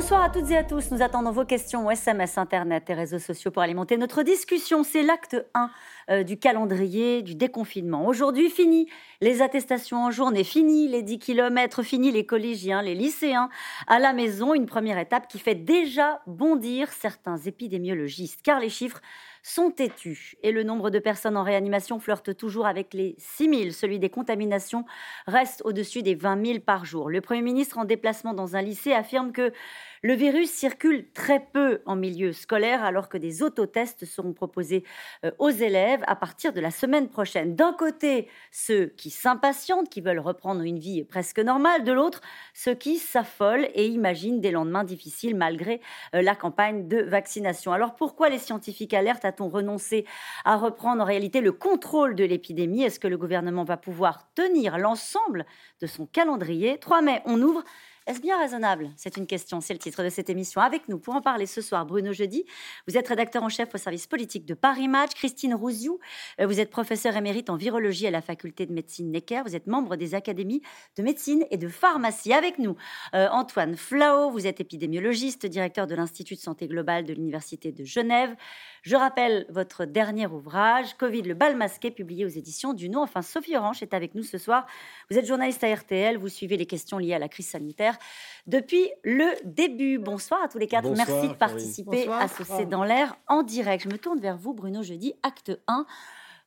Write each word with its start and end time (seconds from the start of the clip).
Bonsoir 0.00 0.22
à 0.22 0.30
toutes 0.30 0.48
et 0.52 0.56
à 0.56 0.62
tous. 0.62 0.92
Nous 0.92 1.02
attendons 1.02 1.32
vos 1.32 1.44
questions 1.44 1.90
SMS, 1.90 2.38
Internet 2.38 2.88
et 2.88 2.94
réseaux 2.94 3.18
sociaux 3.18 3.50
pour 3.50 3.62
alimenter 3.62 3.96
notre 3.96 4.22
discussion. 4.22 4.84
C'est 4.84 5.02
l'acte 5.02 5.44
1 5.54 5.70
euh, 6.10 6.22
du 6.22 6.38
calendrier 6.38 7.22
du 7.22 7.34
déconfinement. 7.34 8.06
Aujourd'hui, 8.06 8.48
fini 8.48 8.88
les 9.20 9.42
attestations 9.42 10.04
en 10.04 10.12
journée, 10.12 10.44
fini 10.44 10.86
les 10.86 11.02
10 11.02 11.18
km, 11.18 11.82
fini 11.82 12.12
les 12.12 12.24
collégiens, 12.24 12.80
les 12.80 12.94
lycéens 12.94 13.48
à 13.88 13.98
la 13.98 14.12
maison. 14.12 14.54
Une 14.54 14.66
première 14.66 14.98
étape 14.98 15.26
qui 15.26 15.40
fait 15.40 15.56
déjà 15.56 16.20
bondir 16.28 16.92
certains 16.92 17.36
épidémiologistes, 17.36 18.42
car 18.44 18.60
les 18.60 18.70
chiffres 18.70 19.00
sont 19.42 19.70
têtus 19.70 20.36
et 20.42 20.52
le 20.52 20.62
nombre 20.62 20.90
de 20.90 20.98
personnes 20.98 21.36
en 21.36 21.42
réanimation 21.42 21.98
flirte 21.98 22.36
toujours 22.36 22.66
avec 22.66 22.94
les 22.94 23.14
6 23.18 23.48
000. 23.48 23.70
Celui 23.70 23.98
des 23.98 24.10
contaminations 24.10 24.84
reste 25.26 25.62
au-dessus 25.64 26.02
des 26.02 26.14
20 26.14 26.46
000 26.46 26.60
par 26.60 26.84
jour. 26.84 27.08
Le 27.08 27.20
Premier 27.20 27.42
ministre, 27.42 27.78
en 27.78 27.84
déplacement 27.84 28.34
dans 28.34 28.56
un 28.56 28.62
lycée, 28.62 28.92
affirme 28.92 29.32
que 29.32 29.52
le 30.02 30.14
virus 30.14 30.50
circule 30.50 31.10
très 31.12 31.40
peu 31.40 31.80
en 31.86 31.96
milieu 31.96 32.32
scolaire 32.32 32.84
alors 32.84 33.08
que 33.08 33.18
des 33.18 33.42
autotests 33.42 34.04
seront 34.04 34.32
proposés 34.32 34.84
euh, 35.24 35.30
aux 35.38 35.50
élèves 35.50 36.02
à 36.06 36.16
partir 36.16 36.52
de 36.52 36.60
la 36.60 36.70
semaine 36.70 37.08
prochaine. 37.08 37.56
D'un 37.56 37.72
côté, 37.72 38.28
ceux 38.50 38.86
qui 38.86 39.10
s'impatientent, 39.10 39.88
qui 39.88 40.00
veulent 40.00 40.18
reprendre 40.18 40.62
une 40.62 40.78
vie 40.78 41.04
presque 41.04 41.38
normale, 41.38 41.84
de 41.84 41.92
l'autre, 41.92 42.20
ceux 42.54 42.74
qui 42.74 42.98
s'affolent 42.98 43.68
et 43.74 43.86
imaginent 43.86 44.40
des 44.40 44.50
lendemains 44.50 44.84
difficiles 44.84 45.36
malgré 45.36 45.80
euh, 46.14 46.22
la 46.22 46.34
campagne 46.34 46.88
de 46.88 47.02
vaccination. 47.02 47.72
Alors 47.72 47.94
pourquoi 47.96 48.28
les 48.28 48.38
scientifiques 48.38 48.94
alertent? 48.94 49.24
A-t-on 49.24 49.48
renoncé 49.48 50.04
à 50.44 50.56
reprendre 50.56 51.02
en 51.02 51.06
réalité 51.06 51.40
le 51.40 51.52
contrôle 51.52 52.14
de 52.14 52.24
l'épidémie? 52.24 52.82
Est-ce 52.82 53.00
que 53.00 53.08
le 53.08 53.18
gouvernement 53.18 53.64
va 53.64 53.76
pouvoir 53.76 54.28
tenir 54.34 54.78
l'ensemble 54.78 55.46
de 55.80 55.86
son 55.86 56.06
calendrier? 56.06 56.78
3 56.78 57.02
mai, 57.02 57.22
on 57.24 57.40
ouvre 57.42 57.64
est-ce 58.08 58.22
bien 58.22 58.38
raisonnable? 58.38 58.90
C'est 58.96 59.18
une 59.18 59.26
question, 59.26 59.60
c'est 59.60 59.74
le 59.74 59.78
titre 59.78 60.02
de 60.02 60.08
cette 60.08 60.30
émission. 60.30 60.62
Avec 60.62 60.88
nous, 60.88 60.98
pour 60.98 61.14
en 61.14 61.20
parler 61.20 61.44
ce 61.44 61.60
soir, 61.60 61.84
Bruno 61.84 62.14
Jeudi, 62.14 62.46
vous 62.86 62.96
êtes 62.96 63.06
rédacteur 63.06 63.42
en 63.42 63.50
chef 63.50 63.74
au 63.74 63.76
service 63.76 64.06
politique 64.06 64.46
de 64.46 64.54
Paris 64.54 64.88
Match. 64.88 65.10
Christine 65.12 65.54
Rouziou, 65.54 65.98
euh, 66.40 66.46
vous 66.46 66.58
êtes 66.58 66.70
professeur 66.70 67.14
émérite 67.16 67.50
en 67.50 67.56
virologie 67.56 68.06
à 68.06 68.10
la 68.10 68.22
faculté 68.22 68.64
de 68.64 68.72
médecine 68.72 69.10
Necker. 69.10 69.42
Vous 69.44 69.54
êtes 69.54 69.66
membre 69.66 69.96
des 69.96 70.14
académies 70.14 70.62
de 70.96 71.02
médecine 71.02 71.44
et 71.50 71.58
de 71.58 71.68
pharmacie. 71.68 72.32
Avec 72.32 72.58
nous, 72.58 72.76
euh, 73.14 73.28
Antoine 73.30 73.76
Flao, 73.76 74.30
vous 74.30 74.46
êtes 74.46 74.60
épidémiologiste, 74.60 75.44
directeur 75.44 75.86
de 75.86 75.94
l'Institut 75.94 76.36
de 76.36 76.40
santé 76.40 76.66
globale 76.66 77.04
de 77.04 77.12
l'Université 77.12 77.72
de 77.72 77.84
Genève. 77.84 78.34
Je 78.82 78.96
rappelle 78.96 79.46
votre 79.48 79.84
dernier 79.84 80.26
ouvrage, 80.26 80.94
Covid, 80.94 81.22
le 81.22 81.34
bal 81.34 81.56
masqué, 81.56 81.90
publié 81.90 82.24
aux 82.24 82.28
éditions 82.28 82.72
du 82.72 82.88
Nom. 82.88 83.02
Enfin, 83.02 83.22
Sophie 83.22 83.56
Orange 83.56 83.82
est 83.82 83.94
avec 83.94 84.14
nous 84.14 84.22
ce 84.22 84.38
soir. 84.38 84.66
Vous 85.10 85.18
êtes 85.18 85.26
journaliste 85.26 85.64
à 85.64 85.74
RTL, 85.74 86.16
vous 86.16 86.28
suivez 86.28 86.56
les 86.56 86.66
questions 86.66 86.98
liées 86.98 87.14
à 87.14 87.18
la 87.18 87.28
crise 87.28 87.48
sanitaire 87.48 87.98
depuis 88.46 88.90
le 89.04 89.26
début. 89.44 89.98
Bonsoir 89.98 90.42
à 90.42 90.48
tous 90.48 90.58
les 90.58 90.66
quatre. 90.66 90.88
Merci 90.90 91.28
de 91.28 91.34
participer 91.34 92.08
à 92.08 92.28
ce 92.28 92.44
C'est 92.44 92.66
dans 92.66 92.84
l'air 92.84 93.16
en 93.26 93.42
direct. 93.42 93.84
Je 93.84 93.88
me 93.88 93.98
tourne 93.98 94.20
vers 94.20 94.36
vous, 94.36 94.54
Bruno, 94.54 94.82
jeudi, 94.82 95.14
acte 95.22 95.52
1. 95.66 95.86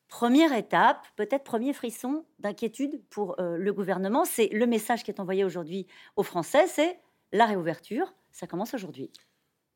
Première 0.08 0.52
étape, 0.52 1.06
peut-être 1.16 1.42
premier 1.42 1.72
frisson 1.72 2.26
d'inquiétude 2.38 3.02
pour 3.08 3.40
euh, 3.40 3.56
le 3.56 3.72
gouvernement, 3.72 4.26
c'est 4.26 4.48
le 4.52 4.66
message 4.66 5.04
qui 5.04 5.10
est 5.10 5.20
envoyé 5.20 5.42
aujourd'hui 5.42 5.86
aux 6.16 6.22
Français, 6.22 6.66
c'est 6.66 7.00
la 7.32 7.46
réouverture. 7.46 8.12
Ça 8.30 8.46
commence 8.46 8.74
aujourd'hui. 8.74 9.10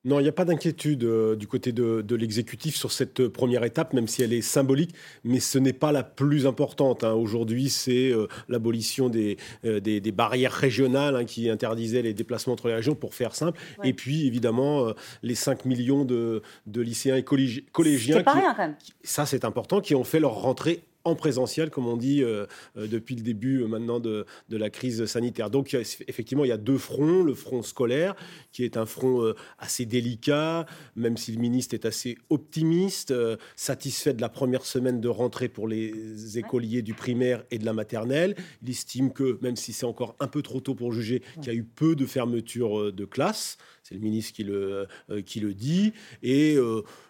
Non, 0.06 0.20
il 0.20 0.22
n'y 0.22 0.28
a 0.28 0.32
pas 0.32 0.44
d'inquiétude 0.44 1.02
euh, 1.02 1.34
du 1.34 1.48
côté 1.48 1.72
de, 1.72 2.14
l'exécutif 2.14 2.76
sur 2.76 2.92
cette 2.92 3.18
euh, 3.18 3.28
première 3.28 3.64
étape, 3.64 3.92
même 3.92 4.06
si 4.06 4.22
elle 4.22 4.32
est 4.32 4.40
symbolique, 4.40 4.94
mais 5.24 5.40
ce 5.40 5.58
n'est 5.58 5.72
pas 5.72 5.90
la 5.90 6.04
plus 6.04 6.46
importante. 6.46 7.02
Hein. 7.02 7.14
Aujourd'hui, 7.14 7.68
c'est 7.68 8.12
euh, 8.12 8.28
l'abolition 8.48 9.08
des, 9.08 9.36
des, 9.64 10.12
barrières 10.12 10.52
régionales 10.52 11.16
hein, 11.16 11.24
qui 11.24 11.50
interdisaient 11.50 12.02
les 12.02 12.14
déplacements 12.14 12.52
entre 12.52 12.68
les 12.68 12.74
régions, 12.74 12.94
pour 12.94 13.16
faire 13.16 13.34
simple. 13.34 13.58
Et 13.82 13.94
puis, 13.94 14.28
évidemment, 14.28 14.92
les 15.24 15.34
5 15.34 15.64
millions 15.64 16.04
de, 16.04 16.40
lycéens 16.72 17.16
et 17.16 17.24
collégiens. 17.24 18.22
Pas 18.22 18.32
rien, 18.32 18.54
quand 18.54 18.62
même. 18.62 18.76
Ça, 19.02 19.26
c'est 19.26 19.44
important, 19.44 19.80
qui 19.80 19.96
ont 19.96 20.04
fait 20.04 20.20
leur 20.20 20.34
rentrée 20.34 20.84
en 21.06 21.14
présentiel, 21.14 21.70
comme 21.70 21.86
on 21.86 21.96
dit 21.96 22.22
euh, 22.22 22.46
euh, 22.76 22.88
depuis 22.88 23.14
le 23.14 23.22
début 23.22 23.62
euh, 23.62 23.68
maintenant 23.68 24.00
de, 24.00 24.26
la 24.50 24.70
crise 24.70 25.06
sanitaire. 25.06 25.50
Donc 25.50 25.74
effectivement, 26.08 26.44
il 26.44 26.48
y 26.48 26.52
a 26.52 26.56
deux 26.56 26.78
fronts. 26.78 27.22
Le 27.22 27.34
front 27.34 27.62
scolaire, 27.62 28.16
qui 28.52 28.64
est 28.64 28.76
un 28.76 28.86
front 28.86 29.32
assez 29.58 29.86
délicat, 29.86 30.66
même 30.96 31.16
si 31.16 31.32
le 31.32 31.38
ministre 31.38 31.74
est 31.74 31.84
assez 31.84 32.16
optimiste, 32.30 33.14
satisfait 33.54 34.14
de 34.14 34.20
la 34.20 34.28
première 34.28 34.64
semaine 34.64 35.00
de 35.00 35.08
rentrée 35.08 35.48
pour 35.48 35.68
les 35.68 36.38
écoliers 36.38 36.82
du 36.82 36.94
primaire 36.94 37.44
et 37.50 37.58
de 37.58 37.64
la 37.64 37.74
maternelle. 37.74 38.34
Il 38.62 38.70
estime 38.70 39.12
que, 39.12 39.38
même 39.42 39.56
si 39.56 39.72
c'est 39.72 39.86
encore 39.86 40.16
un 40.20 40.28
peu 40.28 40.42
trop 40.42 40.60
tôt 40.60 40.74
pour 40.74 40.92
juger, 40.92 41.22
qu'il 41.34 41.52
y 41.52 41.56
a 41.56 41.58
eu 41.58 41.64
peu 41.64 41.94
de 41.94 42.06
fermetures 42.06 42.92
de 42.92 43.04
classes. 43.04 43.58
C'est 43.86 43.94
le 43.94 44.00
ministre 44.00 44.32
qui 44.32 44.42
le, 44.42 44.88
qui 45.24 45.38
le 45.38 45.54
dit. 45.54 45.92
Et 46.22 46.56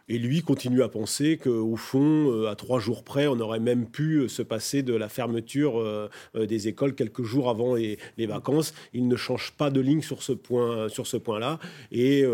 et 0.09 0.19
lui 0.19 0.42
continue 0.42 0.82
à 0.82 0.88
penser 0.88 1.37
qu'au 1.37 1.76
fond, 1.76 2.31
euh, 2.31 2.48
à 2.48 2.54
trois 2.54 2.78
jours 2.78 3.03
près, 3.03 3.26
on 3.26 3.41
aurait 3.41 3.59
même 3.59 3.87
pu 3.87 4.19
euh, 4.19 4.28
se 4.28 4.42
passer 4.42 4.82
de 4.82 4.94
la 4.94 5.09
fermeture 5.09 5.81
euh, 5.81 6.09
des 6.34 6.69
écoles 6.69 6.94
quelques 6.94 7.25
jours 7.25 7.50
avant 7.50 7.75
les, 7.75 7.98
vacances. 8.26 8.72
Il 8.92 9.09
ne 9.09 9.16
change 9.16 9.53
pas 9.53 9.70
de 9.70 9.81
ligne 9.81 10.03
sur 10.03 10.22
ce 10.22 10.32
point, 10.32 10.88
sur 10.88 11.06
ce 11.06 11.16
point-là, 11.16 11.59
et 11.92 12.25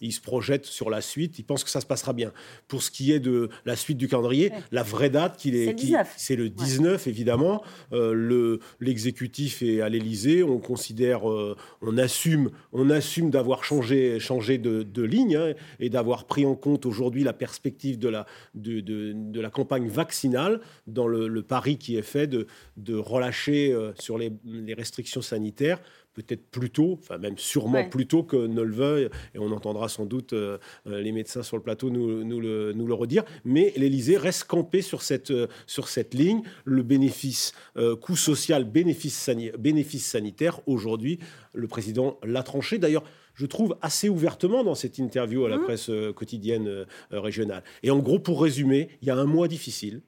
il 0.00 0.12
se 0.12 0.20
projette 0.20 0.66
sur 0.66 0.90
la 0.90 1.00
suite. 1.00 1.38
Il 1.38 1.44
pense 1.44 1.62
que 1.62 1.70
ça 1.70 1.80
se 1.80 1.86
passera 1.86 2.12
bien. 2.12 2.32
Pour 2.66 2.82
ce 2.82 2.90
qui 2.90 3.12
est 3.12 3.20
de 3.20 3.48
la 3.64 3.76
suite 3.76 3.98
du 3.98 4.08
calendrier, 4.08 4.50
la 4.72 4.82
vraie 4.82 5.10
date, 5.10 5.36
qu'il 5.36 5.54
est, 5.54 5.76
c'est 6.16 6.34
le 6.34 6.48
19, 6.48 7.06
évidemment. 7.06 7.62
le 7.92 8.58
l'exécutif 8.80 9.62
est 9.62 9.80
à 9.80 9.88
l'Élysée. 9.88 10.42
On 10.42 10.58
considère, 10.58 11.24
on 11.24 11.98
assume, 11.98 12.50
on 12.72 12.90
assume 12.90 13.30
d'avoir 13.30 13.64
changé, 13.64 13.77
changé 13.82 14.58
de, 14.58 15.02
ligne 15.02 15.36
hein, 15.36 15.54
et 15.80 15.90
d'avoir 15.90 16.26
pris 16.26 16.44
en 16.44 16.54
compte 16.54 16.86
aujourd'hui 16.86 17.24
la 17.24 17.32
perspective 17.32 17.98
de 17.98 18.08
la, 18.08 18.26
de, 18.54 18.80
de, 18.80 19.40
la 19.40 19.50
campagne 19.50 19.88
vaccinale 19.88 20.60
dans 20.86 21.06
le, 21.06 21.42
pari 21.42 21.78
qui 21.78 21.96
est 21.96 22.02
fait 22.02 22.26
de, 22.26 22.46
de 22.76 22.94
relâcher 22.96 23.72
euh, 23.72 23.92
sur 23.98 24.18
les, 24.18 24.32
les, 24.44 24.74
restrictions 24.74 25.22
sanitaires 25.22 25.80
peut-être 26.14 26.50
plus 26.50 26.70
tôt, 26.70 26.98
enfin 27.00 27.16
même 27.16 27.38
sûrement 27.38 27.88
plus 27.88 28.08
tôt 28.08 28.24
que 28.24 28.36
ne 28.36 28.62
le 28.62 28.74
veuille, 28.74 29.08
et 29.34 29.38
on 29.38 29.52
entendra 29.52 29.88
sans 29.88 30.04
doute 30.04 30.32
euh, 30.32 30.58
euh, 30.88 31.00
les 31.00 31.12
médecins 31.12 31.44
sur 31.44 31.56
le 31.56 31.62
plateau 31.62 31.90
nous, 31.90 32.24
nous, 32.24 32.40
le, 32.40 32.72
nous 32.72 32.88
le, 32.88 32.94
redire, 32.94 33.22
mais 33.44 33.72
l'Élysée 33.76 34.16
reste 34.16 34.44
campé 34.44 34.82
sur 34.82 35.02
cette, 35.02 35.32
sur 35.68 35.88
cette 35.88 36.14
ligne, 36.14 36.42
le 36.64 36.82
bénéfice, 36.82 37.52
coût 38.00 38.16
social, 38.16 38.64
bénéfice, 38.64 39.30
bénéfice 39.58 40.06
sanitaire, 40.06 40.60
aujourd'hui, 40.66 41.20
le 41.54 41.68
président 41.68 42.18
l'a 42.24 42.42
tranché. 42.42 42.78
D'ailleurs, 42.78 43.04
je 43.38 43.46
trouve, 43.46 43.76
assez 43.82 44.08
ouvertement 44.08 44.64
dans 44.64 44.74
cette 44.74 44.98
interview 44.98 45.44
à 45.44 45.48
la 45.48 45.58
mmh. 45.58 45.62
presse 45.62 45.90
euh, 45.90 46.12
quotidienne 46.12 46.66
euh, 46.66 46.84
régionale. 47.12 47.62
Et 47.84 47.90
en 47.90 48.00
gros, 48.00 48.18
pour 48.18 48.42
résumer, 48.42 48.88
il 49.00 49.08
y 49.08 49.10
a 49.12 49.16
un 49.16 49.26
mois 49.26 49.46
difficile. 49.46 50.02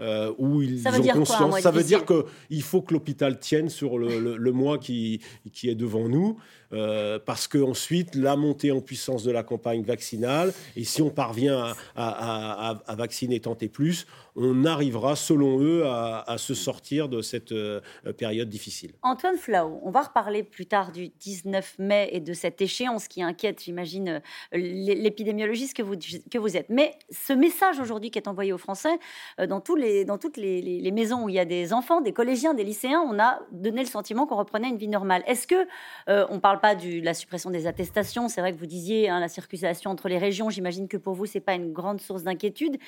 Euh, 0.00 0.32
où 0.38 0.60
ils 0.60 0.80
ça 0.80 0.90
ont 0.90 1.18
conscience. 1.18 1.60
ça 1.60 1.70
veut 1.70 1.84
dire 1.84 2.04
qu'il 2.04 2.62
faut 2.62 2.82
que 2.82 2.92
l'hôpital 2.94 3.38
tienne 3.38 3.68
sur 3.68 3.96
le, 3.96 4.50
mois 4.50 4.78
qui, 4.78 5.20
qui, 5.52 5.68
est 5.68 5.76
devant 5.76 6.08
nous. 6.08 6.36
Euh, 6.72 7.20
parce 7.24 7.46
qu'ensuite, 7.46 8.16
la 8.16 8.34
montée 8.34 8.72
en 8.72 8.80
puissance 8.80 9.22
de 9.22 9.30
la 9.30 9.44
campagne 9.44 9.84
vaccinale, 9.84 10.52
et 10.74 10.82
si 10.82 11.00
on 11.02 11.10
parvient 11.10 11.74
à, 11.94 12.82
vacciner 12.96 13.38
tant 13.38 13.56
et 13.60 13.68
plus, 13.68 14.06
on 14.34 14.64
arrivera, 14.64 15.14
selon 15.14 15.60
eux, 15.60 15.84
à, 15.86 16.36
se 16.38 16.54
sortir 16.54 17.08
de 17.08 17.22
cette 17.22 17.52
euh, 17.52 17.80
période 18.18 18.48
difficile. 18.48 18.92
Antoine 19.02 19.36
Flau, 19.36 19.80
on 19.84 19.92
va 19.92 20.02
reparler 20.02 20.42
plus 20.42 20.66
tard 20.66 20.90
du 20.90 21.08
19 21.08 21.76
mai 21.78 22.08
et 22.10 22.20
de 22.20 22.32
cette 22.32 22.60
échéance 22.60 23.06
qui 23.06 23.22
inquiète, 23.22 23.62
j'imagine, 23.62 24.20
l'épidémiologiste 24.52 25.76
que 25.76 25.82
vous, 25.82 25.94
que 26.30 26.38
vous 26.38 26.56
êtes. 26.56 26.68
Mais 26.70 26.98
ce 27.10 27.32
message 27.32 27.78
aujourd'hui 27.78 28.10
qui 28.10 28.18
est 28.18 28.26
envoyé 28.26 28.52
aux 28.52 28.58
Français, 28.58 28.98
dans, 29.38 29.60
tous 29.60 29.76
les, 29.76 29.83
dans 30.04 30.18
toutes 30.18 30.36
les, 30.36 30.90
maisons 30.92 31.24
où 31.24 31.28
il 31.28 31.34
y 31.34 31.38
a 31.38 31.44
des 31.44 31.72
enfants, 31.72 32.00
des 32.00 32.12
collégiens, 32.12 32.54
des 32.54 32.64
lycéens, 32.64 33.00
on 33.00 33.18
a 33.18 33.40
donné 33.52 33.80
le 33.80 33.88
sentiment 33.88 34.26
qu'on 34.26 34.36
reprenait 34.36 34.68
une 34.68 34.76
vie 34.76 34.88
normale. 34.88 35.22
Est-ce 35.26 35.46
que 35.46 35.66
on 36.06 36.40
parle 36.40 36.60
pas 36.60 36.74
de 36.74 37.02
la 37.02 37.14
suppression 37.14 37.50
des 37.50 37.66
attestations. 37.66 38.28
C'est 38.28 38.40
vrai 38.40 38.52
que 38.52 38.58
vous 38.58 38.66
disiez 38.66 39.08
hein, 39.08 39.20
la 39.20 39.28
circulation 39.28 39.90
entre 39.90 40.08
les 40.08 40.18
régions. 40.18 40.50
J'imagine 40.50 40.88
que 40.88 40.96
pour 40.96 41.14
vous, 41.14 41.26
c'est 41.26 41.40
pas 41.40 41.54
une 41.54 41.72
grande 41.72 42.00
source 42.00 42.22
d'inquiétude. 42.22 42.78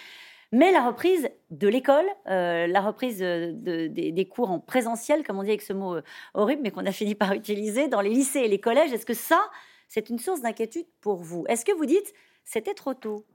Mais 0.53 0.71
la 0.71 0.87
reprise 0.87 1.29
de 1.51 1.69
l'école, 1.69 2.07
euh, 2.29 2.67
la 2.69 2.81
reprise 2.81 3.19
des, 3.19 4.29
cours 4.31 4.51
en 4.51 4.61
présentiel, 4.61 5.25
comme 5.25 5.39
on 5.39 5.43
dit 5.43 5.51
avec 5.51 5.63
ce 5.63 5.73
mot 5.73 5.97
euh, 5.97 6.03
horrible, 6.35 6.63
mais 6.63 6.71
qu'on 6.71 6.87
a 6.87 6.93
fini 6.93 7.15
par 7.15 7.33
utiliser 7.33 7.89
dans 7.89 8.01
les 8.01 8.11
lycées 8.11 8.41
et 8.41 8.49
les 8.49 8.61
collèges, 8.61 8.93
est-ce 8.93 9.07
que 9.07 9.15
ça, 9.15 9.41
c'est 9.89 10.09
une 10.09 10.19
source 10.19 10.43
d'inquiétude 10.43 10.87
pour 11.01 11.17
vous? 11.17 11.45
Est-ce 11.49 11.65
que 11.65 11.73
vous 11.73 11.87
dites 11.87 12.13
c'était 12.45 12.75
trop 12.75 12.95
tôt? 12.95 13.27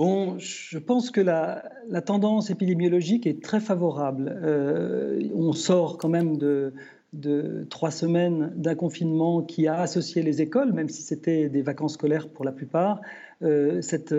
Bon, 0.00 0.38
je 0.38 0.78
pense 0.78 1.10
que 1.10 1.20
la, 1.20 1.62
tendance 2.06 2.48
épidémiologique 2.48 3.26
est 3.26 3.42
très 3.42 3.60
favorable. 3.60 4.34
Euh, 4.42 5.28
on 5.34 5.52
sort 5.52 5.98
quand 5.98 6.08
même 6.08 6.38
de, 6.38 6.72
trois 7.68 7.90
semaines 7.90 8.50
d'un 8.56 8.74
confinement 8.74 9.42
qui 9.42 9.68
a 9.68 9.78
associé 9.78 10.22
les 10.22 10.40
écoles, 10.40 10.72
même 10.72 10.88
si 10.88 11.02
c'était 11.02 11.50
des 11.50 11.60
vacances 11.60 11.94
scolaires 11.94 12.30
pour 12.30 12.46
la 12.46 12.52
plupart, 12.52 13.02
euh, 13.42 13.82
cette, 13.82 14.14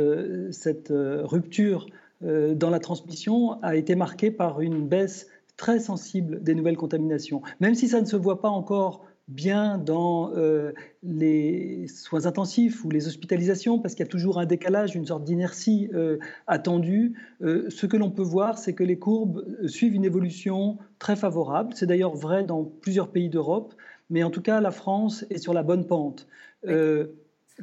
cette, 0.52 0.94
rupture 0.94 1.88
euh, 2.24 2.54
dans 2.54 2.70
la 2.70 2.78
transmission 2.78 3.60
a 3.64 3.76
été 3.76 3.96
marquée 3.96 4.30
par 4.30 4.62
une 4.62 4.88
baisse 4.88 5.30
très 5.58 5.80
sensible 5.80 6.44
des 6.44 6.54
nouvelles 6.54 6.78
contaminations. 6.78 7.42
Même 7.60 7.74
si 7.74 7.88
ça 7.88 8.02
ne 8.02 8.06
se 8.06 8.16
voit 8.16 8.40
pas 8.40 8.50
encore 8.50 9.04
bien 9.28 9.78
dans 9.78 10.32
euh, 10.36 10.74
les 11.04 11.88
soins 11.88 12.26
intensifs 12.26 12.84
ou 12.84 12.90
les 12.90 13.08
hospitalisations, 13.08 13.80
parce 13.80 13.96
qu'il 13.96 14.06
y 14.06 14.08
a 14.08 14.12
toujours 14.12 14.40
un 14.40 14.46
décalage, 14.46 14.96
une 14.96 15.06
sorte 15.06 15.24
d'inertie 15.24 15.90
euh, 15.94 16.18
attendue. 16.48 17.14
Euh, 17.42 17.70
ce 17.70 17.86
que 17.86 17.98
l'on 17.98 18.12
peut 18.12 18.24
voir, 18.24 18.58
c'est 18.58 18.74
que 18.74 18.84
les 18.84 19.00
courbes 19.00 19.46
suivent 19.68 19.96
une 19.96 20.06
évolution 20.06 20.78
très 21.00 21.16
favorable. 21.16 21.74
C'est 21.76 21.86
d'ailleurs 21.86 22.16
vrai 22.16 22.44
dans 22.44 22.64
plusieurs 22.64 23.10
pays 23.10 23.30
d'Europe, 23.30 23.74
mais 24.10 24.24
en 24.24 24.30
tout 24.30 24.42
cas, 24.42 24.60
la 24.60 24.72
France 24.72 25.26
est 25.30 25.38
sur 25.38 25.54
la 25.54 25.64
bonne 25.64 25.88
pente. 25.88 26.28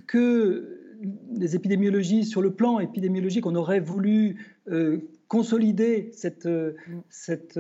que 0.07 0.81
les 1.33 1.55
épidémiologies, 1.55 2.25
sur 2.25 2.43
le 2.43 2.53
plan 2.53 2.81
épidémiologique, 2.81 3.47
on 3.47 3.55
aurait 3.55 3.81
voulu 3.81 4.57
consolider 5.29 6.11
cette, 6.13 6.47
mm. 6.47 6.75
cette 7.09 7.59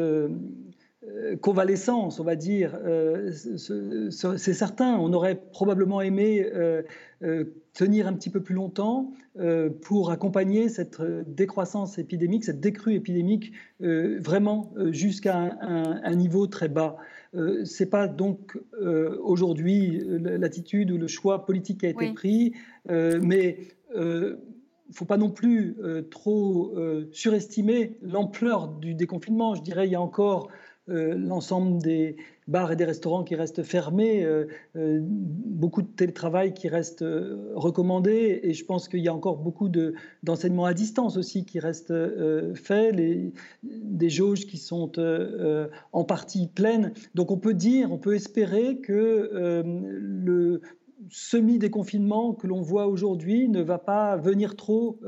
convalescence, 1.40 2.20
on 2.20 2.24
va 2.24 2.36
dire. 2.36 2.76
Euh, 2.84 3.30
c'est 3.32 4.54
certain, 4.54 4.96
on 4.96 5.12
aurait 5.12 5.40
probablement 5.52 6.00
aimé 6.00 6.46
euh, 6.54 6.82
tenir 7.72 8.06
un 8.06 8.12
petit 8.14 8.30
peu 8.30 8.42
plus 8.42 8.54
longtemps 8.54 9.12
pour 9.82 10.10
accompagner 10.10 10.68
cette 10.68 11.00
décroissance 11.28 11.98
épidémique, 11.98 12.44
cette 12.44 12.58
décrue 12.58 12.94
épidémique, 12.94 13.52
vraiment 13.78 14.72
jusqu'à 14.90 15.56
un, 15.60 16.14
niveau 16.16 16.48
très 16.48 16.68
bas. 16.68 16.96
c'est 17.64 17.88
pas 17.88 18.08
donc 18.08 18.58
aujourd'hui 19.22 20.02
l'attitude 20.18 20.90
ou 20.90 20.98
le 20.98 21.06
choix 21.06 21.46
politique 21.46 21.80
qui 21.80 21.86
a 21.86 21.90
été 21.90 22.12
pris, 22.14 22.54
mais 22.88 23.58
il 23.94 24.00
ne 24.00 24.36
faut 24.92 25.04
pas 25.04 25.16
non 25.18 25.30
plus 25.30 25.76
trop 26.10 26.74
surestimer 27.12 27.96
l'ampleur 28.02 28.66
du 28.66 28.94
déconfinement. 28.94 29.54
Je 29.54 29.62
dirais 29.62 29.86
il 29.86 29.92
y 29.92 29.96
a 29.96 30.00
encore 30.00 30.48
euh, 30.90 31.14
l'ensemble 31.16 31.82
des 31.82 32.16
bars 32.46 32.72
et 32.72 32.76
des 32.76 32.84
restaurants 32.84 33.24
qui 33.24 33.34
restent 33.34 33.62
fermés, 33.62 34.24
euh, 34.24 34.46
euh, 34.76 35.00
beaucoup 35.02 35.82
de 35.82 35.88
télétravail 35.88 36.54
qui 36.54 36.68
reste 36.68 37.04
recommandé, 37.54 38.40
et 38.42 38.54
je 38.54 38.64
pense 38.64 38.88
qu'il 38.88 39.00
y 39.00 39.08
a 39.08 39.14
encore 39.14 39.36
beaucoup 39.36 39.68
d'enseignements 40.22 40.64
à 40.64 40.74
distance 40.74 41.16
aussi 41.16 41.44
qui 41.44 41.60
restent 41.60 41.94
faits, 42.54 42.94
les, 42.94 43.32
des 43.62 44.10
jauges 44.10 44.46
qui 44.46 44.56
sont 44.56 44.92
en 45.92 46.04
partie 46.04 46.48
pleines. 46.48 46.92
Donc 47.14 47.30
on 47.30 47.38
peut 47.38 47.54
dire, 47.54 47.92
on 47.92 47.98
peut 47.98 48.14
espérer 48.14 48.78
que 48.78 49.30
le 49.64 50.62
semi-déconfinement 51.10 52.32
que 52.32 52.46
l'on 52.46 52.62
voit 52.62 52.86
aujourd'hui 52.86 53.48
ne 53.48 53.62
va 53.62 53.78
pas 53.78 54.16
venir 54.16 54.56
trop 54.56 55.00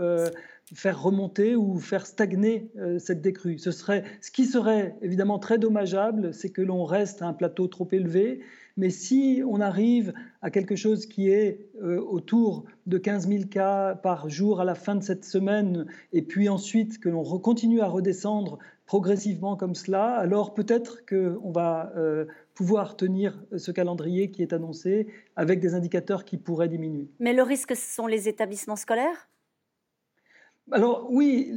faire 0.75 1.03
remonter 1.03 1.57
ou 1.57 1.79
faire 1.79 2.07
stagner 2.07 2.71
euh, 2.79 2.99
cette 2.99 3.21
décrue. 3.21 3.59
Ce, 3.59 3.71
serait, 3.71 4.05
ce 4.21 4.31
qui 4.31 4.45
serait 4.47 4.97
évidemment 5.03 5.39
très 5.39 5.59
dommageable, 5.59 6.33
c'est 6.33 6.51
que 6.51 6.63
l'on 6.63 6.85
reste 6.85 7.23
à 7.23 7.27
un 7.27 7.33
plateau 7.33 7.67
trop 7.67 7.89
élevé, 7.91 8.41
mais 8.77 8.91
si 8.91 9.43
on 9.47 9.61
arrive 9.61 10.15
à 10.43 10.51
quelque 10.51 10.77
chose 10.77 11.07
qui 11.07 11.29
est 11.29 11.69
euh, 11.83 12.01
autour 12.01 12.65
de 12.87 12.99
15 12.99 13.29
000 13.29 13.45
cas 13.51 13.95
par 13.97 14.29
jour 14.29 14.61
à 14.61 14.65
la 14.65 14.75
fin 14.75 14.95
de 14.95 15.03
cette 15.03 15.25
semaine, 15.25 15.87
et 16.13 16.23
puis 16.23 16.49
ensuite 16.49 17.01
que 17.01 17.09
l'on 17.09 17.25
continue 17.41 17.81
à 17.81 17.87
redescendre 17.87 18.59
progressivement 18.87 19.57
comme 19.57 19.75
cela, 19.75 20.17
alors 20.17 20.55
peut-être 20.55 21.05
qu'on 21.07 21.51
va 21.51 21.93
euh, 21.97 22.27
pouvoir 22.55 22.97
tenir 22.97 23.43
ce 23.57 23.71
calendrier 23.71 24.31
qui 24.31 24.43
est 24.43 24.53
annoncé 24.53 25.09
avec 25.37 25.61
des 25.61 25.75
indicateurs 25.75 26.25
qui 26.25 26.37
pourraient 26.37 26.69
diminuer. 26.69 27.09
Mais 27.19 27.33
le 27.33 27.43
risque, 27.43 27.75
ce 27.77 27.95
sont 27.95 28.07
les 28.07 28.29
établissements 28.29 28.77
scolaires? 28.77 29.30
Alors 30.73 31.07
oui, 31.11 31.51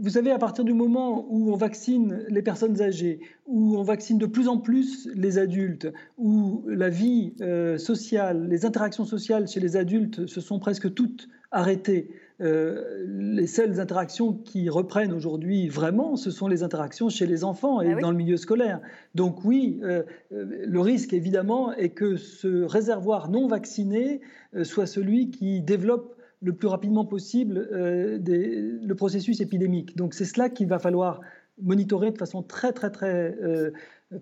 vous 0.00 0.10
savez, 0.10 0.30
à 0.30 0.38
partir 0.38 0.64
du 0.64 0.72
moment 0.72 1.26
où 1.28 1.52
on 1.52 1.56
vaccine 1.56 2.24
les 2.28 2.42
personnes 2.42 2.80
âgées, 2.80 3.20
où 3.46 3.76
on 3.76 3.82
vaccine 3.82 4.18
de 4.18 4.26
plus 4.26 4.48
en 4.48 4.58
plus 4.58 5.08
les 5.14 5.38
adultes, 5.38 5.92
où 6.18 6.64
la 6.66 6.88
vie 6.88 7.34
euh, 7.40 7.76
sociale, 7.78 8.48
les 8.48 8.64
interactions 8.64 9.04
sociales 9.04 9.46
chez 9.48 9.60
les 9.60 9.76
adultes 9.76 10.26
se 10.26 10.40
sont 10.40 10.58
presque 10.58 10.92
toutes 10.94 11.28
arrêtées, 11.50 12.10
euh, 12.40 13.04
les 13.06 13.46
seules 13.46 13.78
interactions 13.78 14.32
qui 14.32 14.70
reprennent 14.70 15.12
aujourd'hui 15.12 15.68
vraiment, 15.68 16.16
ce 16.16 16.30
sont 16.30 16.48
les 16.48 16.62
interactions 16.62 17.10
chez 17.10 17.26
les 17.26 17.44
enfants 17.44 17.82
et 17.82 17.92
ah 17.92 18.00
dans 18.00 18.10
le 18.10 18.16
milieu 18.16 18.38
scolaire. 18.38 18.80
Donc 19.14 19.44
oui, 19.44 19.78
euh, 19.82 20.02
le 20.30 20.80
risque 20.80 21.12
évidemment 21.12 21.72
est 21.74 21.90
que 21.90 22.16
ce 22.16 22.62
réservoir 22.62 23.30
non 23.30 23.46
vacciné 23.46 24.22
soit 24.62 24.86
celui 24.86 25.30
qui 25.30 25.60
développe 25.60 26.16
le 26.42 26.52
plus 26.52 26.68
rapidement 26.68 27.04
possible 27.04 27.68
euh, 27.72 28.18
le 28.20 28.94
processus 28.94 29.40
épidémique. 29.40 29.96
Donc 29.96 30.14
c'est 30.14 30.24
cela 30.24 30.50
qu'il 30.50 30.68
va 30.68 30.78
falloir 30.78 31.20
monitorer 31.60 32.10
de 32.10 32.18
façon 32.18 32.42
très 32.42 32.72
très 32.72 32.90
très 32.90 33.36
euh, 33.42 33.70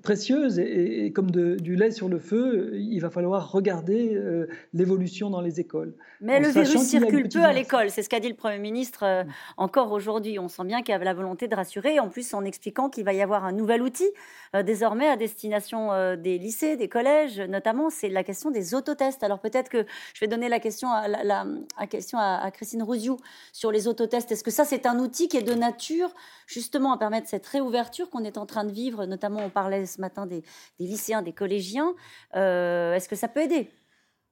précieuse 0.03 0.59
et, 0.59 1.13
comme 1.13 1.31
du 1.31 1.77
lait 1.77 1.91
sur 1.91 2.09
le 2.09 2.19
feu, 2.19 2.71
il 2.75 2.99
va 3.01 3.11
falloir 3.11 3.51
regarder 3.51 4.15
euh, 4.15 4.47
l'évolution 4.73 5.31
dans 5.31 5.41
les 5.41 5.61
écoles. 5.61 5.95
Mais 6.21 6.41
le 6.41 6.49
virus 6.49 6.83
circule 6.83 7.29
peu 7.29 7.43
à 7.43 7.53
l'école, 7.53 7.91
c'est 7.91 8.03
ce 8.03 8.09
qu'a 8.09 8.21
dit 8.21 8.29
le 8.29 8.35
Premier 8.35 8.59
ministre 8.59 9.05
euh, 9.05 9.25
encore 9.57 9.93
aujourd'hui. 9.93 10.39
On 10.39 10.49
sent 10.49 10.65
bien 10.65 10.83
qu'il 10.83 10.93
y 10.93 10.95
a 10.95 10.99
la 10.99 11.15
volonté 11.15 11.49
de 11.49 11.55
rassurer, 11.55 11.99
en 11.99 12.09
plus 12.09 12.35
en 12.35 12.45
expliquant 12.45 12.89
qu'il 12.89 13.05
va 13.05 13.13
y 13.13 13.23
avoir 13.23 13.45
un 13.45 13.53
nouvel 13.53 13.83
outil 13.83 14.09
euh, 14.55 14.63
désormais 14.63 15.09
à 15.09 15.17
destination 15.17 16.17
des 16.17 16.39
lycées, 16.39 16.77
des 16.77 16.89
collèges, 16.89 17.41
notamment, 17.41 17.91
c'est 17.91 18.09
la 18.09 18.25
question 18.25 18.51
des 18.51 18.75
autotests. 18.75 19.23
Alors 19.23 19.39
peut-être 19.39 19.69
que 19.69 19.85
je 20.15 20.21
vais 20.21 20.29
donner 20.29 20.49
la 20.49 20.61
question 20.61 20.91
à, 20.91 21.09
la, 21.09 21.47
question 21.89 22.19
à, 22.19 22.51
Christine 22.51 22.83
Rouziou 22.83 23.17
sur 23.53 23.73
les 23.73 23.89
autotests. 23.89 24.31
Est-ce 24.33 24.45
que 24.45 24.51
ça, 24.51 24.65
c'est 24.65 24.87
un 24.87 24.99
outil 24.99 25.29
qui 25.29 25.37
est 25.37 25.43
de 25.43 25.55
nature 25.55 26.15
justement 26.47 26.93
à 26.93 26.99
permettre 26.99 27.29
cette 27.29 27.47
réouverture 27.47 28.11
qu'on 28.11 28.25
est 28.25 28.37
en 28.39 28.47
train 28.47 28.65
de 28.65 28.73
vivre, 28.73 29.07
notamment 29.07 29.41
on 29.45 29.51
parlait 29.51 29.80
ce 29.87 30.01
matin 30.01 30.27
des, 30.27 30.43
lycéens, 30.79 31.23
des 31.23 31.33
collégiens. 31.33 31.95
Euh, 32.37 32.95
est-ce 32.95 33.09
que 33.09 33.17
ça 33.17 33.29
peut 33.29 33.43
aider? 33.43 33.71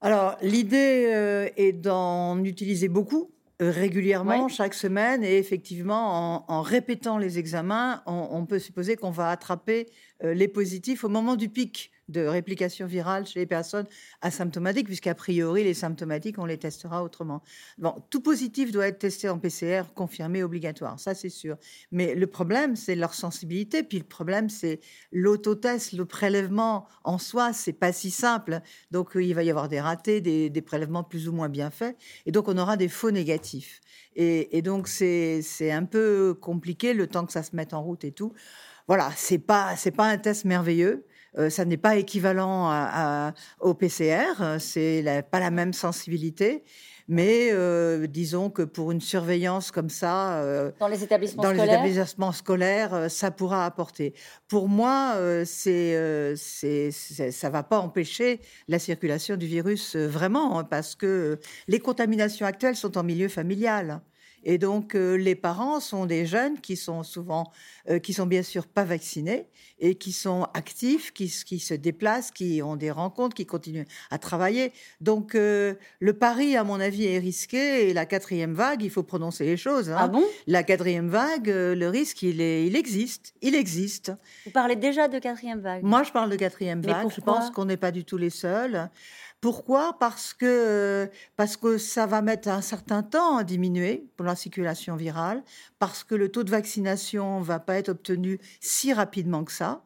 Alors, 0.00 0.36
l'idée 0.42 1.10
euh, 1.12 1.48
est 1.56 1.72
d'en 1.72 2.42
utiliser 2.44 2.88
beaucoup 2.88 3.30
euh, 3.60 3.70
régulièrement, 3.70 4.48
chaque 4.48 4.74
semaine, 4.74 5.24
et 5.24 5.38
effectivement, 5.38 6.48
en, 6.48 6.62
répétant 6.62 7.18
les 7.18 7.38
examens, 7.38 8.02
on 8.06 8.46
peut 8.46 8.60
supposer 8.60 8.94
qu'on 8.96 9.10
va 9.10 9.30
attraper 9.30 9.88
les 10.22 10.46
positifs 10.46 11.02
au 11.02 11.08
moment 11.08 11.34
du 11.34 11.48
pic 11.48 11.90
de 12.08 12.24
réplication 12.26 12.86
virale 12.86 13.26
chez 13.26 13.40
les 13.40 13.46
personnes 13.46 13.86
asymptomatiques, 14.22 14.86
puisqu'a 14.86 15.14
priori, 15.14 15.64
les 15.64 15.74
symptomatiques, 15.74 16.38
on 16.38 16.46
les 16.46 16.58
testera 16.58 17.04
autrement. 17.04 17.42
Bon, 17.76 17.94
tout 18.10 18.20
positif 18.20 18.72
doit 18.72 18.88
être 18.88 18.98
testé 18.98 19.28
en 19.28 19.38
PCR, 19.38 19.82
confirmé, 19.94 20.42
obligatoire, 20.42 20.98
ça 20.98 21.14
c'est 21.14 21.28
sûr. 21.28 21.56
Mais 21.92 22.14
le 22.14 22.26
problème, 22.26 22.76
c'est 22.76 22.94
leur 22.94 23.14
sensibilité, 23.14 23.82
puis 23.82 23.98
le 23.98 24.04
problème, 24.04 24.48
c'est 24.48 24.80
l'autotest, 25.12 25.92
le 25.92 26.04
prélèvement 26.04 26.86
en 27.04 27.18
soi, 27.18 27.52
c'est 27.52 27.72
pas 27.72 27.92
si 27.92 28.10
simple. 28.10 28.60
Donc, 28.90 29.10
il 29.14 29.34
va 29.34 29.42
y 29.42 29.50
avoir 29.50 29.68
des 29.68 29.80
ratés, 29.80 30.20
des, 30.20 30.62
prélèvements 30.62 31.04
plus 31.04 31.28
ou 31.28 31.32
moins 31.32 31.48
bien 31.48 31.70
faits, 31.70 31.96
et 32.26 32.32
donc 32.32 32.48
on 32.48 32.58
aura 32.58 32.76
des 32.76 32.88
faux 32.88 33.10
négatifs. 33.10 33.80
Et, 34.16 34.62
donc, 34.62 34.88
c'est 34.88 35.70
un 35.70 35.84
peu 35.84 36.34
compliqué 36.34 36.92
le 36.92 37.06
temps 37.06 37.24
que 37.24 37.32
ça 37.32 37.44
se 37.44 37.54
mette 37.54 37.72
en 37.72 37.82
route 37.82 38.04
et 38.04 38.10
tout. 38.10 38.32
Voilà, 38.88 39.12
c'est 39.14 39.38
pas 39.38 39.76
un 39.98 40.18
test 40.18 40.44
merveilleux. 40.44 41.06
Euh, 41.36 41.50
ça 41.50 41.64
n'est 41.64 41.76
pas 41.76 41.96
équivalent 41.96 43.32
au 43.60 43.74
PCR, 43.74 44.58
c'est 44.58 45.04
pas 45.30 45.40
la 45.40 45.50
même 45.50 45.72
sensibilité. 45.72 46.64
Mais 47.10 47.48
euh, 47.52 48.06
disons 48.06 48.50
que 48.50 48.60
pour 48.60 48.92
une 48.92 49.00
surveillance 49.00 49.70
comme 49.70 49.88
ça, 49.88 50.40
euh, 50.42 50.70
dans 50.78 50.88
les 50.88 51.02
établissements 51.02 51.42
dans 51.42 51.54
scolaires, 51.54 51.82
les 51.82 51.92
établissements 51.92 52.32
scolaires, 52.32 53.10
ça 53.10 53.30
pourra 53.30 53.64
apporter. 53.64 54.12
Pour 54.46 54.68
moi, 54.68 55.16
c'est, 55.46 56.34
c'est, 56.36 56.90
ça 56.90 57.48
va 57.48 57.62
pas 57.62 57.78
empêcher 57.78 58.40
la 58.68 58.78
circulation 58.78 59.36
du 59.36 59.46
virus 59.46 59.96
vraiment, 59.96 60.58
hein, 60.58 60.64
parce 60.64 60.94
que 60.94 61.38
les 61.66 61.80
contaminations 61.80 62.44
actuelles 62.44 62.76
sont 62.76 62.98
en 62.98 63.02
milieu 63.02 63.28
familial. 63.28 64.02
Et 64.44 64.58
donc, 64.58 64.94
euh, 64.94 65.16
les 65.16 65.34
parents 65.34 65.80
sont 65.80 66.06
des 66.06 66.26
jeunes 66.26 66.60
qui 66.60 66.76
sont 66.76 67.02
souvent, 67.02 67.50
euh, 67.88 67.98
qui 67.98 68.12
sont 68.12 68.26
bien 68.26 68.42
sûr 68.42 68.66
pas 68.66 68.84
vaccinés 68.84 69.46
et 69.78 69.94
qui 69.94 70.12
sont 70.12 70.46
actifs, 70.54 71.12
qui, 71.12 71.32
qui, 71.46 71.58
se 71.58 71.74
déplacent, 71.74 72.30
qui 72.30 72.62
ont 72.62 72.76
des 72.76 72.90
rencontres, 72.90 73.34
qui 73.34 73.46
continuent 73.46 73.86
à 74.10 74.18
travailler. 74.18 74.72
Donc, 75.00 75.34
euh, 75.34 75.74
le 76.00 76.12
pari, 76.12 76.56
à 76.56 76.64
mon 76.64 76.80
avis, 76.80 77.06
est 77.06 77.18
risqué. 77.18 77.88
Et 77.88 77.92
la 77.92 78.06
quatrième 78.06 78.54
vague, 78.54 78.82
il 78.82 78.90
faut 78.90 79.02
prononcer 79.02 79.44
les 79.44 79.56
choses. 79.56 79.90
Hein. 79.90 79.96
Ah 79.98 80.08
bon? 80.08 80.24
La 80.46 80.62
quatrième 80.62 81.08
vague, 81.08 81.48
le 81.48 81.88
risque, 81.88 82.22
il, 82.22 82.40
est, 82.40 82.66
il 82.66 82.76
existe. 82.76 83.34
Il 83.42 83.54
existe. 83.54 84.12
Vous 84.44 84.52
parlez 84.52 84.76
déjà 84.76 85.08
de 85.08 85.18
quatrième 85.18 85.60
vague? 85.60 85.82
Moi, 85.82 86.02
je 86.02 86.12
parle 86.12 86.30
de 86.30 86.36
quatrième 86.36 86.82
vague. 86.82 87.08
Je 87.14 87.20
pense 87.20 87.50
qu'on 87.50 87.64
n'est 87.64 87.76
pas 87.76 87.90
du 87.90 88.04
tout 88.04 88.16
les 88.16 88.30
seuls. 88.30 88.90
Pourquoi? 89.40 89.96
Parce 90.00 90.34
que, 90.34 91.08
parce 91.36 91.56
que 91.56 91.78
ça 91.78 92.06
va 92.06 92.22
mettre 92.22 92.48
un 92.48 92.60
certain 92.60 93.04
temps 93.04 93.36
à 93.36 93.44
diminuer 93.44 94.08
pour 94.16 94.26
la 94.26 94.34
circulation 94.34 94.96
virale, 94.96 95.44
parce 95.78 96.02
que 96.02 96.16
le 96.16 96.28
taux 96.28 96.42
de 96.42 96.50
vaccination 96.50 97.40
va 97.40 97.60
pas 97.60 97.76
être 97.76 97.90
obtenu 97.90 98.40
si 98.60 98.92
rapidement 98.92 99.44
que 99.44 99.52
ça, 99.52 99.84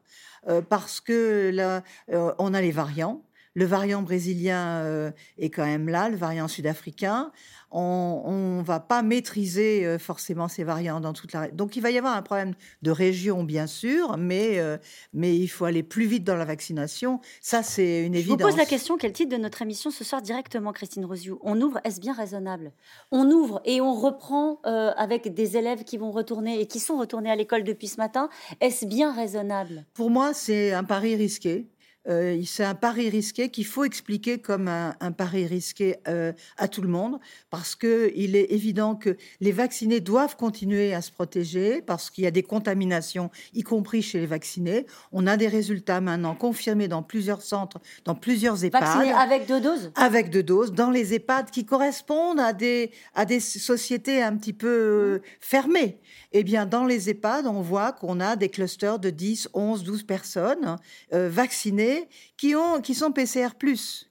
euh, 0.49 0.63
parce 0.63 1.01
que 1.01 1.51
là, 1.53 1.83
euh, 2.13 2.33
on 2.39 2.55
a 2.55 2.63
les 2.63 2.73
variants. 2.73 3.23
Le 3.55 3.65
variant 3.65 4.03
brésilien 4.03 5.13
est 5.39 5.51
quand 5.51 5.65
même 5.65 5.89
là, 5.89 6.09
le 6.09 6.17
variant 6.17 6.49
sud-africain 6.49 7.33
on 7.73 8.59
ne 8.59 8.63
va 8.63 8.81
pas 8.81 9.03
maîtriser 9.03 9.87
euh, 9.87 9.99
forcément 9.99 10.49
ces 10.49 10.65
variants 10.65 11.01
dans 11.01 11.13
toute 11.13 11.33
la... 11.33 11.49
Donc 11.49 11.77
il 11.77 11.81
va 11.81 11.91
y 11.91 11.99
avoir 11.99 12.17
un 12.17 12.23
problème 12.23 12.55
de 12.83 12.91
région, 12.91 13.45
bien 13.45 13.67
sûr, 13.67 14.17
mais, 14.19 14.59
euh, 14.59 14.77
mais 15.13 15.37
il 15.37 15.49
faut 15.49 15.65
aller 15.65 15.83
plus 15.83 16.07
vite 16.07 16.25
dans 16.25 16.37
la 16.37 16.45
vaccination. 16.45 17.21
Ça, 17.41 17.63
c'est 17.63 18.05
une 18.05 18.15
évidence. 18.15 18.39
Je 18.39 18.45
vous 18.45 18.51
pose 18.51 18.59
la 18.59 18.67
question, 18.67 18.97
quel 18.99 19.13
titre 19.13 19.31
de 19.31 19.41
notre 19.41 19.63
émission 19.63 19.91
ce 19.91 20.05
soir 20.05 20.21
directement, 20.23 20.73
Christine 20.73 21.05
Rosiou? 21.05 21.39
On 21.43 21.61
ouvre, 21.61 21.81
est-ce 21.85 22.01
bien 22.01 22.13
raisonnable? 22.13 22.73
On 23.11 23.31
ouvre 23.31 23.61
et 23.65 23.81
on 23.81 23.95
reprend 23.95 24.61
euh, 24.67 24.93
avec 24.97 25.33
des 25.33 25.57
élèves 25.57 25.85
qui 25.85 25.97
vont 25.97 26.11
retourner 26.11 26.61
et 26.61 26.67
qui 26.67 26.81
sont 26.81 26.99
retournés 26.99 27.31
à 27.31 27.37
l'école 27.37 27.65
depuis 27.65 27.89
ce 27.89 27.97
matin. 27.97 28.29
Est-ce 28.61 28.85
bien 28.85 29.15
raisonnable? 29.15 29.87
Pour 29.95 30.11
moi, 30.11 30.35
c'est 30.35 30.73
un 30.73 30.85
pari 30.85 31.17
risqué. 31.17 31.72
Euh, 32.09 32.43
c'est 32.45 32.65
un 32.65 32.75
pari 32.75 33.09
risqué 33.09 33.49
qu'il 33.49 33.67
faut 33.67 33.85
expliquer 33.85 34.39
comme 34.39 34.69
un, 34.69 35.13
pari 35.13 35.47
risqué 35.47 35.97
euh, 36.09 36.33
à 36.57 36.69
tout 36.69 36.83
le 36.83 36.89
monde, 36.89 37.19
parce 37.51 37.75
qu'il 37.75 38.37
est 38.37 38.53
évident 38.53 38.95
que 38.97 39.17
les 39.41 39.53
vaccinés 39.53 40.01
doivent 40.01 40.37
continuer 40.37 40.95
à 40.95 41.03
se 41.03 41.13
protéger, 41.13 41.81
parce 41.83 42.11
qu'il 42.11 42.25
y 42.25 42.27
a 42.27 42.31
des 42.31 42.43
contaminations, 42.43 43.31
y 43.55 43.63
compris 43.63 44.03
chez 44.03 44.21
les 44.21 44.27
vaccinés. 44.27 44.87
On 45.13 45.27
a 45.27 45.37
des 45.37 45.49
résultats 45.49 46.01
maintenant 46.01 46.35
confirmés 46.35 46.89
dans 46.89 47.03
plusieurs 47.03 47.43
centres, 47.43 47.79
dans 48.05 48.15
plusieurs 48.15 48.65
EHPAD. 48.65 48.83
Vaccinés 48.83 49.13
avec 49.13 49.47
deux 49.47 49.61
doses? 49.61 49.93
Avec 49.95 50.31
deux 50.31 50.43
doses, 50.43 50.73
dans 50.73 50.91
les 50.91 51.15
EHPAD 51.15 51.51
qui 51.51 51.65
correspondent 51.65 52.41
à 52.41 52.53
des, 52.53 52.91
à 53.15 53.25
des 53.25 53.41
sociétés 53.41 54.23
un 54.23 54.37
petit 54.37 54.53
peu 54.53 54.69
euh, 54.69 55.23
fermées. 55.41 55.99
Eh 56.33 56.43
bien, 56.43 56.67
dans 56.67 56.85
les 56.85 57.11
EHPAD, 57.11 57.47
on 57.47 57.61
voit 57.61 57.93
qu'on 57.93 58.19
a 58.19 58.37
des 58.37 58.49
clusters 58.49 58.99
de 58.99 59.11
10, 59.11 59.51
11, 59.53 59.85
12 59.85 60.03
personnes 60.05 60.77
vaccinées 61.11 61.92
qui, 62.37 62.55
ont, 62.55 62.81
qui 62.81 62.95
sont 62.95 63.13
PCR+, 63.13 63.51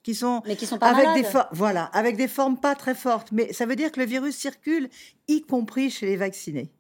qui 0.03 0.15
sont, 0.15 0.41
mais 0.45 0.55
qui 0.55 0.65
sont 0.65 0.77
pas 0.77 0.89
avec 0.89 1.05
malades. 1.05 1.23
des 1.23 1.39
voilà, 1.51 1.85
avec 1.85 2.17
des 2.17 2.27
formes 2.27 2.57
pas 2.57 2.75
très 2.75 2.95
fortes. 2.95 3.31
Mais 3.31 3.53
ça 3.53 3.65
veut 3.65 3.75
dire 3.75 3.91
que 3.91 4.00
le 4.00 4.05
virus 4.05 4.35
circule, 4.35 4.89
y 5.27 5.41
compris 5.41 5.89
chez 5.89 6.05
les 6.05 6.17
vaccinés. 6.17 6.71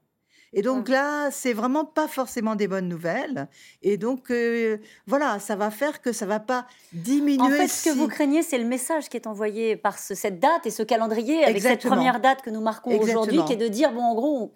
Et 0.53 0.61
donc 0.61 0.89
là, 0.89 1.31
c'est 1.31 1.53
vraiment 1.53 1.85
pas 1.85 2.09
forcément 2.09 2.55
des 2.55 2.67
bonnes 2.67 2.89
nouvelles. 2.89 3.47
Et 3.81 3.95
donc, 3.95 4.29
euh, 4.31 4.79
voilà, 5.07 5.39
ça 5.39 5.55
va 5.55 5.71
faire 5.71 6.01
que 6.01 6.11
ça 6.11 6.25
va 6.25 6.41
pas 6.41 6.67
diminuer. 6.91 7.41
En 7.41 7.49
fait, 7.49 7.69
ce 7.69 7.89
que 7.89 7.95
vous 7.95 8.09
craignez, 8.09 8.43
c'est 8.43 8.57
le 8.57 8.65
message 8.65 9.07
qui 9.07 9.15
est 9.15 9.27
envoyé 9.27 9.77
par 9.77 9.97
cette 9.97 10.41
date 10.41 10.65
et 10.65 10.69
ce 10.69 10.83
calendrier, 10.83 11.45
avec 11.45 11.61
cette 11.61 11.87
première 11.87 12.19
date 12.19 12.41
que 12.41 12.49
nous 12.49 12.59
marquons 12.59 12.99
aujourd'hui, 12.99 13.39
qui 13.45 13.53
est 13.53 13.57
de 13.57 13.69
dire, 13.69 13.93
bon, 13.93 14.03
en 14.03 14.13
gros, 14.13 14.51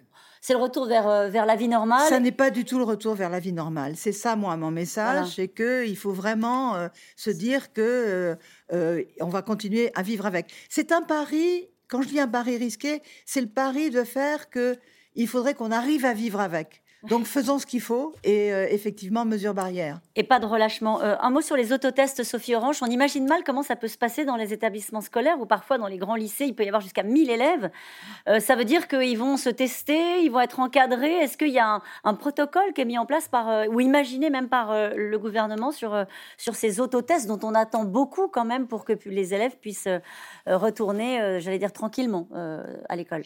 c'est 0.46 0.52
le 0.52 0.60
retour 0.60 0.86
vers, 0.86 1.08
euh, 1.08 1.28
vers 1.28 1.44
la 1.44 1.56
vie 1.56 1.66
normale. 1.66 2.08
Ça 2.08 2.20
n'est 2.20 2.30
pas 2.30 2.50
du 2.50 2.64
tout 2.64 2.78
le 2.78 2.84
retour 2.84 3.16
vers 3.16 3.30
la 3.30 3.40
vie 3.40 3.52
normale. 3.52 3.94
C'est 3.96 4.12
ça, 4.12 4.36
moi, 4.36 4.56
mon 4.56 4.70
message, 4.70 5.34
c'est 5.34 5.48
qu'il 5.48 5.96
faut 5.96 6.12
vraiment 6.12 6.76
euh, 6.76 6.86
se 7.16 7.30
dire 7.30 7.72
que 7.72 8.36
euh, 8.72 9.02
on 9.20 9.26
va 9.26 9.42
continuer 9.42 9.90
à 9.96 10.02
vivre 10.02 10.24
avec. 10.24 10.52
C'est 10.68 10.92
un 10.92 11.02
pari. 11.02 11.68
Quand 11.88 12.00
je 12.00 12.06
dis 12.06 12.20
un 12.20 12.28
pari 12.28 12.58
risqué, 12.58 13.02
c'est 13.24 13.40
le 13.40 13.48
pari 13.48 13.90
de 13.90 14.04
faire 14.04 14.48
que 14.48 14.76
il 15.16 15.26
faudrait 15.26 15.54
qu'on 15.54 15.72
arrive 15.72 16.04
à 16.04 16.14
vivre 16.14 16.38
avec. 16.38 16.80
Donc 17.08 17.26
faisons 17.26 17.58
ce 17.58 17.66
qu'il 17.66 17.80
faut 17.80 18.14
et 18.24 18.52
euh, 18.52 18.66
effectivement, 18.70 19.24
mesures 19.24 19.54
barrières. 19.54 20.00
Et 20.16 20.24
pas 20.24 20.38
de 20.38 20.46
relâchement. 20.46 21.00
Euh, 21.02 21.14
un 21.20 21.30
mot 21.30 21.40
sur 21.40 21.56
les 21.56 21.72
autotests, 21.72 22.24
Sophie 22.24 22.54
Orange. 22.54 22.78
On 22.82 22.86
imagine 22.86 23.26
mal 23.26 23.44
comment 23.44 23.62
ça 23.62 23.76
peut 23.76 23.88
se 23.88 23.98
passer 23.98 24.24
dans 24.24 24.36
les 24.36 24.52
établissements 24.52 25.00
scolaires 25.00 25.40
ou 25.40 25.46
parfois 25.46 25.78
dans 25.78 25.86
les 25.86 25.98
grands 25.98 26.14
lycées, 26.14 26.46
il 26.46 26.54
peut 26.54 26.64
y 26.64 26.68
avoir 26.68 26.80
jusqu'à 26.80 27.02
1000 27.02 27.30
élèves. 27.30 27.70
Euh, 28.28 28.40
ça 28.40 28.56
veut 28.56 28.64
dire 28.64 28.88
qu'ils 28.88 29.18
vont 29.18 29.36
se 29.36 29.50
tester, 29.50 30.22
ils 30.22 30.30
vont 30.30 30.40
être 30.40 30.60
encadrés. 30.60 31.14
Est-ce 31.14 31.36
qu'il 31.36 31.50
y 31.50 31.58
a 31.58 31.80
un, 32.04 32.14
protocole 32.14 32.72
qui 32.74 32.80
est 32.80 32.86
mis 32.86 32.98
en 32.98 33.06
place 33.06 33.28
par, 33.28 33.68
ou 33.68 33.80
imaginé 33.80 34.30
même 34.30 34.48
par 34.48 34.72
le 34.72 35.18
gouvernement 35.18 35.70
sur, 35.70 36.06
sur 36.38 36.54
ces 36.54 36.80
autotests 36.80 37.26
dont 37.26 37.38
on 37.42 37.54
attend 37.54 37.84
beaucoup 37.84 38.28
quand 38.28 38.44
même 38.44 38.66
pour 38.66 38.84
que 38.84 38.94
les 39.04 39.34
élèves 39.34 39.56
puissent 39.58 39.88
retourner, 40.46 41.40
j'allais 41.40 41.58
dire, 41.58 41.72
tranquillement 41.72 42.28
à 42.88 42.96
l'école? 42.96 43.22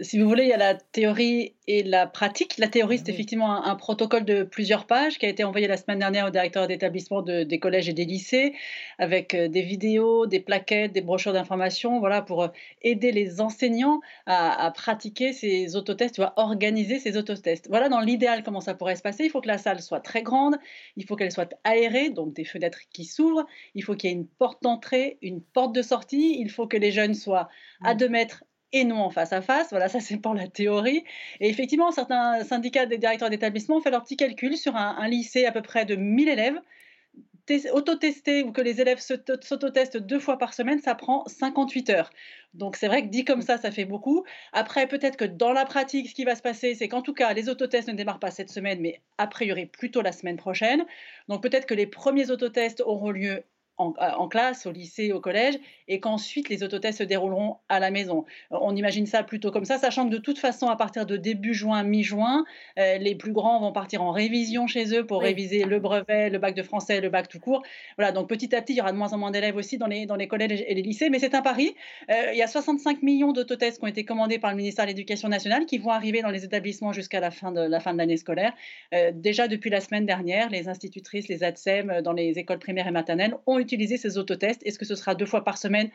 Si 0.00 0.18
vous 0.18 0.28
voulez, 0.28 0.42
il 0.42 0.48
y 0.48 0.52
a 0.52 0.56
la 0.56 0.74
théorie 0.74 1.54
et 1.68 1.84
la 1.84 2.06
pratique. 2.06 2.58
La 2.58 2.66
théorie, 2.66 2.98
c'est 2.98 3.10
effectivement 3.10 3.64
un, 3.64 3.76
protocole 3.76 4.24
de 4.24 4.42
plusieurs 4.42 4.86
pages 4.86 5.18
qui 5.18 5.26
a 5.26 5.28
été 5.28 5.44
envoyé 5.44 5.68
la 5.68 5.76
semaine 5.76 6.00
dernière 6.00 6.26
au 6.26 6.30
directeur 6.30 6.66
d'établissement 6.66 7.22
des 7.22 7.58
collèges 7.60 7.88
et 7.88 7.92
des 7.92 8.04
lycées, 8.04 8.54
avec 8.98 9.34
euh, 9.34 9.46
des 9.48 9.62
vidéos, 9.62 10.26
des 10.26 10.40
plaquettes, 10.40 10.92
des 10.92 11.00
brochures 11.00 11.32
d'information, 11.32 12.00
voilà, 12.00 12.22
pour 12.22 12.42
euh, 12.42 12.48
aider 12.82 13.12
les 13.12 13.40
enseignants 13.40 14.00
à, 14.26 14.72
pratiquer 14.74 15.32
ces 15.32 15.76
autotests 15.76 16.18
ou 16.18 16.22
à 16.22 16.32
organiser 16.36 16.98
ces 16.98 17.16
autotests. 17.16 17.68
Voilà 17.68 17.88
dans 17.88 18.00
l'idéal 18.00 18.42
comment 18.42 18.60
ça 18.60 18.74
pourrait 18.74 18.96
se 18.96 19.02
passer. 19.02 19.24
Il 19.24 19.30
faut 19.30 19.40
que 19.40 19.48
la 19.48 19.58
salle 19.58 19.80
soit 19.80 20.00
très 20.00 20.22
grande, 20.22 20.56
il 20.96 21.06
faut 21.06 21.14
qu'elle 21.14 21.32
soit 21.32 21.54
aérée, 21.62 22.10
donc 22.10 22.34
des 22.34 22.44
fenêtres 22.44 22.80
qui 22.92 23.04
s'ouvrent, 23.04 23.46
il 23.74 23.84
faut 23.84 23.94
qu'il 23.94 24.10
y 24.10 24.12
ait 24.12 24.16
une 24.16 24.26
porte 24.26 24.62
d'entrée, 24.62 25.18
une 25.22 25.40
porte 25.40 25.72
de 25.72 25.82
sortie, 25.82 26.36
il 26.40 26.50
faut 26.50 26.66
que 26.66 26.76
les 26.76 26.90
jeunes 26.90 27.14
soient 27.14 27.48
à 27.82 27.94
mmh. 27.94 27.96
deux 27.96 28.08
mètres 28.08 28.44
et 28.74 28.84
non 28.84 28.98
en 28.98 29.10
face 29.10 29.32
à 29.32 29.40
face. 29.40 29.70
Voilà, 29.70 29.88
ça 29.88 30.00
c'est 30.00 30.18
pour 30.18 30.34
la 30.34 30.48
théorie. 30.48 31.04
Et 31.40 31.48
effectivement, 31.48 31.92
certains 31.92 32.44
syndicats 32.44 32.86
des 32.86 32.98
directeurs 32.98 33.30
d'établissement 33.30 33.76
ont 33.76 33.80
fait 33.80 33.90
leur 33.90 34.02
petit 34.02 34.16
calcul 34.16 34.56
sur 34.56 34.76
un, 34.76 35.08
lycée 35.08 35.46
à 35.46 35.52
peu 35.52 35.62
près 35.62 35.86
de 35.86 35.96
1000 35.96 36.28
élèves. 36.28 36.60
Autotester 37.72 38.42
ou 38.42 38.52
que 38.52 38.62
les 38.62 38.80
élèves 38.80 39.00
s'autotestent 39.00 39.98
deux 39.98 40.18
fois 40.18 40.38
par 40.38 40.54
semaine, 40.54 40.80
ça 40.80 40.94
prend 40.94 41.24
58 41.26 41.90
heures. 41.90 42.10
Donc 42.54 42.74
c'est 42.76 42.88
vrai 42.88 43.02
que 43.02 43.08
dit 43.08 43.24
comme 43.24 43.42
ça, 43.42 43.58
ça 43.58 43.70
fait 43.70 43.84
beaucoup. 43.84 44.24
Après, 44.52 44.86
peut-être 44.88 45.16
que 45.16 45.26
dans 45.26 45.52
la 45.52 45.66
pratique, 45.66 46.08
ce 46.08 46.14
qui 46.14 46.24
va 46.24 46.36
se 46.36 46.42
passer, 46.42 46.74
c'est 46.74 46.88
qu'en 46.88 47.02
tout 47.02 47.12
cas, 47.12 47.34
les 47.34 47.50
autotests 47.50 47.88
ne 47.88 47.92
démarrent 47.92 48.18
pas 48.18 48.30
cette 48.30 48.50
semaine, 48.50 48.80
mais 48.80 49.02
a 49.18 49.26
priori 49.26 49.66
plutôt 49.66 50.00
la 50.00 50.12
semaine 50.12 50.38
prochaine. 50.38 50.86
Donc 51.28 51.42
peut-être 51.42 51.66
que 51.66 51.74
les 51.74 51.86
premiers 51.86 52.30
autotests 52.30 52.80
auront 52.80 53.10
lieu 53.10 53.44
euh, 53.80 53.92
en, 53.98 54.28
classe, 54.28 54.66
au 54.66 54.70
lycée, 54.70 55.10
au 55.12 55.20
collège, 55.20 55.58
et 55.88 55.98
qu'ensuite 55.98 56.48
les 56.48 56.62
autotests 56.62 56.98
se 56.98 57.02
dérouleront 57.02 57.56
à 57.68 57.80
la 57.80 57.90
maison. 57.90 58.24
Euh, 58.52 58.58
on 58.60 58.76
imagine 58.76 59.04
ça 59.04 59.24
plutôt 59.24 59.50
comme 59.50 59.64
ça, 59.64 59.78
sachant 59.78 60.08
que 60.08 60.12
de 60.12 60.18
toute 60.18 60.38
façon, 60.38 60.68
à 60.68 60.76
partir 60.76 61.06
de 61.06 61.16
début 61.16 61.54
juin, 61.54 61.82
mi-juin, 61.82 62.44
euh, 62.78 62.98
les 62.98 63.16
plus 63.16 63.32
grands 63.32 63.58
vont 63.58 63.72
partir 63.72 64.00
en 64.02 64.12
révision 64.12 64.68
chez 64.68 64.96
eux 64.96 65.04
pour 65.04 65.22
réviser 65.22 65.64
le 65.64 65.80
brevet, 65.80 66.30
le 66.30 66.38
bac 66.38 66.54
de 66.54 66.62
français, 66.62 67.00
le 67.00 67.08
bac 67.08 67.28
tout 67.28 67.40
court. 67.40 67.64
Voilà, 67.98 68.12
donc 68.12 68.28
petit 68.28 68.54
à 68.54 68.62
petit, 68.62 68.74
il 68.74 68.76
y 68.76 68.80
aura 68.80 68.92
de 68.92 68.96
moins 68.96 69.12
en 69.12 69.18
moins 69.18 69.32
d'élèves 69.32 69.56
aussi 69.56 69.76
dans 69.76 69.88
les, 69.88 70.06
dans 70.06 70.14
les 70.14 70.28
collèges 70.28 70.64
et 70.64 70.74
les 70.74 70.82
lycées, 70.82 71.10
mais 71.10 71.18
c'est 71.18 71.34
un 71.34 71.42
pari. 71.42 71.74
il 72.08 72.36
y 72.36 72.42
a 72.42 72.46
65 72.46 73.02
millions 73.02 73.32
d'autotests 73.32 73.78
qui 73.78 73.84
ont 73.84 73.88
été 73.88 74.04
commandés 74.04 74.38
par 74.38 74.52
le 74.52 74.56
ministère 74.56 74.84
de 74.84 74.90
l'Éducation 74.90 75.28
nationale 75.28 75.66
qui 75.66 75.78
vont 75.78 75.90
arriver 75.90 76.22
dans 76.22 76.30
les 76.30 76.44
établissements 76.44 76.92
jusqu'à 76.92 77.18
la 77.18 77.32
fin 77.32 77.50
de 77.50 77.60
la 77.60 77.80
fin 77.80 77.92
de 77.92 77.98
l'année 77.98 78.18
scolaire. 78.18 78.52
déjà 79.14 79.48
depuis 79.48 79.70
la 79.70 79.80
semaine 79.80 80.06
dernière, 80.06 80.48
les 80.48 80.68
institutrices, 80.68 81.26
les 81.26 81.42
ADSEM 81.42 82.02
dans 82.02 82.12
les 82.12 82.38
écoles 82.38 82.60
primaires 82.60 82.86
et 82.86 82.92
maternelles 82.92 83.34
ont 83.46 83.63
utiliser 83.64 83.96
ces 83.96 84.18
autotests? 84.18 84.62
Est-ce 84.64 84.78
que 84.78 84.84
ce 84.84 84.94
sera 84.94 85.14
deux 85.14 85.26
fois 85.26 85.42
par 85.42 85.58
semaine? 85.58 85.90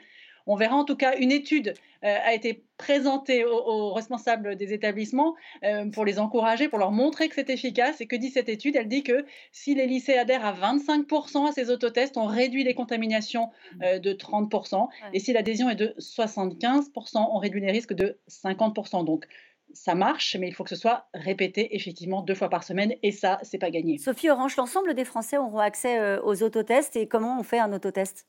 On 0.48 0.56
verra 0.56 0.76
en 0.76 0.84
tout 0.84 0.96
cas 0.96 1.16
une 1.18 1.32
étude 1.32 1.76
euh, 2.04 2.18
a 2.26 2.34
été 2.34 2.64
présentée 2.78 3.44
aux, 3.46 3.94
responsables 3.94 4.56
des 4.56 4.74
établissements 4.74 5.36
euh, 5.64 5.86
pour 5.92 6.06
les 6.06 6.18
encourager, 6.18 6.70
pour 6.70 6.80
leur 6.80 6.92
montrer 6.92 7.28
que 7.28 7.36
c'est 7.36 7.50
efficace. 7.50 8.00
Et 8.02 8.08
que 8.08 8.16
dit 8.16 8.30
cette 8.30 8.50
étude? 8.50 8.76
Elle 8.76 8.88
dit 8.88 9.04
que 9.04 9.26
si 9.52 9.76
les 9.76 9.86
lycées 9.86 10.18
adhèrent 10.18 10.46
à 10.46 10.54
25% 10.54 11.48
à 11.48 11.52
ces 11.52 11.70
autotests, 11.70 12.18
on 12.18 12.26
réduit 12.26 12.64
les 12.64 12.74
contaminations 12.74 13.50
euh, 13.84 14.00
de 14.00 14.14
30%. 14.14 14.88
Et 15.14 15.20
si 15.20 15.34
l'adhésion 15.34 15.70
est 15.70 15.76
de 15.76 15.94
75%, 16.00 16.90
on 17.32 17.38
réduit 17.38 17.62
les 17.62 17.72
risques 17.72 17.94
de 17.94 18.18
50%. 18.30 19.06
Donc 19.06 19.26
ça 19.74 19.96
marche, 19.96 20.36
mais 20.40 20.48
il 20.48 20.54
faut 20.54 20.64
que 20.64 20.70
ce 20.70 20.76
soit 20.76 21.08
répété 21.14 21.76
effectivement 21.76 22.22
deux 22.22 22.36
fois 22.36 22.50
par 22.50 22.64
semaine, 22.64 22.94
et 23.04 23.12
ça, 23.12 23.40
c'est 23.44 23.58
pas 23.58 23.70
gagné. 23.70 23.98
Sophie 23.98 24.30
Orange, 24.30 24.56
l'ensemble 24.58 24.94
des 24.94 25.06
Français 25.06 25.38
auront 25.38 25.60
accès 25.60 26.00
euh, 26.00 26.22
aux 26.24 26.44
autotests, 26.44 26.96
et 26.96 27.08
comment 27.08 27.40
on 27.40 27.44
fait 27.44 27.60
un 27.60 27.74
autotest? 27.74 28.28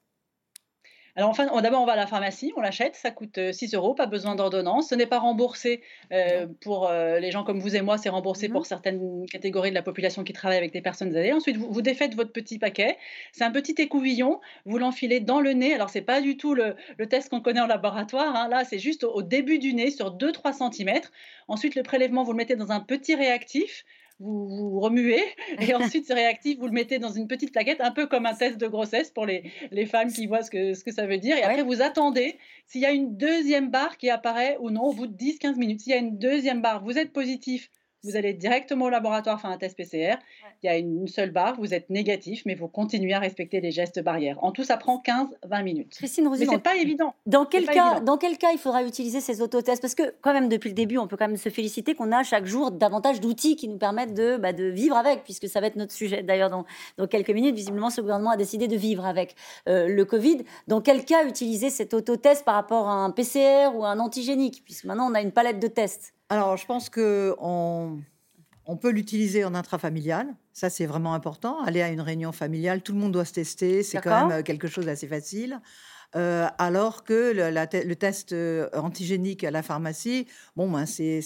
Alors 1.21 1.29
enfin, 1.29 1.61
d'abord 1.61 1.83
on 1.83 1.85
va 1.85 1.93
à 1.93 1.97
la 1.97 2.07
pharmacie, 2.07 2.51
on 2.57 2.63
l'achète, 2.63 2.97
ça 2.97 3.11
coûte 3.11 3.39
6 3.53 3.75
euh, 3.75 3.77
euros, 3.77 3.93
pas 3.93 4.07
besoin 4.07 4.37
d'ordonnance. 4.37 4.89
Ce 4.89 4.95
n'est 4.95 5.05
pas 5.05 5.19
remboursé 5.19 5.83
euh, 6.13 6.47
pour 6.63 6.89
euh, 6.89 7.19
les 7.19 7.31
gens 7.31 7.45
comme 7.45 7.61
vous 7.61 7.77
et 7.77 7.83
moi, 7.83 7.99
c'est 7.99 8.09
remboursé 8.09 8.49
pour 8.49 8.63
mhm. 8.63 8.65
certaines 8.65 9.27
catégories 9.31 9.69
de 9.69 9.75
la 9.75 9.83
population 9.83 10.25
qui 10.25 10.33
travaillent 10.33 10.57
avec 10.57 10.73
des 10.73 10.81
personnes 10.81 11.15
âgées. 11.15 11.35
Ensuite, 11.35 11.59
vous, 11.59 11.71
vous 11.71 11.83
défaites 11.83 12.15
votre 12.15 12.33
petit 12.33 12.59
paquet. 12.59 12.97
C'est 13.33 13.45
un 13.45 13.51
petit 13.51 13.75
écouvillon, 13.77 14.41
vous 14.65 14.79
l'enfilez 14.79 15.21
dans 15.21 15.43
le 15.43 15.53
nez. 15.53 15.75
Alors 15.75 15.91
c'est 15.91 16.01
pas 16.01 16.23
du 16.23 16.39
tout 16.39 16.55
le, 16.55 16.75
test 17.11 17.29
qu'on 17.29 17.43
connaît 17.43 17.61
en 17.61 17.67
laboratoire. 17.67 18.35
Hein. 18.35 18.49
Là, 18.49 18.65
c'est 18.65 18.79
juste 18.79 19.05
au, 19.05 19.13
au, 19.13 19.21
début 19.21 19.59
du 19.59 19.75
nez 19.75 19.91
sur 19.91 20.17
2-3 20.17 20.73
cm. 20.73 21.01
Ensuite, 21.49 21.75
le 21.75 21.83
prélèvement, 21.83 22.25
vous 22.25 22.33
le 22.33 22.39
mettez 22.39 22.57
dans 22.57 22.73
un 22.73 22.81
petit 22.81 23.15
réactif 23.15 23.85
vous, 24.21 24.81
remuez 24.81 25.23
et 25.61 25.75
ensuite 25.75 26.07
ce 26.07 26.13
réactif, 26.13 26.59
vous 26.59 26.67
le 26.67 26.73
mettez 26.73 26.99
dans 26.99 27.11
une 27.11 27.27
petite 27.27 27.53
plaquette, 27.53 27.81
un 27.81 27.91
peu 27.91 28.07
comme 28.07 28.27
un 28.27 28.35
test 28.35 28.59
de 28.59 28.67
grossesse 28.67 29.11
pour 29.11 29.27
les, 29.27 29.51
les 29.71 29.87
femmes 29.87 30.13
qui 30.13 30.27
voient 30.27 30.43
ce 30.43 30.51
que, 30.51 30.75
ce 30.75 30.85
que 30.85 30.93
ça 30.93 31.07
veut 31.07 31.19
dire. 31.19 31.37
Et 31.37 31.43
après, 31.43 31.63
vous 31.63 31.83
attendez 31.83 32.39
s'il 32.67 32.83
y 32.83 32.87
a 32.87 32.93
une 32.93 33.17
deuxième 33.17 33.71
barre 33.71 33.97
qui 33.97 34.11
apparaît 34.11 34.57
ou 34.61 34.71
non 34.71 34.85
au 34.85 34.93
bout 34.93 35.07
de 35.07 35.17
10-15 35.17 35.57
minutes. 35.57 35.81
S'il 35.81 35.93
y 35.93 35.97
a 35.97 35.99
une 35.99 36.19
deuxième 36.19 36.63
barre, 36.63 36.85
vous 36.85 36.99
êtes 36.99 37.13
positif 37.13 37.71
Vous 38.03 38.17
allez 38.17 38.33
directement 38.33 38.87
au 38.87 38.89
laboratoire 38.89 39.39
faire 39.41 39.51
un 39.51 39.59
test 39.59 39.77
PCR. 39.77 40.15
Il 40.63 40.67
y 40.67 40.69
a 40.71 40.79
une 40.79 41.07
seule 41.07 41.31
barre, 41.31 41.57
vous 41.59 41.75
êtes 41.75 41.91
négatif, 41.91 42.43
mais 42.47 42.55
vous 42.55 42.67
continuez 42.67 43.13
à 43.13 43.19
respecter 43.19 43.61
les 43.61 43.71
gestes 43.71 44.03
barrières. 44.03 44.43
En 44.43 44.53
tout, 44.53 44.65
ça 44.65 44.79
prend 44.79 45.03
15-20 45.05 45.63
minutes. 45.63 45.95
Christine 45.97 46.27
Rosy, 46.27 46.47
mais 46.47 46.53
c'est 46.55 46.63
pas 46.63 46.77
évident. 46.77 47.15
Dans 47.27 47.45
quel, 47.45 47.67
cas, 47.67 48.01
dans 48.01 48.17
quel 48.17 48.39
cas 48.39 48.53
il 48.53 48.59
faudra 48.59 48.83
utiliser 48.85 49.21
ces 49.21 49.43
autotests? 49.43 49.83
Parce 49.83 49.95
que 49.95 50.15
quand 50.23 50.33
même, 50.33 50.49
depuis 50.49 50.69
le 50.69 50.75
début, 50.75 50.97
on 50.97 51.07
peut 51.07 51.19
quand 51.19 51.29
même 51.29 51.37
se 51.37 51.51
féliciter 51.51 51.95
qu'on 51.95 52.11
a 52.11 52.23
chaque 52.23 52.47
jour 52.47 52.71
davantage 52.71 53.21
d'outils 53.21 53.57
qui 53.57 53.69
nous 53.69 53.77
permettent 53.79 54.15
de, 54.15 54.39
bah, 54.39 54.55
de 54.55 54.65
vivre 54.65 54.97
avec, 54.97 55.25
puisque 55.25 55.49
ça 55.49 55.61
va 55.61 55.67
être 55.67 55.77
notre 55.77 55.93
sujet. 55.93 56.23
D'ailleurs, 56.23 56.49
dans, 56.49 56.65
dans, 56.97 57.07
quelques 57.07 57.31
minutes, 57.31 57.55
visiblement, 57.55 57.91
ce 57.91 58.01
gouvernement 58.01 58.31
a 58.31 58.37
décidé 58.39 58.67
de 58.67 58.77
vivre 58.77 59.05
avec 59.05 59.35
euh, 59.69 59.89
le 59.89 60.05
Covid. 60.07 60.45
Dans 60.69 60.81
quel 60.81 61.05
cas 61.05 61.27
utiliser 61.27 61.69
cet 61.69 61.93
autotest 61.93 62.47
par 62.47 62.55
rapport 62.55 62.89
à 62.89 62.95
un 62.95 63.11
PCR 63.11 63.69
ou 63.75 63.85
un 63.85 63.99
antigénique? 63.99 64.63
Puisque 64.65 64.85
maintenant, 64.85 65.11
on 65.11 65.15
a 65.15 65.21
une 65.21 65.33
palette 65.33 65.59
de 65.59 65.69
tests. 65.69 66.15
Alors, 66.31 66.57
je 66.57 66.65
pense 66.65 66.89
que 66.89 67.35
on 67.39 68.01
on 68.71 68.77
peut 68.77 68.91
l'utiliser 68.91 69.45
en 69.45 69.57
intrafamilial, 69.57 70.29
ça 70.53 70.71
c'est 70.71 70.87
vraiment 70.87 71.15
important. 71.15 71.61
Aller 71.65 71.83
à 71.83 71.89
une 71.89 72.01
réunion 72.01 72.31
familiale, 72.31 72.83
tout 72.83 72.93
le 72.93 73.01
monde 73.01 73.11
doit 73.11 73.25
se 73.25 73.33
tester, 73.33 73.83
c'est 73.83 74.01
quand 74.01 74.29
même 74.29 74.39
euh, 74.39 74.43
quelque 74.43 74.69
chose 74.69 74.87
d'assez 74.87 75.09
facile. 75.09 75.61
Euh, 76.15 76.47
alors 76.59 77.03
que 77.03 77.33
le, 77.35 77.95
test 77.95 78.33
euh, 78.33 78.69
antigénique 78.75 79.43
à 79.43 79.51
la 79.51 79.65
pharmacie, 79.65 80.29
bon, 80.55 80.71
ben 80.71 80.87
c'est, 80.87 81.21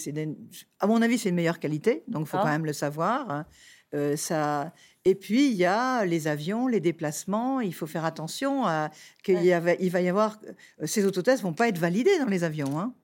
à 0.79 0.87
mon 0.87 1.03
avis, 1.03 1.19
c'est 1.19 1.29
une 1.29 1.35
meilleure 1.35 1.59
qualité, 1.59 2.03
donc 2.07 2.23
il 2.25 2.29
faut 2.29 2.37
quand 2.37 2.45
même 2.45 2.65
le 2.65 2.73
savoir. 2.73 3.29
Hein. 3.29 4.15
ça... 4.15 4.73
Et 5.07 5.13
puis, 5.13 5.51
il 5.51 5.55
y 5.55 5.65
a 5.65 6.03
les 6.03 6.27
avions, 6.27 6.67
les 6.67 6.79
déplacements. 6.79 7.61
Il 7.61 7.75
faut 7.75 7.85
faire 7.85 8.05
attention 8.05 8.65
à 8.65 8.89
qu'il 9.23 9.37
il 9.43 9.91
va 9.91 10.01
y 10.01 10.09
avoir. 10.09 10.39
Ces 10.83 11.05
autotests 11.05 11.43
vont 11.43 11.53
pas 11.53 11.67
être 11.67 11.77
validés 11.77 12.17
dans 12.17 12.25
les 12.25 12.43
avions. 12.43 12.79
Hein. 12.79 12.95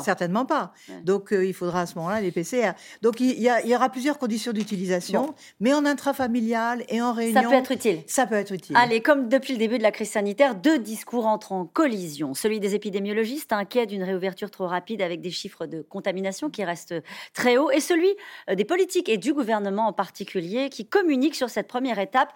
Certainement 0.00 0.44
pas. 0.44 0.72
Donc, 1.04 1.32
euh, 1.32 1.44
il 1.44 1.54
faudra 1.54 1.82
à 1.82 1.86
ce 1.86 1.94
moment-là 1.96 2.20
les 2.20 2.32
PCR. 2.32 2.72
Donc, 3.02 3.20
il 3.20 3.40
y, 3.40 3.74
aura 3.74 3.88
plusieurs 3.88 4.18
conditions 4.18 4.52
d'utilisation, 4.52 5.34
mais 5.60 5.72
en 5.72 5.84
intrafamilial 5.84 6.84
et 6.88 7.02
en 7.02 7.12
réunion. 7.12 7.42
Ça 7.42 7.48
peut 7.48 7.54
être 7.54 7.72
utile. 7.72 8.02
Ça 8.06 8.26
peut 8.26 8.34
être 8.34 8.52
utile. 8.52 8.76
Allez, 8.76 9.00
comme 9.00 9.28
depuis 9.28 9.52
le 9.52 9.58
début 9.58 9.78
de 9.78 9.82
la 9.82 9.90
crise 9.92 10.10
sanitaire, 10.10 10.54
deux 10.54 10.78
discours 10.78 11.26
entrent 11.26 11.52
en 11.52 11.64
collision. 11.64 12.34
Celui 12.34 12.60
des 12.60 12.74
épidémiologistes, 12.74 13.52
inquiets 13.52 13.86
d'une 13.86 14.02
réouverture 14.02 14.50
trop 14.50 14.66
rapide 14.66 15.02
avec 15.02 15.20
des 15.20 15.30
chiffres 15.30 15.66
de 15.66 15.82
contamination 15.82 16.50
qui 16.50 16.64
restent 16.64 16.94
très 17.34 17.56
hauts, 17.56 17.70
et 17.70 17.80
celui 17.80 18.08
euh, 18.50 18.54
des 18.54 18.64
politiques 18.64 19.08
et 19.08 19.18
du 19.18 19.32
gouvernement 19.32 19.86
en 19.86 19.92
particulier, 19.92 20.68
qui 20.70 20.86
communiquent 20.86 21.34
sur 21.34 21.50
cette 21.50 21.68
première 21.68 21.98
étape 21.98 22.32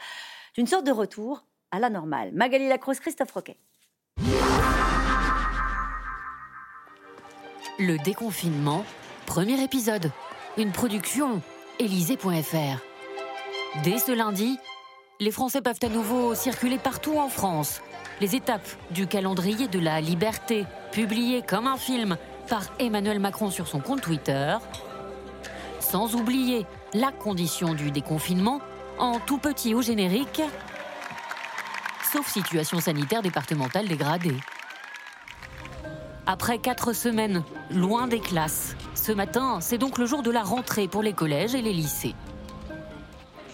d'une 0.55 0.67
sorte 0.67 0.87
de 0.87 0.93
retour 0.93 1.45
à 1.71 1.79
la 1.79 1.91
normale. 1.91 2.33
Magali 2.33 2.69
Lacrosse, 2.69 3.01
Christophe 3.01 3.33
Roquet. 3.33 3.57
Le 7.79 7.99
déconfinement, 7.99 8.87
premier 9.27 9.63
épisode. 9.63 10.11
Une 10.57 10.73
production 10.73 11.43
Élysée.fr. 11.79 12.81
Dès 13.85 13.99
ce 13.99 14.13
lundi, 14.13 14.59
les 15.21 15.31
Français 15.31 15.61
peuvent 15.61 15.79
à 15.83 15.91
nouveau 15.91 16.35
circuler 16.35 16.79
partout 16.79 17.19
en 17.19 17.29
France. 17.29 17.83
Les 18.23 18.35
étapes 18.35 18.67
du 18.93 19.07
calendrier 19.07 19.69
de 19.69 19.79
la 19.79 20.01
liberté, 20.01 20.65
publiées 20.91 21.43
comme 21.43 21.67
un 21.67 21.77
film 21.77 22.17
par 22.49 22.63
Emmanuel 22.79 23.21
Macron 23.21 23.51
sur 23.51 23.69
son 23.69 23.81
compte 23.81 24.01
Twitter. 24.01 24.57
Sans 25.79 26.15
oublier 26.15 26.65
la 26.95 27.13
condition 27.13 27.75
du 27.75 27.91
déconfinement, 27.91 28.63
en 28.99 29.21
tout 29.21 29.37
petit 29.37 29.75
ou 29.75 29.83
générique, 29.83 30.41
sauf 32.11 32.27
situation 32.27 32.81
sanitaire 32.81 33.21
départementale 33.21 33.87
dégradée. 33.87 34.37
Après 36.29 36.59
quatre 36.59 36.93
semaines, 36.93 37.45
loin 37.71 38.09
des 38.09 38.19
classes, 38.19 38.77
ce 38.95 39.13
matin, 39.13 39.59
c'est 39.61 39.79
donc 39.79 39.97
le 39.97 40.07
jour 40.07 40.25
de 40.25 40.33
la 40.33 40.43
rentrée 40.43 40.89
pour 40.89 41.05
les 41.05 41.13
collèges 41.13 41.55
et 41.55 41.63
les 41.63 41.73
lycées. 41.73 42.17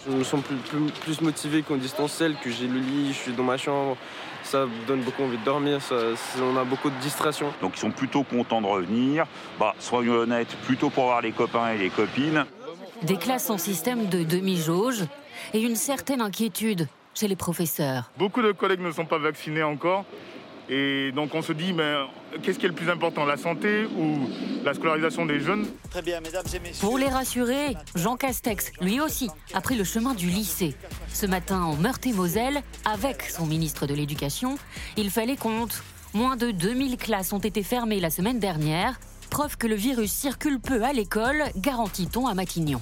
Je 0.07 0.11
me 0.11 0.23
sens 0.23 0.41
plus, 1.03 1.21
motivé 1.21 1.61
qu'en 1.61 1.75
distanciel, 1.77 2.35
que 2.43 2.49
j'ai 2.49 2.67
le 2.67 2.79
lit, 2.79 3.09
je 3.09 3.17
suis 3.17 3.33
dans 3.33 3.43
ma 3.43 3.57
chambre. 3.57 3.95
Ça 4.43 4.65
donne 4.87 5.01
beaucoup 5.01 5.23
envie 5.23 5.37
de 5.37 5.45
dormir, 5.45 5.79
on 6.41 6.57
a 6.57 6.63
beaucoup 6.63 6.89
de 6.89 6.99
distractions. 6.99 7.53
Donc 7.61 7.73
ils 7.75 7.79
sont 7.79 7.91
plutôt 7.91 8.23
contents 8.23 8.59
de 8.59 8.65
revenir. 8.67 9.27
Bah, 9.59 9.75
soyons 9.77 10.13
honnêtes, 10.13 10.53
plutôt 10.65 10.89
pour 10.89 11.05
voir 11.05 11.21
les 11.21 11.31
copains 11.31 11.73
et 11.73 11.77
les 11.77 11.91
copines. 11.91 12.43
Des 13.03 13.17
classes 13.17 13.51
en 13.51 13.59
système 13.59 14.07
de 14.07 14.23
demi-jauge 14.23 15.03
et 15.53 15.61
une 15.61 15.75
certaine 15.75 16.21
inquiétude 16.21 16.87
chez 17.13 17.27
les 17.27 17.35
professeurs. 17.35 18.09
Beaucoup 18.17 18.41
de 18.41 18.51
collègues 18.51 18.81
ne 18.81 18.91
sont 18.91 19.05
pas 19.05 19.19
vaccinés 19.19 19.63
encore. 19.63 20.05
Et 20.69 21.11
donc 21.11 21.35
on 21.35 21.41
se 21.41 21.51
dit, 21.51 21.73
mais 21.73 21.93
qu'est-ce 22.41 22.57
qui 22.57 22.65
est 22.65 22.69
le 22.69 22.75
plus 22.75 22.89
important, 22.89 23.25
la 23.25 23.37
santé 23.37 23.85
ou 23.85 24.29
la 24.63 24.73
scolarisation 24.73 25.25
des 25.25 25.39
jeunes? 25.39 25.67
Très 25.89 26.01
bien, 26.01 26.21
mesdames 26.21 26.45
et 26.53 26.59
messieurs. 26.59 26.87
Pour 26.87 26.97
les 26.97 27.09
rassurer, 27.09 27.75
Jean 27.95 28.15
Castex, 28.15 28.71
lui 28.79 29.01
aussi, 29.01 29.29
a 29.53 29.61
pris 29.61 29.75
le 29.75 29.83
chemin 29.83 30.13
du 30.13 30.27
lycée. 30.27 30.75
Ce 31.13 31.25
matin, 31.25 31.61
en 31.61 31.75
Meurthe-et-Moselle, 31.75 32.63
avec 32.85 33.23
son 33.23 33.45
ministre 33.45 33.87
de 33.87 33.93
l'Éducation, 33.93 34.57
il 34.95 35.09
fallait 35.09 35.35
compte. 35.35 35.83
Moins 36.13 36.37
de 36.37 36.51
2000 36.51 36.97
classes 36.97 37.33
ont 37.33 37.39
été 37.39 37.63
fermées 37.63 37.99
la 37.99 38.09
semaine 38.09 38.39
dernière, 38.39 38.99
preuve 39.29 39.57
que 39.57 39.67
le 39.67 39.75
virus 39.75 40.11
circule 40.11 40.59
peu 40.59 40.83
à 40.83 40.93
l'école, 40.93 41.43
garantit-on 41.57 42.27
à 42.27 42.35
Matignon. 42.35 42.79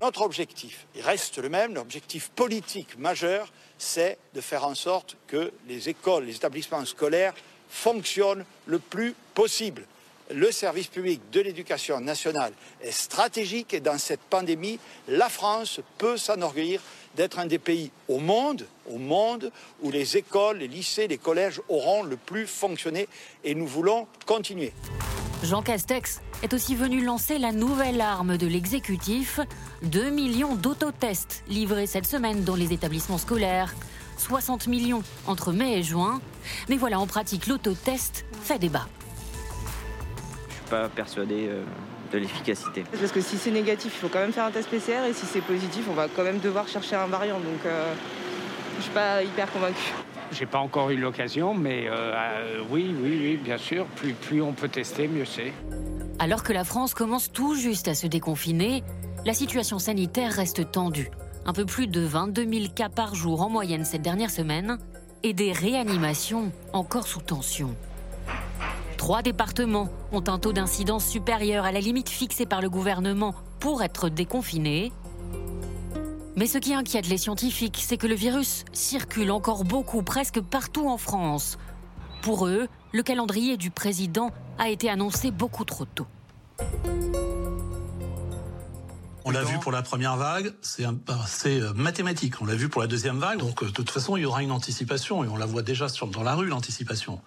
Notre 0.00 0.22
objectif 0.22 0.86
il 0.96 1.02
reste 1.02 1.38
le 1.38 1.48
même, 1.48 1.74
l'objectif 1.74 2.30
politique 2.30 2.98
majeur, 2.98 3.52
c'est 3.82 4.16
de 4.32 4.40
faire 4.40 4.64
en 4.64 4.74
sorte 4.74 5.16
que 5.26 5.52
les 5.66 5.88
écoles, 5.88 6.24
les 6.24 6.36
établissements 6.36 6.84
scolaires 6.84 7.34
fonctionnent 7.68 8.44
le 8.66 8.78
plus 8.78 9.14
possible. 9.34 9.84
Le 10.30 10.52
service 10.52 10.86
public 10.86 11.20
de 11.32 11.40
l'éducation 11.40 12.00
nationale 12.00 12.52
est 12.80 12.92
stratégique 12.92 13.74
et 13.74 13.80
dans 13.80 13.98
cette 13.98 14.20
pandémie, 14.20 14.78
la 15.08 15.28
France 15.28 15.80
peut 15.98 16.16
s'enorgueillir 16.16 16.80
d'être 17.16 17.40
un 17.40 17.46
des 17.46 17.58
pays 17.58 17.90
au 18.08 18.18
monde, 18.18 18.66
au 18.88 18.98
monde 18.98 19.50
où 19.82 19.90
les 19.90 20.16
écoles, 20.16 20.58
les 20.58 20.68
lycées, 20.68 21.08
les 21.08 21.18
collèges 21.18 21.60
auront 21.68 22.04
le 22.04 22.16
plus 22.16 22.46
fonctionné 22.46 23.08
et 23.42 23.54
nous 23.54 23.66
voulons 23.66 24.06
continuer. 24.26 24.72
Jean 25.42 25.60
Castex 25.60 26.20
est 26.42 26.54
aussi 26.54 26.74
venu 26.74 27.04
lancer 27.04 27.38
la 27.38 27.52
nouvelle 27.52 28.00
arme 28.00 28.36
de 28.36 28.46
l'exécutif 28.46 29.40
2 29.82 30.10
millions 30.10 30.54
d'autotests 30.54 31.44
livrés 31.48 31.86
cette 31.86 32.06
semaine 32.06 32.42
dans 32.44 32.56
les 32.56 32.72
établissements 32.72 33.18
scolaires. 33.18 33.74
60 34.18 34.66
millions 34.66 35.02
entre 35.26 35.52
mai 35.52 35.78
et 35.78 35.82
juin. 35.82 36.20
Mais 36.68 36.76
voilà, 36.76 36.98
en 36.98 37.06
pratique, 37.06 37.46
l'autotest 37.46 38.24
fait 38.42 38.58
débat. 38.58 38.86
Je 40.48 40.54
suis 40.54 40.64
pas 40.68 40.88
persuadé 40.88 41.46
euh, 41.48 41.64
de 42.12 42.18
l'efficacité. 42.18 42.84
Parce 42.98 43.12
que 43.12 43.20
si 43.20 43.36
c'est 43.38 43.50
négatif, 43.50 43.92
il 43.96 44.00
faut 44.00 44.08
quand 44.08 44.20
même 44.20 44.32
faire 44.32 44.44
un 44.44 44.50
test 44.50 44.68
PCR 44.68 45.08
et 45.08 45.12
si 45.12 45.26
c'est 45.26 45.40
positif, 45.40 45.86
on 45.90 45.94
va 45.94 46.08
quand 46.08 46.24
même 46.24 46.38
devoir 46.38 46.68
chercher 46.68 46.96
un 46.96 47.06
variant. 47.06 47.38
Donc 47.38 47.64
euh, 47.66 47.92
je 48.78 48.82
suis 48.82 48.92
pas 48.92 49.22
hyper 49.22 49.50
convaincu. 49.50 49.92
J'ai 50.32 50.46
pas 50.46 50.58
encore 50.58 50.90
eu 50.90 50.96
l'occasion, 50.96 51.54
mais 51.54 51.86
euh, 51.88 52.60
oui, 52.70 52.94
oui, 53.02 53.18
oui, 53.20 53.36
bien 53.36 53.58
sûr. 53.58 53.84
Plus, 53.96 54.14
plus 54.14 54.40
on 54.40 54.52
peut 54.52 54.68
tester, 54.68 55.06
mieux 55.06 55.26
c'est. 55.26 55.52
Alors 56.22 56.44
que 56.44 56.52
la 56.52 56.62
France 56.62 56.94
commence 56.94 57.32
tout 57.32 57.56
juste 57.56 57.88
à 57.88 57.96
se 57.96 58.06
déconfiner, 58.06 58.84
la 59.26 59.34
situation 59.34 59.80
sanitaire 59.80 60.30
reste 60.30 60.70
tendue. 60.70 61.10
Un 61.46 61.52
peu 61.52 61.66
plus 61.66 61.88
de 61.88 62.00
22 62.00 62.48
000 62.48 62.64
cas 62.72 62.88
par 62.88 63.16
jour 63.16 63.42
en 63.42 63.48
moyenne 63.48 63.84
cette 63.84 64.02
dernière 64.02 64.30
semaine 64.30 64.78
et 65.24 65.32
des 65.32 65.50
réanimations 65.50 66.52
encore 66.72 67.08
sous 67.08 67.22
tension. 67.22 67.74
Trois 68.98 69.22
départements 69.22 69.88
ont 70.12 70.22
un 70.28 70.38
taux 70.38 70.52
d'incidence 70.52 71.06
supérieur 71.06 71.64
à 71.64 71.72
la 71.72 71.80
limite 71.80 72.08
fixée 72.08 72.46
par 72.46 72.62
le 72.62 72.70
gouvernement 72.70 73.34
pour 73.58 73.82
être 73.82 74.08
déconfinés. 74.08 74.92
Mais 76.36 76.46
ce 76.46 76.58
qui 76.58 76.72
inquiète 76.72 77.08
les 77.08 77.18
scientifiques, 77.18 77.82
c'est 77.84 77.96
que 77.96 78.06
le 78.06 78.14
virus 78.14 78.64
circule 78.72 79.32
encore 79.32 79.64
beaucoup, 79.64 80.04
presque 80.04 80.40
partout 80.40 80.88
en 80.88 80.98
France. 80.98 81.58
Pour 82.22 82.46
eux, 82.46 82.68
le 82.92 83.02
calendrier 83.02 83.56
du 83.56 83.72
président 83.72 84.30
a 84.62 84.68
été 84.68 84.88
annoncé 84.88 85.32
beaucoup 85.32 85.64
trop 85.64 85.84
tôt. 85.84 86.06
On 89.24 89.30
l'a 89.32 89.42
vu 89.42 89.58
pour 89.58 89.72
la 89.72 89.82
première 89.82 90.16
vague, 90.16 90.52
c'est 90.60 90.84
euh, 90.86 91.72
mathématique. 91.74 92.40
On 92.40 92.44
l'a 92.44 92.54
vu 92.54 92.68
pour 92.68 92.80
la 92.80 92.86
deuxième 92.86 93.18
vague, 93.18 93.40
donc 93.40 93.62
euh, 93.62 93.66
de 93.66 93.72
toute 93.72 93.90
façon, 93.90 94.16
il 94.16 94.22
y 94.22 94.24
aura 94.24 94.40
une 94.40 94.52
anticipation, 94.52 95.24
et 95.24 95.28
on 95.28 95.36
la 95.36 95.46
voit 95.46 95.62
déjà 95.62 95.86
dans 96.12 96.22
la 96.22 96.36
rue, 96.36 96.46
l'anticipation. 96.46 97.20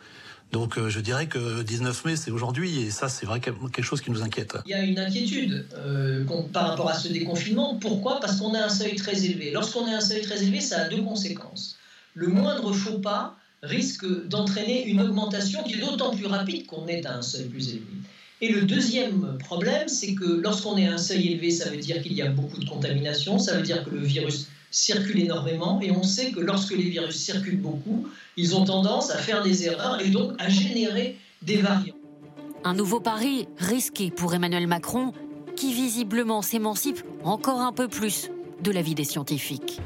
Donc 0.54 0.78
euh, 0.78 0.90
je 0.90 1.02
dirais 1.02 1.28
que 1.28 1.62
19 1.62 2.06
mai, 2.06 2.16
c'est 2.16 2.32
aujourd'hui, 2.32 2.80
et 2.80 2.90
ça, 2.90 3.10
c'est 3.10 3.26
vrai 3.26 3.42
quelque 3.42 3.82
chose 3.82 4.00
qui 4.00 4.12
nous 4.12 4.24
inquiète. 4.24 4.58
Il 4.66 4.72
y 4.72 4.74
a 4.74 4.84
une 4.84 5.00
inquiétude 5.00 5.68
par 6.54 6.70
rapport 6.70 6.90
à 6.90 6.94
ce 6.94 7.10
déconfinement. 7.10 7.76
Pourquoi? 7.76 8.22
Parce 8.22 8.40
qu'on 8.40 8.54
a 8.54 8.64
un 8.64 8.70
seuil 8.70 8.96
très 8.96 9.26
élevé. 9.26 9.52
Lorsqu'on 9.52 9.86
a 9.88 9.98
un 9.98 10.02
seuil 10.02 10.22
très 10.22 10.42
élevé, 10.42 10.62
ça 10.62 10.84
a 10.84 10.88
deux 10.88 11.02
conséquences. 11.02 11.76
Le 12.14 12.28
moindre 12.28 12.72
faux 12.72 13.00
pas 13.00 13.36
risque 13.66 14.06
d'entraîner 14.28 14.88
une 14.88 15.02
augmentation 15.02 15.64
qui 15.64 15.76
est 15.76 15.78
d'autant 15.78 16.16
plus 16.16 16.26
rapide 16.26 16.66
qu'on 16.66 16.88
est 16.88 17.06
à 17.06 17.18
un 17.18 17.22
seuil 17.22 17.46
plus 17.46 17.70
élevé. 17.70 17.86
Et 18.42 18.50
le 18.50 18.64
deuxième 18.64 19.38
problème, 19.40 19.88
c'est 19.88 20.14
que 20.14 20.26
lorsqu'on 20.26 20.78
est 20.78 20.88
à 20.88 20.94
un 20.94 20.98
seuil 20.98 21.32
élevé, 21.32 21.52
ça 21.52 21.70
veut 21.70 21.78
dire 21.78 22.02
qu'il 22.02 22.14
y 22.14 22.22
a 22.22 22.30
beaucoup 22.30 22.60
de 22.60 22.70
contamination, 22.70 23.40
ça 23.40 23.56
veut 23.56 23.64
dire 23.64 23.84
que 23.84 23.92
le 23.92 24.02
virus 24.02 24.48
circule 24.72 25.20
énormément, 25.20 25.80
et 25.82 25.92
on 25.92 26.04
sait 26.04 26.32
que 26.32 26.42
lorsque 26.42 26.76
les 26.76 26.90
virus 26.90 27.16
circulent 27.16 27.62
beaucoup, 27.62 28.08
ils 28.36 28.56
ont 28.56 28.66
tendance 28.66 29.10
à 29.10 29.18
faire 29.18 29.42
des 29.42 29.66
erreurs 29.66 30.02
et 30.02 30.10
donc 30.10 30.34
à 30.38 30.50
générer 30.50 31.18
des 31.42 31.58
variants. 31.58 31.96
Un 32.66 32.74
nouveau 32.74 33.00
pari 33.00 33.48
risqué 33.58 34.12
pour 34.12 34.34
Emmanuel 34.34 34.68
Macron, 34.68 35.14
qui 35.56 35.74
visiblement 35.74 36.42
s'émancipe 36.42 37.02
encore 37.24 37.62
un 37.62 37.72
peu 37.72 37.88
plus 37.88 38.30
de 38.62 38.72
la 38.72 38.82
vie 38.82 38.96
des 38.96 39.06
scientifiques. 39.06 39.80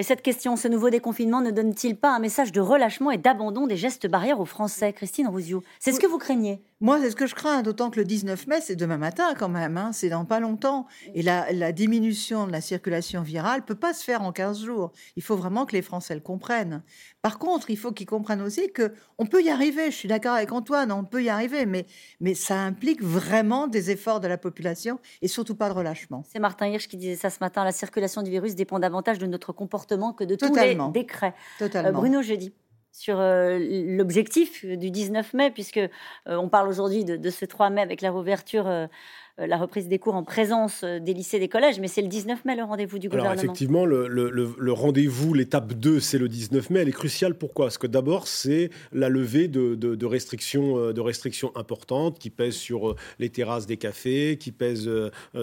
Et 0.00 0.04
cette 0.04 0.22
question, 0.22 0.54
ce 0.54 0.68
nouveau 0.68 0.90
déconfinement 0.90 1.40
ne 1.40 1.50
donne-t-il 1.50 1.96
pas 1.96 2.14
un 2.14 2.20
message 2.20 2.52
de 2.52 2.60
relâchement 2.60 3.10
et 3.10 3.18
d'abandon 3.18 3.66
des 3.66 3.76
gestes 3.76 4.06
barrières 4.06 4.38
aux 4.38 4.44
Français? 4.44 4.92
Christine 4.92 5.26
Rouziou, 5.26 5.64
c'est 5.80 5.90
ce 5.90 5.98
que 5.98 6.06
vous 6.06 6.18
craignez? 6.18 6.60
Moi, 6.80 7.00
c'est 7.00 7.10
ce 7.10 7.16
que 7.16 7.26
je 7.26 7.34
crains, 7.34 7.62
d'autant 7.62 7.90
que 7.90 7.98
le 7.98 8.04
19 8.04 8.46
mai, 8.46 8.60
c'est 8.60 8.76
demain 8.76 8.98
matin 8.98 9.34
quand 9.36 9.48
même, 9.48 9.76
hein, 9.76 9.90
c'est 9.92 10.10
dans 10.10 10.24
pas 10.24 10.38
longtemps. 10.38 10.86
Et 11.12 11.22
la, 11.22 11.72
diminution 11.72 12.46
de 12.46 12.52
la 12.52 12.60
circulation 12.60 13.22
virale 13.22 13.64
peut 13.64 13.74
pas 13.74 13.92
se 13.92 14.04
faire 14.04 14.22
en 14.22 14.30
15 14.30 14.62
jours. 14.64 14.92
Il 15.16 15.22
faut 15.24 15.34
vraiment 15.34 15.66
que 15.66 15.72
les 15.72 15.82
Français 15.82 16.14
le 16.14 16.20
comprennent. 16.20 16.82
Par 17.20 17.40
contre, 17.40 17.70
il 17.70 17.76
faut 17.76 17.90
qu'ils 17.90 18.06
comprennent 18.06 18.42
aussi 18.42 18.70
que 18.72 18.92
on 19.18 19.26
peut 19.26 19.42
y 19.42 19.50
arriver. 19.50 19.90
Je 19.90 19.96
suis 19.96 20.08
d'accord 20.08 20.34
avec 20.34 20.52
Antoine, 20.52 20.92
on 20.92 21.04
peut 21.04 21.22
y 21.22 21.28
arriver, 21.28 21.66
mais, 21.66 21.84
mais 22.20 22.34
ça 22.34 22.60
implique 22.60 23.02
vraiment 23.02 23.66
des 23.66 23.90
efforts 23.90 24.20
de 24.20 24.28
la 24.28 24.38
population 24.38 25.00
et 25.20 25.26
surtout 25.26 25.56
pas 25.56 25.68
de 25.68 25.74
relâchement. 25.74 26.22
C'est 26.28 26.38
Martin 26.38 26.68
Hirsch 26.68 26.86
qui 26.86 26.96
disait 26.96 27.16
ça 27.16 27.30
ce 27.30 27.38
matin. 27.40 27.64
La 27.64 27.72
circulation 27.72 28.22
du 28.22 28.30
virus 28.30 28.54
dépend 28.54 28.78
davantage 28.78 29.18
de 29.18 29.26
notre 29.26 29.52
comportement 29.52 30.12
que 30.12 30.22
de 30.22 30.36
tous 30.36 30.54
les 30.54 30.78
décrets. 30.92 31.34
Totalement. 31.58 31.88
Euh, 31.88 31.92
Bruno 31.92 32.22
Jeudi 32.22 32.52
sur 32.92 33.18
euh, 33.20 33.58
l'objectif 33.60 34.64
du 34.64 34.90
19 34.90 35.34
mai, 35.34 35.50
puisque 35.50 35.78
euh, 35.78 35.88
on 36.26 36.48
parle 36.48 36.68
aujourd'hui 36.68 37.04
de, 37.04 37.30
ce 37.30 37.44
3 37.44 37.70
mai 37.70 37.80
avec 37.82 38.00
la 38.00 38.10
réouverture 38.10 38.66
euh, 38.66 38.86
la 39.46 39.56
reprise 39.56 39.88
des 39.88 39.98
cours 39.98 40.14
en 40.14 40.24
présence 40.24 40.82
euh, 40.82 40.98
des 40.98 41.14
lycées, 41.14 41.38
des 41.38 41.48
collèges, 41.48 41.78
mais 41.78 41.88
c'est 41.88 42.02
le 42.02 42.08
19 42.08 42.44
mai 42.44 42.56
le 42.56 42.64
rendez-vous 42.64 42.98
du 42.98 43.08
gouvernement. 43.08 43.32
Alors 43.32 43.44
effectivement, 43.44 43.86
le, 43.86 44.72
rendez-vous, 44.72 45.34
l'étape 45.34 45.74
2, 45.74 46.00
c'est 46.00 46.18
le 46.18 46.28
19 46.28 46.70
mai. 46.70 46.80
Elle 46.80 46.88
est 46.88 46.92
cruciale. 46.92 47.34
Pourquoi? 47.34 47.66
Parce 47.66 47.78
que 47.78 47.86
d'abord, 47.86 48.26
c'est 48.26 48.70
la 48.92 49.08
levée 49.08 49.48
de, 49.48 50.06
restrictions, 50.06 50.78
euh, 50.78 50.92
de 50.92 51.00
restrictions 51.00 51.52
importantes 51.56 52.18
qui 52.18 52.30
pèsent 52.30 52.56
sur 52.56 52.96
les 53.18 53.30
terrasses 53.30 53.66
des 53.66 53.76
cafés, 53.76 54.36
qui 54.38 54.50
pèsent 54.50 54.90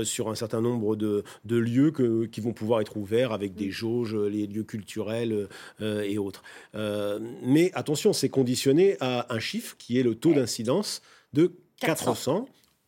sur 0.04 0.30
un 0.30 0.36
certain 0.36 0.62
nombre 0.62 0.96
de, 0.96 1.24
lieux 1.46 1.92
qui 2.32 2.42
vont 2.42 2.54
pouvoir 2.54 2.82
être 2.82 2.98
ouverts 2.98 3.32
avec 3.32 3.56
des 3.56 3.72
jauges, 3.72 4.16
les 4.16 4.48
lieux 4.48 4.64
culturels 4.64 5.48
et 5.82 6.18
autres. 6.18 6.44
mais 6.74 7.72
attention, 7.74 8.14
c'est 8.14 8.30
conditionné 8.30 8.98
à 9.00 9.34
un 9.34 9.40
chiffre 9.40 9.76
qui 9.78 10.00
est 10.00 10.04
le 10.04 10.16
taux 10.16 10.34
d'incidence 10.34 11.02
de 11.34 11.54
400 11.80 12.48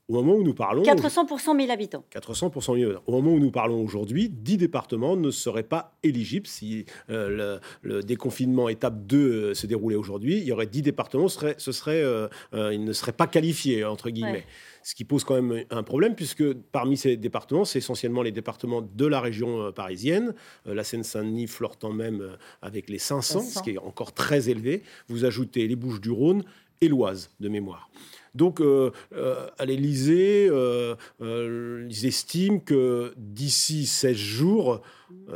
au 0.10 0.13
moment 0.13 0.36
où 0.36 0.43
nous 0.43 0.54
parlons... 0.54 0.84
400 0.84 1.26
pour 1.26 1.41
100 1.41 1.56
000 1.60 1.72
habitants. 1.72 2.04
400 2.12 2.50
pour 2.50 2.63
100 2.63 2.76
000 2.76 2.86
habitants. 2.91 3.04
Au 3.08 3.12
moment 3.12 3.32
où 3.32 3.39
nous 3.39 3.52
parlons 3.52 3.84
aujourd'hui, 3.84 4.30
10 4.30 4.58
départements 4.58 5.17
ne 5.17 5.32
seraient 5.32 5.63
pas 5.63 5.98
éligibles 6.04 6.48
si 6.48 6.86
euh, 7.10 7.60
le, 7.82 8.04
déconfinement 8.04 8.70
étape 8.70 9.06
2 9.06 9.17
euh, 9.17 9.54
se 9.54 9.67
déroulait 9.67 9.98
aujourd'hui. 9.98 10.38
Il 10.38 10.46
y 10.46 10.52
aurait 10.52 10.67
10 10.67 10.82
départements, 10.82 11.28
ce 11.28 11.72
serait, 11.72 12.02
euh, 12.02 12.30
ils 12.54 12.84
ne 12.84 12.93
seraient 12.93 13.12
pas 13.12 13.28
qualifiés, 13.28 13.84
entre 13.84 14.10
guillemets. 14.10 14.46
Ce 14.84 14.96
qui 14.96 15.04
pose 15.04 15.26
quand 15.26 15.41
même 15.41 15.65
un 15.70 15.84
problème, 15.84 16.15
puisque 16.15 16.54
parmi 16.54 16.96
ces 16.96 17.17
départements, 17.17 17.65
c'est 17.65 17.80
essentiellement 17.80 18.22
les 18.22 18.32
départements 18.32 18.82
de 18.82 19.06
la 19.06 19.20
région 19.20 19.74
parisienne, 19.74 20.34
la 20.65 20.86
Seine-Saint-Denis 20.86 21.48
flirtant 21.48 21.91
même 21.91 22.38
avec 22.62 22.89
les 22.89 23.00
500, 23.00 23.41
500, 23.41 23.60
ce 23.60 23.63
qui 23.63 23.72
est 23.72 23.78
encore 23.80 24.13
très 24.13 24.50
élevé. 24.50 24.84
Vous 25.10 25.26
ajoutez 25.26 25.67
les 25.67 25.76
Bouches-du-Rhône 25.76 26.46
et 26.80 26.88
l'Oise, 26.88 27.32
de 27.41 27.50
mémoire. 27.50 27.89
Donc, 28.38 28.62
euh, 28.62 28.91
euh, 29.15 29.47
à 29.58 29.65
l'Élysée, 29.65 30.47
euh, 30.50 30.95
ils 31.89 32.06
estiment 32.06 32.60
que 32.60 33.13
d'ici 33.17 33.88
16 33.88 34.15
jours, 34.15 34.82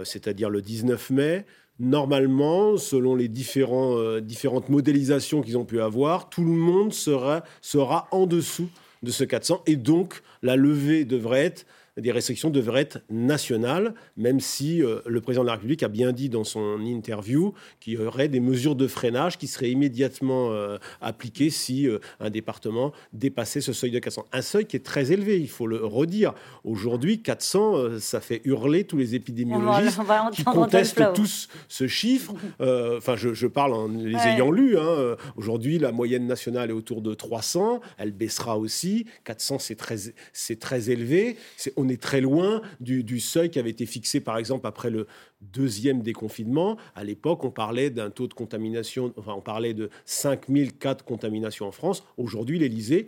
c'est-à-dire 0.03 0.49
le 0.49 0.61
19 0.61 1.09
mai, 1.09 1.45
normalement, 1.79 2.77
selon 2.77 3.15
les 3.15 3.27
différentes 3.27 4.69
modélisations 4.69 5.41
qu'ils 5.41 5.57
ont 5.57 5.65
pu 5.65 5.81
avoir, 5.81 6.29
tout 6.29 6.43
le 6.43 6.51
monde 6.51 6.93
sera, 6.93 7.43
sera 7.61 8.07
en 8.11 8.27
dessous 8.27 8.69
de 9.01 9.09
ce 9.09 9.23
400 9.23 9.63
et 9.65 9.77
donc 9.77 10.21
la 10.43 10.55
levée 10.55 11.03
devrait 11.05 11.45
être 11.45 11.65
des 11.97 12.11
restrictions 12.11 12.49
devraient 12.49 12.81
être 12.81 12.99
nationales, 13.09 13.93
même 14.15 14.39
si 14.39 14.81
euh, 14.81 14.99
le 15.05 15.19
président 15.19 15.43
de 15.43 15.47
la 15.47 15.55
République 15.55 15.83
a 15.83 15.89
bien 15.89 16.13
dit 16.13 16.29
dans 16.29 16.45
son 16.45 16.79
interview 16.85 17.53
qu'il 17.81 17.93
y 17.93 17.97
aurait 17.97 18.29
des 18.29 18.39
mesures 18.39 18.75
de 18.75 18.87
freinage 18.87 19.37
qui 19.37 19.47
seraient 19.47 19.71
immédiatement 19.71 20.51
euh, 20.51 20.77
appliquées 21.01 21.49
si 21.49 21.89
euh, 21.89 21.99
un 22.21 22.29
département 22.29 22.93
dépassait 23.11 23.59
ce 23.59 23.73
seuil 23.73 23.91
de 23.91 23.99
400. 23.99 24.25
Un 24.31 24.41
seuil 24.41 24.65
qui 24.65 24.77
est 24.77 24.85
très 24.85 25.11
élevé, 25.11 25.37
il 25.39 25.49
faut 25.49 25.67
le 25.67 25.83
redire. 25.83 26.33
Aujourd'hui, 26.63 27.21
400, 27.21 27.99
ça 27.99 28.21
fait 28.21 28.41
hurler 28.45 28.85
tous 28.85 28.97
les 28.97 29.15
épidémiologistes 29.15 29.99
qui 30.31 30.43
contestent 30.45 31.13
tous 31.13 31.49
ce 31.67 31.87
chiffre. 31.87 32.33
Enfin, 32.59 33.15
je, 33.17 33.47
parle 33.47 33.73
en 33.73 33.87
les 33.89 34.15
ayant 34.15 34.51
lus. 34.51 34.77
Hein. 34.77 35.17
Aujourd'hui, 35.35 35.77
la 35.77 35.91
moyenne 35.91 36.25
nationale 36.25 36.69
est 36.69 36.73
autour 36.73 37.01
de 37.01 37.13
300. 37.13 37.81
Elle 37.97 38.11
baissera 38.11 38.57
aussi. 38.57 39.05
400, 39.25 39.59
c'est 39.59 39.75
très, 39.75 39.97
c'est 40.31 40.59
très 40.59 40.89
élevé. 40.89 41.37
C'est 41.57 41.73
on 41.81 41.89
est 41.89 42.01
très 42.01 42.21
loin 42.21 42.61
du, 42.79 43.19
seuil 43.19 43.49
qui 43.49 43.59
avait 43.59 43.69
été 43.69 43.85
fixé, 43.85 44.21
par 44.21 44.37
exemple, 44.37 44.67
après 44.67 44.89
le 44.89 45.07
deuxième 45.41 46.01
déconfinement. 46.01 46.77
À 46.95 47.03
l'époque, 47.03 47.43
on 47.43 47.51
parlait 47.51 47.89
d'un 47.89 48.09
taux 48.09 48.27
de 48.27 48.33
contamination, 48.33 49.13
enfin, 49.17 49.33
on 49.35 49.41
parlait 49.41 49.73
de 49.73 49.89
5000 50.05 50.77
cas 50.77 50.93
de 50.93 51.01
contamination 51.01 51.67
en 51.67 51.71
France. 51.71 52.03
Aujourd'hui, 52.17 52.59
l'Élysée 52.59 53.07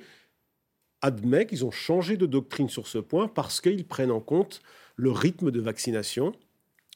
admet 1.01 1.45
qu'ils 1.45 1.65
ont 1.65 1.71
changé 1.71 2.17
de 2.17 2.25
doctrine 2.25 2.69
sur 2.69 2.87
ce 2.87 2.97
point 2.97 3.27
parce 3.27 3.61
qu'ils 3.61 3.85
prennent 3.85 4.11
en 4.11 4.21
compte 4.21 4.61
le 4.95 5.11
rythme 5.11 5.51
de 5.51 5.59
vaccination 5.59 6.33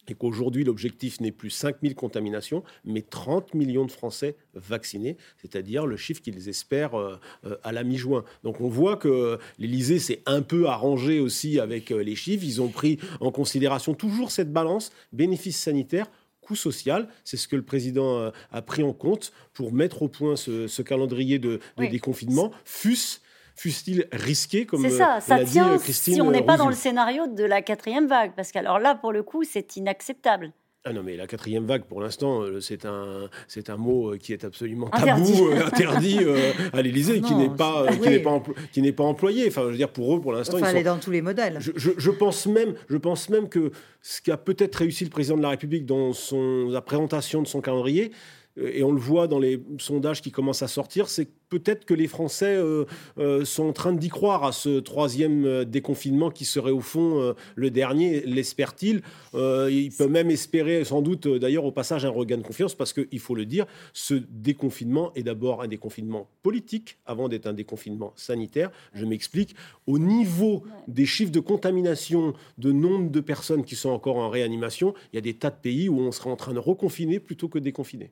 et 0.08 0.15
qu'aujourd'hui 0.15 0.63
l'objectif 0.63 1.20
n'est 1.20 1.32
plus 1.32 1.50
5000 1.50 1.96
contaminations, 1.96 2.63
mais 2.86 3.02
30 3.02 3.54
millions 3.54 3.86
de 3.86 3.91
Français 3.91 4.36
vaccinés, 4.54 5.17
c'est-à-dire 5.38 5.86
le 5.86 5.98
chiffre 5.98 6.22
qu'ils 6.22 6.50
espèrent 6.50 6.96
euh, 6.96 7.20
euh, 7.46 7.58
à 7.63 7.72
la 7.72 7.84
mi-juin. 7.84 8.24
Donc 8.43 8.62
on 8.62 8.70
voit 8.70 8.98
que 8.98 9.38
l'Élysée 9.60 10.00
s'est 10.00 10.22
un 10.26 10.41
peu 10.41 10.67
arrangé 10.67 11.20
aussi 11.20 11.60
avec 11.60 11.91
euh, 11.91 12.02
les 12.02 12.15
chiffres. 12.15 12.43
Ils 12.46 12.62
ont 12.62 12.70
pris 12.70 13.00
en 13.20 13.32
considération 13.32 13.93
toujours 13.93 14.32
cette 14.32 14.52
balance 14.52 14.91
bénéfice 15.12 15.58
sanitaire 15.58 16.08
coût 16.41 16.56
social. 16.56 17.10
C'est 17.26 17.38
ce 17.38 17.48
que 17.48 17.58
le 17.58 17.62
président 17.62 18.32
a 18.52 18.62
pris 18.62 18.82
en 18.82 18.93
compte 18.93 19.34
pour 19.54 19.74
mettre 19.74 20.02
au 20.02 20.08
point 20.08 20.38
ce, 20.38 20.82
calendrier 20.82 21.39
de, 21.39 21.60
déconfinement, 21.78 22.52
fût-ce 22.63 23.20
fût-il 23.58 24.08
risqué, 24.12 24.65
comme 24.65 24.82
C'est 24.82 24.91
ça, 24.91 25.20
ça 25.20 25.43
tient 25.43 25.76
dit 25.76 25.84
Christine 25.84 26.13
si 26.13 26.22
on 26.22 26.32
n'est 26.32 26.43
pas 26.43 26.58
dans 26.58 26.70
le 26.70 26.76
scénario 26.76 27.28
de 27.28 27.43
la 27.43 27.62
quatrième 27.62 28.08
vague, 28.08 28.32
parce 28.36 28.52
qu'alors 28.52 28.80
là, 28.80 28.96
pour 28.96 29.12
le 29.12 29.24
coup, 29.24 29.43
c'est 29.43 29.76
inacceptable. 29.76 30.54
Ah 30.89 30.93
non, 30.93 31.04
mais 31.04 31.17
la 31.17 31.28
quatrième 31.28 31.65
vague, 31.65 31.84
pour 31.84 32.00
l'instant, 32.00 32.43
euh, 32.43 32.62
c'est 32.62 32.86
un, 32.86 33.30
c'est 33.50 33.70
un 33.70 33.76
mot 33.76 34.13
euh, 34.13 34.17
qui 34.17 34.32
est 34.32 34.46
absolument 34.46 34.88
tabou, 34.88 35.50
interdit, 35.65 36.20
euh, 36.22 36.54
à 36.72 36.82
l'Élysée, 36.82 37.20
qui 37.20 37.36
n'est 37.36 37.50
pas, 37.50 37.88
qui 37.91 38.08
n'est 38.08 38.20
pas, 38.20 38.41
qui 38.72 38.82
n'est 38.82 38.93
pas 38.93 39.04
employé. 39.04 39.48
Enfin, 39.50 39.63
je 39.65 39.72
veux 39.72 39.76
dire, 39.76 39.89
pour 39.89 40.15
eux, 40.15 40.22
pour 40.22 40.32
l'instant, 40.32 40.56
enfin, 40.56 40.72
ils 40.72 40.78
sont... 40.78 40.84
dans 40.86 40.98
tous 40.98 41.12
les 41.12 41.22
modèles. 41.22 41.58
Je, 41.60 41.72
je, 41.76 42.12
pense 42.12 42.46
même, 42.46 42.74
je 42.89 42.96
pense 42.96 43.28
même 43.28 43.50
que 43.50 43.72
ce 44.02 44.22
qui 44.22 44.32
a 44.32 44.38
peut-être 44.38 44.76
réussi 44.76 45.04
le 45.04 45.10
président 45.10 45.36
de 45.36 45.41
la 45.41 45.50
République 45.50 45.86
dans 45.86 46.13
son, 46.13 46.70
la 46.70 46.82
présentation 46.82 47.41
de 47.41 47.48
son 47.48 47.60
calendrier, 47.60 48.13
et 48.58 48.84
on 48.84 48.91
le 48.91 49.00
voit 49.00 49.28
dans 49.28 49.39
les 49.39 49.62
sondages 49.78 50.22
qui 50.22 50.32
commencent 50.32 50.63
à 50.63 50.67
sortir, 50.67 51.10
c'est 51.10 51.30
peut-être 51.50 51.86
que 51.86 51.93
les 51.93 52.08
Français 52.08 52.56
euh, 52.56 52.86
euh, 53.17 53.46
sont 53.46 53.65
en 53.65 53.74
train 53.74 53.93
d'y 53.93 54.10
croire 54.10 54.43
à 54.43 54.52
ce 54.52 54.80
troisième 54.80 55.46
euh, 55.46 55.65
déconfinement 55.65 56.30
qui 56.30 56.46
serait 56.46 56.72
au 56.72 56.82
fond 56.82 57.34
le 57.56 57.70
dernier, 57.70 58.22
l'espère-t-il. 58.22 59.02
il 59.34 59.91
peut 59.98 60.08
même 60.08 60.30
espérer 60.30 60.84
sans 60.84 61.02
doute 61.02 61.28
d'ailleurs 61.28 61.65
au 61.65 61.72
passage 61.72 62.06
un 62.06 62.10
regain 62.10 62.38
de 62.38 62.43
confiance 62.43 62.76
parce 62.76 62.93
qu'il 62.93 63.20
faut 63.20 63.36
le 63.36 63.46
dire, 63.46 63.65
ce 63.93 64.13
déconfinement 64.13 65.12
est 65.15 65.24
d'abord 65.24 65.62
un 65.62 65.67
déconfinement 65.67 66.30
politique 66.41 66.98
avant 67.06 67.30
d'être 67.30 67.48
un 67.48 67.54
déconfinement 67.54 68.13
sanitaire. 68.15 68.72
Je 68.93 69.06
m'explique. 69.06 69.56
Au 69.86 70.00
niveau 70.00 70.63
des 70.88 71.06
chiffres 71.06 71.32
de 71.32 71.39
contamination, 71.39 72.34
de 72.58 72.72
nombre 72.72 73.10
de 73.12 73.20
personnes 73.20 73.63
qui 73.63 73.76
sont 73.76 73.89
encore 73.89 74.17
en 74.17 74.30
réanimation, 74.30 74.93
il 75.12 75.15
y 75.15 75.20
a 75.20 75.22
des 75.22 75.34
tas 75.36 75.50
de 75.50 75.60
pays 75.62 75.89
où 75.89 76.00
on 76.00 76.12
serait 76.12 76.30
en 76.30 76.36
train 76.36 76.54
de 76.54 76.60
reconfiner 76.60 77.20
plutôt 77.20 77.48
que 77.48 77.60
de 77.60 77.63
déconfiner. 77.63 78.12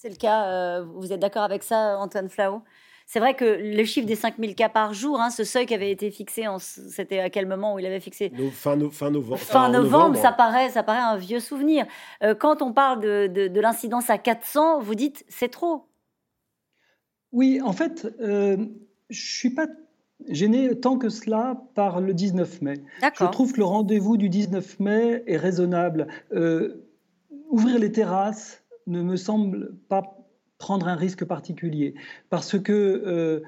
C'est 0.00 0.10
le 0.10 0.14
cas, 0.14 0.46
euh, 0.46 0.84
vous 0.94 1.12
êtes 1.12 1.18
d'accord 1.18 1.42
avec 1.42 1.64
ça, 1.64 1.98
Antoine 1.98 2.28
Flau? 2.28 2.62
C'est 3.04 3.18
vrai 3.18 3.34
que 3.34 3.44
le 3.44 3.84
chiffre 3.84 4.06
des 4.06 4.14
5000 4.14 4.54
cas 4.54 4.68
par 4.68 4.94
jour, 4.94 5.20
hein, 5.20 5.28
ce 5.28 5.42
seuil 5.42 5.66
qui 5.66 5.74
avait 5.74 5.90
été 5.90 6.12
fixé, 6.12 6.44
c'était 6.60 7.18
à 7.18 7.30
quel 7.30 7.46
moment 7.46 7.74
où 7.74 7.80
il 7.80 7.86
avait 7.86 7.98
fixé? 7.98 8.30
Fin, 8.52 8.78
fin, 8.92 9.10
novembre. 9.10 9.40
Fin 9.40 9.68
novembre, 9.70 10.16
ça, 10.16 10.30
paraît, 10.30 10.70
ça 10.70 10.84
paraît 10.84 11.00
un 11.00 11.16
vieux 11.16 11.40
souvenir. 11.40 11.84
Euh, 12.22 12.36
quand 12.36 12.62
on 12.62 12.72
parle 12.72 13.00
de, 13.00 13.60
l'incidence 13.60 14.08
à 14.08 14.18
400, 14.18 14.78
vous 14.82 14.94
dites 14.94 15.24
c'est 15.26 15.48
trop. 15.48 15.88
Oui, 17.32 17.60
en 17.60 17.72
fait, 17.72 18.06
euh, 18.20 18.56
je 19.10 19.20
ne 19.20 19.26
suis 19.26 19.50
pas 19.50 19.66
gêné 20.28 20.78
tant 20.78 20.96
que 20.96 21.08
cela 21.08 21.60
par 21.74 22.00
le 22.00 22.14
19 22.14 22.62
mai. 22.62 22.74
Je 23.02 23.24
trouve 23.24 23.52
que 23.52 23.58
le 23.58 23.64
rendez-vous 23.64 24.16
du 24.16 24.28
19 24.28 24.78
mai 24.78 25.24
est 25.26 25.38
raisonnable. 25.38 26.06
ouvrir 27.50 27.80
les 27.80 27.90
terrasses, 27.90 28.62
ne 28.88 29.02
me 29.02 29.16
semble 29.16 29.74
pas 29.88 30.18
prendre 30.58 30.88
un 30.88 30.96
risque 30.96 31.24
particulier, 31.24 31.94
parce 32.30 32.58
que 32.58 32.72
euh, 32.72 33.40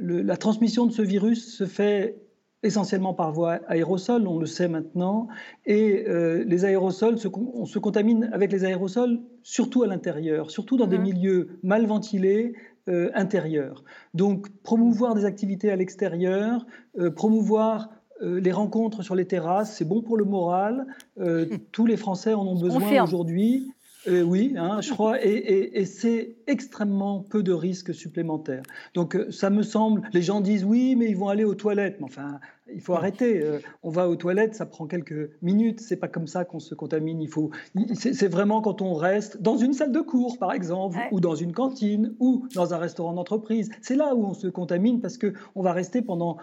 la 0.00 0.36
transmission 0.36 0.86
de 0.86 0.92
ce 0.92 1.02
virus 1.02 1.54
se 1.54 1.66
fait 1.66 2.16
essentiellement 2.62 3.14
par 3.14 3.32
voie 3.32 3.60
aérosol, 3.68 4.26
on 4.26 4.38
le 4.38 4.46
sait 4.46 4.68
maintenant, 4.68 5.28
et 5.64 6.04
euh, 6.08 6.44
les 6.46 6.64
aérosols, 6.64 7.16
on 7.54 7.64
se 7.64 7.78
contamine 7.78 8.28
avec 8.32 8.52
les 8.52 8.64
aérosols 8.64 9.20
surtout 9.42 9.82
à 9.82 9.86
l'intérieur, 9.86 10.50
surtout 10.50 10.76
dans 10.76 10.86
des 10.86 10.98
mhm. 10.98 11.04
milieux 11.04 11.48
mal 11.62 11.86
ventilés, 11.86 12.54
euh, 12.88 13.10
intérieurs. 13.14 13.84
Donc 14.14 14.48
promouvoir 14.62 15.14
des 15.14 15.24
activités 15.24 15.70
à 15.70 15.76
l'extérieur, 15.76 16.66
euh, 16.98 17.10
promouvoir 17.10 17.90
les 18.22 18.50
rencontres 18.50 19.02
sur 19.02 19.14
les 19.14 19.26
terrasses, 19.26 19.76
c'est 19.76 19.84
bon 19.84 20.00
pour 20.00 20.16
le 20.16 20.24
moral. 20.24 20.86
tous 21.72 21.84
les 21.84 21.98
Français 21.98 22.32
en 22.32 22.46
ont 22.46 22.58
besoin 22.58 23.02
aujourd'hui. 23.02 23.70
Euh, 24.08 24.22
oui, 24.22 24.54
hein, 24.56 24.80
je 24.80 24.92
crois, 24.92 25.24
et, 25.24 25.84
c'est 25.84 26.36
extrêmement 26.46 27.20
peu 27.20 27.42
de 27.42 27.52
risques 27.52 27.94
supplémentaires. 27.94 28.62
Donc 28.94 29.16
euh, 29.16 29.30
ça 29.30 29.50
me 29.50 29.62
semble, 29.62 30.02
les 30.12 30.22
gens 30.22 30.40
disent 30.40 30.64
oui, 30.64 30.94
mais 30.96 31.08
ils 31.10 31.16
vont 31.16 31.28
aller 31.28 31.44
aux 31.44 31.54
toilettes. 31.54 31.96
Mais 31.98 32.06
enfin, 32.06 32.40
il 32.72 32.80
faut 32.80 32.94
arrêter. 32.94 33.42
Euh, 33.42 33.58
on 33.82 33.90
va 33.90 34.08
aux 34.08 34.16
toilettes, 34.16 34.54
ça 34.54 34.66
prend 34.66 34.86
quelques 34.86 35.30
minutes. 35.42 35.80
C'est 35.80 35.96
pas 35.96 36.08
comme 36.08 36.26
ça 36.26 36.44
qu'on 36.44 36.58
se 36.58 36.74
contamine. 36.74 37.20
Il 37.20 37.28
faut. 37.28 37.50
C'est 37.94 38.28
vraiment 38.28 38.60
quand 38.60 38.82
on 38.82 38.94
reste 38.94 39.40
dans 39.40 39.56
une 39.56 39.72
salle 39.72 39.92
de 39.92 40.00
cours, 40.00 40.38
par 40.38 40.52
exemple, 40.52 40.98
ou 41.12 41.20
dans 41.20 41.34
une 41.34 41.52
cantine, 41.52 42.14
ou 42.18 42.46
dans 42.54 42.74
un 42.74 42.78
restaurant 42.78 43.12
d'entreprise. 43.12 43.70
C'est 43.82 43.96
là 43.96 44.14
où 44.14 44.24
on 44.24 44.34
se 44.34 44.48
contamine 44.48 45.00
parce 45.00 45.18
que 45.18 45.32
on 45.54 45.62
va 45.62 45.72
rester 45.72 46.02
pendant 46.02 46.38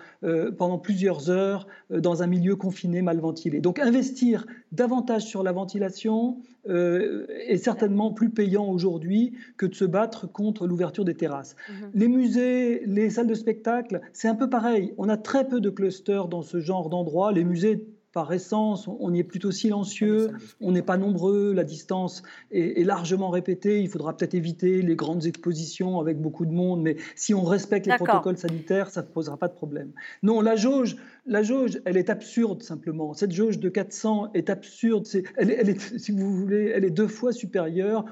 pendant 0.57 0.77
plusieurs 0.77 1.29
heures 1.29 1.67
dans 1.89 2.23
un 2.23 2.27
milieu 2.27 2.55
confiné, 2.55 3.01
mal 3.01 3.19
ventilé. 3.19 3.59
Donc 3.59 3.79
investir 3.79 4.45
davantage 4.71 5.23
sur 5.23 5.43
la 5.43 5.51
ventilation, 5.51 6.37
euh, 6.69 7.25
est 7.45 7.57
certainement 7.57 8.13
plus 8.13 8.29
payant 8.29 8.65
aujourd'hui 8.69 9.33
que 9.57 9.65
de 9.65 9.75
se 9.75 9.83
battre 9.83 10.31
contre 10.31 10.65
l'ouverture 10.65 11.03
des 11.03 11.13
terrasses. 11.13 11.57
Mhm. 11.67 11.91
Les 11.93 12.07
musées, 12.07 12.83
les 12.85 13.09
salles 13.09 13.27
de 13.27 13.33
spectacle, 13.33 13.99
c'est 14.13 14.29
un 14.29 14.35
peu 14.35 14.49
pareil. 14.49 14.93
On 14.97 15.09
a 15.09 15.17
très 15.17 15.45
peu 15.45 15.59
de 15.59 15.69
clusters 15.69 16.12
dans 16.21 16.41
ce 16.41 16.59
genre 16.59 16.89
d'endroits. 16.89 17.31
Les 17.31 17.43
musées 17.43 17.85
par 18.13 18.31
essence, 18.31 18.87
on 18.87 19.11
y 19.11 19.19
est 19.19 19.23
plutôt 19.23 19.51
silencieux, 19.51 20.29
on 20.61 20.71
n'est 20.71 20.83
pas 20.83 20.97
nombreux, 20.97 21.51
la 21.51 21.63
distance 21.63 22.21
est, 22.51 22.85
largement 22.85 23.31
répétée, 23.31 23.81
il 23.81 23.89
faudra 23.89 24.15
peut-être 24.15 24.35
éviter 24.35 24.83
les 24.83 24.95
grandes 24.95 25.25
expositions 25.25 25.99
avec 25.99 26.21
beaucoup 26.21 26.45
de 26.45 26.51
monde, 26.51 26.83
mais 26.83 26.97
si 27.15 27.33
on 27.33 27.43
respecte 27.43 27.87
les 27.87 27.95
protocoles 27.95 28.37
sanitaires, 28.37 28.91
ça 28.91 29.01
ne 29.01 29.07
posera 29.07 29.37
pas 29.37 29.47
de 29.47 29.55
problème. 29.55 29.91
Non, 30.21 30.41
la 30.41 30.55
jauge, 30.55 30.95
la 31.25 31.41
jauge, 31.41 31.81
elle 31.85 31.97
est 31.97 32.11
absurde 32.11 32.61
simplement. 32.61 33.13
Cette 33.13 33.31
jauge 33.31 33.57
de 33.57 33.69
400 33.69 34.29
est 34.35 34.51
absurde. 34.51 35.07
elle, 35.35 35.49
est, 35.49 35.97
si 35.97 36.11
vous 36.11 36.35
voulez, 36.35 36.71
elle 36.75 36.85
est 36.85 36.91
deux 36.91 37.07
fois 37.07 37.31
supérieure 37.31 38.05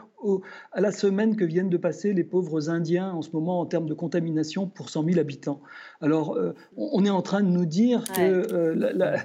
à 0.72 0.82
la 0.82 0.92
semaine 0.92 1.36
que 1.36 1.46
viennent 1.46 1.70
de 1.70 1.78
passer 1.78 2.14
les 2.14 2.24
pauvres 2.24 2.70
Indiens 2.70 3.12
en 3.12 3.22
ce 3.22 3.32
moment 3.32 3.60
en 3.60 3.66
termes 3.66 3.88
de 3.88 3.94
contamination 3.94 4.68
pour 4.68 4.90
100 4.90 5.06
000 5.06 5.20
habitants. 5.20 5.62
Alors, 6.02 6.36
euh, 6.36 6.54
on 6.78 7.06
est 7.06 7.10
en 7.10 7.22
train 7.22 7.42
de 7.42 7.50
nous 7.50 7.66
dire 7.66 8.04
que 8.04 8.22
euh, 8.22 9.18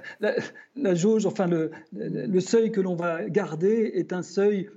la, 0.77 0.95
jauge, 0.95 1.27
enfin 1.27 1.47
le, 1.47 1.71
le 1.93 2.41
seuil 2.41 2.71
que 2.71 2.81
l'on 2.81 2.97
va 2.97 3.29
garder 3.29 3.93
est 3.95 4.13
un 4.13 4.23
seuil 4.23 4.69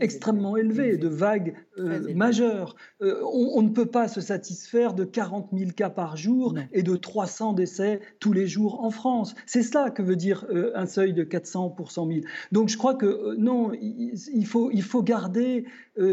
extrêmement 0.00 0.56
élevé, 0.56 0.96
de 0.96 1.08
vagues 1.08 1.54
euh, 1.78 2.14
majeures. 2.14 2.76
Euh, 3.02 3.20
on, 3.32 3.62
ne 3.62 3.68
peut 3.68 3.86
pas 3.86 4.08
se 4.08 4.20
satisfaire 4.20 4.94
de 4.94 5.04
40 5.04 5.50
000 5.52 5.70
cas 5.72 5.90
par 5.90 6.16
jour 6.16 6.54
et 6.72 6.82
de 6.82 6.96
300 6.96 7.52
décès 7.52 8.00
tous 8.20 8.32
les 8.32 8.46
jours 8.46 8.82
en 8.84 8.90
France. 8.90 9.34
C'est 9.46 9.62
cela 9.62 9.90
que 9.90 10.02
veut 10.02 10.16
dire 10.16 10.46
euh, 10.50 10.72
un 10.74 10.86
seuil 10.86 11.12
de 11.12 11.24
400 11.24 11.70
pour 11.70 11.90
100 11.90 12.08
000. 12.08 12.20
Donc 12.52 12.68
je 12.68 12.76
crois 12.76 12.94
que 12.94 13.36
non, 13.36 13.72
il, 13.80 14.46
faut, 14.46 14.70
il 14.72 14.82
faut 14.82 15.02
garder 15.02 15.64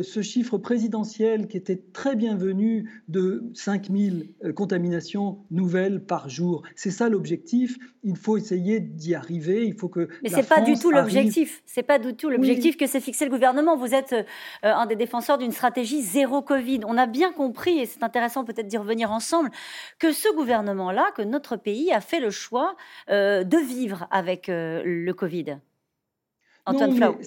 ce 0.03 0.21
chiffre 0.21 0.57
présidentiel 0.57 1.47
qui 1.47 1.57
était 1.57 1.81
très 1.93 2.15
bienvenu 2.15 2.89
de 3.07 3.43
5 3.53 3.89
000 3.91 4.53
contaminations 4.55 5.39
nouvelles 5.51 6.03
par 6.03 6.29
jour. 6.29 6.63
C'est 6.75 6.91
ça 6.91 7.09
l'objectif. 7.09 7.77
Il 8.03 8.15
faut 8.15 8.37
essayer 8.37 8.79
d'y 8.79 9.15
arriver. 9.15 9.65
Il 9.65 9.75
faut 9.75 9.89
que. 9.89 10.07
Mais 10.23 10.29
c'est 10.29 10.47
pas 10.47 10.61
du 10.61 10.75
tout 10.75 10.91
l'objectif. 10.91 11.61
C'est 11.65 11.83
pas 11.83 11.99
du 11.99 12.15
tout 12.15 12.29
l'objectif 12.29 12.77
que 12.77 12.87
s'est 12.87 12.99
fixé 12.99 13.25
le 13.25 13.31
gouvernement. 13.31 13.77
Vous 13.77 13.93
êtes 13.93 14.15
un 14.63 14.85
des 14.85 14.95
défenseurs 14.95 15.37
d'une 15.37 15.51
stratégie 15.51 16.01
zéro 16.01 16.41
Covid. 16.41 16.81
On 16.87 16.97
a 16.97 17.07
bien 17.07 17.31
compris, 17.31 17.79
et 17.79 17.85
c'est 17.85 18.03
intéressant 18.03 18.43
peut-être 18.43 18.67
d'y 18.67 18.77
revenir 18.77 19.11
ensemble, 19.11 19.51
que 19.99 20.11
ce 20.11 20.33
gouvernement-là, 20.35 21.11
que 21.15 21.21
notre 21.21 21.57
pays 21.57 21.91
a 21.91 22.01
fait 22.01 22.19
le 22.19 22.29
choix 22.29 22.75
euh, 23.09 23.43
de 23.43 23.57
vivre 23.57 24.07
avec 24.11 24.49
euh, 24.49 24.81
le 24.85 25.13
Covid. 25.13 25.57
Antoine 26.65 26.95
Flau. 26.95 27.17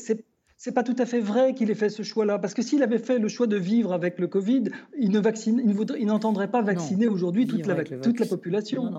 C'est 0.60 0.72
pas 0.72 0.82
tout 0.82 0.96
à 0.98 1.06
fait 1.06 1.20
vrai 1.20 1.54
qu'il 1.54 1.70
ait 1.70 1.76
fait 1.76 1.88
ce 1.88 2.02
choix-là, 2.02 2.40
parce 2.40 2.52
que 2.52 2.62
s'il 2.62 2.82
avait 2.82 2.98
fait 2.98 3.20
le 3.20 3.28
choix 3.28 3.46
de 3.46 3.56
vivre 3.56 3.92
avec 3.92 4.18
le 4.18 4.26
Covid, 4.26 4.64
il 4.98 5.12
ne 5.12 5.20
vaccine, 5.20 5.62
il 5.96 6.06
n'entendrait 6.06 6.50
pas 6.50 6.62
vacciner 6.62 7.06
aujourd'hui 7.06 7.46
toute 7.46 7.64
la, 7.64 7.84
toute 7.84 8.18
la 8.18 8.26
population. 8.26 8.92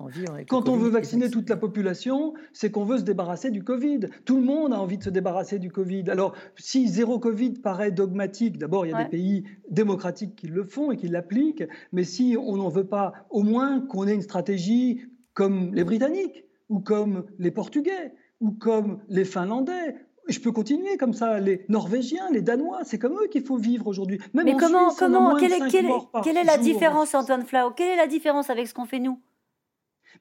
Quand 0.47 0.69
on 0.69 0.77
veut 0.77 0.89
vacciner 0.89 1.29
toute 1.29 1.49
la 1.49 1.57
population, 1.57 2.33
c'est 2.53 2.71
qu'on 2.71 2.85
veut 2.85 2.99
se 2.99 3.03
débarrasser 3.03 3.51
du 3.51 3.61
Covid. 3.61 3.99
Tout 4.23 4.37
le 4.37 4.43
monde 4.43 4.71
a 4.71 4.79
envie 4.79 4.97
de 4.97 5.03
se 5.03 5.09
débarrasser 5.09 5.59
du 5.59 5.69
Covid. 5.69 6.05
Alors, 6.09 6.33
si 6.55 6.87
zéro 6.87 7.19
Covid 7.19 7.51
paraît 7.51 7.91
dogmatique, 7.91 8.57
d'abord, 8.57 8.85
il 8.85 8.91
y 8.91 8.93
a 8.93 9.03
des 9.03 9.09
pays 9.09 9.43
démocratiques 9.69 10.37
qui 10.37 10.47
le 10.47 10.63
font 10.63 10.93
et 10.93 10.95
qui 10.95 11.09
l'appliquent, 11.09 11.65
mais 11.91 12.05
si 12.05 12.37
on 12.39 12.55
n'en 12.55 12.69
veut 12.69 12.87
pas, 12.87 13.11
au 13.31 13.43
moins 13.43 13.81
qu'on 13.81 14.07
ait 14.07 14.15
une 14.15 14.21
stratégie 14.21 15.01
comme 15.33 15.75
les 15.75 15.83
Britanniques, 15.83 16.45
ou 16.69 16.79
comme 16.79 17.25
les 17.37 17.51
Portugais, 17.51 18.13
ou 18.39 18.51
comme 18.51 18.99
les 19.09 19.25
Finlandais, 19.25 19.95
je 20.31 20.39
peux 20.39 20.51
continuer 20.51 20.97
comme 20.97 21.13
ça. 21.13 21.39
Les 21.39 21.65
Norvégiens, 21.69 22.29
les 22.31 22.41
Danois, 22.41 22.79
c'est 22.83 22.99
comme 22.99 23.13
eux 23.13 23.27
qu'il 23.27 23.43
faut 23.43 23.57
vivre 23.57 23.87
aujourd'hui. 23.87 24.19
Mais 24.33 24.55
comment, 24.55 24.93
comment, 24.93 25.35
quelle 25.35 25.53
est, 25.53 25.67
quelle 25.69 26.37
est, 26.37 26.43
la 26.43 26.57
différence, 26.57 27.15
Antoine 27.15 27.45
Flau? 27.45 27.71
Quelle 27.71 27.91
est 27.91 27.97
la 27.97 28.07
différence 28.07 28.49
avec 28.49 28.67
ce 28.67 28.73
qu'on 28.73 28.85
fait 28.85 28.99
nous? 28.99 29.19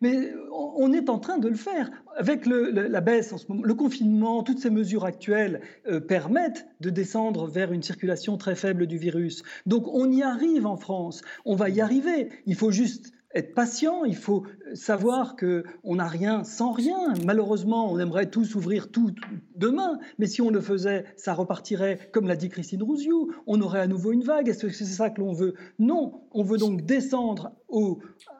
Mais 0.01 0.33
on 0.53 0.93
est 0.93 1.09
en 1.09 1.19
train 1.19 1.39
de 1.39 1.49
le 1.49 1.57
faire. 1.57 1.91
Avec 2.17 2.47
la 2.47 3.01
baisse 3.01 3.33
en 3.33 3.39
ce 3.39 3.47
moment, 3.49 3.63
le 3.65 3.75
confinement, 3.75 4.43
toutes 4.43 4.61
ces 4.61 4.71
mesures 4.71 5.05
actuelles 5.05 5.61
euh, 5.89 5.99
permettent 6.01 6.69
de 6.81 6.91
descendre 6.91 7.47
vers 7.47 7.73
une 7.73 7.83
circulation 7.83 8.37
très 8.37 8.55
faible 8.55 8.87
du 8.87 8.99
virus. 8.99 9.43
Donc 9.67 9.89
on 9.89 10.11
y 10.11 10.23
arrive 10.23 10.67
en 10.67 10.77
France. 10.77 11.23
On 11.45 11.57
va 11.57 11.69
y 11.69 11.81
arriver. 11.81 12.29
Il 12.47 12.55
faut 12.55 12.71
juste 12.71 13.13
être 13.35 13.55
patient, 13.55 14.05
il 14.05 14.17
faut 14.17 14.45
savoir 14.75 15.37
que 15.37 15.65
on 15.85 15.97
n'a 15.97 16.07
rien 16.07 16.45
sans 16.45 16.73
rien. 16.73 17.13
Malheureusement, 17.25 17.93
on 17.93 17.99
aimerait 17.99 18.31
tous 18.31 18.55
ouvrir 18.55 18.91
tout 18.91 19.15
demain, 19.55 19.99
mais 20.19 20.27
si 20.27 20.41
on 20.41 20.51
le 20.51 20.61
faisait, 20.61 21.05
ça 21.17 21.35
repartirait, 21.35 22.11
comme 22.13 22.27
l'a 22.27 22.37
dit 22.37 22.49
Christine 22.49 22.83
Rouziou, 22.83 23.33
on 23.47 23.61
aurait 23.61 23.81
à 23.81 23.87
nouveau 23.87 24.13
une 24.13 24.25
vague. 24.25 24.49
Est-ce 24.49 24.67
que 24.67 24.73
c'est 24.73 24.85
ça 24.85 25.11
que 25.11 25.21
l'on 25.21 25.33
veut? 25.33 25.55
Non, 25.79 26.23
on 26.33 26.43
veut 26.43 26.59
donc 26.59 26.83
descendre 26.83 27.53
au, 27.69 27.99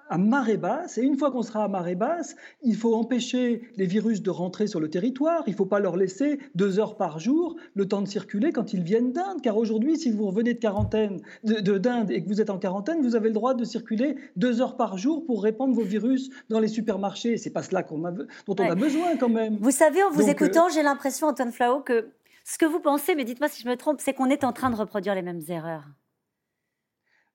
à 0.09 0.19
marée 0.19 0.57
basse. 0.57 0.99
Et 0.99 1.03
une 1.03 1.19
fois 1.19 1.31
qu'on 1.31 1.43
sera 1.43 1.65
à 1.65 1.69
marée 1.69 1.95
basse, 1.95 2.37
il 2.63 2.77
faut 2.77 2.95
empêcher 2.95 3.63
les 3.77 3.87
virus 3.87 4.23
de 4.23 4.31
rentrer 4.31 4.67
sur 4.67 4.81
le 4.81 4.89
territoire. 4.89 5.43
Il 5.47 5.51
ne 5.51 5.57
faut 5.57 5.67
pas 5.67 5.81
leur 5.81 5.97
laisser 5.97 6.39
deux 6.55 6.79
heures 6.79 6.97
par 6.97 7.19
jour 7.19 7.57
le 7.75 7.87
temps 7.87 8.03
de 8.03 8.09
circuler 8.09 8.53
quand 8.53 8.73
ils 8.73 8.83
viennent 8.83 9.13
d'Inde. 9.13 9.41
Car 9.43 9.57
aujourd'hui, 9.57 9.97
si 9.97 10.11
vous 10.11 10.27
revenez 10.27 10.55
de 10.55 10.59
quarantaine 10.59 11.21
de, 11.45 11.79
d'Inde 11.79 12.11
et 12.11 12.23
que 12.23 12.29
vous 12.29 12.41
êtes 12.41 12.51
en 12.51 12.59
quarantaine, 12.59 13.03
vous 13.03 13.17
avez 13.17 13.29
le 13.29 13.35
droit 13.35 13.55
de 13.55 13.65
circuler 13.65 14.17
deux 14.37 14.61
heures 14.61 14.77
par 14.77 14.99
jour 14.99 15.25
pour 15.25 15.43
répandre 15.43 15.75
vos 15.75 15.83
virus 15.83 16.31
dans 16.49 16.61
les 16.61 16.69
supermarchés. 16.69 17.37
C'est 17.37 17.51
pas 17.51 17.63
cela 17.63 17.81
a, 17.81 17.85
dont 17.85 18.57
on 18.59 18.71
a 18.71 18.75
besoin 18.75 19.17
quand 19.17 19.29
même. 19.29 19.57
Vous 19.61 19.71
savez, 19.71 20.03
en 20.03 20.11
vous 20.11 20.23
euh, 20.23 20.33
écoutant, 20.33 20.69
j'ai 20.69 20.83
l'impression, 20.83 21.29
Antoine 21.29 21.53
Flau, 21.53 21.81
que 21.81 22.09
ce 22.45 22.57
que 22.57 22.65
vous 22.65 22.81
pensez, 22.81 23.15
mais 23.15 23.25
dites-moi 23.25 23.49
si 23.49 23.63
je 23.63 23.69
me 23.69 23.77
trompe, 23.77 24.01
c'est 24.01 24.15
qu'on 24.15 24.31
est 24.31 24.45
en 24.45 24.53
train 24.53 24.71
de 24.71 24.77
reproduire 24.77 25.15
les 25.15 25.23
mêmes 25.23 25.43
erreurs. 25.49 25.85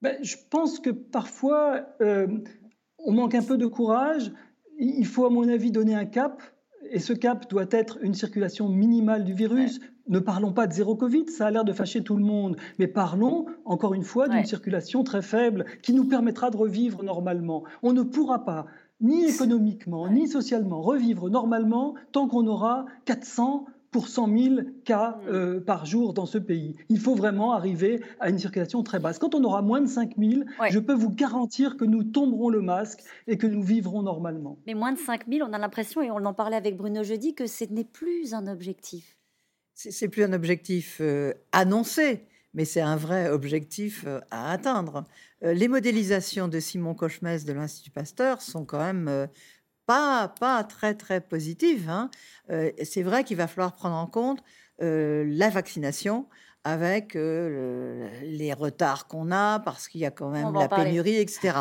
Ben, 0.01 0.17
je 0.21 0.35
pense 0.49 0.79
que 0.79 0.89
parfois, 0.89 1.85
euh, 2.01 2.27
on 3.05 3.13
manque 3.13 3.35
un 3.35 3.43
peu 3.43 3.57
de 3.57 3.65
courage. 3.65 4.31
Il 4.79 5.05
faut, 5.05 5.25
à 5.25 5.29
mon 5.29 5.47
avis, 5.47 5.71
donner 5.71 5.95
un 5.95 6.05
cap. 6.05 6.41
Et 6.89 6.99
ce 6.99 7.13
cap 7.13 7.49
doit 7.49 7.65
être 7.71 7.97
une 8.01 8.13
circulation 8.13 8.69
minimale 8.69 9.23
du 9.23 9.33
virus. 9.33 9.79
Ne 10.07 10.19
parlons 10.19 10.51
pas 10.51 10.67
de 10.67 10.73
zéro 10.73 10.95
Covid, 10.95 11.29
ça 11.29 11.47
a 11.47 11.51
l'air 11.51 11.63
de 11.63 11.71
fâcher 11.71 12.03
tout 12.03 12.17
le 12.17 12.23
monde. 12.23 12.57
Mais 12.77 12.87
parlons, 12.87 13.45
encore 13.63 13.93
une 13.93 14.03
fois, 14.03 14.27
d'une 14.27 14.45
circulation 14.45 15.03
très 15.03 15.21
faible 15.21 15.65
qui 15.81 15.93
nous 15.93 16.05
permettra 16.05 16.49
de 16.49 16.57
revivre 16.57 17.03
normalement. 17.03 17.63
On 17.83 17.93
ne 17.93 18.03
pourra 18.03 18.43
pas, 18.43 18.65
ni 18.99 19.25
économiquement, 19.25 20.09
ni 20.09 20.27
socialement, 20.27 20.81
revivre 20.81 21.29
normalement 21.29 21.95
tant 22.11 22.27
qu'on 22.27 22.47
aura 22.47 22.85
400 23.05 23.65
pour 23.93 24.09
100 24.09 24.37
000 24.37 24.55
cas 24.83 25.11
mm. 25.11 25.27
euh, 25.29 25.59
par 25.61 25.85
jour 25.85 26.13
dans 26.13 26.25
ce 26.25 26.37
pays. 26.37 26.75
Il 26.89 26.99
faut 26.99 27.15
vraiment 27.15 27.53
arriver 27.53 28.01
à 28.19 28.29
une 28.29 28.39
circulation 28.39 28.83
très 28.83 28.99
basse. 28.99 29.19
Quand 29.19 29.35
on 29.35 29.43
aura 29.45 29.61
moins 29.61 29.79
de 29.79 29.87
5 29.87 30.15
000, 30.17 30.41
je 30.69 30.79
peux 30.79 30.93
vous 30.93 31.11
garantir 31.11 31.77
que 31.77 31.85
nous 31.85 32.03
tomberons 32.03 32.49
le 32.49 32.61
masque 32.61 32.99
et 33.27 33.37
que 33.37 33.47
nous 33.47 33.63
vivrons 33.63 34.01
normalement. 34.01 34.57
Mais 34.67 34.73
moins 34.73 34.91
de 34.91 34.99
5 34.99 35.27
000, 35.29 35.47
on 35.47 35.53
a 35.53 35.57
l'impression, 35.57 36.01
et 36.01 36.11
on 36.11 36.25
en 36.25 36.33
parlait 36.33 36.57
avec 36.57 36.75
Bruno 36.75 37.03
jeudi, 37.03 37.35
que 37.35 37.47
ce 37.47 37.63
n'est 37.65 37.85
plus 37.85 38.33
un 38.33 38.47
objectif. 38.47 39.15
C'est 39.75 40.09
plus 40.09 40.23
un 40.23 40.33
objectif 40.33 40.97
euh, 40.99 41.33
annoncé, 41.51 42.25
mais 42.53 42.65
c'est 42.65 42.81
un 42.81 42.95
vrai 42.95 43.29
objectif 43.29 44.03
euh, 44.05 44.19
à 44.29 44.51
atteindre. 44.51 45.05
les 45.41 45.67
modélisations 45.67 46.47
de 46.47 46.59
Simon 46.59 46.95
Cochemès 46.95 47.45
de 47.45 47.53
l'Institut 47.53 47.91
Pasteur 47.91 48.41
sont 48.41 48.65
quand 48.65 48.79
même 48.79 49.27
pas, 49.85 50.33
pas 50.39 50.63
très, 50.63 50.93
très 50.95 51.21
positive. 51.21 51.89
Hein. 51.89 52.09
Euh, 52.49 52.71
c'est 52.83 53.03
vrai 53.03 53.23
qu'il 53.23 53.37
va 53.37 53.47
falloir 53.47 53.73
prendre 53.73 53.95
en 53.95 54.07
compte 54.07 54.43
euh, 54.81 55.23
la 55.27 55.49
vaccination 55.49 56.25
avec 56.63 57.15
euh, 57.15 58.09
les 58.23 58.53
retards 58.53 59.07
qu'on 59.07 59.31
a, 59.31 59.59
parce 59.59 59.87
qu'il 59.87 60.01
y 60.01 60.05
a 60.05 60.11
quand 60.11 60.29
même 60.29 60.53
la 60.53 60.67
pénurie, 60.67 61.17
etc. 61.17 61.57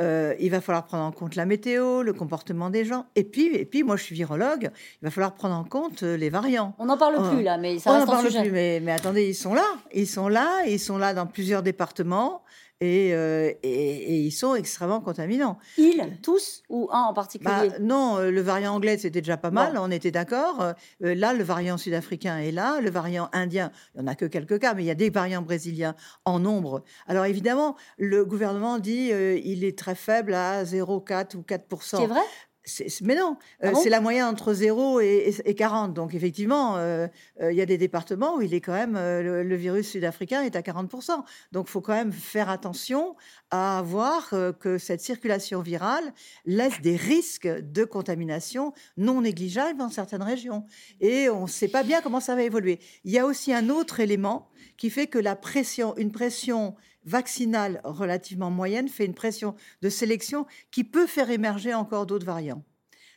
Euh, 0.00 0.34
il 0.40 0.50
va 0.50 0.60
falloir 0.62 0.84
prendre 0.86 1.04
en 1.04 1.12
compte 1.12 1.34
la 1.34 1.44
météo, 1.44 2.02
le 2.02 2.12
comportement 2.14 2.70
des 2.70 2.84
gens. 2.84 3.04
Et 3.14 3.24
puis, 3.24 3.54
et 3.54 3.66
puis, 3.66 3.82
moi, 3.82 3.96
je 3.96 4.04
suis 4.04 4.14
virologue. 4.14 4.70
Il 5.02 5.04
va 5.04 5.10
falloir 5.10 5.34
prendre 5.34 5.54
en 5.54 5.64
compte 5.64 6.02
les 6.02 6.30
variants. 6.30 6.74
On 6.78 6.86
n'en 6.86 6.96
parle 6.96 7.30
plus 7.30 7.42
là, 7.42 7.58
mais 7.58 7.78
ça 7.78 7.90
On 7.90 7.94
reste 7.96 8.06
parle 8.06 8.26
sujet. 8.26 8.40
plus, 8.40 8.50
mais, 8.50 8.80
mais 8.82 8.92
attendez, 8.92 9.28
ils 9.28 9.34
sont 9.34 9.52
là. 9.52 9.66
Ils 9.92 10.06
sont 10.06 10.28
là. 10.28 10.64
Ils 10.66 10.80
sont 10.80 10.96
là 10.96 11.12
dans 11.12 11.26
plusieurs 11.26 11.62
départements. 11.62 12.42
Et, 12.82 13.14
euh, 13.14 13.52
et, 13.62 13.68
et 13.70 14.16
ils 14.16 14.32
sont 14.32 14.56
extrêmement 14.56 15.00
contaminants. 15.00 15.56
Ils, 15.78 16.18
tous 16.20 16.64
ou 16.68 16.88
un 16.90 17.02
en 17.02 17.12
particulier 17.12 17.50
Bah, 17.68 17.78
non, 17.80 18.18
euh, 18.18 18.32
le 18.32 18.40
variant 18.40 18.74
anglais, 18.74 18.98
c'était 18.98 19.20
déjà 19.20 19.36
pas 19.36 19.52
mal, 19.52 19.78
on 19.78 19.88
était 19.92 20.10
d'accord. 20.10 20.60
Euh, 20.60 21.14
là, 21.14 21.32
le 21.32 21.44
variant 21.44 21.76
sud-africain 21.78 22.38
est 22.38 22.50
là, 22.50 22.80
le 22.80 22.90
variant 22.90 23.28
indien, 23.32 23.70
il 23.94 24.00
n'y 24.02 24.08
en 24.08 24.10
a 24.10 24.16
que 24.16 24.24
quelques 24.24 24.58
cas, 24.58 24.74
mais 24.74 24.82
il 24.82 24.86
y 24.86 24.90
a 24.90 24.96
des 24.96 25.10
variants 25.10 25.42
brésiliens 25.42 25.94
en 26.24 26.40
nombre. 26.40 26.82
Alors 27.06 27.24
évidemment, 27.24 27.76
le 27.98 28.24
gouvernement 28.24 28.80
dit 28.80 29.12
euh, 29.12 29.38
il 29.44 29.62
est 29.62 29.78
très 29.78 29.94
faible 29.94 30.34
à 30.34 30.64
0,4 30.64 31.36
ou 31.36 31.42
4% 31.42 31.78
C'est 31.82 32.06
vrai? 32.06 32.20
Mais 33.02 33.16
non, 33.16 33.36
Ah 33.60 33.66
euh, 33.68 33.70
bon? 33.72 33.80
c'est 33.82 33.88
la 33.90 34.00
moyenne 34.00 34.24
entre 34.24 34.54
0 34.54 35.00
et, 35.00 35.06
et- 35.44 35.50
et 35.50 35.54
40. 35.54 35.94
Donc 35.94 36.14
effectivement, 36.14 36.76
euh, 36.76 37.08
euh, 37.40 37.50
il 37.52 37.58
y 37.58 37.60
a 37.60 37.66
des 37.66 37.78
départements 37.78 38.36
où 38.36 38.42
il 38.42 38.54
est 38.54 38.60
quand 38.60 38.72
même 38.72 38.94
le, 38.94 39.42
le 39.42 39.56
virus 39.56 39.90
sud-africain 39.90 40.42
est 40.42 40.54
à 40.56 40.60
40%. 40.60 41.24
Donc 41.52 41.66
il 41.68 41.70
faut 41.70 41.80
quand 41.80 41.92
même 41.94 42.12
faire 42.12 42.48
attention 42.48 43.16
à 43.50 43.82
voir 43.84 44.30
que 44.60 44.78
cette 44.78 45.00
circulation 45.00 45.60
virale 45.60 46.12
laisse 46.46 46.80
des 46.80 46.96
risques 46.96 47.48
de 47.48 47.84
contamination 47.84 48.72
non 48.96 49.22
négligeables 49.22 49.78
dans 49.78 49.90
certaines 49.90 50.22
régions. 50.22 50.64
Et 51.00 51.28
on 51.28 51.42
ne 51.42 51.46
sait 51.48 51.68
pas 51.68 51.82
bien 51.82 52.00
comment 52.00 52.20
ça 52.20 52.34
va 52.34 52.42
évoluer. 52.42 52.78
Il 53.04 53.10
y 53.10 53.18
a 53.18 53.26
aussi 53.26 53.52
un 53.52 53.68
autre 53.70 54.00
élément 54.00 54.48
qui 54.76 54.88
fait 54.90 55.06
que 55.06 55.18
la 55.18 55.36
pression, 55.36 55.96
une 55.96 56.12
pression 56.12 56.74
vaccinale 57.04 57.80
relativement 57.84 58.50
moyenne 58.50 58.88
fait 58.88 59.04
une 59.06 59.14
pression 59.14 59.54
de 59.82 59.88
sélection 59.88 60.46
qui 60.70 60.84
peut 60.84 61.06
faire 61.06 61.30
émerger 61.30 61.74
encore 61.74 62.06
d'autres 62.06 62.26
variants. 62.26 62.62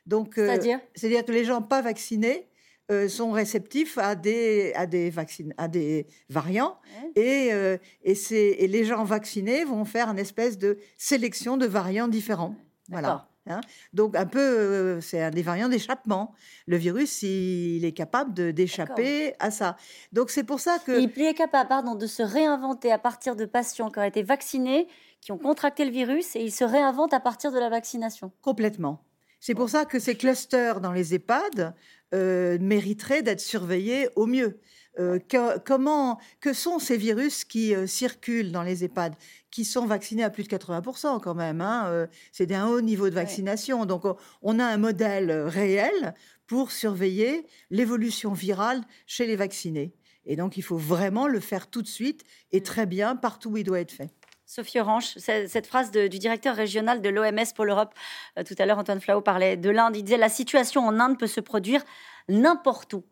Donc, 0.06 0.38
euh, 0.38 0.48
C'est-à-dire? 0.96 1.26
que 1.26 1.32
les 1.32 1.46
gens 1.46 1.62
pas 1.62 1.82
vaccinés 1.82 2.48
euh, 2.92 3.08
sont 3.10 3.32
réceptifs 3.32 3.98
à 3.98 4.14
des, 4.14 4.72
à 4.76 4.86
des, 4.86 5.10
vaccin- 5.10 5.50
à 5.58 5.68
des 5.68 6.06
variants 6.30 6.78
et, 7.16 7.50
euh, 7.52 7.78
et, 8.04 8.14
c'est- 8.14 8.58
et 8.60 8.68
les 8.68 8.86
gens 8.86 9.04
vaccinés 9.04 9.64
vont 9.66 9.86
faire 9.86 10.08
une 10.10 10.20
espèce 10.20 10.58
de 10.60 10.78
sélection 10.96 11.58
de 11.58 11.66
variants 11.66 12.08
différents. 12.08 12.56
Voilà. 12.90 13.28
Hein. 13.48 13.62
Donc, 13.94 14.16
un 14.16 14.26
peu, 14.26 14.40
euh, 14.40 15.02
c'est 15.02 15.22
un 15.22 15.32
des 15.32 15.42
variants 15.42 15.70
d'échappement. 15.70 16.34
Le 16.68 16.78
virus, 16.78 17.22
il, 17.24 17.78
il 17.78 17.86
est 17.86 17.92
capable 17.92 18.54
d'échapper 18.54 19.34
à 19.40 19.52
ça. 19.52 19.78
Donc, 20.12 20.30
c'est 20.30 20.44
pour 20.44 20.60
ça 20.60 20.78
que. 20.80 21.00
Il 21.00 21.22
est 21.22 21.34
capable 21.34 21.70
pardon, 21.70 21.96
de 21.96 22.08
se 22.08 22.24
réinventer 22.24 22.92
à 22.92 22.98
partir 22.98 23.36
de 23.36 23.46
patients 23.46 23.90
qui 23.90 24.00
ont 24.00 24.04
été 24.04 24.24
vaccinés, 24.24 24.88
qui 25.22 25.32
ont 25.32 25.38
contracté 25.38 25.86
le 25.86 25.92
virus, 25.92 26.36
et 26.36 26.42
il 26.42 26.52
se 26.52 26.64
réinvente 26.64 27.14
à 27.14 27.20
partir 27.20 27.52
de 27.52 27.60
la 27.60 27.70
vaccination. 27.70 28.32
Complètement. 28.42 29.04
C'est 29.40 29.56
pour 29.56 29.70
ça 29.70 29.86
que 29.86 30.00
ces 30.00 30.16
clusters 30.16 30.82
dans 30.82 30.92
les 30.92 31.14
EHPAD 31.14 31.76
euh, 32.14 32.58
mériteraient 32.60 33.22
d'être 33.22 33.42
surveillés 33.42 34.10
au 34.16 34.26
mieux. 34.26 34.60
Euh, 34.98 35.20
que, 35.20 35.60
comment, 35.60 36.20
que 36.40 36.54
sont 36.54 36.80
ces 36.80 36.96
virus 36.96 37.44
qui 37.44 37.76
euh, 37.76 37.86
circulent 37.86 38.54
dans 38.54 38.64
les 38.64 38.86
EHPAD, 38.86 39.16
qui 39.52 39.66
sont 39.66 39.86
vaccinés 39.86 40.24
à 40.24 40.30
plus 40.30 40.44
de 40.44 40.48
80% 40.48 41.20
quand 41.20 41.36
même 41.36 41.60
hein, 41.60 41.88
euh, 41.88 42.08
C'est 42.32 42.46
d'un 42.46 42.68
haut 42.68 42.80
niveau 42.80 43.10
de 43.10 43.16
vaccination. 43.16 43.86
Donc 43.86 44.04
on, 44.42 44.60
a 44.60 44.66
un 44.66 44.78
modèle 44.78 45.32
réel 45.32 46.14
pour 46.48 46.72
surveiller 46.72 47.46
l'évolution 47.72 48.32
virale 48.32 48.82
chez 49.06 49.26
les 49.26 49.36
vaccinés. 49.36 49.94
Et 50.26 50.38
donc 50.38 50.56
il 50.56 50.62
faut 50.62 50.78
vraiment 50.78 51.28
le 51.28 51.42
faire 51.42 51.70
tout 51.70 51.82
de 51.82 51.88
suite 51.88 52.24
et 52.54 52.62
très 52.64 52.86
bien 52.86 53.18
partout 53.18 53.50
où 53.52 53.58
il 53.58 53.64
doit 53.66 53.82
être 53.82 53.92
fait. 53.92 54.12
Sophie 54.46 54.80
Orange, 54.80 55.18
cette 55.18 55.68
phrase 55.68 55.92
de- 55.92 56.08
du 56.08 56.20
directeur 56.20 56.56
régional 56.56 57.02
de 57.02 57.10
l'OMS 57.10 57.54
pour 57.56 57.66
l'Europe, 57.66 57.94
euh, 58.38 58.44
tout 58.44 58.56
à 58.60 58.66
l'heure 58.66 58.78
Antoine 58.78 59.02
Flau 59.02 59.20
parlait 59.22 59.58
de 59.58 59.70
l'Inde, 59.70 59.98
il 59.98 60.04
disait 60.04 60.18
la 60.18 60.30
situation 60.30 60.86
en 60.86 61.00
Inde 61.00 61.18
peut 61.18 61.28
se 61.28 61.42
produire 61.42 61.84
n'importe 62.30 62.94
où. 62.94 63.04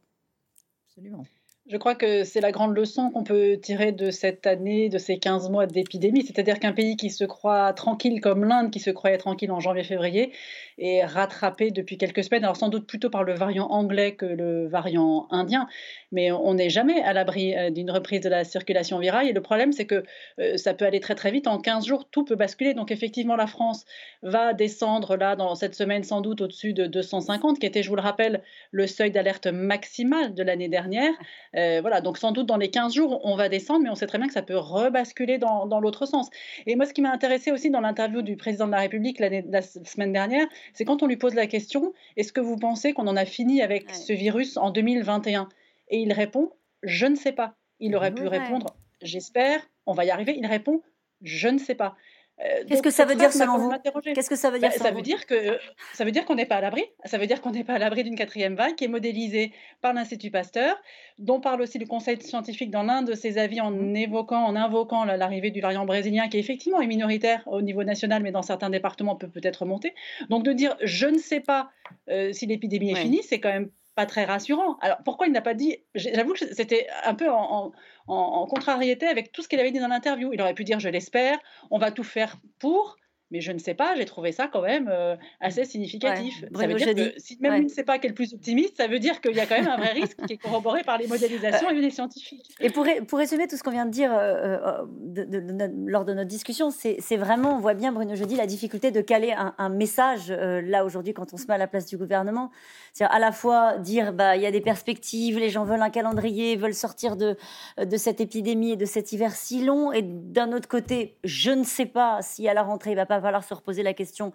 Absolument. 0.87 1.25
Je 1.65 1.77
crois 1.77 1.95
que 1.95 2.25
c'est 2.25 2.41
la 2.41 2.51
grande 2.51 2.75
leçon 2.75 3.09
qu'on 3.09 3.23
peut 3.23 3.57
tirer 3.57 3.93
de 3.93 4.11
cette 4.11 4.45
année, 4.45 4.89
de 4.89 4.97
ces 4.97 5.17
15 5.17 5.49
mois 5.49 5.65
d'épidémie. 5.65 6.21
C'est-à-dire 6.21 6.59
qu'un 6.59 6.73
pays 6.73 6.97
qui 6.97 7.09
se 7.09 7.23
croit 7.23 7.71
tranquille 7.71 8.19
comme 8.19 8.43
l'Inde, 8.43 8.69
qui 8.69 8.81
se 8.81 8.89
croyait 8.89 9.17
tranquille 9.17 9.49
en 9.49 9.61
janvier-février, 9.61 10.33
est 10.77 11.05
rattrapé 11.05 11.71
depuis 11.71 11.97
quelques 11.97 12.25
semaines, 12.25 12.43
alors 12.43 12.57
sans 12.57 12.67
doute 12.67 12.85
plutôt 12.85 13.09
par 13.09 13.23
le 13.23 13.33
variant 13.33 13.67
anglais 13.67 14.13
que 14.15 14.25
le 14.25 14.67
variant 14.67 15.27
indien. 15.31 15.69
Mais 16.11 16.33
on 16.33 16.53
n'est 16.53 16.69
jamais 16.69 17.01
à 17.01 17.13
l'abri 17.13 17.55
euh, 17.55 17.69
d'une 17.69 17.91
reprise 17.91 18.19
de 18.19 18.29
la 18.29 18.43
circulation 18.43 18.99
virale. 18.99 19.27
Et 19.29 19.31
le 19.31 19.41
problème, 19.41 19.71
c'est 19.71 19.85
que 19.85 20.03
euh, 20.39 20.57
ça 20.57 20.73
peut 20.73 20.83
aller 20.83 20.99
très 20.99 21.15
très 21.15 21.31
vite. 21.31 21.47
En 21.47 21.59
15 21.59 21.85
jours, 21.85 22.09
tout 22.09 22.25
peut 22.25 22.35
basculer. 22.35 22.73
Donc 22.73 22.91
effectivement, 22.91 23.37
la 23.37 23.47
France 23.47 23.85
va 24.21 24.51
descendre 24.51 25.15
là 25.15 25.37
dans 25.37 25.55
cette 25.55 25.75
semaine 25.75 26.03
sans 26.03 26.19
doute 26.19 26.41
au-dessus 26.41 26.73
de 26.73 26.87
250, 26.87 27.57
qui 27.57 27.65
était, 27.65 27.83
je 27.83 27.89
vous 27.89 27.95
le 27.95 28.01
rappelle, 28.01 28.43
le 28.71 28.85
seuil 28.85 29.11
d'alerte 29.11 29.47
maximal 29.47 30.33
de 30.33 30.43
l'année 30.43 30.67
dernière. 30.67 31.13
Euh, 31.55 31.81
voilà, 31.81 32.01
donc 32.01 32.17
sans 32.17 32.31
doute 32.31 32.47
dans 32.47 32.57
les 32.57 32.69
15 32.69 32.93
jours, 32.93 33.21
on 33.23 33.35
va 33.35 33.49
descendre, 33.49 33.81
mais 33.83 33.89
on 33.89 33.95
sait 33.95 34.07
très 34.07 34.17
bien 34.17 34.27
que 34.27 34.33
ça 34.33 34.41
peut 34.41 34.57
rebasculer 34.57 35.37
dans, 35.37 35.65
dans 35.67 35.79
l'autre 35.79 36.05
sens. 36.05 36.29
Et 36.65 36.75
moi, 36.75 36.85
ce 36.85 36.93
qui 36.93 37.01
m'a 37.01 37.11
intéressé 37.11 37.51
aussi 37.51 37.69
dans 37.69 37.81
l'interview 37.81 38.21
du 38.21 38.35
président 38.35 38.65
de 38.65 38.71
la 38.71 38.79
République 38.79 39.19
la 39.19 39.61
semaine 39.61 40.13
dernière, 40.13 40.47
c'est 40.73 40.85
quand 40.85 41.03
on 41.03 41.07
lui 41.07 41.17
pose 41.17 41.35
la 41.35 41.47
question, 41.47 41.93
est-ce 42.17 42.33
que 42.33 42.41
vous 42.41 42.57
pensez 42.57 42.93
qu'on 42.93 43.07
en 43.07 43.15
a 43.15 43.25
fini 43.25 43.61
avec 43.61 43.91
ce 43.91 44.13
virus 44.13 44.57
en 44.57 44.71
2021 44.71 45.49
Et 45.89 45.99
il 45.99 46.11
répond, 46.13 46.51
je 46.81 47.05
ne 47.05 47.15
sais 47.15 47.31
pas. 47.31 47.55
Il 47.79 47.95
aurait 47.95 48.13
pu 48.13 48.27
répondre, 48.27 48.75
j'espère, 49.01 49.59
on 49.85 49.93
va 49.93 50.05
y 50.05 50.11
arriver. 50.11 50.35
Il 50.37 50.45
répond, 50.45 50.81
je 51.21 51.47
ne 51.49 51.57
sais 51.57 51.75
pas. 51.75 51.95
Euh, 52.39 52.63
Qu'est-ce 52.67 52.81
que 52.81 52.89
ça 52.89 53.05
veut 53.05 53.13
dire 53.15 53.29
phrase 53.29 53.37
m'a 53.37 53.45
selon 53.45 53.57
vous. 53.59 53.69
Qu'est-ce 54.15 54.29
que 54.29 54.35
ça 54.35 54.49
veut 54.49 54.57
dire 54.57 54.69
Bah, 54.69 54.75
Ça 54.83 54.91
veut 54.91 55.01
dire 55.03 55.25
que 55.27 55.59
ça 55.93 56.03
veut 56.03 56.11
dire 56.11 56.25
qu'on 56.25 56.33
n'est 56.35 56.47
pas 56.47 56.55
à 56.55 56.61
l'abri. 56.61 56.83
Ça 57.05 57.17
veut 57.19 57.27
dire 57.27 57.41
qu'on 57.41 57.51
n'est 57.51 57.63
pas 57.63 57.73
à 57.73 57.77
l'abri 57.77 58.03
d'une 58.03 58.15
quatrième 58.15 58.55
vague 58.55 58.73
qui 58.75 58.85
est 58.85 58.87
modélisée 58.87 59.51
par 59.81 59.93
l'Institut 59.93 60.31
Pasteur, 60.31 60.75
dont 61.19 61.39
parle 61.39 61.61
aussi 61.61 61.77
le 61.77 61.85
Conseil 61.85 62.19
scientifique 62.21 62.71
dans 62.71 62.83
l'un 62.83 63.03
de 63.03 63.13
ses 63.13 63.37
avis 63.37 63.61
en 63.61 63.93
évoquant, 63.93 64.43
en 64.43 64.55
invoquant 64.55 65.05
la- 65.05 65.15
l'arrivée 65.15 65.51
du 65.51 65.61
variant 65.61 65.85
brésilien 65.85 66.27
qui 66.27 66.39
effectivement 66.39 66.81
est 66.81 66.87
minoritaire 66.87 67.43
au 67.45 67.61
niveau 67.61 67.83
national, 67.83 68.23
mais 68.23 68.31
dans 68.31 68.41
certains 68.41 68.71
départements 68.71 69.15
peut 69.15 69.29
peut-être 69.29 69.65
monter. 69.65 69.93
Donc 70.29 70.43
de 70.43 70.53
dire 70.53 70.75
je 70.81 71.05
ne 71.05 71.19
sais 71.19 71.39
pas 71.39 71.69
euh, 72.09 72.33
si 72.33 72.47
l'épidémie 72.47 72.91
est 72.91 72.95
finie, 73.03 73.21
c'est 73.23 73.39
quand 73.39 73.49
même 73.53 73.69
pas 73.95 74.07
très 74.07 74.25
rassurant. 74.25 74.77
Alors 74.81 74.97
pourquoi 75.05 75.27
il 75.27 75.33
n'a 75.33 75.41
pas 75.41 75.53
dit 75.53 75.77
J'avoue 75.93 76.33
que 76.33 76.39
c'était 76.51 76.87
un 77.05 77.13
peu 77.13 77.29
en, 77.29 77.35
en- 77.67 77.71
en- 78.07 78.45
contrariété 78.47 79.07
avec 79.07 79.31
tout 79.31 79.41
ce 79.41 79.47
qu'il 79.47 79.59
avait 79.59 79.71
dit 79.71 79.79
dans 79.79 79.87
l'interview. 79.87 80.31
Il 80.33 80.41
aurait 80.41 80.53
pu 80.53 80.63
dire 80.63 80.79
je 80.79 80.89
l'espère, 80.89 81.37
on 81.71 81.77
va 81.79 81.91
tout 81.91 82.03
faire 82.03 82.37
pour. 82.59 82.97
Mais 83.33 83.41
je 83.41 83.51
ne 83.51 83.57
sais 83.57 83.73
pas, 83.73 83.95
j'ai 83.97 84.05
trouvé 84.05 84.31
ça 84.31 84.47
quand 84.47 84.61
même 84.61 84.87
euh, 84.93 85.15
assez 85.41 85.65
significatif. 85.65 86.39
ça 86.41 86.47
Bruno 86.51 86.69
veut 86.77 86.93
dire 86.93 86.93
que 87.13 87.19
si 87.19 87.35
même 87.41 87.51
Ouais. 87.53 87.57
lui 87.57 87.65
ne 87.65 87.69
sait 87.71 87.83
pas 87.83 87.97
qui 87.97 88.05
est 88.05 88.09
le 88.09 88.15
plus 88.15 88.33
optimiste, 88.33 88.77
ça 88.77 88.87
veut 88.87 88.99
dire 88.99 89.19
qu'il 89.21 89.35
y 89.35 89.39
a 89.39 89.45
quand 89.47 89.55
même 89.59 89.67
un 89.67 89.75
vrai 89.77 89.91
risque 89.91 90.17
qui 90.27 90.33
est 90.33 90.37
corroboré 90.37 90.83
par 90.83 90.99
les 90.99 91.07
modélisations 91.07 91.69
et 91.69 91.73
les 91.73 91.89
scientifiques. 91.89 92.51
Et 92.61 92.69
pour, 92.69 92.85
ré- 92.85 93.01
pour 93.01 93.17
résumer 93.17 93.47
tout 93.47 93.57
ce 93.57 93.63
qu'on 93.63 93.71
vient 93.71 93.87
de 93.87 93.91
dire 93.91 94.13
euh, 94.13 94.57
euh, 94.63 94.83
de- 94.99 95.23
de- 95.23 95.39
de 95.39 95.51
notre- 95.51 95.73
lors 95.87 96.05
de 96.05 96.13
notre 96.13 96.29
discussion, 96.29 96.69
c'est 96.69 96.97
c'est 96.99 97.17
vraiment, 97.17 97.55
on 97.55 97.59
voit 97.59 97.73
bien, 97.73 97.91
Bruno 97.91 98.13
Jeudi, 98.15 98.35
la 98.35 98.45
difficulté 98.45 98.91
de 98.91 99.01
caler 99.01 99.31
un, 99.31 99.55
un 99.57 99.69
message, 99.69 100.27
euh, 100.29 100.61
là, 100.61 100.85
aujourd'hui, 100.85 101.13
quand 101.15 101.33
on 101.33 101.37
se 101.37 101.47
met 101.47 101.55
à 101.55 101.57
la 101.57 101.67
place 101.67 101.87
du 101.87 101.97
gouvernement. 101.97 102.51
C'est-à-dire 102.93 103.15
à 103.15 103.19
la 103.19 103.31
fois 103.31 103.79
dire, 103.79 104.13
bah, 104.13 104.35
il 104.35 104.43
y 104.43 104.45
a 104.45 104.51
des 104.51 104.61
perspectives, 104.61 105.39
les 105.39 105.49
gens 105.49 105.63
veulent 105.63 105.81
un 105.81 105.89
calendrier, 105.89 106.55
veulent 106.55 106.75
sortir 106.75 107.15
de, 107.15 107.35
de 107.83 107.97
cette 107.97 108.21
épidémie 108.21 108.73
et 108.73 108.75
de 108.75 108.85
cet 108.85 109.11
hiver 109.11 109.31
si 109.35 109.63
long, 109.65 109.91
et 109.91 110.03
d'un 110.03 110.51
autre 110.53 110.67
côté, 110.67 111.15
je 111.23 111.49
ne 111.49 111.63
sais 111.63 111.87
pas 111.87 112.19
si 112.21 112.47
à 112.47 112.53
la 112.53 112.61
rentrée, 112.61 112.91
il 112.91 112.95
va 112.95 113.07
pas 113.07 113.22
falloir 113.23 113.43
se 113.43 113.53
reposer 113.53 113.83
la 113.83 113.93
question 113.93 114.33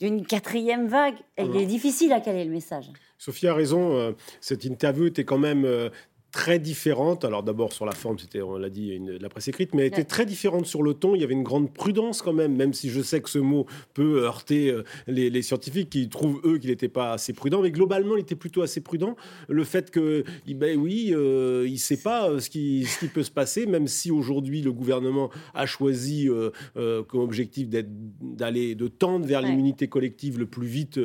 d'une 0.00 0.26
quatrième 0.26 0.88
vague. 0.88 1.14
Et 1.36 1.44
il 1.44 1.56
est 1.56 1.66
difficile 1.66 2.12
à 2.12 2.20
caler 2.20 2.44
le 2.44 2.50
message. 2.50 2.86
Sophie 3.18 3.46
a 3.46 3.54
raison, 3.54 3.96
euh, 3.96 4.12
cette 4.40 4.64
interview 4.64 5.06
était 5.06 5.24
quand 5.24 5.38
même 5.38 5.64
euh, 5.64 5.90
très 6.32 6.58
différente. 6.58 7.24
Alors 7.26 7.42
d'abord 7.42 7.72
sur 7.72 7.84
la 7.84 7.92
forme, 7.92 8.18
c'était, 8.18 8.40
on 8.40 8.56
l'a 8.56 8.70
dit, 8.70 8.88
une- 8.88 9.18
la 9.18 9.28
presse 9.28 9.48
écrite, 9.48 9.74
mais 9.74 9.82
elle 9.82 9.88
était 9.88 10.04
très 10.04 10.24
différente 10.24 10.64
sur 10.66 10.82
le 10.82 10.94
ton. 10.94 11.14
Il 11.14 11.20
y 11.20 11.24
avait 11.24 11.34
une 11.34 11.42
grande 11.42 11.72
prudence 11.72 12.22
quand 12.22 12.32
même, 12.32 12.56
même 12.56 12.72
si 12.72 12.88
je 12.88 13.02
sais 13.02 13.20
que 13.20 13.28
ce 13.28 13.38
mot 13.38 13.66
peut 13.92 14.24
heurter 14.24 14.70
euh, 14.70 14.82
les, 15.06 15.28
les 15.28 15.42
scientifiques 15.42 15.90
qui 15.90 16.08
trouvent 16.08 16.40
eux 16.44 16.56
qu'il 16.58 16.70
n'était 16.70 16.88
pas 16.88 17.12
assez 17.12 17.34
prudent, 17.34 17.60
mais 17.60 17.70
globalement 17.70 18.16
il 18.16 18.20
était 18.22 18.34
plutôt 18.34 18.62
assez 18.62 18.80
prudent. 18.80 19.14
Le 19.48 19.62
fait 19.64 19.90
que, 19.90 20.24
ben 20.48 20.78
oui, 20.78 21.10
euh, 21.12 21.64
il 21.66 21.72
ne 21.74 21.76
sait 21.78 21.98
pas 21.98 22.30
euh, 22.30 22.40
ce 22.40 22.48
qui, 22.48 22.84
ce 22.86 22.98
qui 23.00 23.08
peut 23.08 23.22
se 23.24 23.30
passer, 23.30 23.66
même 23.66 23.86
si 23.86 24.10
aujourd'hui 24.10 24.62
le 24.62 24.72
gouvernement 24.72 25.30
a 25.54 25.66
choisi 25.66 26.28
euh, 26.30 27.02
comme 27.04 27.20
objectif 27.20 27.68
d'être, 27.68 27.90
d'aller, 28.22 28.74
de 28.74 28.88
tendre 28.88 29.26
vers 29.26 29.42
Ouais. 29.42 29.48
l'immunité 29.48 29.88
collective 29.88 30.38
le 30.38 30.46
plus 30.46 30.66
vite 30.66 30.98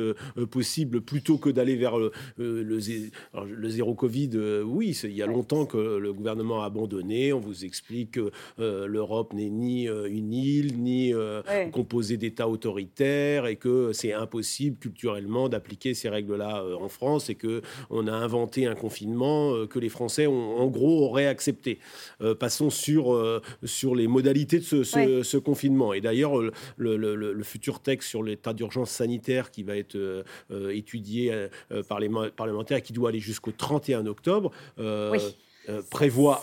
possible, 0.50 1.00
plutôt 1.00 1.38
que 1.38 1.50
d'aller 1.50 1.76
vers 1.76 1.96
le, 1.98 2.78
zé- 2.78 3.10
alors, 3.34 3.46
le 3.46 3.68
zéro 3.68 3.94
Covid. 3.94 4.30
oui, 4.64 4.94
c'est- 4.94 5.17
y 5.18 5.22
a 5.22 5.26
longtemps 5.26 5.66
que 5.66 5.98
le 5.98 6.12
gouvernement 6.12 6.62
a 6.62 6.66
abandonné. 6.66 7.32
On 7.32 7.40
vous 7.40 7.64
explique 7.64 8.12
que 8.12 8.30
l'Europe 8.58 9.32
n'est 9.32 9.50
ni 9.50 9.86
une 9.86 10.32
île, 10.32 10.78
ni 10.78 11.12
composée 11.72 12.16
d'États 12.16 12.48
autoritaires, 12.48 13.46
et 13.46 13.56
que 13.56 13.92
c'est 13.92 14.12
impossible 14.12 14.78
culturellement 14.78 15.48
d'appliquer 15.48 15.94
ces 15.94 16.08
règles-là 16.08 16.64
en 16.80 16.88
France, 16.88 17.30
et 17.30 17.34
que 17.34 17.62
on 17.90 18.06
a 18.06 18.12
inventé 18.12 18.66
un 18.66 18.74
confinement 18.74 19.66
que 19.66 19.78
les 19.78 19.88
Français 19.88 20.26
ont, 20.26 20.58
en 20.58 20.66
gros 20.66 21.04
auraient 21.04 21.26
accepté. 21.26 21.78
passons 22.38 22.70
sur 22.70 23.40
sur 23.64 23.94
les 23.94 24.06
modalités 24.08 24.58
de 24.58 24.82
ce, 24.82 25.36
confinement. 25.36 25.92
Et 25.92 26.00
d'ailleurs, 26.00 26.32
le, 26.76 27.42
futur 27.42 27.80
texte 27.80 28.08
sur 28.08 28.22
l'état 28.22 28.52
d'urgence 28.52 28.90
sanitaire 28.90 29.50
qui 29.50 29.62
va 29.62 29.76
être 29.76 29.96
euh, 29.96 30.22
euh, 30.50 30.70
étudié 30.74 31.32
euh, 31.32 31.82
par 31.88 32.00
les 32.00 32.10
parlementaires 32.36 32.82
qui 32.82 32.92
doit 32.92 33.10
aller 33.10 33.20
jusqu'au 33.20 33.52
31 33.52 34.06
octobre. 34.06 34.50
Euh, 34.78 35.07
oui. 35.10 35.36
Prévoit 35.90 36.42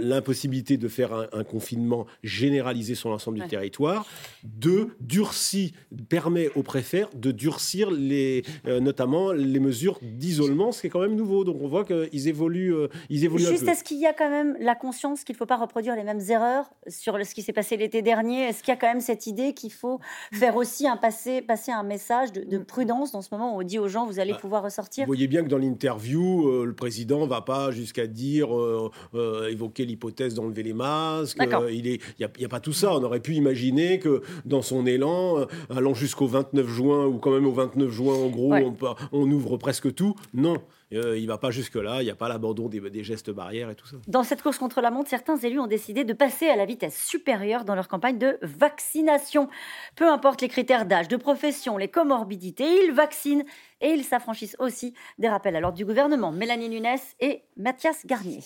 l'impossibilité 0.00 0.76
de 0.76 0.88
faire 0.88 1.12
un, 1.32 1.44
confinement 1.44 2.06
généralisé 2.22 2.94
sur 2.94 3.08
l'ensemble 3.08 3.40
du 3.40 3.46
territoire. 3.46 4.06
Deux, 4.44 4.96
durcit, 5.00 5.74
permet 6.08 6.50
aux 6.54 6.62
préfets 6.62 7.06
de 7.14 7.30
durcir 7.30 7.90
les, 7.90 8.42
euh, 8.66 8.80
notamment 8.80 9.32
les 9.32 9.60
mesures 9.60 9.98
d'isolement, 10.02 10.72
ce 10.72 10.80
qui 10.80 10.86
est 10.88 10.90
quand 10.90 11.00
même 11.00 11.14
nouveau. 11.14 11.44
Donc 11.44 11.58
on 11.60 11.68
voit 11.68 11.84
qu'ils 11.84 12.28
évoluent, 12.28 12.74
euh, 12.74 12.88
ils 13.10 13.24
évoluent 13.24 13.44
Juste, 13.44 13.68
est-ce 13.68 13.84
qu'il 13.84 13.98
y 13.98 14.06
a 14.06 14.12
quand 14.12 14.30
même 14.30 14.56
la 14.60 14.74
conscience 14.74 15.24
qu'il 15.24 15.34
ne 15.34 15.38
faut 15.38 15.46
pas 15.46 15.56
reproduire 15.56 15.94
les 15.96 16.04
mêmes 16.04 16.22
erreurs 16.28 16.70
sur 16.88 17.18
ce 17.24 17.34
qui 17.34 17.42
s'est 17.42 17.52
passé 17.52 17.76
l'été 17.76 18.02
dernier? 18.02 18.48
Est-ce 18.48 18.62
qu'il 18.62 18.72
y 18.72 18.76
a 18.76 18.76
quand 18.76 18.88
même 18.88 19.00
cette 19.00 19.26
idée 19.26 19.54
qu'il 19.54 19.72
faut 19.72 20.00
faire 20.32 20.56
aussi 20.56 20.88
un 20.88 20.96
passer, 20.96 21.42
passer 21.42 21.72
un 21.72 21.82
message 21.82 22.32
de, 22.32 22.58
prudence 22.58 23.12
dans 23.12 23.22
ce 23.22 23.28
moment 23.30 23.54
où 23.54 23.60
on 23.60 23.62
dit 23.62 23.78
aux 23.78 23.88
gens 23.88 24.06
vous 24.06 24.18
allez 24.18 24.32
bah, 24.32 24.38
pouvoir 24.40 24.62
ressortir? 24.62 25.04
Vous 25.04 25.12
voyez 25.12 25.28
bien 25.28 25.42
que 25.42 25.48
dans 25.48 25.58
l'interview, 25.58 26.64
le 26.64 26.74
président 26.74 27.20
ne 27.20 27.26
va 27.26 27.42
pas 27.42 27.70
jusqu'à 27.70 28.05
dire, 28.06 28.54
euh, 28.54 28.90
euh, 29.14 29.48
évoquer 29.48 29.84
l'hypothèse 29.84 30.34
d'enlever 30.34 30.62
les 30.62 30.72
masques. 30.72 31.40
Euh, 31.40 31.70
il 31.70 31.82
n'y 31.82 32.24
a, 32.24 32.28
a, 32.44 32.48
pas 32.48 32.60
tout 32.60 32.72
ça. 32.72 32.94
On 32.94 33.02
aurait 33.02 33.20
pu 33.20 33.34
imaginer 33.34 33.98
que 33.98 34.22
dans 34.44 34.62
son 34.62 34.86
élan, 34.86 35.46
allant 35.70 35.94
jusqu'au 35.94 36.26
29 36.26 36.68
juin, 36.68 37.06
ou 37.06 37.18
quand 37.18 37.30
même 37.30 37.46
au 37.46 37.52
29 37.52 37.90
juin, 37.90 38.14
en 38.14 38.28
gros, 38.28 38.54
on, 38.54 38.76
on 39.12 39.30
ouvre 39.30 39.56
presque 39.56 39.94
tout. 39.94 40.14
Non. 40.34 40.56
Il 40.90 41.22
ne 41.22 41.26
va 41.26 41.38
pas 41.38 41.50
jusque-là, 41.50 42.02
il 42.02 42.04
n'y 42.04 42.10
a 42.10 42.14
pas 42.14 42.28
l'abandon 42.28 42.68
des, 42.68 42.80
des, 42.80 43.02
gestes 43.02 43.30
barrières 43.30 43.70
et 43.70 43.74
tout 43.74 43.86
ça. 43.86 43.96
Dans 44.06 44.22
cette 44.22 44.42
course 44.42 44.58
contre 44.58 44.80
la 44.80 44.90
montre, 44.90 45.10
certains 45.10 45.36
élus 45.36 45.58
ont 45.58 45.66
décidé 45.66 46.04
de 46.04 46.12
passer 46.12 46.48
à 46.48 46.56
la 46.56 46.64
vitesse 46.64 47.02
supérieure 47.04 47.64
dans 47.64 47.74
leur 47.74 47.88
campagne 47.88 48.18
de 48.18 48.38
vaccination. 48.42 49.48
Peu 49.96 50.08
importe 50.08 50.42
les 50.42 50.48
critères 50.48 50.86
d'âge, 50.86 51.08
de 51.08 51.16
profession, 51.16 51.76
les 51.76 51.88
comorbidités, 51.88 52.84
ils 52.84 52.92
vaccinent 52.92 53.44
et 53.80 53.90
ils 53.90 54.04
s'affranchissent 54.04 54.56
aussi 54.58 54.94
des 55.18 55.28
rappels 55.28 55.56
à 55.56 55.60
l'ordre 55.60 55.76
du 55.76 55.84
gouvernement. 55.84 56.30
Mélanie 56.32 56.68
Nunes 56.68 56.86
et 57.20 57.42
Mathias 57.56 58.06
Garnier. 58.06 58.40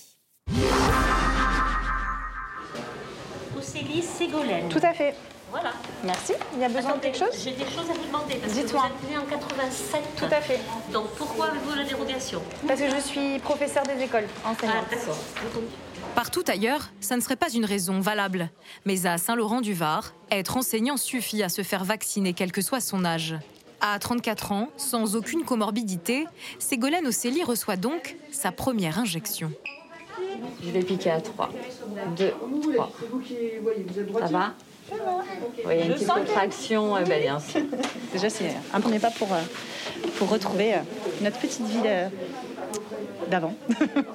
Océlie 3.58 4.02
Ségolène. 4.02 4.68
Tout 4.70 4.80
à 4.82 4.94
fait. 4.94 5.14
Voilà. 5.50 5.72
Merci. 6.04 6.32
Il 6.54 6.60
y 6.60 6.64
a 6.64 6.68
besoin 6.68 6.96
de 6.96 7.00
quelque 7.00 7.18
chose 7.18 7.34
J'ai 7.42 7.52
des 7.52 7.64
choses 7.64 7.90
à 7.90 7.92
vous 7.92 8.06
demander. 8.06 8.34
Dites-moi. 8.52 8.90
Vous 9.02 9.06
êtes 9.06 9.10
né 9.10 9.18
en 9.18 9.26
87. 9.26 10.02
Tout 10.16 10.24
à 10.26 10.40
fait. 10.40 10.60
Donc 10.92 11.08
pourquoi 11.16 11.46
avez-vous 11.46 11.74
la 11.74 11.84
dérogation 11.84 12.40
Parce 12.66 12.80
que 12.80 12.90
je 12.90 13.00
suis 13.00 13.38
professeur 13.40 13.82
des 13.84 14.02
écoles, 14.02 14.26
enseignante. 14.44 14.86
Ah, 14.90 14.94
d'accord. 14.94 15.16
Partout 16.14 16.44
ailleurs, 16.46 16.90
ça 17.00 17.16
ne 17.16 17.20
serait 17.20 17.36
pas 17.36 17.50
une 17.50 17.64
raison 17.64 18.00
valable. 18.00 18.50
Mais 18.84 19.06
à 19.06 19.18
Saint-Laurent-du-Var, 19.18 20.12
être 20.30 20.56
enseignant 20.56 20.96
suffit 20.96 21.42
à 21.42 21.48
se 21.48 21.62
faire 21.62 21.84
vacciner 21.84 22.32
quel 22.32 22.52
que 22.52 22.62
soit 22.62 22.80
son 22.80 23.04
âge. 23.04 23.36
À 23.80 23.98
34 23.98 24.52
ans, 24.52 24.68
sans 24.76 25.16
aucune 25.16 25.44
comorbidité, 25.44 26.26
Ségolène 26.58 27.06
Océlie 27.06 27.42
reçoit 27.42 27.76
donc 27.76 28.16
sa 28.30 28.52
première 28.52 28.98
injection. 28.98 29.52
Je 30.62 30.70
vais 30.70 30.82
piquer 30.82 31.10
à 31.10 31.20
3. 31.20 31.50
2, 32.16 32.34
3. 32.74 32.92
Ça 34.20 34.26
va 34.26 34.54
Oui, 34.90 35.74
il 35.74 35.78
y 35.78 35.82
a 35.82 35.84
une 35.84 35.92
petite 35.94 36.08
contraction. 36.08 36.98
Eh 36.98 37.04
ben, 37.04 37.20
bien 37.20 37.40
sûr. 37.40 37.62
Déjà, 38.12 38.30
c'est 38.30 38.54
un 38.72 38.80
premier 38.80 38.98
pas 38.98 39.10
pour, 39.10 39.32
euh, 39.32 39.40
pour 40.18 40.28
retrouver 40.28 40.74
euh, 40.74 40.78
notre 41.20 41.38
petite 41.38 41.66
vie 41.66 41.82
euh, 41.86 42.08
d'avant. 43.28 43.54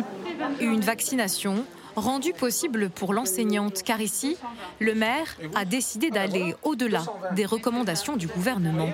Une 0.59 0.82
vaccination 0.82 1.63
rendu 1.95 2.34
possible 2.34 2.89
pour 2.89 3.13
l'enseignante, 3.13 3.84
car 3.84 4.01
ici, 4.01 4.38
le 4.80 4.93
maire 4.93 5.38
a 5.55 5.63
décidé 5.63 6.09
d'aller 6.09 6.53
au-delà 6.63 7.03
des 7.32 7.45
recommandations 7.45 8.18
du 8.18 8.28
gouvernement. 8.28 8.89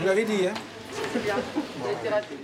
Je 0.00 0.04
l'avais 0.04 0.24
dit, 0.24 0.48
hein 0.48 0.54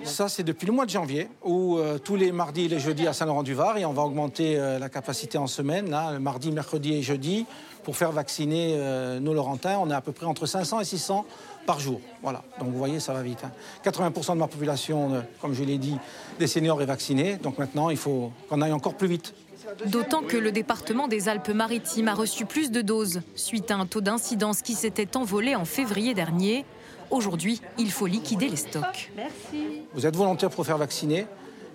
ça, 0.05 0.29
c'est 0.29 0.43
depuis 0.43 0.67
le 0.67 0.73
mois 0.73 0.85
de 0.85 0.91
janvier, 0.91 1.29
où 1.45 1.79
euh, 1.79 1.99
tous 1.99 2.17
les 2.17 2.33
mardis 2.33 2.65
et 2.65 2.69
les 2.69 2.81
jeudis 2.81 3.07
à 3.07 3.13
Saint-Laurent-du-Var, 3.13 3.79
et 3.79 3.85
on 3.85 3.93
va 3.93 4.03
augmenter 4.03 4.59
euh, 4.59 4.79
la 4.79 4.89
capacité 4.89 5.39
en 5.39 5.47
semaine, 5.47 5.93
hein, 5.93 6.19
mardi, 6.19 6.51
mercredi 6.51 6.95
et 6.95 7.03
jeudi, 7.03 7.47
pour 7.85 7.97
faire 7.97 8.13
vacciner 8.13 8.75
euh, 8.77 9.21
nos 9.21 9.35
Laurentins. 9.35 9.79
On 9.81 9.91
est 9.91 9.95
à 9.95 10.01
peu 10.01 10.13
près 10.13 10.27
entre 10.27 10.47
500 10.47 10.81
et 10.81 10.85
600 10.85 11.25
par 11.67 11.81
jour. 11.81 12.01
Voilà, 12.23 12.43
donc 12.59 12.69
vous 12.69 12.79
voyez, 12.79 13.01
ça 13.01 13.13
va 13.13 13.23
vite. 13.23 13.43
80% 13.85 14.31
hein. 14.31 14.35
de 14.35 14.41
ma 14.41 14.49
population, 14.49 15.23
comme 15.41 15.55
je 15.55 15.65
l'ai 15.65 15.79
dit, 15.79 15.97
des 16.39 16.47
seniors 16.47 16.81
est 16.83 16.87
vaccinée. 16.87 17.37
Donc 17.37 17.59
maintenant, 17.59 17.91
il 17.91 17.97
faut 17.97 18.33
qu'on 18.49 18.63
aille 18.63 18.73
encore 18.73 18.95
plus 18.95 19.09
vite. 19.09 19.35
D'autant 19.87 20.23
que 20.23 20.37
le 20.37 20.51
département 20.51 21.09
des 21.09 21.29
Alpes-Maritimes 21.29 22.09
a 22.09 22.15
reçu 22.15 22.47
plus 22.47 22.71
de 22.71 22.81
doses 22.81 23.21
suite 23.35 23.71
à 23.71 23.77
un 23.77 23.87
taux 23.87 24.01
d'incidence 24.01 24.63
qui 24.63 24.75
s'était 24.75 25.17
envolé 25.17 25.55
en 25.57 25.65
février 25.65 26.15
dernier. 26.15 26.65
Aujourd'hui, 27.11 27.61
il 27.79 27.91
faut 27.91 28.07
liquider 28.07 28.49
les 28.49 28.57
stocks. 28.57 29.11
Merci. 29.17 29.83
Vous 29.95 30.07
êtes 30.07 30.17
volontaire 30.17 30.51
pour 30.51 30.65
faire 30.67 30.79
vacciner 30.79 31.27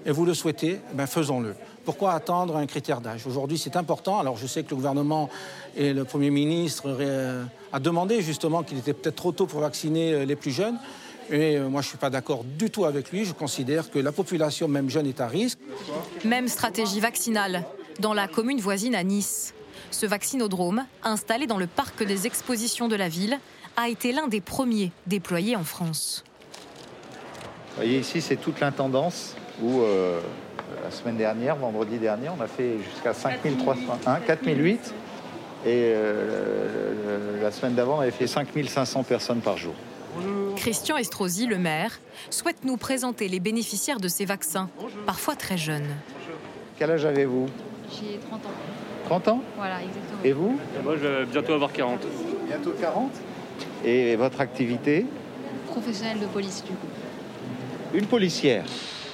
et 0.05 0.11
vous 0.11 0.25
le 0.25 0.33
souhaitez, 0.33 0.79
ben 0.93 1.07
faisons-le. 1.07 1.55
Pourquoi 1.85 2.13
attendre 2.13 2.55
un 2.55 2.65
critère 2.65 3.01
d'âge? 3.01 3.25
Aujourd'hui, 3.27 3.57
c'est 3.57 3.75
important. 3.75 4.19
Alors, 4.19 4.37
je 4.37 4.47
sais 4.47 4.63
que 4.63 4.69
le 4.69 4.75
gouvernement 4.75 5.29
et 5.75 5.93
le 5.93 6.05
Premier 6.05 6.29
ministre 6.29 6.83
euh, 6.87 7.43
a 7.71 7.79
demandé 7.79 8.21
justement 8.21 8.63
qu'il 8.63 8.77
était 8.77 8.93
peut-être 8.93 9.15
trop 9.15 9.31
tôt 9.31 9.47
pour 9.47 9.59
vacciner 9.59 10.13
euh, 10.13 10.25
les 10.25 10.35
plus 10.35 10.51
jeunes. 10.51 10.77
Et 11.29 11.57
euh, 11.57 11.69
moi, 11.69 11.81
je 11.81 11.87
ne 11.87 11.89
suis 11.89 11.97
pas 11.97 12.09
d'accord 12.09 12.43
du 12.43 12.69
tout 12.69 12.85
avec 12.85 13.11
lui. 13.11 13.25
Je 13.25 13.33
considère 13.33 13.89
que 13.91 13.99
la 13.99 14.11
population, 14.11 14.67
même 14.67 14.89
jeune, 14.89 15.07
est 15.07 15.19
à 15.19 15.27
risque. 15.27 15.59
Même 16.23 16.47
stratégie 16.47 16.99
vaccinale 16.99 17.65
dans 17.99 18.13
la 18.13 18.27
commune 18.27 18.59
voisine 18.59 18.95
à 18.95 19.03
Nice. 19.03 19.53
Ce 19.91 20.05
vaccinodrome, 20.05 20.85
installé 21.03 21.47
dans 21.47 21.57
le 21.57 21.67
parc 21.67 22.03
des 22.03 22.27
expositions 22.27 22.87
de 22.87 22.95
la 22.95 23.09
ville, 23.09 23.39
a 23.75 23.89
été 23.89 24.11
l'un 24.11 24.27
des 24.27 24.41
premiers 24.41 24.91
déployés 25.07 25.55
en 25.55 25.63
France. 25.63 26.23
Vous 27.69 27.77
voyez 27.77 27.99
ici, 27.99 28.21
c'est 28.21 28.35
toute 28.35 28.59
l'intendance 28.59 29.35
où 29.61 29.81
euh, 29.81 30.19
la 30.83 30.91
semaine 30.91 31.17
dernière, 31.17 31.55
vendredi 31.55 31.97
dernier, 31.97 32.29
on 32.29 32.41
a 32.41 32.47
fait 32.47 32.77
jusqu'à 32.91 33.13
5301, 33.13 34.19
4008. 34.19 34.93
Et 35.65 35.91
euh, 35.95 37.41
la 37.41 37.51
semaine 37.51 37.73
d'avant, 37.73 37.97
on 37.97 38.01
avait 38.01 38.11
fait 38.11 38.27
5500 38.27 39.03
personnes 39.03 39.41
par 39.41 39.57
jour. 39.57 39.73
Christian 40.55 40.97
Estrosi, 40.97 41.47
le 41.47 41.57
maire, 41.57 41.99
souhaite 42.29 42.63
nous 42.63 42.77
présenter 42.77 43.27
les 43.27 43.39
bénéficiaires 43.39 43.99
de 43.99 44.07
ces 44.07 44.25
vaccins, 44.25 44.69
parfois 45.05 45.35
très 45.35 45.57
jeunes. 45.57 45.89
Quel 46.77 46.91
âge 46.91 47.05
avez-vous? 47.05 47.47
J'ai 47.89 48.19
30 48.29 48.45
ans. 48.45 48.49
30 49.05 49.27
ans? 49.29 49.43
Voilà, 49.57 49.81
exactement. 49.81 50.19
Et 50.23 50.31
vous? 50.31 50.59
Moi, 50.83 50.95
je 51.01 51.07
vais 51.07 51.25
bientôt 51.25 51.53
avoir 51.53 51.71
40. 51.71 52.01
Bientôt 52.47 52.73
40 52.79 53.11
Et 53.83 54.15
votre 54.15 54.41
activité 54.41 55.05
Professionnelle 55.67 56.19
de 56.19 56.25
police, 56.27 56.63
du 56.63 56.71
coup. 56.71 56.87
Une 57.93 58.05
policière 58.05 58.65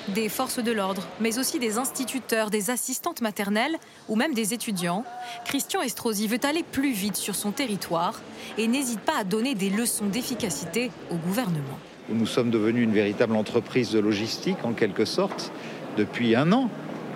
des 0.10 0.30
forces 0.30 0.58
de 0.58 0.72
l'ordre, 0.72 1.04
mais 1.20 1.38
aussi 1.38 1.60
des 1.60 1.78
instituteurs, 1.78 2.50
des 2.50 2.72
assistantes 2.72 3.22
maternelles 3.22 3.76
ou 4.08 4.16
même 4.16 4.34
des 4.34 4.56
étudiants, 4.56 5.04
Christian 5.46 5.82
Estrosi 5.82 6.28
veut 6.28 6.40
aller 6.44 6.64
plus 6.64 6.92
vite 6.92 7.16
sur 7.16 7.36
son 7.36 7.52
territoire 7.52 8.20
et 8.58 8.68
n'hésite 8.68 9.02
pas 9.02 9.20
à 9.20 9.24
donner 9.24 9.54
des 9.54 9.70
leçons 9.70 10.08
d'efficacité 10.08 10.90
au 11.12 11.16
gouvernement. 11.16 11.78
Nous 12.10 12.26
sommes 12.26 12.50
devenus 12.50 12.84
une 12.84 12.94
véritable 12.94 13.36
entreprise 13.36 13.92
de 13.92 14.00
logistique 14.00 14.58
en 14.64 14.74
quelque 14.74 15.06
sorte 15.06 15.52
depuis 15.96 16.36
un 16.36 16.52
an. 16.54 16.70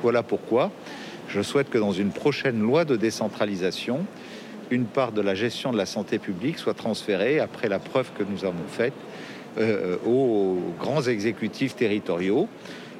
Voilà 0.03 0.21
pourquoi 0.21 0.71
je 1.29 1.41
souhaite 1.41 1.71
que 1.71 1.79
dans 1.79 1.93
une 1.93 2.11
prochaine 2.11 2.59
loi 2.59 2.85
de 2.85 2.95
décentralisation, 2.95 4.05
une 4.71 4.85
part 4.85 5.11
de 5.11 5.21
la 5.21 5.35
gestion 5.35 5.71
de 5.71 5.77
la 5.77 5.85
santé 5.85 6.19
publique 6.19 6.57
soit 6.57 6.73
transférée, 6.73 7.39
après 7.39 7.69
la 7.69 7.79
preuve 7.79 8.11
que 8.17 8.23
nous 8.23 8.45
avons 8.45 8.67
faite, 8.67 8.93
euh, 9.57 9.97
aux 10.05 10.57
grands 10.79 11.03
exécutifs 11.03 11.75
territoriaux. 11.75 12.47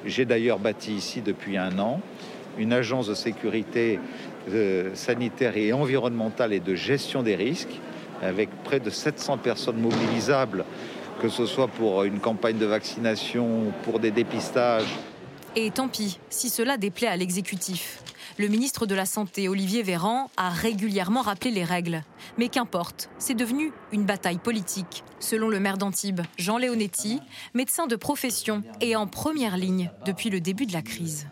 J'ai 0.06 0.24
d'ailleurs 0.24 0.58
bâti 0.58 0.92
ici 0.94 1.20
depuis 1.20 1.56
un 1.56 1.78
an 1.78 2.00
une 2.58 2.72
agence 2.72 3.08
de 3.08 3.14
sécurité 3.14 3.98
euh, 4.50 4.94
sanitaire 4.94 5.56
et 5.56 5.72
environnementale 5.72 6.52
et 6.52 6.60
de 6.60 6.74
gestion 6.74 7.22
des 7.22 7.34
risques, 7.34 7.80
avec 8.22 8.48
près 8.64 8.80
de 8.80 8.90
700 8.90 9.38
personnes 9.38 9.78
mobilisables, 9.78 10.64
que 11.20 11.28
ce 11.28 11.46
soit 11.46 11.68
pour 11.68 12.04
une 12.04 12.20
campagne 12.20 12.58
de 12.58 12.66
vaccination, 12.66 13.72
pour 13.84 13.98
des 13.98 14.10
dépistages. 14.10 14.94
Et 15.56 15.70
tant 15.70 15.88
pis 15.88 16.18
si 16.30 16.50
cela 16.50 16.76
déplaît 16.76 17.08
à 17.08 17.16
l'exécutif. 17.16 18.00
Le 18.36 18.48
ministre 18.48 18.86
de 18.86 18.96
la 18.96 19.06
Santé, 19.06 19.48
Olivier 19.48 19.84
Véran, 19.84 20.28
a 20.36 20.50
régulièrement 20.50 21.22
rappelé 21.22 21.52
les 21.52 21.62
règles. 21.62 22.02
Mais 22.36 22.48
qu'importe, 22.48 23.08
c'est 23.16 23.34
devenu 23.34 23.72
une 23.92 24.04
bataille 24.04 24.38
politique. 24.38 25.04
Selon 25.20 25.48
le 25.48 25.60
maire 25.60 25.78
d'Antibes, 25.78 26.20
Jean 26.36 26.58
Leonetti, 26.58 27.20
médecin 27.54 27.86
de 27.86 27.94
profession 27.94 28.64
et 28.80 28.96
en 28.96 29.06
première 29.06 29.56
ligne 29.56 29.92
depuis 30.04 30.30
le 30.30 30.40
début 30.40 30.66
de 30.66 30.72
la 30.72 30.82
crise. 30.82 31.28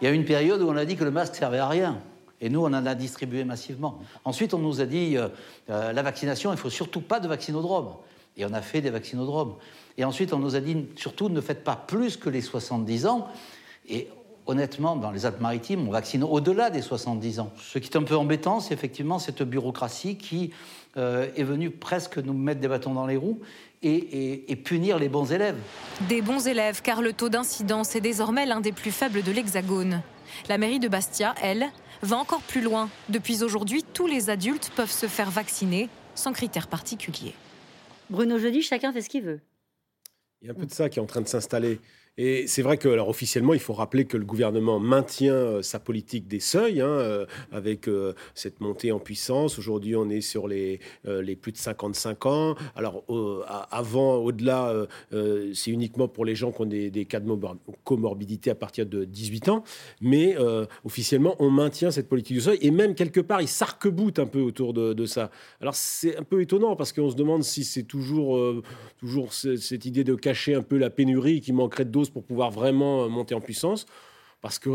Il 0.00 0.04
y 0.04 0.06
a 0.06 0.12
eu 0.12 0.14
une 0.14 0.24
période 0.24 0.62
où 0.62 0.68
on 0.68 0.76
a 0.76 0.84
dit 0.84 0.94
que 0.94 1.02
le 1.02 1.10
masque 1.10 1.34
servait 1.34 1.58
à 1.58 1.66
rien. 1.66 2.00
Et 2.40 2.48
nous, 2.48 2.60
on 2.60 2.66
en 2.66 2.86
a 2.86 2.94
distribué 2.94 3.42
massivement. 3.42 3.98
Ensuite, 4.24 4.54
on 4.54 4.58
nous 4.58 4.80
a 4.80 4.86
dit 4.86 5.16
euh, 5.16 5.28
euh, 5.70 5.92
la 5.92 6.02
vaccination, 6.02 6.52
il 6.52 6.58
faut 6.58 6.70
surtout 6.70 7.00
pas 7.00 7.18
de 7.18 7.26
vaccinodrome. 7.26 7.96
Et 8.36 8.44
on 8.44 8.52
a 8.52 8.62
fait 8.62 8.80
des 8.80 8.90
vaccinodromes. 8.90 9.56
Et 9.98 10.04
ensuite, 10.04 10.32
on 10.32 10.38
nous 10.38 10.54
a 10.54 10.60
dit 10.60 10.86
surtout 10.94 11.28
ne 11.28 11.40
faites 11.40 11.64
pas 11.64 11.74
plus 11.74 12.16
que 12.16 12.30
les 12.30 12.42
70 12.42 13.06
ans. 13.06 13.26
Et 13.88 14.08
honnêtement, 14.46 14.96
dans 14.96 15.10
les 15.10 15.26
Alpes-Maritimes, 15.26 15.86
on 15.86 15.90
vaccine 15.90 16.22
au-delà 16.24 16.70
des 16.70 16.82
70 16.82 17.40
ans. 17.40 17.52
Ce 17.60 17.78
qui 17.78 17.88
est 17.88 17.96
un 17.96 18.02
peu 18.02 18.16
embêtant, 18.16 18.60
c'est 18.60 18.74
effectivement 18.74 19.18
cette 19.18 19.42
bureaucratie 19.42 20.16
qui 20.16 20.52
euh, 20.96 21.28
est 21.36 21.42
venue 21.42 21.70
presque 21.70 22.18
nous 22.18 22.32
mettre 22.32 22.60
des 22.60 22.68
bâtons 22.68 22.94
dans 22.94 23.06
les 23.06 23.16
roues 23.16 23.40
et, 23.82 23.92
et- 23.94 24.52
et 24.52 24.56
punir 24.56 24.98
les 24.98 25.08
bons 25.08 25.30
élèves. 25.32 25.58
Des 26.08 26.22
bons 26.22 26.46
élèves, 26.48 26.80
car 26.82 27.02
le 27.02 27.12
taux 27.12 27.28
d'incidence 27.28 27.94
est 27.96 28.00
désormais 28.00 28.46
l'un 28.46 28.60
des 28.60 28.72
plus 28.72 28.90
faibles 28.92 29.22
de 29.22 29.30
l'Hexagone. 29.32 30.00
La 30.48 30.56
mairie 30.58 30.78
de 30.80 30.88
Bastia, 30.88 31.34
elle, 31.42 31.66
va 32.02 32.16
encore 32.16 32.40
plus 32.42 32.60
loin. 32.62 32.88
Depuis 33.08 33.42
aujourd'hui, 33.42 33.82
tous 33.94 34.06
les 34.06 34.30
adultes 34.30 34.70
peuvent 34.76 34.90
se 34.90 35.06
faire 35.06 35.30
vacciner 35.30 35.88
sans 36.14 36.32
critères 36.32 36.68
particuliers. 36.68 37.34
Bruno 38.10 38.38
Jeudi, 38.38 38.62
chacun 38.62 38.92
fait 38.92 39.02
ce 39.02 39.08
qu'il 39.08 39.22
veut. 39.22 39.40
Il 40.42 40.46
y 40.46 40.50
a 40.50 40.52
un 40.52 40.56
peu 40.56 40.66
de 40.66 40.72
ça 40.72 40.88
qui 40.88 40.98
est 40.98 41.02
en 41.02 41.06
train 41.06 41.20
de 41.22 41.28
s'installer. 41.28 41.80
Et 42.18 42.46
c'est 42.46 42.62
vrai 42.62 42.78
que, 42.78 42.88
alors 42.88 43.10
officiellement, 43.10 43.52
il 43.52 43.60
faut 43.60 43.74
rappeler 43.74 44.06
que 44.06 44.16
le 44.16 44.24
gouvernement 44.24 44.80
maintient 44.80 45.34
euh, 45.34 45.60
sa 45.62 45.78
politique 45.78 46.26
des 46.26 46.40
seuils, 46.40 46.80
hein, 46.80 46.86
euh, 46.88 47.26
avec 47.52 47.88
euh, 47.88 48.14
cette 48.34 48.60
montée 48.60 48.90
en 48.90 48.98
puissance. 48.98 49.58
Aujourd'hui, 49.58 49.96
on 49.96 50.08
est 50.08 50.22
sur 50.22 50.48
les, 50.48 50.80
euh, 51.06 51.22
plus 51.38 51.52
de 51.52 51.58
55 51.58 52.24
ans. 52.24 52.54
Alors, 52.74 53.04
a- 53.46 53.68
avant, 53.76 54.14
au-delà, 54.16 54.70
euh, 54.70 54.86
euh, 55.12 55.50
c'est 55.52 55.70
uniquement 55.70 56.08
pour 56.08 56.24
les 56.24 56.34
gens 56.34 56.52
qui 56.52 56.62
ont 56.62 56.66
des, 56.66 57.04
cas 57.04 57.20
de 57.20 57.30
comorbidité 57.84 58.48
à 58.50 58.54
partir 58.54 58.86
de 58.86 59.04
18 59.04 59.50
ans. 59.50 59.62
Mais 60.00 60.36
euh, 60.38 60.64
officiellement, 60.86 61.36
on 61.38 61.50
maintient 61.50 61.90
cette 61.90 62.08
politique 62.08 62.36
du 62.36 62.40
seuil. 62.40 62.58
Et 62.62 62.70
même, 62.70 62.94
quelque 62.94 63.20
part, 63.20 63.42
il 63.42 63.48
s'arc-boute 63.48 64.18
un 64.20 64.26
peu 64.26 64.40
autour 64.40 64.72
de, 64.72 65.04
ça. 65.04 65.30
Alors, 65.60 65.74
c'est 65.74 66.16
un 66.16 66.22
peu 66.22 66.40
étonnant 66.40 66.76
parce 66.76 66.94
qu'on 66.94 67.10
se 67.10 67.16
demande 67.16 67.42
si 67.42 67.62
c'est 67.62 67.82
toujours, 67.82 68.38
euh, 68.38 68.62
toujours 69.00 69.34
ce- 69.34 69.56
cette 69.56 69.84
idée 69.84 70.02
de 70.02 70.14
cacher 70.14 70.54
un 70.54 70.62
peu 70.62 70.78
la 70.78 70.88
pénurie 70.88 71.42
qui 71.42 71.52
manquerait 71.52 71.84
de 71.84 71.90
doses 71.90 72.05
pour 72.10 72.24
pouvoir 72.24 72.50
vraiment 72.50 73.04
euh, 73.04 73.08
monter 73.08 73.34
en 73.34 73.40
puissance. 73.40 73.86
Parce 74.42 74.58
que 74.58 74.70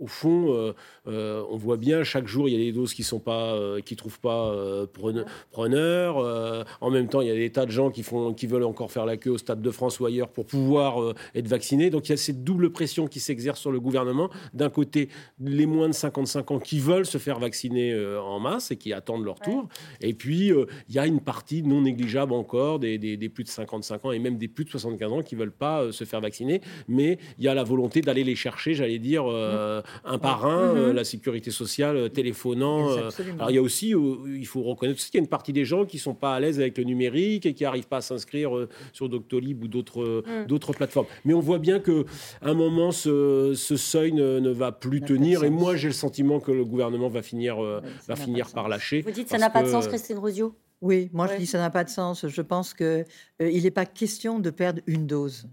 au 0.00 0.06
fond, 0.06 0.52
euh, 0.54 0.72
euh, 1.06 1.42
on 1.50 1.56
voit 1.56 1.76
bien 1.76 2.02
chaque 2.02 2.26
jour, 2.26 2.48
il 2.48 2.52
y 2.52 2.54
a 2.56 2.58
des 2.58 2.72
doses 2.72 2.94
qui 2.94 3.02
sont 3.04 3.20
pas, 3.20 3.54
euh, 3.54 3.80
qui 3.80 3.94
trouvent 3.96 4.18
pas 4.20 4.52
prene- 4.92 5.24
preneurs. 5.52 6.18
Euh, 6.18 6.64
en 6.80 6.90
même 6.90 7.08
temps, 7.08 7.20
il 7.20 7.28
y 7.28 7.30
a 7.30 7.34
des 7.34 7.50
tas 7.50 7.64
de 7.64 7.70
gens 7.70 7.90
qui 7.90 8.02
font, 8.02 8.34
qui 8.34 8.46
veulent 8.46 8.64
encore 8.64 8.90
faire 8.90 9.06
la 9.06 9.16
queue 9.16 9.30
au 9.30 9.38
Stade 9.38 9.62
de 9.62 9.70
France 9.70 10.00
ou 10.00 10.06
ailleurs 10.06 10.28
pour 10.28 10.46
pouvoir 10.46 11.14
être 11.34 11.46
vaccinés. 11.48 11.90
Donc 11.90 12.08
il 12.08 12.10
y 12.10 12.12
a 12.12 12.16
cette 12.16 12.42
double 12.44 12.70
pression 12.70 13.06
qui 13.06 13.20
s'exerce 13.20 13.60
sur 13.60 13.70
le 13.70 13.80
gouvernement. 13.80 14.30
D'un 14.52 14.68
côté, 14.70 15.08
les 15.40 15.66
moins 15.66 15.88
de 15.88 15.94
55 15.94 16.50
ans 16.50 16.58
qui 16.58 16.80
veulent 16.80 17.06
se 17.06 17.18
faire 17.18 17.38
vacciner 17.38 17.94
en 18.18 18.40
masse 18.40 18.70
et 18.72 18.76
qui 18.76 18.92
attendent 18.92 19.24
leur 19.24 19.38
tour. 19.40 19.68
Et 20.00 20.12
puis 20.14 20.48
il 20.88 20.94
y 20.94 20.98
a 20.98 21.06
une 21.06 21.20
partie 21.20 21.62
non 21.62 21.82
négligeable 21.82 22.32
encore 22.32 22.78
des, 22.78 22.98
des- 22.98 23.16
des 23.16 23.28
plus 23.28 23.44
de 23.44 23.48
55 23.48 24.04
ans 24.06 24.12
et 24.12 24.18
même 24.18 24.38
des 24.38 24.48
plus 24.48 24.64
de 24.64 24.70
75 24.70 25.12
ans 25.12 25.22
qui 25.22 25.34
veulent 25.36 25.52
pas 25.52 25.92
se 25.92 26.04
faire 26.04 26.20
vacciner, 26.20 26.60
mais 26.88 27.18
il 27.38 27.44
y 27.44 27.48
a 27.48 27.54
la 27.54 27.62
volonté 27.64 28.00
d'aller 28.00 28.24
les 28.24 28.34
chercher, 28.34 28.74
j'allais 28.74 28.98
dire 28.98 29.24
euh, 29.26 29.82
un 30.04 30.18
par 30.18 30.46
un, 30.46 30.72
Mhm. 30.72 30.78
euh, 30.78 30.92
la 30.92 31.04
sécurité 31.04 31.50
sociale 31.50 31.96
euh, 31.96 32.08
téléphonant. 32.08 32.90
euh. 32.90 33.10
Alors 33.38 33.50
il 33.50 33.54
y 33.54 33.58
a 33.58 33.62
aussi, 33.62 33.94
euh, 33.94 34.16
il 34.36 34.46
faut 34.46 34.62
reconnaître 34.62 34.98
aussi 34.98 35.10
qu'il 35.10 35.18
y 35.18 35.22
a 35.22 35.24
une 35.24 35.28
partie 35.28 35.52
des 35.52 35.64
gens 35.64 35.84
qui 35.84 35.98
sont 35.98 36.14
pas 36.14 36.34
à 36.34 36.40
l'aise 36.40 36.58
avec 36.60 36.78
le 36.78 36.84
numérique 36.84 37.46
et 37.46 37.54
qui 37.54 37.62
n'arrivent 37.64 37.86
pas 37.88 37.98
à 37.98 38.00
s'inscrire 38.00 38.56
euh, 38.56 38.68
sur 38.92 39.08
Doctolib 39.08 39.62
ou 39.62 39.68
d'autres 39.68 40.02
euh, 40.02 40.22
Mm. 40.26 40.46
d'autres 40.46 40.72
plateformes. 40.72 41.06
Mais 41.24 41.34
on 41.34 41.40
voit 41.40 41.58
bien 41.58 41.80
que 41.80 42.04
à 42.42 42.50
un 42.50 42.54
moment 42.54 42.90
ce, 42.92 43.52
ce 43.54 43.76
seuil 43.76 44.12
ne, 44.12 44.38
ne 44.40 44.50
va 44.50 44.72
plus 44.72 45.00
tenir 45.00 45.44
et 45.44 45.50
moi 45.50 45.76
j'ai 45.76 45.88
le 45.88 45.94
sentiment 45.94 46.40
que 46.40 46.52
le 46.52 46.64
gouvernement 46.64 47.08
va 47.08 47.22
finir 47.22 47.62
euh, 47.62 47.80
va 48.08 48.16
finir 48.16 48.50
par 48.52 48.68
lâcher. 48.68 49.02
Vous 49.02 49.10
dites 49.10 49.28
ça 49.28 49.38
n'a 49.38 49.50
pas 49.50 49.62
de 49.62 49.68
sens, 49.68 49.86
Christine 49.88 50.18
Rosio 50.18 50.54
Oui, 50.80 51.08
moi 51.12 51.26
Ouais. 51.26 51.34
je 51.34 51.38
dis 51.40 51.46
ça 51.46 51.58
n'a 51.58 51.70
pas 51.70 51.84
de 51.84 51.90
sens. 51.90 52.26
Je 52.26 52.42
pense 52.42 52.74
que 52.74 53.04
euh, 53.42 53.50
il 53.50 53.62
n'est 53.64 53.70
pas 53.70 53.86
question 53.86 54.38
de 54.38 54.50
perdre 54.50 54.80
une 54.86 55.06
dose. 55.06 55.48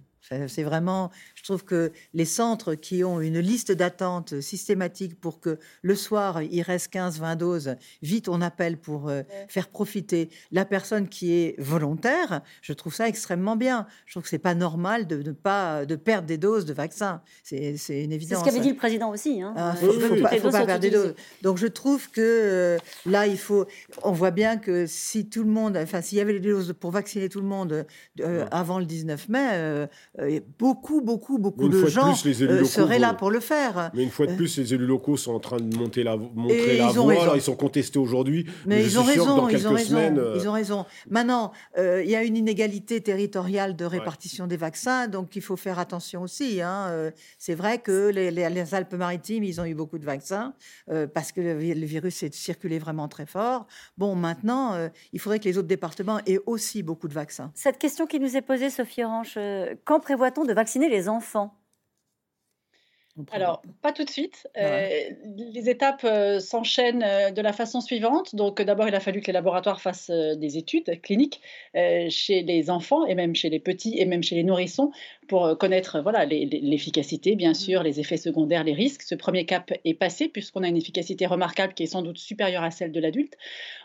C'est 0.48 0.64
vraiment, 0.64 1.12
je 1.42 1.46
trouve 1.46 1.66
que 1.66 1.92
les 2.14 2.26
centres 2.26 2.76
qui 2.76 3.04
ont 3.04 3.20
une 3.20 3.40
liste 3.40 3.72
d'attente 3.72 4.42
systématique 4.42 5.20
pour 5.20 5.40
que 5.40 5.58
le 5.82 5.96
soir 5.96 6.42
il 6.42 6.62
reste 6.62 6.94
15-20 6.94 7.36
doses, 7.36 7.76
vite 8.02 8.30
on 8.30 8.42
appelle 8.42 8.78
pour 8.78 9.10
euh, 9.10 9.24
faire 9.48 9.68
profiter 9.68 10.30
la 10.52 10.66
personne 10.66 11.08
qui 11.08 11.34
est 11.34 11.56
volontaire. 11.60 12.42
Je 12.62 12.74
trouve 12.74 12.94
ça 12.94 13.08
extrêmement 13.08 13.56
bien. 13.56 13.88
Je 14.06 14.14
trouve 14.14 14.24
que 14.24 14.30
c'est 14.30 14.38
pas 14.38 14.56
normal 14.56 15.08
de 15.08 15.22
ne 15.22 15.32
pas 15.32 15.86
de 15.86 15.96
perdre 15.96 16.28
des 16.28 16.38
doses 16.38 16.66
de 16.66 16.74
vaccin. 16.74 17.22
C'est 17.44 17.78
c'est 17.78 18.04
une 18.04 18.12
C'est 18.12 18.16
évidence. 18.16 18.40
ce 18.40 18.46
qu'avait 18.46 18.60
dit 18.60 18.70
le 18.70 18.76
président 18.76 19.10
aussi. 19.10 19.42
Hein. 19.42 19.54
Ah, 19.56 19.76
Euh, 19.82 20.10
faut, 20.10 20.22
pas, 20.22 20.52
pas 20.52 20.66
perdre 20.66 20.80
des 20.80 20.90
doses. 20.90 21.16
Donc 21.42 21.58
je 21.58 21.68
trouve 21.68 22.10
que 22.12 22.22
euh, 22.22 22.78
là, 23.06 23.28
il 23.28 23.38
faut. 23.38 23.66
On 24.04 24.12
voit 24.12 24.32
bien 24.32 24.58
que 24.58 24.86
si 24.86 25.30
tout 25.30 25.44
le 25.44 25.50
monde, 25.50 25.78
enfin, 25.78 26.02
s'il 26.02 26.18
y 26.18 26.22
avait 26.22 26.34
les 26.34 26.40
doses 26.40 26.74
pour 26.80 26.92
vacciner 26.92 27.30
tout 27.30 27.42
le 27.42 27.48
monde 27.48 27.86
euh, 28.20 28.46
avant 28.52 28.80
le 28.80 28.86
19 28.86 29.30
mai, 29.30 29.50
euh, 29.54 29.88
euh, 30.20 30.40
beaucoup, 30.60 31.02
beaucoup, 31.38 31.62
beaucoup 31.62 31.66
Une 31.66 31.72
de 31.72 31.78
fois 31.78 31.90
de 31.90 31.94
gens 31.94 32.14
plus, 32.14 32.26
les 32.26 32.44
élus 32.44 32.52
euh, 32.54 32.56
locaux 32.58 32.68
seraient 32.70 33.00
là 33.00 33.14
pour 33.14 33.32
le 33.32 33.40
faire. 33.40 33.92
Mais 33.94 34.04
une 34.04 34.10
fois 34.10 34.26
de 34.28 34.32
Euh, 34.32 34.36
plus, 34.38 34.58
les 34.58 34.74
élus 34.74 34.86
locaux 34.86 35.18
sont 35.18 35.34
en 35.34 35.40
train 35.40 35.58
de 35.58 35.76
monter 35.76 36.04
la, 36.04 36.18
montrer 36.18 36.76
Et 36.76 36.78
la 36.78 36.90
ils 36.92 37.00
ont 37.00 37.04
voie. 37.04 37.22
Alors, 37.22 37.36
ils 37.36 37.42
sont 37.42 37.56
contestés 37.56 38.00
aujourd'hui. 38.00 38.46
Mais 38.66 38.84
ils 38.84 38.98
ont 39.00 39.04
suis 39.04 39.14
sûr 39.14 39.24
que 39.26 39.30
raison, 39.30 39.38
dans 39.38 39.50
ils 39.50 39.68
ont 39.68 39.74
raison, 39.74 39.90
semaines, 39.90 40.20
euh, 40.20 40.34
ils 40.38 40.48
ont 40.48 40.52
raison. 40.54 40.86
Maintenant, 41.10 41.52
euh, 41.78 42.02
il 42.04 42.10
y 42.10 42.16
a 42.16 42.24
une 42.24 42.38
inégalité 42.38 43.02
territoriale 43.02 43.76
de 43.76 43.86
répartition 43.86 44.48
des 44.48 44.58
vaccins, 44.58 45.08
donc 45.08 45.36
il 45.36 45.42
faut 45.42 45.56
faire 45.58 45.80
attention 45.80 46.22
aussi. 46.24 46.62
hein. 46.62 47.12
C'est 47.38 47.56
vrai 47.56 47.80
que 47.80 48.10
les, 48.10 48.32
les- 48.32 48.50
les 48.50 48.74
Alpes-Maritimes, 48.76 49.44
ils 49.44 49.60
ont 49.62 49.66
eu 49.66 49.74
beaucoup 49.76 49.98
de 49.98 50.06
vaccins 50.06 50.54
euh, 50.90 51.08
parce 51.08 51.32
que 51.32 51.42
le, 51.42 51.58
vi- 51.60 51.74
le 51.74 51.86
virus 51.86 52.24
est 52.24 52.34
circulé 52.34 52.80
vraiment 52.80 53.08
très 53.08 53.26
fort. 53.26 53.66
Bon, 53.98 54.16
maintenant, 54.16 54.74
euh, 54.74 54.90
il 55.14 55.20
faudrait 55.20 55.40
que 55.40 55.46
les 55.46 55.58
autres 55.58 55.68
départements 55.68 56.20
aient 56.26 56.40
aussi 56.46 56.84
beaucoup 56.84 57.08
de 57.08 57.14
vaccins. 57.14 57.52
Cette 57.56 57.78
question 57.78 58.06
qui 58.08 58.20
nous 58.20 58.36
est 58.38 58.42
posée, 58.42 58.70
Sophie 58.70 59.04
Orange, 59.04 59.34
euh, 59.38 59.76
quand 59.86 60.00
prévoit-on 60.00 60.46
de 60.46 60.54
vacciner 60.54 60.90
les 60.90 61.08
enfants 61.08 61.21
Alors, 63.32 63.62
pas 63.82 63.92
tout 63.92 64.04
de 64.04 64.10
suite. 64.10 64.48
Ah 64.56 64.62
ouais. 64.62 65.18
Euh, 65.28 65.34
les 65.54 65.70
étapes 65.70 66.04
euh, 66.06 66.40
s'enchaînent 66.40 67.04
euh, 67.04 67.32
de 67.32 67.42
la 67.42 67.54
façon 67.54 67.82
suivante. 67.82 68.36
Donc, 68.36 68.62
d'abord, 68.62 68.88
il 68.88 68.96
a 68.96 69.00
fallu 69.00 69.22
que 69.22 69.28
les 69.28 69.34
laboratoires 69.34 69.82
fassent 69.82 70.10
des 70.12 70.58
études 70.58 71.02
cliniques 71.02 71.42
chez 71.74 72.42
les 72.44 72.70
enfants 72.70 73.06
et 73.06 73.16
même 73.16 73.36
chez 73.36 73.50
les 73.50 73.60
petits 73.60 73.98
et 74.00 74.06
même 74.06 74.24
chez 74.24 74.36
les 74.36 74.44
nourrissons 74.44 74.92
pour 75.28 75.46
euh, 75.46 75.56
connaître 75.56 75.98
euh, 75.98 76.02
voilà, 76.02 76.26
l'efficacité, 76.26 77.36
bien 77.36 77.54
sûr, 77.54 77.84
les 77.84 78.00
effets 78.00 78.18
secondaires, 78.18 78.64
les 78.64 78.74
risques. 78.74 79.02
Ce 79.04 79.16
premier 79.16 79.46
cap 79.46 79.72
est 79.86 79.94
passé 79.94 80.28
puisqu'on 80.28 80.64
a 80.64 80.68
une 80.68 80.78
efficacité 80.78 81.26
remarquable 81.26 81.74
qui 81.74 81.84
est 81.84 81.88
sans 81.88 82.02
doute 82.02 82.18
supérieure 82.18 82.64
à 82.64 82.72
celle 82.72 82.92
de 82.92 83.00
l'adulte. 83.00 83.36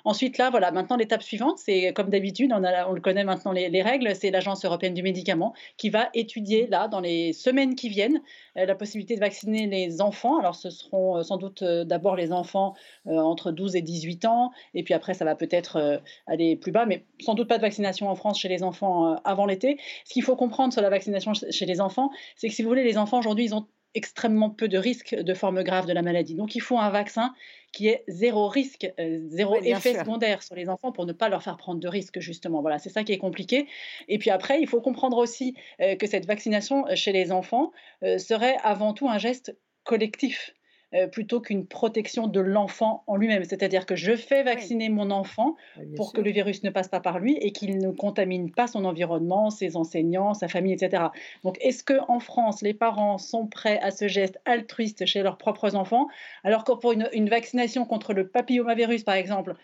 Ensuite, 0.04 0.38
là, 0.38 0.50
voilà, 0.50 0.70
maintenant, 0.70 0.96
l'étape 0.96 1.22
suivante, 1.22 1.58
c'est 1.58 1.92
comme 1.92 2.10
d'habitude, 2.10 2.52
on, 2.54 2.64
a- 2.64 2.88
on 2.88 2.92
le 2.92 3.00
connaît 3.00 3.24
maintenant 3.24 3.52
les, 3.52 3.68
les 3.68 3.82
règles, 3.82 4.14
c'est 4.14 4.30
l'Agence 4.30 4.64
européenne 4.64 4.94
du 4.94 5.02
médicament 5.02 5.54
qui 5.76 5.90
va 5.90 6.08
étudier, 6.14 6.66
là, 6.68 6.88
dans 6.88 7.00
les 7.00 7.32
semaines 7.32 7.74
qui 7.74 7.88
viennent, 7.88 8.22
euh, 8.56 8.66
la 8.66 8.74
possibilité 8.74 9.14
de 9.14 9.20
vacciner 9.20 9.66
les 9.66 10.00
enfants. 10.00 10.38
Alors, 10.38 10.54
ce 10.54 10.70
seront 10.70 11.22
sans 11.22 11.36
doute 11.36 11.62
d'abord 11.62 12.16
les 12.16 12.32
enfants 12.32 12.74
entre 13.06 13.52
12 13.52 13.76
et 13.76 13.82
18 13.82 14.24
ans, 14.24 14.50
et 14.74 14.82
puis 14.82 14.94
après, 14.94 15.14
ça 15.14 15.24
va 15.24 15.34
peut-être 15.34 16.00
aller 16.26 16.56
plus 16.56 16.72
bas, 16.72 16.86
mais 16.86 17.04
sans 17.20 17.34
doute 17.34 17.48
pas 17.48 17.56
de 17.58 17.62
vaccination 17.62 18.08
en 18.08 18.14
France 18.14 18.40
chez 18.40 18.48
les 18.48 18.62
enfants 18.62 19.16
avant 19.24 19.46
l'été. 19.46 19.78
Ce 20.04 20.12
qu'il 20.12 20.22
faut 20.22 20.36
comprendre 20.36 20.72
sur 20.72 20.82
la 20.82 20.90
vaccination 20.90 21.34
ch- 21.36 21.52
chez 21.52 21.66
les 21.66 21.80
enfants, 21.80 22.10
c'est 22.36 22.48
que 22.48 22.54
si 22.54 22.62
vous 22.62 22.68
voulez, 22.68 22.84
les 22.84 22.98
enfants 22.98 23.18
aujourd'hui, 23.20 23.44
ils 23.44 23.54
ont 23.54 23.66
extrêmement 23.94 24.50
peu 24.50 24.68
de 24.68 24.76
risques 24.76 25.14
de 25.14 25.34
forme 25.34 25.62
grave 25.62 25.86
de 25.86 25.92
la 25.94 26.02
maladie. 26.02 26.34
Donc, 26.34 26.54
il 26.54 26.60
faut 26.60 26.78
un 26.78 26.90
vaccin 26.90 27.32
qui 27.72 27.88
est 27.88 28.04
zéro 28.08 28.48
risque, 28.48 28.86
euh, 29.00 29.20
zéro 29.28 29.58
Oui, 29.60 29.70
effet 29.70 29.92
sûr. 29.92 30.00
secondaire 30.00 30.42
sur 30.42 30.54
les 30.54 30.68
enfants 30.68 30.92
pour 30.92 31.06
ne 31.06 31.12
pas 31.14 31.28
leur 31.30 31.42
faire 31.42 31.56
prendre 31.56 31.80
de 31.80 31.88
risques, 31.88 32.20
justement. 32.20 32.60
Voilà, 32.60 32.78
c'est 32.78 32.90
ça 32.90 33.04
qui 33.04 33.12
est 33.12 33.18
compliqué. 33.18 33.66
Et 34.08 34.18
puis 34.18 34.28
après, 34.30 34.60
il 34.60 34.66
faut 34.66 34.82
comprendre 34.82 35.16
aussi 35.16 35.54
euh, 35.80 35.96
que 35.96 36.06
cette 36.06 36.26
vaccination 36.26 36.84
chez 36.94 37.12
les 37.12 37.32
enfants 37.32 37.70
euh, 38.02 38.18
serait 38.18 38.56
avant 38.62 38.92
tout 38.92 39.08
un 39.08 39.18
geste 39.18 39.56
collectif. 39.84 40.52
Euh, 40.96 41.06
plutôt 41.06 41.40
qu'une 41.40 41.66
protection 41.66 42.26
de 42.26 42.40
l'enfant 42.40 43.04
en 43.06 43.16
lui-même. 43.16 43.44
C'est-à-dire 43.44 43.86
que 43.86 43.96
je 43.96 44.16
fais 44.16 44.42
vacciner 44.42 44.88
mon 44.88 45.10
enfant 45.10 45.56
pour 45.96 46.12
que 46.12 46.20
le 46.20 46.30
virus 46.30 46.62
ne 46.62 46.70
passe 46.70 46.88
pas 46.88 47.00
par 47.00 47.18
lui 47.18 47.36
et 47.36 47.52
qu'il 47.52 47.78
ne 47.78 47.90
contamine 47.90 48.50
pas 48.50 48.66
son 48.66 48.84
environnement, 48.84 49.50
ses 49.50 49.76
enseignants, 49.76 50.34
sa 50.34 50.48
famille, 50.48 50.72
etc. 50.72 51.04
Donc, 51.44 51.58
est-ce 51.60 51.84
que 51.84 51.94
en 52.08 52.20
France, 52.20 52.62
les 52.62 52.74
parents 52.74 53.18
sont 53.18 53.46
prêts 53.46 53.78
à 53.80 53.90
ce 53.90 54.08
geste 54.08 54.38
altruiste 54.44 55.06
chez 55.06 55.22
leurs 55.22 55.38
propres 55.38 55.76
enfants, 55.76 56.08
alors 56.44 56.64
que 56.64 56.72
pour 56.72 56.92
une, 56.92 57.08
une 57.12 57.28
vaccination 57.28 57.84
contre 57.84 58.12
le 58.12 58.28
papillomavirus, 58.28 59.04
par 59.04 59.14
exemple, 59.14 59.54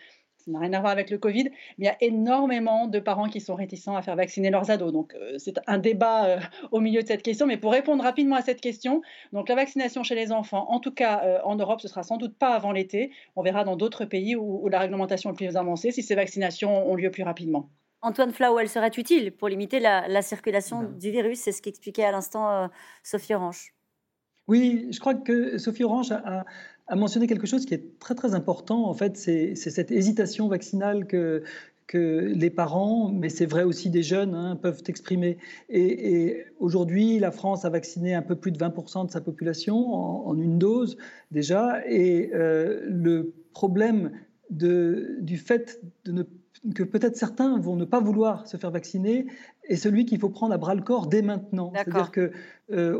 ça 0.43 0.51
n'a 0.51 0.59
rien 0.59 0.73
à 0.73 0.81
voir 0.81 0.91
avec 0.91 1.09
le 1.09 1.17
Covid, 1.17 1.45
mais 1.77 1.85
il 1.85 1.85
y 1.85 1.87
a 1.87 1.95
énormément 2.01 2.87
de 2.87 2.99
parents 2.99 3.29
qui 3.29 3.39
sont 3.39 3.55
réticents 3.55 3.95
à 3.95 4.01
faire 4.01 4.17
vacciner 4.17 4.49
leurs 4.49 4.69
ados. 4.71 4.91
Donc, 4.91 5.13
euh, 5.13 5.37
c'est 5.37 5.57
un 5.67 5.77
débat 5.77 6.25
euh, 6.25 6.39
au 6.71 6.81
milieu 6.81 7.01
de 7.01 7.07
cette 7.07 7.23
question. 7.23 7.47
Mais 7.47 7.55
pour 7.55 7.71
répondre 7.71 8.03
rapidement 8.03 8.35
à 8.35 8.41
cette 8.41 8.59
question, 8.59 9.01
donc 9.31 9.47
la 9.47 9.55
vaccination 9.55 10.03
chez 10.03 10.15
les 10.15 10.33
enfants, 10.33 10.65
en 10.69 10.79
tout 10.79 10.91
cas 10.91 11.21
euh, 11.23 11.39
en 11.45 11.55
Europe, 11.55 11.79
ce 11.79 11.87
sera 11.87 12.03
sans 12.03 12.17
doute 12.17 12.37
pas 12.37 12.53
avant 12.53 12.73
l'été. 12.73 13.11
On 13.37 13.41
verra 13.41 13.63
dans 13.63 13.77
d'autres 13.77 14.03
pays 14.03 14.35
où, 14.35 14.65
où 14.65 14.67
la 14.67 14.79
réglementation 14.79 15.31
est 15.31 15.35
plus 15.35 15.55
avancée 15.55 15.91
si 15.91 16.03
ces 16.03 16.15
vaccinations 16.15 16.89
ont 16.89 16.95
lieu 16.95 17.09
plus 17.09 17.23
rapidement. 17.23 17.69
Antoine 18.01 18.33
Flau, 18.33 18.59
elle 18.59 18.67
serait 18.67 18.91
utile 18.97 19.31
pour 19.31 19.47
limiter 19.47 19.79
la, 19.79 20.09
la 20.09 20.21
circulation 20.21 20.83
du 20.83 21.09
virus. 21.09 21.39
C'est 21.39 21.53
ce 21.53 21.61
qu'expliquait 21.61 22.03
à 22.03 22.11
l'instant 22.11 22.69
Sophie 23.01 23.33
Orange. 23.33 23.72
Oui, 24.47 24.87
je 24.91 24.99
crois 24.99 25.13
que 25.13 25.57
Sophie 25.57 25.83
Orange 25.83 26.11
a, 26.11 26.45
mentionné 26.95 27.27
quelque 27.27 27.47
chose 27.47 27.65
qui 27.65 27.73
est 27.73 27.99
très 27.99 28.15
très 28.15 28.35
important. 28.35 28.85
En 28.87 28.93
fait, 28.93 29.17
c'est 29.17 29.55
cette 29.55 29.91
hésitation 29.91 30.47
vaccinale 30.47 31.07
que, 31.07 31.43
les 31.95 32.49
parents, 32.49 33.11
mais 33.11 33.29
c'est 33.29 33.45
vrai 33.45 33.61
aussi 33.61 33.91
des 33.91 34.01
jeunes, 34.01 34.33
hein, 34.33 34.55
peuvent 34.55 34.81
exprimer. 34.87 35.37
Et, 35.69 36.43
aujourd'hui, 36.59 37.19
la 37.19 37.31
France 37.31 37.65
a 37.65 37.69
vacciné 37.69 38.15
un 38.15 38.23
peu 38.23 38.35
plus 38.35 38.51
de 38.51 38.57
20% 38.57 39.05
de 39.05 39.11
sa 39.11 39.21
population 39.21 39.93
en, 40.27 40.35
une 40.35 40.57
dose 40.57 40.97
déjà. 41.31 41.87
Et 41.87 42.31
euh, 42.33 42.81
le 42.87 43.33
problème 43.53 44.11
du 44.49 45.37
fait 45.37 45.81
de 46.05 46.11
ne 46.11 46.23
que 46.75 46.83
peut-être 46.83 47.17
certains 47.17 47.57
vont 47.59 47.75
ne 47.75 47.85
pas 47.85 47.99
vouloir 47.99 48.47
se 48.47 48.57
faire 48.57 48.71
vacciner 48.71 49.27
est 49.65 49.75
celui 49.75 50.05
qu'il 50.05 50.19
faut 50.19 50.29
prendre 50.29 50.53
à 50.53 50.57
bras 50.57 50.75
le 50.75 50.81
corps 50.81 51.07
dès 51.07 51.21
maintenant. 51.21 51.71
C'est-à-dire 51.73 52.11
que 52.11 52.31
euh, 52.71 52.99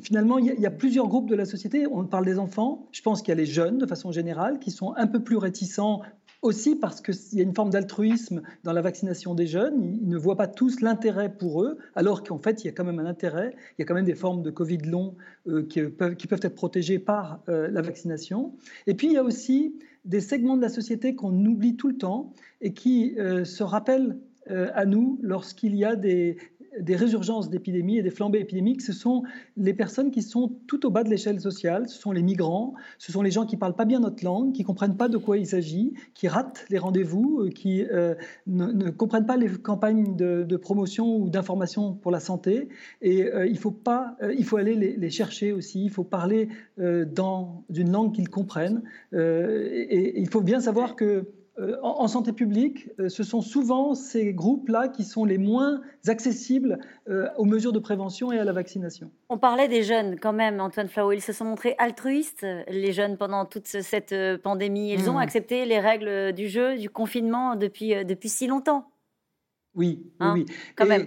finalement, 0.00 0.38
il 0.38 0.46
y, 0.46 0.66
a 0.66 0.70
plusieurs 0.70 1.08
groupes 1.08 1.28
de 1.28 1.34
la 1.34 1.44
société. 1.44 1.86
On 1.86 2.04
parle 2.04 2.24
des 2.24 2.38
enfants. 2.38 2.86
Je 2.92 3.02
pense 3.02 3.22
qu'il 3.22 3.28
y 3.28 3.32
a 3.32 3.36
les 3.36 3.46
jeunes, 3.46 3.78
de 3.78 3.86
façon 3.86 4.12
générale, 4.12 4.58
qui 4.58 4.70
sont 4.70 4.94
un 4.96 5.06
peu 5.06 5.22
plus 5.22 5.36
réticents 5.36 6.02
aussi 6.42 6.76
parce 6.76 7.00
qu'il 7.00 7.38
y 7.38 7.40
a 7.40 7.42
une 7.42 7.54
forme 7.54 7.70
d'altruisme 7.70 8.42
dans 8.62 8.72
la 8.72 8.82
vaccination 8.82 9.34
des 9.34 9.46
jeunes. 9.46 9.98
Ils 10.00 10.08
ne 10.08 10.18
voient 10.18 10.36
pas 10.36 10.46
tous 10.46 10.80
l'intérêt 10.80 11.32
pour 11.32 11.62
eux, 11.62 11.78
alors 11.94 12.22
qu'en 12.22 12.38
fait, 12.38 12.62
il 12.62 12.66
y 12.66 12.70
a 12.70 12.72
quand 12.72 12.84
même 12.84 12.98
un 12.98 13.06
intérêt. 13.06 13.54
Il 13.78 13.80
y 13.80 13.82
a 13.82 13.84
quand 13.84 13.94
même 13.94 14.04
des 14.04 14.14
formes 14.14 14.42
de 14.42 14.50
Covid 14.50 14.78
long 14.78 15.16
euh, 15.48 15.66
qui, 15.66 15.82
peuvent, 15.82 16.16
qui, 16.16 16.26
peuvent, 16.26 16.40
être 16.42 16.54
protégées 16.54 16.98
par 16.98 17.40
euh, 17.48 17.68
la 17.68 17.82
vaccination. 17.82 18.54
Et 18.86 18.94
puis, 18.94 19.08
il 19.08 19.12
y 19.14 19.18
a 19.18 19.24
aussi 19.24 19.74
des 20.06 20.20
segments 20.20 20.56
de 20.56 20.62
la 20.62 20.68
société 20.68 21.14
qu'on 21.14 21.44
oublie 21.44 21.76
tout 21.76 21.88
le 21.88 21.98
temps 21.98 22.32
et 22.60 22.72
qui 22.72 23.18
euh, 23.18 23.44
se 23.44 23.62
rappellent 23.62 24.18
euh, 24.50 24.70
à 24.74 24.86
nous 24.86 25.18
lorsqu'il 25.20 25.74
y 25.74 25.84
a 25.84 25.96
des, 25.96 26.36
des 26.80 26.96
résurgences 26.96 27.50
d'épidémies 27.50 27.98
et 27.98 28.02
des 28.02 28.10
flambées 28.10 28.40
épidémiques, 28.40 28.82
ce 28.82 28.92
sont 28.92 29.22
les 29.56 29.74
personnes 29.74 30.10
qui 30.10 30.22
sont 30.22 30.52
tout 30.66 30.86
au 30.86 30.90
bas 30.90 31.04
de 31.04 31.10
l'échelle 31.10 31.40
sociale, 31.40 31.88
ce 31.88 31.98
sont 31.98 32.12
les 32.12 32.22
migrants, 32.22 32.74
ce 32.98 33.12
sont 33.12 33.22
les 33.22 33.30
gens 33.30 33.46
qui 33.46 33.56
ne 33.56 33.60
parlent 33.60 33.76
pas 33.76 33.84
bien 33.84 34.00
notre 34.00 34.24
langue, 34.24 34.52
qui 34.52 34.62
ne 34.62 34.66
comprennent 34.66 34.96
pas 34.96 35.08
de 35.08 35.16
quoi 35.16 35.38
il 35.38 35.46
s'agit, 35.46 35.94
qui 36.14 36.28
ratent 36.28 36.64
les 36.70 36.78
rendez-vous, 36.78 37.40
euh, 37.40 37.50
qui 37.50 37.84
euh, 37.84 38.14
ne, 38.46 38.90
comprennent 38.90 39.26
pas 39.26 39.36
les 39.36 39.48
campagnes 39.48 40.16
de, 40.16 40.56
promotion 40.56 41.16
ou 41.16 41.28
d'information 41.28 41.92
pour 41.94 42.10
la 42.10 42.20
santé. 42.20 42.68
Et 43.02 43.24
euh, 43.24 43.46
il, 43.46 43.58
faut 43.58 43.70
pas, 43.70 44.16
il 44.36 44.44
faut 44.44 44.56
aller 44.56 44.74
les, 44.74 45.10
chercher 45.10 45.52
aussi, 45.52 45.84
il 45.84 45.90
faut 45.90 46.04
parler 46.04 46.48
dans 46.78 47.64
une 47.74 47.92
langue 47.92 48.12
qu'ils 48.12 48.28
comprennent. 48.28 48.82
et 49.12 50.20
il 50.20 50.28
faut 50.28 50.40
bien 50.40 50.60
savoir 50.60 50.96
que 50.96 51.26
euh, 51.58 51.76
en, 51.82 52.06
santé 52.06 52.32
publique, 52.32 52.90
euh, 53.00 53.08
ce 53.08 53.22
sont 53.22 53.40
souvent 53.40 53.94
ces 53.94 54.34
groupes-là 54.34 54.88
qui 54.88 55.04
sont 55.04 55.24
les 55.24 55.38
moins 55.38 55.80
accessibles 56.06 56.78
euh, 57.08 57.28
aux 57.38 57.46
mesures 57.46 57.72
de 57.72 57.78
prévention 57.78 58.30
et 58.30 58.38
à 58.38 58.44
la 58.44 58.52
vaccination. 58.52 59.10
On 59.30 59.38
parlait 59.38 59.68
des 59.68 59.82
jeunes 59.82 60.18
quand 60.20 60.34
même, 60.34 60.60
Antoine 60.60 60.88
Flau. 60.88 61.12
Ils 61.12 61.22
se 61.22 61.32
sont 61.32 61.46
montrés 61.46 61.74
altruistes, 61.78 62.46
les 62.68 62.92
jeunes, 62.92 63.16
pendant 63.16 63.46
toute 63.46 63.66
cette 63.66 64.14
pandémie. 64.42 64.92
Ils 64.92 65.08
ont 65.08 65.14
mmh. 65.14 65.22
accepté 65.22 65.64
les 65.64 65.80
règles 65.80 66.34
du 66.34 66.48
jeu, 66.48 66.76
du 66.76 66.90
confinement 66.90 67.56
depuis, 67.56 68.04
depuis 68.04 68.28
si 68.28 68.46
longtemps. 68.46 68.90
Oui, 69.74 70.02
oui, 70.20 70.44
hein, 70.48 70.54
Quand 70.76 70.86
même. 70.86 71.06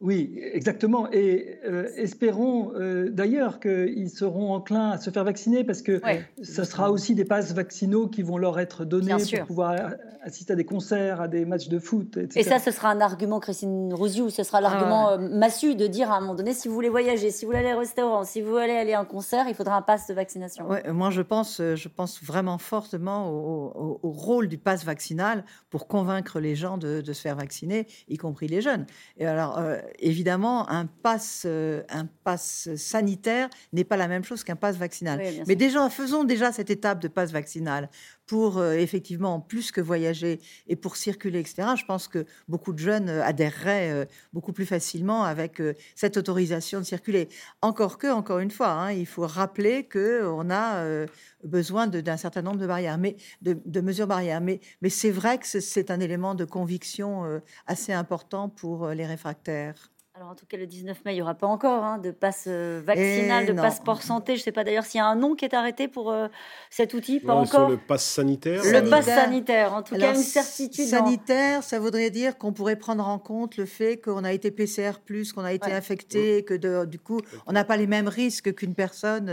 Oui, 0.00 0.38
exactement. 0.52 1.10
Et 1.10 1.58
euh, 1.64 1.88
espérons 1.96 2.72
euh, 2.76 3.10
d'ailleurs 3.10 3.58
qu'ils 3.58 4.10
seront 4.10 4.54
enclins 4.54 4.90
à 4.90 4.98
se 4.98 5.10
faire 5.10 5.24
vacciner 5.24 5.64
parce 5.64 5.82
que 5.82 6.00
ce 6.40 6.62
sera 6.62 6.92
aussi 6.92 7.16
des 7.16 7.24
passes 7.24 7.52
vaccinaux 7.52 8.06
qui 8.06 8.22
vont 8.22 8.38
leur 8.38 8.60
être 8.60 8.84
donnés 8.84 9.16
pour 9.16 9.46
pouvoir 9.46 9.94
assister 10.22 10.52
à 10.52 10.56
des 10.56 10.64
concerts, 10.64 11.20
à 11.20 11.26
des 11.26 11.44
matchs 11.44 11.68
de 11.68 11.78
foot, 11.80 12.16
etc. 12.16 12.40
Et 12.40 12.42
ça, 12.44 12.58
ce 12.58 12.70
sera 12.70 12.90
un 12.90 13.00
argument, 13.00 13.40
Christine 13.40 13.92
Rouziou, 13.92 14.30
ce 14.30 14.42
sera 14.44 14.60
l'argument 14.60 15.08
ah 15.08 15.12
euh, 15.14 15.18
massu 15.18 15.74
de 15.74 15.86
dire 15.86 16.12
à 16.12 16.16
un 16.16 16.20
moment 16.20 16.34
donné, 16.34 16.52
si 16.52 16.68
vous 16.68 16.74
voulez 16.74 16.88
voyager, 16.88 17.30
si 17.30 17.44
vous 17.44 17.50
voulez 17.50 17.64
aller 17.64 17.74
au 17.74 17.78
restaurant, 17.78 18.24
si 18.24 18.40
vous 18.40 18.50
voulez 18.50 18.70
aller 18.70 18.92
à 18.92 19.00
un 19.00 19.04
concert, 19.04 19.46
il 19.48 19.54
faudra 19.54 19.76
un 19.76 19.82
pass 19.82 20.06
de 20.06 20.14
vaccination. 20.14 20.68
moi, 20.92 21.10
je 21.10 21.22
pense, 21.22 21.60
je 21.60 21.88
pense 21.88 22.22
vraiment 22.22 22.58
fortement 22.58 23.30
au, 23.30 23.98
rôle 24.02 24.48
du 24.48 24.58
pass 24.58 24.84
vaccinal 24.84 25.44
pour 25.70 25.88
convaincre 25.88 26.40
les 26.40 26.54
gens 26.54 26.78
de, 26.78 27.02
se 27.02 27.20
faire 27.20 27.36
vacciner, 27.36 27.86
y 28.08 28.16
compris 28.16 28.48
les 28.48 28.60
jeunes. 28.60 28.86
Et 29.16 29.26
alors, 29.26 29.58
évidemment, 29.98 30.68
un 30.70 30.86
pass, 30.86 31.44
euh, 31.46 31.82
un 31.88 32.06
pass 32.24 32.68
sanitaire 32.76 33.48
n'est 33.72 33.84
pas 33.84 33.96
la 33.96 34.08
même 34.08 34.24
chose 34.24 34.44
qu'un 34.44 34.56
pass 34.56 34.76
vaccinal. 34.76 35.20
Mais 35.46 35.56
déjà, 35.56 35.88
faisons 35.90 36.24
déjà 36.24 36.52
cette 36.52 36.70
étape 36.70 37.00
de 37.00 37.08
pass 37.08 37.32
vaccinal 37.32 37.88
pour 38.28 38.58
euh, 38.58 38.74
effectivement 38.74 39.40
plus 39.40 39.72
que 39.72 39.80
voyager 39.80 40.40
et 40.68 40.76
pour 40.76 40.94
circuler, 40.96 41.40
etc. 41.40 41.70
Je 41.76 41.84
pense 41.84 42.06
que 42.06 42.24
beaucoup 42.46 42.72
de 42.72 42.78
jeunes 42.78 43.08
euh, 43.08 43.24
adhéreraient 43.24 44.08
beaucoup 44.32 44.52
plus 44.52 44.66
facilement 44.66 45.24
avec 45.24 45.60
cette 45.96 46.16
autorisation 46.16 46.78
de 46.78 46.84
circuler. 46.84 47.28
Encore 47.62 47.98
que, 47.98 48.06
encore 48.06 48.38
une 48.38 48.52
fois, 48.52 48.70
hein, 48.70 48.92
il 48.92 49.06
faut 49.06 49.26
rappeler 49.26 49.88
qu'on 49.88 50.50
a 50.50 51.06
besoin 51.42 51.86
d'un 51.86 52.16
certain 52.16 52.42
nombre 52.42 52.58
de 52.58 52.66
barrières, 52.66 52.98
mais 52.98 53.16
de, 53.42 53.80
mesures 53.80 54.06
barrières. 54.06 54.40
Mais, 54.40 54.60
mais 54.82 54.90
c'est 54.90 55.10
vrai 55.10 55.38
que 55.38 55.46
c'est 55.46 55.90
un 55.90 56.00
élément 56.00 56.34
de 56.34 56.44
conviction 56.44 57.40
assez 57.66 57.92
important 57.92 58.48
pour 58.48 58.88
les 58.88 59.06
réfractaires. 59.06 59.90
Alors 60.18 60.30
en 60.30 60.34
tout 60.34 60.46
cas, 60.46 60.56
le 60.56 60.66
19 60.66 61.04
mai, 61.04 61.12
il 61.12 61.14
n'y 61.14 61.22
aura 61.22 61.36
pas 61.36 61.46
encore 61.46 61.84
hein, 61.84 61.98
de 61.98 62.10
passe 62.10 62.46
euh, 62.48 62.82
vaccinal, 62.84 63.46
de 63.46 63.52
passeport 63.52 64.02
santé. 64.02 64.34
Je 64.34 64.40
ne 64.40 64.44
sais 64.46 64.50
pas 64.50 64.64
d'ailleurs 64.64 64.84
s'il 64.84 64.98
y 64.98 65.00
a 65.00 65.06
un 65.06 65.14
nom 65.14 65.36
qui 65.36 65.44
est 65.44 65.54
arrêté 65.54 65.86
pour 65.86 66.10
euh, 66.10 66.26
cet 66.70 66.92
outil. 66.92 67.20
Pas 67.20 67.36
encore. 67.36 67.68
le 67.68 67.76
passe 67.76 68.04
sanitaire. 68.04 68.60
Le 68.64 68.90
passe 68.90 69.04
sanitaire, 69.04 69.74
en 69.74 69.84
tout 69.84 69.94
cas, 69.94 70.12
une 70.12 70.20
certitude. 70.20 70.86
Sanitaire, 70.86 71.62
ça 71.62 71.78
voudrait 71.78 72.10
dire 72.10 72.36
qu'on 72.36 72.52
pourrait 72.52 72.74
prendre 72.74 73.06
en 73.06 73.20
compte 73.20 73.56
le 73.58 73.64
fait 73.64 73.96
qu'on 73.96 74.24
a 74.24 74.32
été 74.32 74.50
PCR, 74.50 74.94
qu'on 75.32 75.44
a 75.44 75.52
été 75.52 75.70
infecté, 75.70 76.42
que 76.42 76.84
du 76.84 76.98
coup, 76.98 77.20
on 77.46 77.52
n'a 77.52 77.62
pas 77.62 77.76
les 77.76 77.86
mêmes 77.86 78.08
risques 78.08 78.52
qu'une 78.56 78.74
personne 78.74 79.28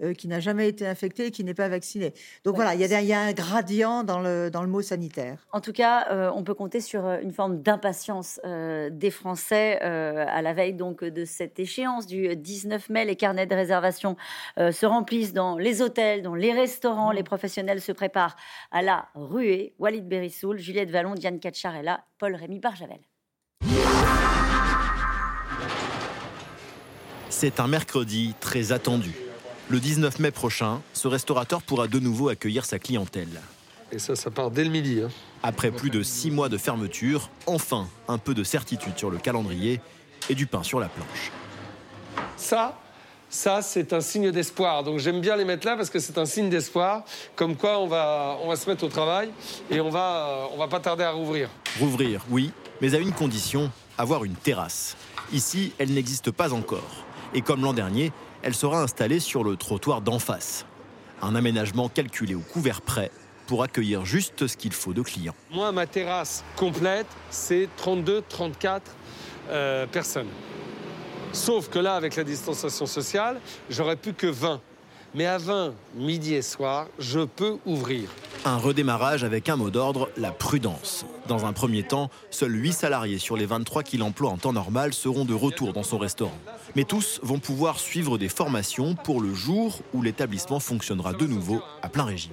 euh, 0.00 0.14
qui 0.14 0.26
n'a 0.26 0.40
jamais 0.40 0.68
été 0.68 0.86
infectée 0.86 1.26
et 1.26 1.30
qui 1.32 1.44
n'est 1.44 1.52
pas 1.52 1.68
vaccinée. 1.68 2.14
Donc 2.44 2.54
voilà, 2.54 2.74
il 2.74 2.80
y, 2.80 3.12
a 3.12 3.20
un 3.20 3.32
gradient 3.32 4.04
dans 4.04 4.20
le, 4.20 4.48
dans 4.50 4.62
le 4.62 4.68
mot 4.68 4.80
sanitaire. 4.80 5.46
En 5.52 5.60
tout 5.60 5.72
cas, 5.72 6.30
on 6.34 6.42
peut 6.44 6.54
compter 6.54 6.80
sur 6.80 7.06
une 7.06 7.32
forme 7.32 7.60
d'impatience 7.60 8.40
des 8.44 9.10
Français 9.10 9.78
à 10.30 10.42
la 10.42 10.52
veille 10.52 10.74
donc 10.74 11.04
de 11.04 11.24
cette 11.24 11.58
échéance 11.58 12.06
du 12.06 12.34
19 12.36 12.88
mai. 12.88 13.04
Les 13.04 13.16
carnets 13.16 13.46
de 13.46 13.54
réservation 13.54 14.16
euh, 14.58 14.72
se 14.72 14.86
remplissent 14.86 15.32
dans 15.32 15.56
les 15.56 15.82
hôtels, 15.82 16.22
dans 16.22 16.34
les 16.34 16.52
restaurants. 16.52 17.12
Les 17.12 17.22
professionnels 17.22 17.80
se 17.80 17.92
préparent 17.92 18.36
à 18.70 18.82
la 18.82 19.08
ruée. 19.14 19.74
Walid 19.78 20.08
Berissoul, 20.08 20.58
Juliette 20.58 20.90
Vallon, 20.90 21.14
Diane 21.14 21.40
Cacharella, 21.40 22.04
Paul-Rémy 22.18 22.58
Barjavel. 22.58 23.00
C'est 27.28 27.60
un 27.60 27.68
mercredi 27.68 28.34
très 28.40 28.72
attendu. 28.72 29.14
Le 29.68 29.78
19 29.78 30.18
mai 30.18 30.30
prochain, 30.30 30.82
ce 30.92 31.08
restaurateur 31.08 31.62
pourra 31.62 31.86
de 31.86 31.98
nouveau 31.98 32.28
accueillir 32.28 32.64
sa 32.64 32.78
clientèle. 32.78 33.40
Et 33.92 33.98
ça, 33.98 34.14
ça 34.14 34.30
part 34.30 34.50
dès 34.50 34.64
le 34.64 34.70
midi. 34.70 35.00
Hein. 35.04 35.10
Après 35.42 35.70
plus 35.70 35.90
de 35.90 36.02
six 36.02 36.30
mois 36.30 36.48
de 36.48 36.58
fermeture, 36.58 37.30
enfin 37.46 37.88
un 38.08 38.18
peu 38.18 38.34
de 38.34 38.44
certitude 38.44 38.96
sur 38.96 39.10
le 39.10 39.18
calendrier 39.18 39.80
et 40.28 40.34
du 40.34 40.46
pain 40.46 40.62
sur 40.62 40.80
la 40.80 40.88
planche. 40.88 41.30
Ça, 42.36 42.78
ça, 43.28 43.62
c'est 43.62 43.92
un 43.92 44.00
signe 44.00 44.32
d'espoir. 44.32 44.82
Donc 44.82 44.98
j'aime 44.98 45.20
bien 45.20 45.36
les 45.36 45.44
mettre 45.44 45.66
là 45.66 45.76
parce 45.76 45.88
que 45.88 46.00
c'est 46.00 46.18
un 46.18 46.26
signe 46.26 46.50
d'espoir, 46.50 47.04
comme 47.36 47.56
quoi 47.56 47.78
on 47.78 47.86
va, 47.86 48.36
on 48.42 48.48
va 48.48 48.56
se 48.56 48.68
mettre 48.68 48.84
au 48.84 48.88
travail 48.88 49.30
et 49.70 49.80
on 49.80 49.88
va, 49.88 50.48
on 50.52 50.58
va 50.58 50.66
pas 50.66 50.80
tarder 50.80 51.04
à 51.04 51.12
rouvrir. 51.12 51.48
Rouvrir, 51.78 52.22
oui, 52.28 52.52
mais 52.80 52.94
à 52.94 52.98
une 52.98 53.12
condition, 53.12 53.70
avoir 53.96 54.24
une 54.24 54.34
terrasse. 54.34 54.96
Ici, 55.32 55.72
elle 55.78 55.92
n'existe 55.92 56.32
pas 56.32 56.52
encore. 56.52 57.04
Et 57.32 57.40
comme 57.40 57.62
l'an 57.62 57.72
dernier, 57.72 58.12
elle 58.42 58.54
sera 58.54 58.82
installée 58.82 59.20
sur 59.20 59.44
le 59.44 59.56
trottoir 59.56 60.00
d'en 60.00 60.18
face. 60.18 60.66
Un 61.22 61.36
aménagement 61.36 61.88
calculé 61.88 62.34
au 62.34 62.40
couvert 62.40 62.80
près 62.80 63.12
pour 63.46 63.62
accueillir 63.62 64.04
juste 64.04 64.46
ce 64.46 64.56
qu'il 64.56 64.72
faut 64.72 64.92
de 64.92 65.02
clients. 65.02 65.34
Moi, 65.52 65.70
ma 65.70 65.86
terrasse 65.86 66.42
complète, 66.56 67.06
c'est 67.30 67.68
32, 67.76 68.24
34 68.28 68.82
euh, 69.50 69.86
personnes. 69.86 70.28
Sauf 71.32 71.68
que 71.68 71.78
là, 71.78 71.94
avec 71.94 72.16
la 72.16 72.24
distanciation 72.24 72.86
sociale, 72.86 73.40
j'aurais 73.68 73.96
plus 73.96 74.14
que 74.14 74.26
20. 74.26 74.60
Mais 75.14 75.26
à 75.26 75.38
20, 75.38 75.74
midi 75.96 76.34
et 76.34 76.42
soir, 76.42 76.86
je 76.98 77.20
peux 77.20 77.56
ouvrir. 77.66 78.08
Un 78.44 78.56
redémarrage 78.56 79.24
avec 79.24 79.48
un 79.48 79.56
mot 79.56 79.70
d'ordre, 79.70 80.08
la 80.16 80.30
prudence. 80.30 81.04
Dans 81.26 81.46
un 81.46 81.52
premier 81.52 81.82
temps, 81.82 82.10
seuls 82.30 82.54
8 82.54 82.72
salariés 82.72 83.18
sur 83.18 83.36
les 83.36 83.44
23 83.44 83.82
qu'il 83.82 84.04
emploie 84.04 84.30
en 84.30 84.38
temps 84.38 84.52
normal 84.52 84.92
seront 84.92 85.24
de 85.24 85.34
retour 85.34 85.72
dans 85.72 85.82
son 85.82 85.98
restaurant. 85.98 86.38
Mais 86.76 86.84
tous 86.84 87.18
vont 87.22 87.40
pouvoir 87.40 87.80
suivre 87.80 88.18
des 88.18 88.28
formations 88.28 88.94
pour 88.94 89.20
le 89.20 89.34
jour 89.34 89.80
où 89.94 90.02
l'établissement 90.02 90.60
fonctionnera 90.60 91.12
de 91.12 91.26
nouveau 91.26 91.60
à 91.82 91.88
plein 91.88 92.04
régime. 92.04 92.32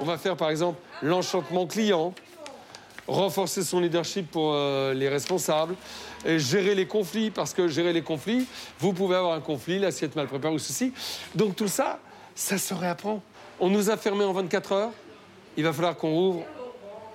On 0.00 0.04
va 0.04 0.18
faire 0.18 0.36
par 0.36 0.50
exemple 0.50 0.78
l'enchantement 1.02 1.66
client, 1.66 2.14
renforcer 3.06 3.62
son 3.62 3.80
leadership 3.80 4.30
pour 4.30 4.52
euh, 4.54 4.94
les 4.94 5.08
responsables, 5.08 5.74
et 6.24 6.38
gérer 6.38 6.74
les 6.74 6.86
conflits, 6.86 7.30
parce 7.30 7.54
que 7.54 7.68
gérer 7.68 7.92
les 7.92 8.02
conflits, 8.02 8.46
vous 8.78 8.92
pouvez 8.92 9.16
avoir 9.16 9.34
un 9.34 9.40
conflit, 9.40 9.78
l'assiette 9.78 10.16
mal 10.16 10.26
préparée 10.26 10.54
ou 10.54 10.58
ceci. 10.58 10.92
Donc 11.34 11.56
tout 11.56 11.68
ça, 11.68 12.00
ça 12.34 12.58
se 12.58 12.74
réapprend. 12.74 13.22
On 13.60 13.70
nous 13.70 13.90
a 13.90 13.96
fermés 13.96 14.24
en 14.24 14.32
24 14.32 14.72
heures, 14.72 14.92
il 15.56 15.64
va 15.64 15.72
falloir 15.72 15.96
qu'on 15.96 16.12
rouvre 16.12 16.44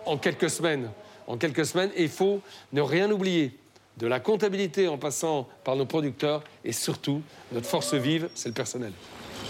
en 0.05 0.17
quelques 0.17 0.49
semaines. 0.49 0.89
En 1.27 1.37
quelques 1.37 1.65
semaines, 1.65 1.91
et 1.95 2.03
il 2.03 2.09
faut 2.09 2.41
ne 2.73 2.81
rien 2.81 3.09
oublier. 3.11 3.57
De 3.97 4.07
la 4.07 4.19
comptabilité 4.19 4.87
en 4.87 4.97
passant 4.97 5.47
par 5.63 5.75
nos 5.75 5.85
producteurs 5.85 6.43
et 6.63 6.71
surtout, 6.71 7.21
notre 7.51 7.67
force 7.67 7.93
vive, 7.93 8.29
c'est 8.33 8.49
le 8.49 8.53
personnel. 8.53 8.93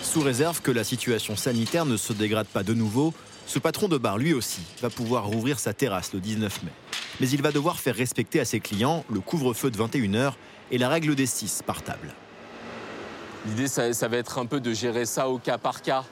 Sous 0.02 0.22
réserve 0.22 0.62
que 0.62 0.72
la 0.72 0.84
situation 0.84 1.36
sanitaire 1.36 1.86
ne 1.86 1.96
se 1.96 2.12
dégrade 2.12 2.48
pas 2.48 2.64
de 2.64 2.74
nouveau, 2.74 3.14
ce 3.52 3.60
patron 3.60 3.90
de 3.90 3.98
bar, 3.98 4.18
lui 4.18 4.34
aussi, 4.34 4.62
va 4.82 4.90
pouvoir 4.90 5.26
rouvrir 5.26 5.60
sa 5.60 5.74
terrasse 5.74 6.14
le 6.14 6.22
19 6.22 6.64
mai. 6.64 6.72
Mais 7.20 7.28
il 7.28 7.42
va 7.42 7.52
devoir 7.52 7.82
faire 7.82 7.94
respecter 7.94 8.40
à 8.40 8.46
ses 8.46 8.62
clients 8.62 9.04
le 9.12 9.20
couvre-feu 9.20 9.70
de 9.70 9.78
21h 9.78 10.36
et 10.72 10.78
la 10.78 10.88
règle 10.88 11.16
des 11.16 11.26
6 11.26 11.62
par 11.66 11.82
table. 11.84 12.14
L'idée, 13.46 13.68
ça, 13.68 13.92
ça 13.92 14.08
va 14.08 14.16
être 14.16 14.38
un 14.40 14.46
peu 14.46 14.62
de 14.62 14.72
gérer 14.72 15.06
ça 15.06 15.28
au 15.28 15.38
cas 15.38 15.58
par 15.58 15.82
cas. 15.82 16.06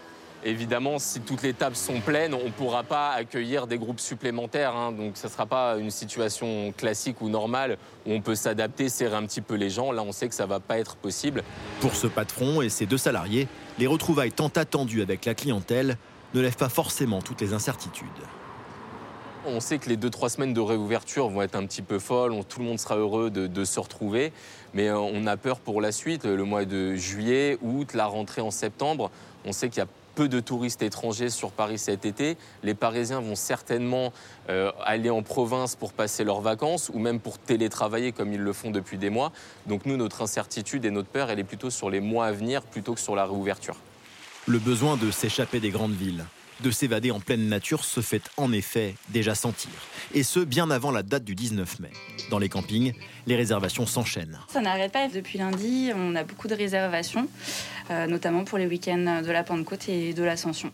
Évidemment, 0.44 1.00
si 1.00 1.22
toutes 1.22 1.42
les 1.42 1.54
tables 1.54 1.78
sont 1.78 2.02
pleines, 2.02 2.34
on 2.34 2.44
ne 2.44 2.52
pourra 2.52 2.84
pas 2.84 3.12
accueillir 3.12 3.68
des 3.68 3.78
groupes 3.78 4.02
supplémentaires. 4.02 4.76
hein. 4.76 4.92
donc, 4.92 5.16
ce 5.16 5.28
ne 5.28 5.32
sera 5.32 5.46
pas 5.46 5.78
une 5.78 5.92
situation 5.92 6.74
classique 6.76 7.22
ou 7.22 7.30
normale 7.30 7.78
où 8.06 8.12
on 8.12 8.20
peut 8.20 8.36
s'adapter, 8.36 8.90
serrer 8.90 9.16
un 9.16 9.24
petit 9.26 9.42
peu 9.42 9.56
les 9.56 9.70
gens. 9.70 9.94
Là, 9.94 10.04
on 10.04 10.12
sait 10.12 10.28
que 10.28 10.36
ça 10.36 10.44
ne 10.44 10.50
va 10.50 10.60
pas 10.60 10.78
être 10.78 10.98
possible. 10.98 11.44
Pour 11.80 11.96
ce 11.96 12.08
patron 12.08 12.62
et 12.62 12.68
ses 12.68 12.86
deux 12.86 12.98
salariés, 12.98 13.48
les 13.78 13.88
retrouvailles 13.88 14.34
tant 14.34 14.50
attendues 14.50 15.02
avec 15.02 15.24
la 15.24 15.36
clientèle 15.36 15.98
ne 16.34 16.42
lèvent 16.42 16.58
pas 16.58 16.70
forcément 16.70 17.22
toutes 17.22 17.42
les 17.42 17.54
incertitudes. 17.54 18.08
On 19.46 19.62
sait 19.62 19.80
que 19.80 19.90
les 19.90 19.96
deux, 19.96 20.10
trois 20.10 20.30
semaines 20.30 20.54
de 20.54 20.60
réouverture 20.60 21.30
vont 21.30 21.42
être 21.42 21.56
un 21.56 21.66
petit 21.66 21.82
peu 21.82 21.98
folles. 21.98 22.34
Tout 22.48 22.60
le 22.60 22.66
monde 22.66 22.80
sera 22.80 22.98
heureux 22.98 23.30
de, 23.30 23.48
de 23.48 23.64
se 23.64 23.80
retrouver. 23.80 24.34
Mais 24.74 24.90
euh, 24.90 24.98
on 24.98 25.26
a 25.28 25.38
peur 25.38 25.60
pour 25.60 25.82
la 25.82 25.92
suite. 25.92 26.26
Le 26.26 26.44
mois 26.44 26.66
de 26.66 26.96
juillet, 26.96 27.58
août, 27.62 27.94
la 27.94 28.06
rentrée 28.06 28.42
en 28.42 28.52
septembre. 28.52 29.10
On 29.46 29.54
sait 29.54 29.70
qu'il 29.70 29.80
y 29.80 29.82
a 29.82 29.88
peu 30.16 30.28
de 30.28 30.42
touristes 30.42 30.82
étrangers 30.82 31.30
sur 31.30 31.52
Paris 31.52 31.78
cet 31.78 32.06
été. 32.06 32.36
Les 32.64 32.74
Parisiens 32.74 33.22
vont 33.22 33.36
certainement 33.36 34.12
euh, 34.50 34.74
aller 34.84 35.10
en 35.10 35.24
province 35.24 35.78
pour 35.78 35.94
passer 35.94 36.26
leurs 36.26 36.42
vacances 36.42 36.92
ou 36.94 37.00
même 37.00 37.22
pour 37.22 37.40
télétravailler 37.40 38.12
comme 38.12 38.34
ils 38.34 38.42
le 38.42 38.52
font 38.52 38.72
depuis 38.72 38.98
des 38.98 39.10
mois. 39.10 39.32
Donc 39.68 39.86
nous, 39.86 39.96
notre 39.96 40.22
incertitude 40.22 40.84
et 40.84 40.92
notre 40.92 41.08
peur, 41.08 41.30
elle 41.30 41.40
est 41.40 41.46
plutôt 41.46 41.70
sur 41.70 41.90
les 41.90 42.02
mois 42.02 42.26
à 42.26 42.34
venir 42.34 42.64
plutôt 42.64 42.94
que 42.96 43.00
sur 43.00 43.16
la 43.16 43.24
réouverture. 43.24 43.78
Le 44.48 44.58
besoin 44.58 44.98
de 44.98 45.12
s'échapper 45.12 45.60
des 45.60 45.70
grandes 45.70 45.94
villes, 45.94 46.26
de 46.62 46.72
s'évader 46.72 47.12
en 47.12 47.20
pleine 47.20 47.48
nature 47.48 47.84
se 47.84 48.02
fait 48.02 48.24
en 48.38 48.52
effet 48.52 48.96
déjà 49.10 49.36
sentir. 49.36 49.72
Et 50.14 50.24
ce, 50.24 50.40
bien 50.40 50.72
avant 50.72 50.92
la 50.92 51.04
date 51.04 51.24
du 51.24 51.36
19 51.36 51.80
mai. 51.80 51.92
Dans 52.32 52.40
les 52.40 52.50
campings, 52.50 52.94
les 53.28 53.36
réservations 53.36 53.86
s'enchaînent. 53.86 54.40
Ça 54.48 54.62
n'arrête 54.62 54.92
pas. 54.92 55.08
Depuis 55.08 55.38
lundi, 55.38 55.92
on 55.96 56.16
a 56.16 56.24
beaucoup 56.24 56.48
de 56.48 56.56
réservations, 56.56 57.28
euh, 57.92 58.08
notamment 58.08 58.44
pour 58.44 58.58
les 58.58 58.66
week-ends 58.66 59.22
de 59.22 59.32
la 59.32 59.44
Pentecôte 59.44 59.88
et 59.90 60.14
de 60.14 60.24
l'Ascension. 60.24 60.72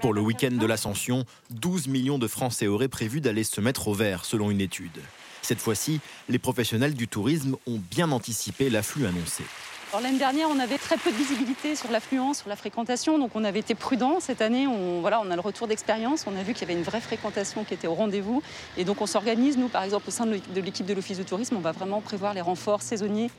Pour 0.00 0.14
le 0.14 0.20
week-end 0.20 0.52
de 0.52 0.66
l'Ascension, 0.66 1.24
12 1.50 1.88
millions 1.88 2.18
de 2.18 2.28
Français 2.28 2.66
auraient 2.66 2.88
prévu 2.88 3.20
d'aller 3.20 3.44
se 3.44 3.60
mettre 3.60 3.88
au 3.88 3.94
vert, 3.94 4.24
selon 4.24 4.50
une 4.50 4.60
étude. 4.60 5.00
Cette 5.42 5.60
fois-ci, 5.60 6.00
les 6.28 6.38
professionnels 6.38 6.94
du 6.94 7.08
tourisme 7.08 7.56
ont 7.66 7.80
bien 7.90 8.10
anticipé 8.10 8.70
l'afflux 8.70 9.06
annoncé. 9.06 9.44
Alors, 9.92 10.02
L'année 10.02 10.18
dernière, 10.18 10.48
on 10.50 10.58
avait 10.58 10.78
très 10.78 10.96
peu 10.96 11.12
de 11.12 11.16
visibilité 11.16 11.76
sur 11.76 11.90
l'affluence, 11.90 12.38
sur 12.38 12.48
la 12.48 12.56
fréquentation, 12.56 13.18
donc 13.18 13.30
on 13.34 13.44
avait 13.44 13.60
été 13.60 13.74
prudent. 13.74 14.18
Cette 14.20 14.42
année, 14.42 14.66
on, 14.66 15.00
voilà, 15.00 15.20
on 15.24 15.30
a 15.30 15.34
le 15.36 15.40
retour 15.40 15.68
d'expérience, 15.68 16.24
on 16.26 16.36
a 16.36 16.42
vu 16.42 16.54
qu'il 16.54 16.62
y 16.62 16.70
avait 16.70 16.78
une 16.78 16.84
vraie 16.84 17.00
fréquentation 17.00 17.64
qui 17.64 17.74
était 17.74 17.86
au 17.86 17.94
rendez-vous. 17.94 18.42
Et 18.76 18.84
donc 18.84 19.00
on 19.00 19.06
s'organise, 19.06 19.56
nous, 19.56 19.68
par 19.68 19.84
exemple, 19.84 20.08
au 20.08 20.10
sein 20.10 20.26
de 20.26 20.60
l'équipe 20.60 20.86
de 20.86 20.92
l'Office 20.92 21.18
de 21.18 21.22
tourisme, 21.22 21.56
on 21.56 21.60
va 21.60 21.72
vraiment 21.72 22.00
prévoir 22.00 22.34
les 22.34 22.40
renforts 22.40 22.82
saisonniers. 22.82 23.30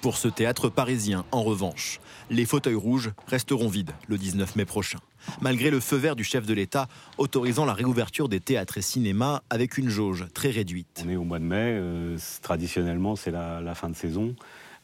Pour 0.00 0.16
ce 0.16 0.28
théâtre 0.28 0.68
parisien, 0.68 1.24
en 1.32 1.42
revanche, 1.42 2.00
les 2.30 2.44
fauteuils 2.44 2.74
rouges 2.74 3.10
resteront 3.26 3.68
vides 3.68 3.92
le 4.06 4.18
19 4.18 4.54
mai 4.54 4.64
prochain, 4.64 4.98
malgré 5.40 5.70
le 5.70 5.80
feu 5.80 5.96
vert 5.96 6.14
du 6.14 6.22
chef 6.22 6.46
de 6.46 6.54
l'État 6.54 6.86
autorisant 7.18 7.64
la 7.64 7.72
réouverture 7.72 8.28
des 8.28 8.38
théâtres 8.38 8.78
et 8.78 8.82
cinémas 8.82 9.40
avec 9.50 9.78
une 9.78 9.88
jauge 9.88 10.26
très 10.34 10.50
réduite. 10.50 11.02
On 11.04 11.08
est 11.08 11.16
au 11.16 11.24
mois 11.24 11.40
de 11.40 11.44
mai, 11.44 11.72
euh, 11.74 12.16
traditionnellement 12.42 13.16
c'est 13.16 13.32
la, 13.32 13.60
la 13.60 13.74
fin 13.74 13.88
de 13.88 13.96
saison. 13.96 14.36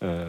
Euh, 0.03 0.29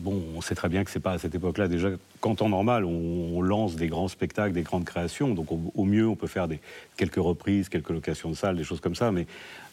bon, 0.00 0.22
on 0.36 0.40
sait 0.40 0.54
très 0.54 0.68
bien 0.68 0.84
que 0.84 0.90
c'est 0.90 1.00
pas 1.00 1.12
à 1.12 1.18
cette 1.18 1.34
époque-là. 1.34 1.68
Déjà, 1.68 1.88
qu'en 2.20 2.34
temps 2.34 2.48
normal, 2.48 2.84
on, 2.84 3.40
lance 3.40 3.76
des 3.76 3.86
grands 3.86 4.08
spectacles, 4.08 4.52
des 4.52 4.62
grandes 4.62 4.84
créations. 4.84 5.32
Donc, 5.32 5.48
au, 5.52 5.84
mieux, 5.84 6.06
on 6.06 6.16
peut 6.16 6.26
faire 6.26 6.48
quelques 6.96 7.16
reprises, 7.16 7.68
quelques 7.68 7.90
locations 7.90 8.28
de 8.30 8.34
salles, 8.34 8.56
des 8.56 8.64
choses 8.64 8.80
comme 8.80 8.94
ça. 8.94 9.12
Mais 9.12 9.26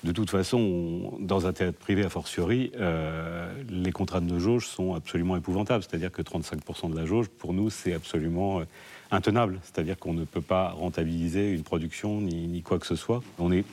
de 0.04 0.12
toute 0.12 0.30
façon, 0.30 0.58
on- 0.60 1.20
dans 1.20 1.48
un 1.48 1.54
théâtre 1.54 1.78
privé, 1.78 2.04
a 2.04 2.10
fortiori, 2.10 2.72
euh, 2.80 3.52
les 3.70 3.92
contraintes 3.92 4.28
de 4.28 4.40
jauge 4.40 4.68
sont 4.68 4.94
absolument 4.94 5.36
épouvantables. 5.36 5.84
C'est-à-dire 5.84 6.12
que 6.12 6.22
35% 6.22 6.90
de 6.90 6.96
la 6.96 7.06
jauge, 7.06 7.28
pour 7.28 7.54
nous, 7.54 7.70
c'est 7.70 7.94
absolument 7.94 8.60
euh, 8.60 8.66
intenable. 9.12 9.60
C'est-à-dire 9.64 9.98
qu'on 9.98 10.14
ne 10.14 10.26
peut 10.26 10.42
pas 10.42 10.70
rentabiliser 10.70 11.52
une 11.52 11.64
production 11.64 12.22
ni, 12.22 12.48
ni 12.48 12.62
quoi 12.62 12.80
que 12.80 12.88
ce 12.88 12.96
soit. 12.96 13.22
On 13.40 13.52
est 13.52 13.66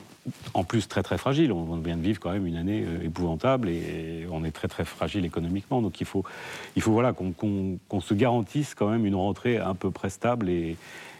en 0.53 0.63
plus 0.63 0.87
très 0.87 1.03
très 1.03 1.17
fragile. 1.17 1.51
On 1.51 1.77
vient 1.77 1.97
de 1.97 2.01
vivre 2.01 2.19
quand 2.19 2.31
même 2.31 2.45
une 2.45 2.57
année 2.57 2.83
euh, 2.85 3.05
épouvantable 3.05 3.69
et 3.69 4.27
on 4.31 4.43
est 4.43 4.51
très 4.51 4.67
très 4.67 4.85
fragile 4.85 5.25
économiquement. 5.25 5.81
Donc 5.81 6.01
il 6.01 6.07
faut, 6.07 6.23
il 6.75 6.81
faut 6.81 6.91
voilà, 6.91 7.13
qu'on 7.13 8.01
se 8.01 8.13
garantisse 8.13 8.75
quand 8.75 8.89
même 8.89 9.05
une 9.05 9.15
rentrée 9.15 9.57
à 9.57 9.73
peu 9.73 9.91
près 9.91 10.09
stable 10.09 10.49
et, 10.49 10.77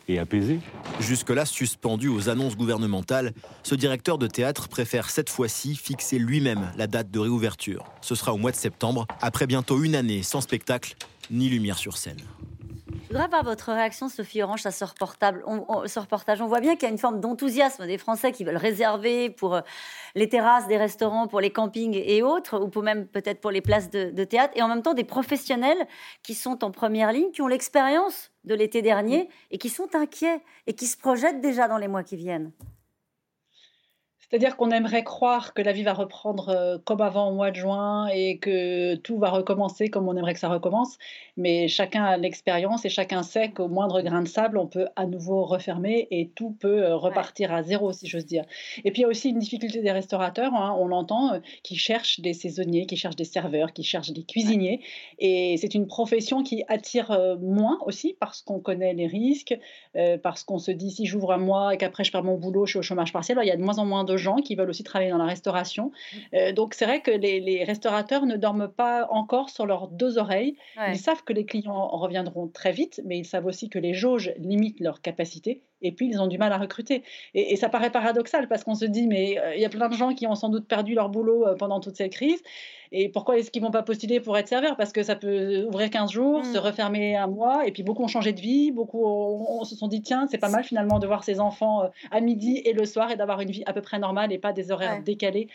et 0.07 0.19
apaisée. 0.19 0.59
Jusque-là 0.99 1.45
suspendu 1.45 2.07
aux 2.07 2.29
annonces 2.29 2.55
gouvernementales, 2.55 3.33
ce 3.63 3.75
directeur 3.75 4.17
de 4.17 4.27
théâtre 4.27 4.67
préfère 4.67 5.09
cette 5.09 5.29
fois-ci 5.29 5.75
fixer 5.75 6.19
lui-même 6.19 6.71
la 6.77 6.87
date 6.87 7.11
de 7.11 7.19
réouverture. 7.19 7.85
Ce 8.01 8.15
sera 8.15 8.33
au 8.33 8.37
mois 8.37 8.51
de 8.51 8.55
septembre, 8.55 9.07
après 9.21 9.47
bientôt 9.47 9.83
une 9.83 9.95
année 9.95 10.23
sans 10.23 10.41
spectacle 10.41 10.95
ni 11.29 11.49
lumière 11.49 11.77
sur 11.77 11.97
scène. 11.97 12.21
Je 12.93 13.07
voudrais 13.07 13.23
avoir 13.25 13.43
votre 13.43 13.71
réaction, 13.73 14.07
Sophie 14.09 14.41
Orange, 14.41 14.65
à 14.65 14.71
ce, 14.71 14.85
reportable. 14.85 15.43
On, 15.45 15.65
on- 15.67 15.87
ce 15.87 15.99
reportage. 15.99 16.41
On 16.41 16.47
voit 16.47 16.61
bien 16.61 16.75
qu'il 16.75 16.83
y 16.83 16.85
a 16.85 16.91
une 16.91 16.97
forme 16.97 17.19
d'enthousiasme 17.19 17.85
des 17.85 17.97
Français 17.97 18.31
qui 18.31 18.43
veulent 18.43 18.57
réserver 18.57 19.29
pour 19.29 19.55
euh, 19.55 19.61
les 20.15 20.29
terrasses 20.29 20.67
des 20.67 20.77
restaurants, 20.77 21.27
pour 21.27 21.41
les 21.41 21.51
campings 21.51 21.93
et 21.95 22.23
autres, 22.23 22.59
ou 22.59 22.69
pour 22.69 22.83
même 22.83 23.07
peut-être 23.07 23.41
pour 23.41 23.51
les 23.51 23.61
places 23.61 23.89
de, 23.89 24.11
de 24.11 24.23
théâtre, 24.23 24.53
et 24.55 24.61
en 24.61 24.67
même 24.67 24.81
temps 24.81 24.93
des 24.93 25.03
professionnels 25.03 25.87
qui 26.23 26.33
sont 26.35 26.63
en 26.63 26.71
première 26.71 27.11
ligne, 27.11 27.31
qui 27.31 27.41
ont 27.41 27.47
l'expérience 27.47 28.31
de 28.45 28.55
l'été 28.55 28.81
dernier 28.81 29.29
et 29.51 29.57
qui 29.57 29.69
sont 29.69 29.93
inquiets 29.93 30.41
et 30.67 30.73
qui 30.73 30.87
se 30.87 30.97
projettent 30.97 31.41
déjà 31.41 31.67
dans 31.67 31.77
les 31.77 31.87
mois 31.87 32.03
qui 32.03 32.15
viennent. 32.15 32.51
C'est-à-dire 34.32 34.55
qu'on 34.55 34.71
aimerait 34.71 35.03
croire 35.03 35.53
que 35.53 35.61
la 35.61 35.73
vie 35.73 35.84
va 35.84 35.91
reprendre 35.91 36.47
euh, 36.49 36.77
comme 36.86 37.01
avant 37.01 37.29
au 37.29 37.34
mois 37.34 37.51
de 37.51 37.57
juin 37.57 38.07
et 38.07 38.38
que 38.38 38.95
tout 38.95 39.17
va 39.17 39.29
recommencer 39.29 39.89
comme 39.89 40.07
on 40.07 40.15
aimerait 40.15 40.34
que 40.34 40.39
ça 40.39 40.47
recommence, 40.47 40.97
mais 41.36 41.67
chacun 41.67 42.05
a 42.05 42.15
l'expérience 42.15 42.86
et 42.86 42.89
chacun 42.89 43.23
sait 43.23 43.51
qu'au 43.51 43.67
moindre 43.67 44.01
grain 44.01 44.21
de 44.21 44.29
sable, 44.29 44.57
on 44.57 44.67
peut 44.67 44.88
à 44.95 45.05
nouveau 45.05 45.43
refermer 45.43 46.07
et 46.11 46.29
tout 46.29 46.51
peut 46.61 46.82
euh, 46.82 46.95
repartir 46.95 47.53
à 47.53 47.61
zéro, 47.61 47.91
si 47.91 48.07
j'ose 48.07 48.25
dire. 48.25 48.45
Et 48.86 48.91
puis 48.91 49.01
il 49.01 49.03
y 49.03 49.05
a 49.05 49.09
aussi 49.09 49.32
une 49.32 49.39
difficulté 49.39 49.82
des 49.82 49.91
restaurateurs, 49.91 50.53
hein, 50.53 50.77
on 50.79 50.88
l'entend, 50.88 51.34
euh, 51.34 51.39
qui 51.63 51.75
cherchent 51.75 52.21
des 52.21 52.34
saisonniers, 52.34 52.86
qui 52.86 52.95
cherchent 52.95 53.17
des 53.17 53.25
serveurs, 53.25 53.73
qui 53.73 53.84
cherchent 53.84 54.11
des 54.11 54.23
cuisiniers, 54.23 54.79
et 55.19 55.57
c'est 55.57 55.75
une 55.75 55.88
profession 55.88 56.41
qui 56.41 56.63
attire 56.69 57.38
moins 57.41 57.79
aussi 57.86 58.15
parce 58.17 58.41
qu'on 58.41 58.61
connaît 58.61 58.93
les 58.93 59.07
risques, 59.07 59.57
parce 60.23 60.43
qu'on 60.43 60.57
se 60.57 60.71
dit 60.71 60.91
si 60.91 61.05
j'ouvre 61.05 61.34
un 61.34 61.38
mois 61.38 61.73
et 61.73 61.77
qu'après 61.77 62.03
je 62.03 62.11
perds 62.11 62.23
mon 62.23 62.38
boulot, 62.38 62.65
je 62.65 62.71
suis 62.71 62.79
au 62.79 62.82
chômage 62.82 63.11
partiel, 63.11 63.38
alors 63.38 63.43
il 63.43 63.49
y 63.49 63.51
a 63.51 63.57
de 63.57 63.61
moins 63.61 63.77
en 63.77 63.86
moins 63.86 64.03
de 64.03 64.15
gens 64.22 64.38
qui 64.38 64.55
veulent 64.55 64.69
aussi 64.69 64.84
travailler 64.84 65.11
dans 65.11 65.17
la 65.17 65.26
restauration. 65.26 65.91
Euh, 66.34 66.53
donc 66.53 66.74
c'est 66.74 66.86
vrai 66.86 67.01
que 67.01 67.11
les, 67.11 67.41
les 67.41 67.63
restaurateurs 67.65 68.26
ne 68.26 68.38
dorment 68.38 68.72
pas 68.72 69.07
encore 69.09 69.49
sur 69.49 69.65
leurs 69.65 69.89
deux 69.89 70.17
oreilles. 70.17 70.55
Ouais. 70.78 70.93
Ils 70.93 70.99
savent 70.99 71.24
que 71.24 71.34
les 71.34 71.45
clients 71.45 71.89
reviendront 71.89 72.47
très 72.47 72.72
vite, 72.72 73.01
mais 73.05 73.17
ils 73.17 73.26
savent 73.26 73.45
aussi 73.45 73.69
que 73.69 73.80
les 73.80 73.93
jauges 73.93 74.34
limitent 74.38 74.80
leur 74.80 75.01
capacité. 75.01 75.63
Et 75.82 75.91
puis, 75.91 76.07
ils 76.09 76.19
ont 76.21 76.27
du 76.27 76.38
mal 76.38 76.51
à 76.53 76.57
recruter. 76.57 77.03
Et, 77.34 77.53
et 77.53 77.55
ça 77.55 77.69
paraît 77.69 77.89
paradoxal 77.91 78.47
parce 78.47 78.63
qu'on 78.63 78.75
se 78.75 78.86
dit, 78.86 79.07
mais 79.07 79.39
euh, 79.39 79.55
il 79.55 79.61
y 79.61 79.65
a 79.65 79.69
plein 79.69 79.89
de 79.89 79.95
gens 79.95 80.13
qui 80.13 80.27
ont 80.27 80.36
sans 80.36 80.49
doute 80.49 80.67
perdu 80.67 80.93
leur 80.93 81.09
boulot 81.09 81.47
euh, 81.47 81.55
pendant 81.55 81.79
toute 81.79 81.95
cette 81.95 82.11
crise. 82.13 82.41
Et 82.93 83.07
pourquoi 83.07 83.38
est-ce 83.38 83.51
qu'ils 83.51 83.61
vont 83.61 83.71
pas 83.71 83.84
postuler 83.84 84.19
pour 84.19 84.38
être 84.38 84.49
serveur 84.49 84.75
Parce 84.75 84.91
que 84.91 85.01
ça 85.01 85.15
peut 85.15 85.63
ouvrir 85.65 85.89
15 85.89 86.11
jours, 86.11 86.43
se 86.45 86.57
refermer 86.57 87.15
un 87.15 87.27
mois. 87.27 87.65
Et 87.65 87.71
puis, 87.71 87.84
beaucoup 87.84 88.03
ont 88.03 88.07
changé 88.09 88.34
de 88.34 88.41
vie. 88.41 88.71
Beaucoup 88.71 89.05
ont- 89.05 89.61
on 89.61 89.63
se 89.63 89.75
sont 89.77 89.88
dit, 89.88 90.01
tiens, 90.01 90.27
c'est 90.29 90.38
pas 90.38 90.49
mal 90.49 90.63
finalement 90.65 90.99
de 90.99 91.07
voir 91.07 91.23
ses 91.23 91.39
enfants 91.39 91.84
euh, 91.84 91.88
à 92.11 92.19
midi 92.19 92.61
et 92.65 92.73
le 92.73 92.86
soir 92.86 93.09
et 93.09 93.15
d'avoir 93.15 93.39
une 93.41 93.49
vie 93.51 93.63
à 93.65 93.71
peu 93.73 93.82
près 93.82 93.97
normale 93.97 94.32
et 94.34 94.38
pas 94.39 94.51
des 94.53 94.71
horaires 94.71 94.95
Ouais. 94.97 95.01
décalés 95.03 95.47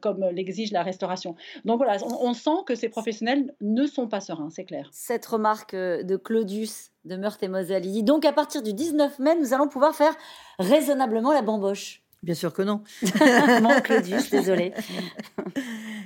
comme 0.00 0.24
l'exige 0.32 0.72
la 0.72 0.82
restauration. 0.82 1.34
Donc 1.64 1.78
voilà, 1.78 1.96
on, 2.04 2.28
on 2.30 2.34
sent 2.34 2.50
que 2.66 2.74
ces 2.74 2.88
professionnels 2.88 3.54
ne 3.60 3.86
sont 3.86 4.08
pas 4.08 4.20
sereins, 4.20 4.50
c'est 4.50 4.64
clair. 4.64 4.88
Cette 4.92 5.24
remarque 5.26 5.74
de 5.74 6.16
Claudius 6.16 6.91
de 7.04 7.16
Meurthe-et-Moselle, 7.16 7.84
il 7.84 7.92
dit 7.92 8.02
donc 8.02 8.24
à 8.24 8.32
partir 8.32 8.62
du 8.62 8.72
19 8.72 9.18
mai, 9.18 9.34
nous 9.36 9.52
allons 9.54 9.68
pouvoir 9.68 9.94
faire 9.94 10.14
raisonnablement 10.58 11.32
la 11.32 11.42
bamboche. 11.42 12.02
Bien 12.22 12.34
sûr 12.34 12.52
que 12.52 12.62
non. 12.62 12.82
Claudius, 13.84 14.30
désolé. 14.30 14.72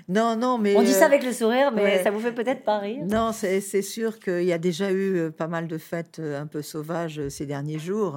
Non, 0.08 0.36
non, 0.36 0.56
mais. 0.56 0.76
On 0.76 0.82
dit 0.82 0.92
ça 0.92 1.06
avec 1.06 1.24
le 1.24 1.32
sourire, 1.32 1.72
mais 1.72 1.82
ouais. 1.82 2.02
ça 2.04 2.12
vous 2.12 2.20
fait 2.20 2.32
peut-être 2.32 2.62
pas 2.62 2.78
rire. 2.78 3.04
Non, 3.04 3.32
c'est 3.32 3.82
sûr 3.82 4.20
qu'il 4.20 4.44
y 4.44 4.52
a 4.52 4.58
déjà 4.58 4.92
eu 4.92 5.16
euh, 5.16 5.30
pas 5.30 5.48
mal 5.48 5.66
de 5.66 5.78
fêtes 5.78 6.20
euh, 6.20 6.40
un 6.40 6.46
peu 6.46 6.62
sauvages 6.62 7.18
euh, 7.18 7.28
ces 7.28 7.44
derniers 7.44 7.80
jours. 7.80 8.16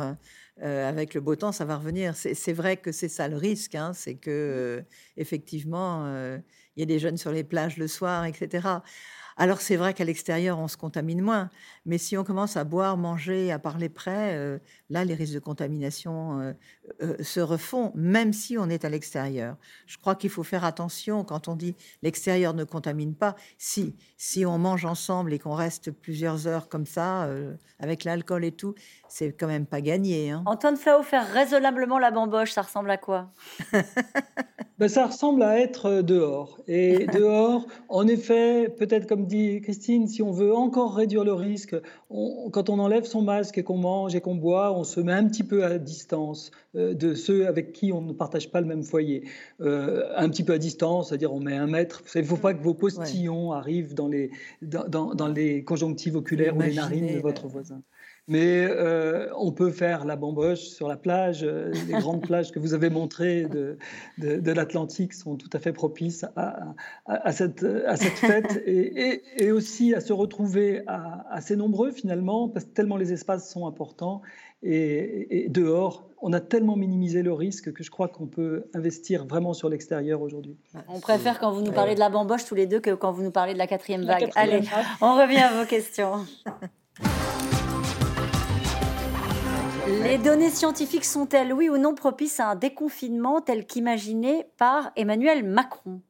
avec 0.61 1.15
le 1.15 1.21
beau 1.21 1.35
temps, 1.35 1.51
ça 1.51 1.65
va 1.65 1.77
revenir. 1.77 2.13
C'est 2.15 2.53
vrai 2.53 2.77
que 2.77 2.91
c'est 2.91 3.07
ça 3.07 3.27
le 3.27 3.37
risque, 3.37 3.75
hein, 3.75 3.93
c'est 3.95 4.15
que 4.15 4.83
effectivement, 5.17 6.05
il 6.75 6.79
y 6.79 6.83
a 6.83 6.85
des 6.85 6.99
jeunes 6.99 7.17
sur 7.17 7.31
les 7.31 7.45
plages 7.45 7.77
le 7.77 7.87
soir, 7.87 8.25
etc. 8.25 8.67
Alors 9.39 9.61
c'est 9.61 9.77
vrai 9.77 9.93
qu'à 9.93 10.03
l'extérieur, 10.03 10.59
on 10.59 10.67
se 10.67 10.75
contamine 10.75 11.21
moins, 11.21 11.49
mais 11.85 11.97
si 11.97 12.17
on 12.17 12.25
commence 12.25 12.57
à 12.57 12.65
boire, 12.65 12.97
manger, 12.97 13.53
à 13.53 13.57
parler 13.57 13.87
près, 13.87 14.35
euh, 14.35 14.59
là, 14.89 15.05
les 15.05 15.13
risques 15.13 15.33
de 15.33 15.39
contamination 15.39 16.41
euh, 16.41 16.53
euh, 17.01 17.23
se 17.23 17.39
refont, 17.39 17.93
même 17.95 18.33
si 18.33 18.57
on 18.57 18.69
est 18.69 18.83
à 18.83 18.89
l'extérieur. 18.89 19.55
Je 19.85 19.97
crois 19.97 20.15
qu'il 20.15 20.29
faut 20.29 20.43
faire 20.43 20.65
attention 20.65 21.23
quand 21.23 21.47
on 21.47 21.55
dit 21.55 21.77
l'extérieur 22.01 22.53
ne 22.53 22.65
contamine 22.65 23.15
pas. 23.15 23.37
Si, 23.57 23.95
si 24.17 24.45
on 24.45 24.57
mange 24.57 24.83
ensemble 24.83 25.31
et 25.31 25.39
qu'on 25.39 25.55
reste 25.55 25.89
plusieurs 25.91 26.45
heures 26.45 26.67
comme 26.67 26.85
ça, 26.85 27.29
avec 27.79 28.03
l'alcool 28.03 28.43
et 28.43 28.51
tout, 28.51 28.75
c'est 29.07 29.31
quand 29.31 29.47
même 29.47 29.65
pas 29.65 29.79
gagné. 29.79 30.31
Hein. 30.31 30.43
Antoine 30.47 30.75
Flau, 30.75 31.01
faire 31.01 31.25
raisonnablement 31.31 31.97
la 31.97 32.11
bamboche, 32.11 32.51
ça 32.51 32.63
ressemble 32.63 32.91
à 32.91 32.97
quoi? 32.97 33.31
ben, 34.79 34.87
Ça 34.87 35.05
ressemble 35.05 35.43
à 35.43 35.59
être 35.59 36.01
dehors. 36.01 36.59
Et 36.67 37.05
dehors, 37.13 37.65
en 37.89 38.07
effet, 38.07 38.69
peut-être 38.69 39.07
comme 39.07 39.25
dit 39.25 39.61
Christine, 39.61 40.07
si 40.07 40.21
on 40.21 40.31
veut 40.31 40.55
encore 40.55 40.95
réduire 40.95 41.23
le 41.23 41.33
risque, 41.33 41.75
quand 42.09 42.69
on 42.69 42.79
enlève 42.79 43.05
son 43.05 43.21
masque 43.21 43.57
et 43.57 43.63
qu'on 43.63 43.77
mange 43.77 44.15
et 44.15 44.21
qu'on 44.21 44.35
boit, 44.35 44.73
on 44.77 44.83
se 44.83 44.99
met 44.99 45.13
un 45.13 45.27
petit 45.27 45.43
peu 45.43 45.63
à 45.63 45.77
distance 45.77 46.51
euh, 46.75 46.93
de 46.93 47.13
ceux 47.13 47.47
avec 47.47 47.73
qui 47.73 47.91
on 47.91 48.01
ne 48.01 48.13
partage 48.13 48.51
pas 48.51 48.61
le 48.61 48.67
même 48.67 48.83
foyer. 48.83 49.25
Euh, 49.61 50.09
un 50.15 50.29
petit 50.29 50.43
peu 50.43 50.53
à 50.53 50.57
distance, 50.57 51.09
c'est-à-dire 51.09 51.33
on 51.33 51.39
met 51.39 51.55
un 51.55 51.67
mètre. 51.67 52.01
Il 52.15 52.21
ne 52.21 52.25
faut 52.25 52.37
pas 52.37 52.53
que 52.53 52.63
vos 52.63 52.73
postillons 52.73 53.51
arrivent 53.51 53.93
dans 53.93 54.07
les, 54.07 54.31
dans, 54.61 55.13
dans 55.13 55.27
les 55.27 55.63
conjonctives 55.63 56.15
oculaires 56.15 56.55
ou 56.55 56.61
les 56.61 56.73
narines 56.73 57.15
de 57.15 57.19
votre 57.19 57.47
voisin. 57.47 57.81
Mais 58.29 58.63
euh, 58.69 59.27
on 59.35 59.51
peut 59.51 59.71
faire 59.71 60.05
la 60.05 60.15
bamboche 60.15 60.61
sur 60.61 60.87
la 60.87 60.97
plage. 60.97 61.43
Euh, 61.43 61.73
les 61.87 61.93
grandes 61.99 62.21
plages 62.21 62.51
que 62.51 62.59
vous 62.59 62.75
avez 62.75 62.91
montrées 62.91 63.45
de, 63.45 63.77
de, 64.19 64.51
l'Atlantique 64.51 65.13
sont 65.13 65.35
tout 65.35 65.49
à 65.51 65.59
fait 65.59 65.73
propices 65.73 66.25
à, 66.35 66.75
à, 67.05 67.31
cette, 67.31 67.63
à 67.63 67.97
cette, 67.97 68.13
fête 68.13 68.61
et, 68.65 69.23
et, 69.43 69.51
aussi 69.51 69.95
à 69.95 69.99
se 69.99 70.13
retrouver 70.13 70.83
assez 71.31 71.55
nombreux 71.55 71.91
finalement, 71.91 72.47
parce 72.47 72.65
que 72.65 72.71
tellement 72.71 72.97
les 72.97 73.11
espaces 73.11 73.49
sont 73.49 73.65
importants. 73.65 74.21
Et, 74.61 75.47
dehors, 75.49 76.07
on 76.21 76.33
a 76.33 76.39
tellement 76.41 76.75
minimisé 76.75 77.23
le 77.23 77.33
risque 77.33 77.71
que 77.71 77.83
je 77.83 77.89
crois 77.89 78.09
qu'on 78.09 78.27
peut 78.27 78.65
investir 78.73 79.25
vraiment 79.25 79.53
sur 79.53 79.69
l'extérieur 79.69 80.21
aujourd'hui. 80.21 80.57
On 80.89 80.99
préfère 80.99 81.39
quand 81.39 81.51
vous 81.51 81.61
nous 81.61 81.71
parlez 81.71 81.95
de 81.95 81.99
la 81.99 82.09
bamboche 82.09 82.45
tous 82.45 82.55
les 82.55 82.67
deux 82.67 82.79
que 82.79 82.93
quand 82.93 83.11
vous 83.11 83.23
nous 83.23 83.31
parlez 83.31 83.53
de 83.53 83.57
la 83.57 83.67
quatrième 83.67 84.03
vague. 84.03 84.29
Allez, 84.35 84.61
on 85.01 85.15
revient 85.15 85.37
à 85.37 85.59
vos 85.59 85.65
questions. 85.65 86.25
Les 89.89 90.19
données 90.19 90.51
scientifiques 90.51 91.03
sont-elles, 91.03 91.51
oui 91.51 91.67
ou 91.67 91.77
non, 91.77 91.95
propices 91.95 92.39
à 92.39 92.51
un 92.51 92.55
déconfinement 92.55 93.41
tel 93.41 93.65
qu'imaginé 93.65 94.45
par 94.57 94.91
Emmanuel 94.95 95.43
Macron? 95.43 96.01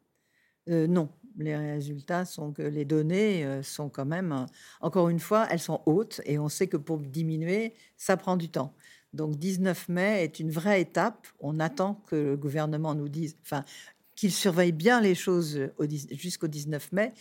Euh, 0.68 0.86
Non. 0.86 1.10
Les 1.38 1.56
résultats 1.56 2.26
sont 2.26 2.52
que 2.52 2.62
les 2.62 2.84
données 2.84 3.46
euh, 3.46 3.64
sont 3.64 3.88
quand 3.88 4.06
même, 4.06 4.34
euh, 4.34 4.46
encore 4.82 5.08
une 5.08 5.20
fois, 5.22 5.48
elles 5.50 5.62
sont 5.62 5.82
hautes 5.86 6.20
et 6.26 6.38
on 6.38 6.50
sait 6.50 6.68
que 6.68 6.76
pour 6.76 6.98
diminuer, 6.98 7.74
ça 7.96 8.18
prend 8.18 8.36
du 8.36 8.50
temps. 8.50 8.74
Donc 9.14 9.38
19 9.38 9.88
mai 9.88 10.24
est 10.24 10.42
une 10.42 10.52
vraie 10.52 10.82
étape. 10.82 11.28
On 11.40 11.62
attend 11.62 12.04
que 12.08 12.16
le 12.18 12.38
gouvernement 12.38 12.94
nous 12.94 13.08
dise, 13.08 13.38
enfin, 13.44 13.64
qu'il 14.18 14.34
surveille 14.34 14.74
bien 14.74 15.00
les 15.00 15.16
choses 15.16 15.70
jusqu'au 16.12 16.48
19 16.48 16.92
mai 16.92 17.14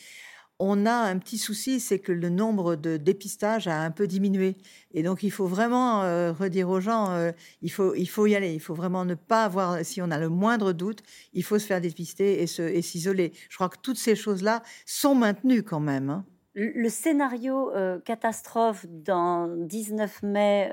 on 0.61 0.87
a 0.87 0.93
un 0.93 1.19
petit 1.19 1.39
souci, 1.39 1.79
c'est 1.79 2.01
que 2.01 2.11
le 2.11 2.31
nombre 2.31 2.75
de 2.75 2.97
dépistages 2.97 3.69
a 3.69 3.81
un 3.81 3.91
peu 3.91 4.07
diminué. 4.07 4.57
Et 4.93 5.03
donc, 5.03 5.23
il 5.23 5.31
faut 5.31 5.47
vraiment 5.47 6.03
euh, 6.03 6.33
redire 6.33 6.69
aux 6.69 6.81
gens, 6.81 7.11
euh, 7.13 7.31
il, 7.63 7.71
faut, 7.71 7.95
il 7.95 8.07
faut 8.07 8.27
y 8.27 8.35
aller. 8.35 8.53
Il 8.53 8.61
faut 8.61 8.75
vraiment 8.75 9.05
ne 9.05 9.15
pas 9.15 9.45
avoir, 9.45 9.85
si 9.85 10.03
on 10.03 10.11
a 10.11 10.19
le 10.19 10.29
moindre 10.29 10.73
doute, 10.73 11.03
il 11.33 11.45
faut 11.45 11.59
se 11.59 11.67
faire 11.67 11.81
dépister 11.81 12.43
et 12.43 12.83
s'isoler. 12.83 13.33
Je 13.49 13.57
crois 13.57 13.69
que 13.69 13.79
toutes 13.81 13.99
ces 13.99 14.17
choses-là 14.17 14.63
sont 14.85 15.15
maintenues 15.15 15.63
quand 15.63 15.81
même. 15.81 16.11
Hein. 16.11 16.25
Le 16.55 16.89
scénario 16.89 17.71
euh, 17.77 18.01
catastrophe 18.01 18.85
dans 18.89 19.47
19 19.47 20.25
mai, 20.25 20.73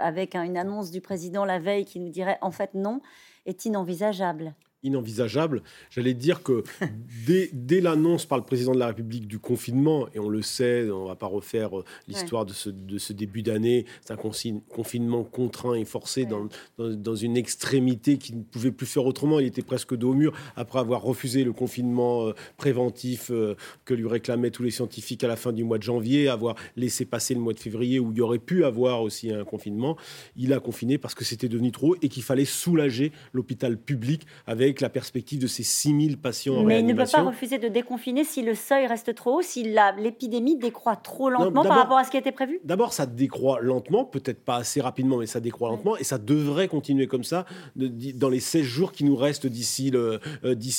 avec 0.00 0.34
une 0.34 0.56
annonce 0.56 0.90
du 0.90 1.00
président 1.00 1.44
la 1.44 1.60
veille 1.60 1.84
qui 1.84 2.00
nous 2.00 2.10
dirait 2.10 2.38
en 2.40 2.50
fait 2.50 2.74
non, 2.74 3.00
est 3.46 3.64
inenvisageable 3.64 4.54
inenvisageable. 4.84 5.62
J'allais 5.90 6.14
dire 6.14 6.42
que 6.42 6.62
dès, 7.26 7.80
l'annonce 7.80 8.26
par 8.26 8.38
le 8.38 8.44
président 8.44 8.72
de 8.72 8.78
la 8.78 8.88
République 8.88 9.26
du 9.26 9.38
confinement, 9.38 10.06
et 10.14 10.20
on 10.20 10.28
le 10.28 10.42
sait, 10.42 10.88
on 10.90 11.04
ne 11.04 11.08
va 11.08 11.16
pas 11.16 11.26
refaire 11.26 11.78
euh, 11.78 11.84
l'histoire 12.06 12.46
de, 12.46 12.52
ce, 12.52 12.70
de, 12.70 12.98
ce, 12.98 13.12
début 13.12 13.42
d'année, 13.42 13.86
c'est 14.04 14.12
un 14.12 14.16
confinement 14.16 15.24
contraint 15.24 15.74
et 15.74 15.84
forcé 15.84 16.26
dans, 16.26 16.48
dans, 16.78 17.16
une 17.16 17.36
extrémité 17.36 18.18
qui 18.18 18.34
ne 18.34 18.42
pouvait 18.42 18.70
plus 18.70 18.86
faire 18.86 19.06
autrement. 19.06 19.40
Il 19.40 19.46
était 19.46 19.62
presque 19.62 19.96
dos 19.96 20.10
au 20.10 20.14
mur 20.14 20.32
après 20.56 20.78
avoir 20.78 21.02
refusé 21.02 21.44
le 21.44 21.52
confinement 21.52 22.28
euh, 22.28 22.32
préventif 22.56 23.30
euh, 23.30 23.56
que 23.84 23.94
lui 23.94 24.06
réclamaient 24.06 24.50
tous 24.50 24.62
les 24.62 24.70
scientifiques 24.70 25.24
à 25.24 25.28
la 25.28 25.36
fin 25.36 25.52
du 25.52 25.64
mois 25.64 25.78
de 25.78 25.82
janvier, 25.82 26.28
avoir 26.28 26.56
laissé 26.76 27.04
passer 27.04 27.34
le 27.34 27.40
mois 27.40 27.54
de 27.54 27.60
février 27.60 27.98
où 27.98 28.12
il 28.12 28.18
y 28.18 28.20
aurait 28.20 28.38
pu 28.38 28.64
avoir 28.64 29.02
aussi 29.02 29.32
un 29.32 29.44
confinement. 29.44 29.96
Il 30.36 30.52
a 30.52 30.60
confiné 30.60 30.98
parce 30.98 31.14
que 31.14 31.24
c'était 31.24 31.48
devenu 31.48 31.72
trop 31.72 31.96
et 32.02 32.08
qu'il 32.08 32.22
fallait 32.22 32.44
soulager 32.44 33.12
l'hôpital 33.32 33.78
public 33.78 34.26
avec 34.46 34.73
la 34.80 34.88
perspective 34.88 35.40
de 35.40 35.46
ces 35.46 35.62
6000 35.62 36.18
patients 36.18 36.56
en 36.56 36.64
Mais 36.64 36.80
il 36.80 36.86
ne 36.86 36.92
peut 36.94 37.04
pas 37.10 37.22
refuser 37.22 37.58
de 37.58 37.68
déconfiner 37.68 38.24
si 38.24 38.42
le 38.42 38.54
seuil 38.54 38.86
reste 38.86 39.14
trop 39.14 39.38
haut, 39.38 39.42
si 39.42 39.62
l'épidémie 39.62 40.56
décroît 40.56 40.96
trop 40.96 41.30
lentement 41.30 41.62
par 41.62 41.76
rapport 41.76 41.98
à 41.98 42.04
ce 42.04 42.10
qui 42.10 42.16
était 42.16 42.32
prévu? 42.32 42.60
D'abord, 42.64 42.92
ça 42.92 43.06
décroît 43.06 43.60
lentement, 43.60 44.04
peut-être 44.04 44.44
pas 44.44 44.56
assez 44.56 44.80
rapidement, 44.80 45.18
mais 45.18 45.26
ça 45.26 45.40
décroît 45.40 45.68
lentement, 45.68 45.96
et 45.96 46.04
ça 46.04 46.18
devrait 46.18 46.68
continuer 46.68 47.06
comme 47.06 47.24
ça 47.24 47.44
dans 47.76 48.28
les 48.28 48.40
16 48.40 48.62
jours 48.62 48.92
qui 48.92 49.04
nous 49.04 49.16
restent 49.16 49.46
d'ici 49.46 49.90
euh, 49.94 50.18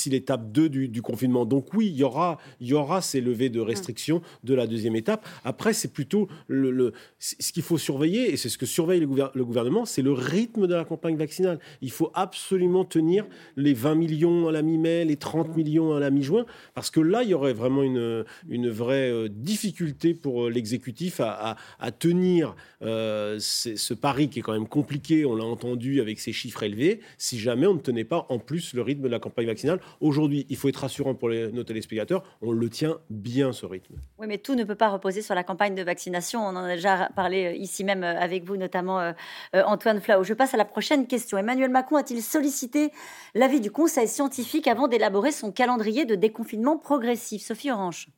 l'étape 0.06 0.50
2 0.52 0.68
du, 0.68 1.02
confinement. 1.02 1.44
Donc 1.44 1.72
oui, 1.74 1.86
il 1.86 1.96
y 1.96 2.04
aura, 2.04 2.38
il 2.60 2.68
y 2.68 2.74
aura 2.74 3.00
ces 3.00 3.20
levées 3.20 3.48
de 3.48 3.60
restrictions 3.60 4.22
de 4.44 4.54
la 4.54 4.66
deuxième 4.66 4.96
étape. 4.96 5.26
Après, 5.44 5.72
c'est 5.72 5.92
plutôt 5.92 6.28
le, 6.48 6.92
ce 7.18 7.52
qu'il 7.52 7.62
faut 7.62 7.78
surveiller, 7.78 8.32
et 8.32 8.36
c'est 8.36 8.48
ce 8.48 8.58
que 8.58 8.66
surveille 8.66 9.00
le, 9.00 9.08
le 9.32 9.44
gouvernement, 9.44 9.84
c'est 9.84 10.02
le 10.02 10.12
rythme 10.12 10.66
de 10.66 10.74
la 10.74 10.84
campagne 10.84 11.16
vaccinale. 11.16 11.58
Il 11.80 11.90
faut 11.90 12.10
absolument 12.14 12.84
tenir 12.84 13.26
les 13.56 13.74
20 13.74 13.85
millions 13.94 14.48
à 14.48 14.52
la 14.52 14.62
mi-mai, 14.62 15.04
les 15.04 15.16
30 15.16 15.56
millions 15.56 15.94
à 15.94 16.00
la 16.00 16.10
mi-juin, 16.10 16.46
parce 16.74 16.90
que 16.90 17.00
là, 17.00 17.22
il 17.22 17.30
y 17.30 17.34
aurait 17.34 17.52
vraiment 17.52 17.82
une, 17.82 18.24
une 18.48 18.68
vraie 18.68 19.10
euh, 19.10 19.28
difficulté 19.28 20.14
pour 20.14 20.44
euh, 20.44 20.50
l'exécutif 20.50 21.20
à, 21.20 21.56
tenir 21.98 22.56
euh, 22.82 23.38
ce 23.38 23.94
pari 23.94 24.28
qui 24.28 24.40
est 24.40 24.42
quand 24.42 24.52
même 24.52 24.68
compliqué, 24.68 25.24
on 25.24 25.34
l'a 25.34 25.44
entendu 25.44 26.00
avec 26.00 26.18
ces 26.18 26.32
chiffres 26.32 26.62
élevés, 26.62 27.00
si 27.16 27.38
jamais 27.38 27.66
on 27.66 27.74
ne 27.74 27.80
tenait 27.80 28.04
pas 28.04 28.26
en 28.28 28.38
plus 28.38 28.74
le 28.74 28.82
rythme 28.82 29.02
de 29.02 29.08
la 29.08 29.18
campagne 29.18 29.46
vaccinale. 29.46 29.80
Aujourd'hui, 30.00 30.46
il 30.48 30.56
faut 30.56 30.68
être 30.68 30.76
rassurant 30.76 31.14
pour 31.14 31.30
nos 31.30 31.64
téléspectateurs, 31.64 32.22
on 32.42 32.52
le 32.52 32.68
tient 32.68 32.98
bien 33.10 33.52
ce 33.52 33.66
rythme. 33.66 33.94
Oui, 34.18 34.26
mais 34.26 34.38
tout 34.38 34.54
ne 34.54 34.64
peut 34.64 34.74
pas 34.74 34.88
reposer 34.88 35.22
sur 35.22 35.34
la 35.34 35.44
campagne 35.44 35.74
de 35.74 35.82
vaccination. 35.82 36.40
On 36.40 36.50
en 36.50 36.64
a 36.64 36.74
déjà 36.74 37.08
parlé 37.14 37.56
ici 37.58 37.84
même 37.84 38.02
avec 38.02 38.44
vous, 38.44 38.56
notamment 38.56 39.12
Antoine 39.54 40.00
Flau. 40.00 40.24
Je 40.24 40.34
passe 40.34 40.54
à 40.54 40.56
la 40.56 40.64
prochaine 40.64 41.06
question. 41.06 41.38
Emmanuel 41.38 41.70
Macron 41.70 41.96
a-t-il 41.96 42.22
sollicité 42.22 42.90
l'avis 43.34 43.60
du 43.60 43.65
conseil 43.70 44.08
scientifique 44.08 44.68
avant 44.68 44.88
d'élaborer 44.88 45.32
son 45.32 45.52
calendrier 45.52 46.04
de 46.04 46.14
déconfinement 46.14 46.78
progressif. 46.78 47.42
Sophie 47.42 47.70
Orange. 47.70 48.08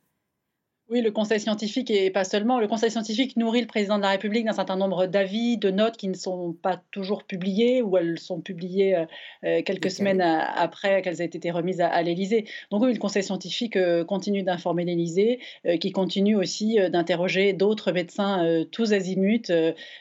Oui, 0.90 1.02
le 1.02 1.10
Conseil 1.10 1.38
scientifique 1.38 1.90
et 1.90 2.10
pas 2.10 2.24
seulement. 2.24 2.60
Le 2.60 2.66
Conseil 2.66 2.90
scientifique 2.90 3.36
nourrit 3.36 3.60
le 3.60 3.66
président 3.66 3.98
de 3.98 4.02
la 4.02 4.08
République 4.08 4.46
d'un 4.46 4.54
certain 4.54 4.76
nombre 4.76 5.04
d'avis, 5.04 5.58
de 5.58 5.70
notes 5.70 5.98
qui 5.98 6.08
ne 6.08 6.14
sont 6.14 6.54
pas 6.54 6.80
toujours 6.92 7.24
publiées 7.24 7.82
ou 7.82 7.98
elles 7.98 8.18
sont 8.18 8.40
publiées 8.40 8.96
euh, 8.96 9.04
euh, 9.44 9.62
quelques 9.62 9.90
semaines 9.90 10.22
après 10.22 11.02
qu'elles 11.02 11.20
aient 11.20 11.26
été 11.26 11.50
remises 11.50 11.82
à, 11.82 12.00
l'Élysée. 12.00 12.46
Donc 12.70 12.82
oui, 12.84 12.94
le 12.94 12.98
Conseil 12.98 13.22
scientifique 13.22 13.76
euh, 13.76 14.02
continue 14.02 14.42
d'informer 14.42 14.86
l'Élysée, 14.86 15.40
qui 15.78 15.92
continue 15.92 16.36
aussi 16.36 16.78
d'interroger 16.90 17.52
d'autres 17.52 17.92
médecins 17.92 18.64
tous 18.72 18.94
azimuts 18.94 19.52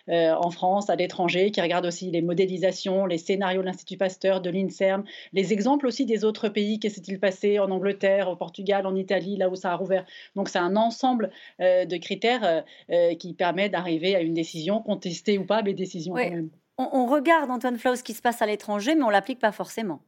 en 0.07 0.51
France, 0.51 0.89
à 0.89 0.95
l'étranger, 0.95 1.51
qui 1.51 1.59
regardent 1.59 1.87
aussi 1.87 2.11
les 2.11 2.21
modélisations, 2.21 3.05
les 3.05 3.17
scénarios 3.17 3.61
de 3.61 3.65
l'Institut 3.65 3.97
Pasteur, 3.97 4.39
de 4.39 4.49
l'INSERM, 4.49 5.03
les 5.33 5.51
exemples 5.51 5.85
aussi 5.85 6.05
des 6.05 6.23
autres 6.23 6.47
pays. 6.47 6.79
Qu'est-ce 6.79 7.01
qui 7.01 7.05
s'est-il 7.07 7.19
passé 7.19 7.59
en 7.59 7.71
Angleterre, 7.71 8.29
au 8.29 8.37
Portugal, 8.37 8.87
en 8.87 8.95
Italie, 8.95 9.35
là 9.35 9.49
où 9.49 9.55
ça 9.55 9.73
a 9.73 9.75
rouvert. 9.75 10.05
Donc 10.35 10.47
c'est 10.47 10.59
un 10.59 10.76
ensemble 10.79 11.31
euh, 11.61 11.85
de 11.85 11.97
critères 11.97 12.43
euh, 12.43 12.61
euh, 12.91 13.15
qui 13.15 13.33
permet 13.33 13.69
d'arriver 13.69 14.15
à 14.15 14.21
une 14.21 14.33
décision, 14.33 14.81
contestée 14.81 15.37
ou 15.37 15.45
pas, 15.45 15.61
mais 15.61 15.73
décision 15.73 16.13
quand 16.13 16.29
même. 16.29 16.49
On, 16.77 17.07
regarde, 17.07 17.49
Antoine 17.49 17.77
Flau, 17.77 17.95
ce 17.95 18.03
qui 18.03 18.13
se 18.13 18.21
passe 18.21 18.41
à 18.43 18.45
l'étranger, 18.45 18.93
mais 18.93 19.01
on 19.03 19.09
l'applique 19.09 19.39
pas 19.39 19.51
forcément. 19.51 19.99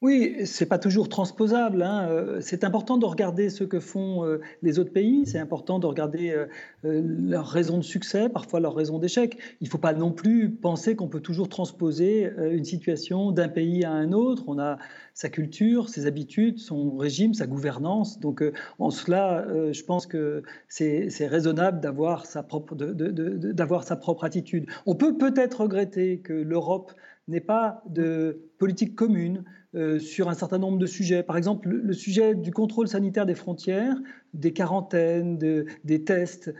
Oui, 0.00 0.46
c'est 0.46 0.66
pas 0.66 0.78
toujours 0.78 1.08
transposable. 1.08 1.82
Hein. 1.82 2.38
C'est 2.40 2.62
important 2.62 2.98
de 2.98 3.04
regarder 3.04 3.50
ce 3.50 3.64
que 3.64 3.80
font 3.80 4.38
les 4.62 4.78
autres 4.78 4.92
pays. 4.92 5.26
C'est 5.26 5.40
important 5.40 5.80
de 5.80 5.86
regarder 5.86 6.46
leurs 6.84 7.48
raisons 7.48 7.78
de 7.78 7.82
succès, 7.82 8.28
parfois 8.28 8.60
leurs 8.60 8.76
raisons 8.76 9.00
d'échec. 9.00 9.36
Il 9.60 9.64
ne 9.64 9.70
faut 9.70 9.78
pas 9.78 9.94
non 9.94 10.12
plus 10.12 10.50
penser 10.50 10.94
qu'on 10.94 11.08
peut 11.08 11.20
toujours 11.20 11.48
transposer 11.48 12.30
une 12.38 12.64
situation 12.64 13.32
d'un 13.32 13.48
pays 13.48 13.84
à 13.84 13.90
un 13.90 14.12
autre. 14.12 14.44
On 14.46 14.60
a 14.60 14.78
sa 15.14 15.30
culture, 15.30 15.88
ses 15.88 16.06
habitudes, 16.06 16.60
son 16.60 16.96
régime, 16.96 17.34
sa 17.34 17.48
gouvernance. 17.48 18.20
Donc 18.20 18.44
en 18.78 18.90
cela, 18.90 19.48
je 19.72 19.82
pense 19.82 20.06
que 20.06 20.44
c'est 20.68 21.26
raisonnable 21.26 21.80
d'avoir 21.80 22.24
sa, 22.24 22.44
propre, 22.44 22.76
d'avoir 22.76 23.82
sa 23.82 23.96
propre 23.96 24.22
attitude. 24.22 24.66
On 24.86 24.94
peut 24.94 25.18
peut-être 25.18 25.62
regretter 25.62 26.20
que 26.20 26.34
l'Europe 26.34 26.92
n'ait 27.26 27.40
pas 27.40 27.82
de 27.88 28.40
politique 28.58 28.94
commune, 28.94 29.38
euh, 29.38 29.57
sur 29.98 30.28
un 30.28 30.34
certain 30.34 30.58
nombre 30.58 30.78
de 30.78 30.86
sujets. 30.86 31.22
Par 31.22 31.36
exemple, 31.36 31.68
le, 31.68 31.92
sujet 31.92 32.34
du 32.34 32.52
contrôle 32.52 32.88
sanitaire 32.88 33.26
des 33.26 33.34
frontières, 33.34 33.96
des 34.34 34.52
quarantaines, 34.52 35.38
des 35.38 36.04
tests 36.04 36.54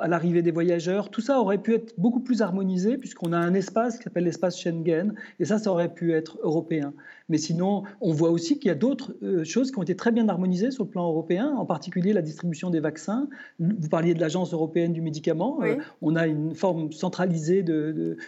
à 0.00 0.08
l'arrivée 0.08 0.42
des 0.42 0.50
voyageurs, 0.50 1.10
tout 1.10 1.20
ça 1.20 1.40
aurait 1.40 1.58
pu 1.58 1.74
être 1.74 1.94
beaucoup 1.98 2.20
plus 2.20 2.42
harmonisé 2.42 2.96
puisqu'on 2.98 3.32
a 3.32 3.38
un 3.38 3.54
espace 3.54 3.98
qui 3.98 4.04
s'appelle 4.04 4.24
l'espace 4.24 4.58
Schengen, 4.58 5.14
et 5.40 5.44
ça, 5.44 5.58
ça 5.58 5.70
aurait 5.70 5.92
pu 5.92 6.12
être 6.12 6.38
européen. 6.42 6.92
Mais 7.28 7.38
sinon, 7.38 7.84
on 8.00 8.12
voit 8.12 8.30
aussi 8.30 8.58
qu'il 8.58 8.68
y 8.68 8.70
a 8.70 8.74
d'autres 8.74 9.14
euh, 9.22 9.42
choses 9.44 9.70
qui 9.70 9.78
ont 9.78 9.82
été 9.82 9.96
très 9.96 10.12
bien 10.12 10.28
harmonisées 10.28 10.70
sur 10.70 10.84
le 10.84 10.90
plan 10.90 11.06
européen, 11.08 11.54
en 11.56 11.64
particulier 11.64 12.12
la 12.12 12.20
distribution 12.20 12.68
des 12.68 12.80
vaccins. 12.80 13.28
Vous 13.58 13.88
parliez 13.88 14.12
de 14.12 14.20
l'Agence 14.20 14.52
européenne 14.52 14.92
du 14.92 15.00
médicament. 15.00 15.60
Euh, 15.62 15.76
on 16.02 16.16
a 16.16 16.26
une 16.26 16.54
forme 16.54 16.92
centralisée 16.92 17.62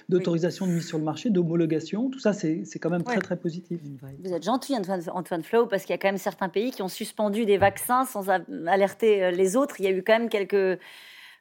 d'autorisation 0.09 0.67
de, 0.67 0.73
mise 0.73 0.87
sur 0.87 0.99
le 0.99 1.05
marché, 1.05 1.31
d'homologation. 1.31 2.09
Tout 2.09 2.19
ça, 2.19 2.33
c'est 2.33 2.65
quand 2.81 2.91
même 2.91 3.03
très, 3.03 3.19
très 3.19 3.37
positif. 3.37 3.79
Vous 4.25 4.33
êtes 4.33 4.45
gentil, 4.45 4.75
Antoine, 4.75 5.03
Antoine 5.13 5.43
Flau, 5.43 5.67
parce 5.67 5.83
qu'il 5.83 5.93
y 5.93 5.95
a 5.95 5.99
quand 5.99 6.09
même 6.09 6.17
certains 6.17 6.49
pays 6.49 6.71
qui 6.71 6.83
ont 6.83 6.89
suspendu 6.89 7.45
des 7.45 7.59
vaccins 7.59 8.05
sans 8.05 8.31
alerter 8.67 9.25
euh, 9.25 9.31
les 9.31 9.57
autres. 9.57 9.81
Il 9.81 9.85
y 9.85 9.89
a 9.89 9.91
eu 9.91 10.03
quand 10.03 10.19
même 10.19 10.29
quelques, 10.29 10.81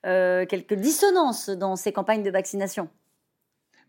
quelques 0.03 0.73
dissonances 0.73 1.49
dans 1.49 1.75
ces 1.75 1.91
campagnes 1.91 2.23
de 2.23 2.31
vaccination. 2.31 2.89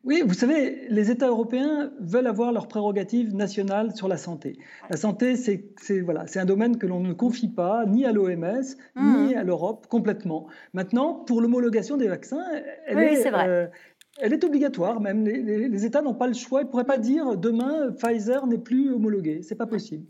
Oui, 0.04 0.22
vous 0.24 0.34
savez, 0.34 0.86
les 0.90 1.10
États 1.10 1.28
européens 1.28 1.90
veulent 1.98 2.26
avoir 2.26 2.52
leurs 2.52 2.68
prérogatives 2.68 3.34
nationales 3.34 3.96
sur 3.96 4.06
la 4.06 4.18
santé. 4.18 4.58
La 4.90 4.98
santé, 4.98 5.34
c'est 5.34 6.00
voilà, 6.00 6.26
un 6.34 6.44
domaine 6.44 6.76
que 6.76 6.86
l'on 6.86 7.00
ne 7.00 7.14
confie 7.14 7.48
pas 7.48 7.86
ni 7.86 8.04
à 8.04 8.12
l'OMS, 8.12 8.64
ni 8.96 9.34
mmh. 9.34 9.36
à 9.38 9.42
l'Europe 9.44 9.86
complètement. 9.88 10.46
Maintenant, 10.74 11.14
pour 11.14 11.40
l'homologation 11.40 11.96
des 11.96 12.08
vaccins, 12.08 12.44
elle, 12.86 12.98
est, 12.98 13.26
euh, 13.26 13.66
elle 14.20 14.34
est 14.34 14.44
obligatoire 14.44 15.00
même. 15.00 15.24
Les, 15.24 15.86
États 15.86 16.02
n'ont 16.02 16.14
pas 16.14 16.26
le 16.26 16.34
choix. 16.34 16.60
Ils 16.60 16.66
ne 16.66 16.70
pourraient 16.70 16.84
pas 16.84 16.98
dire 16.98 17.38
demain 17.38 17.90
Pfizer 17.92 18.46
n'est 18.46 18.58
plus 18.58 18.92
homologué. 18.92 19.40
C'est 19.42 19.56
pas 19.56 19.66
possible. 19.66 20.04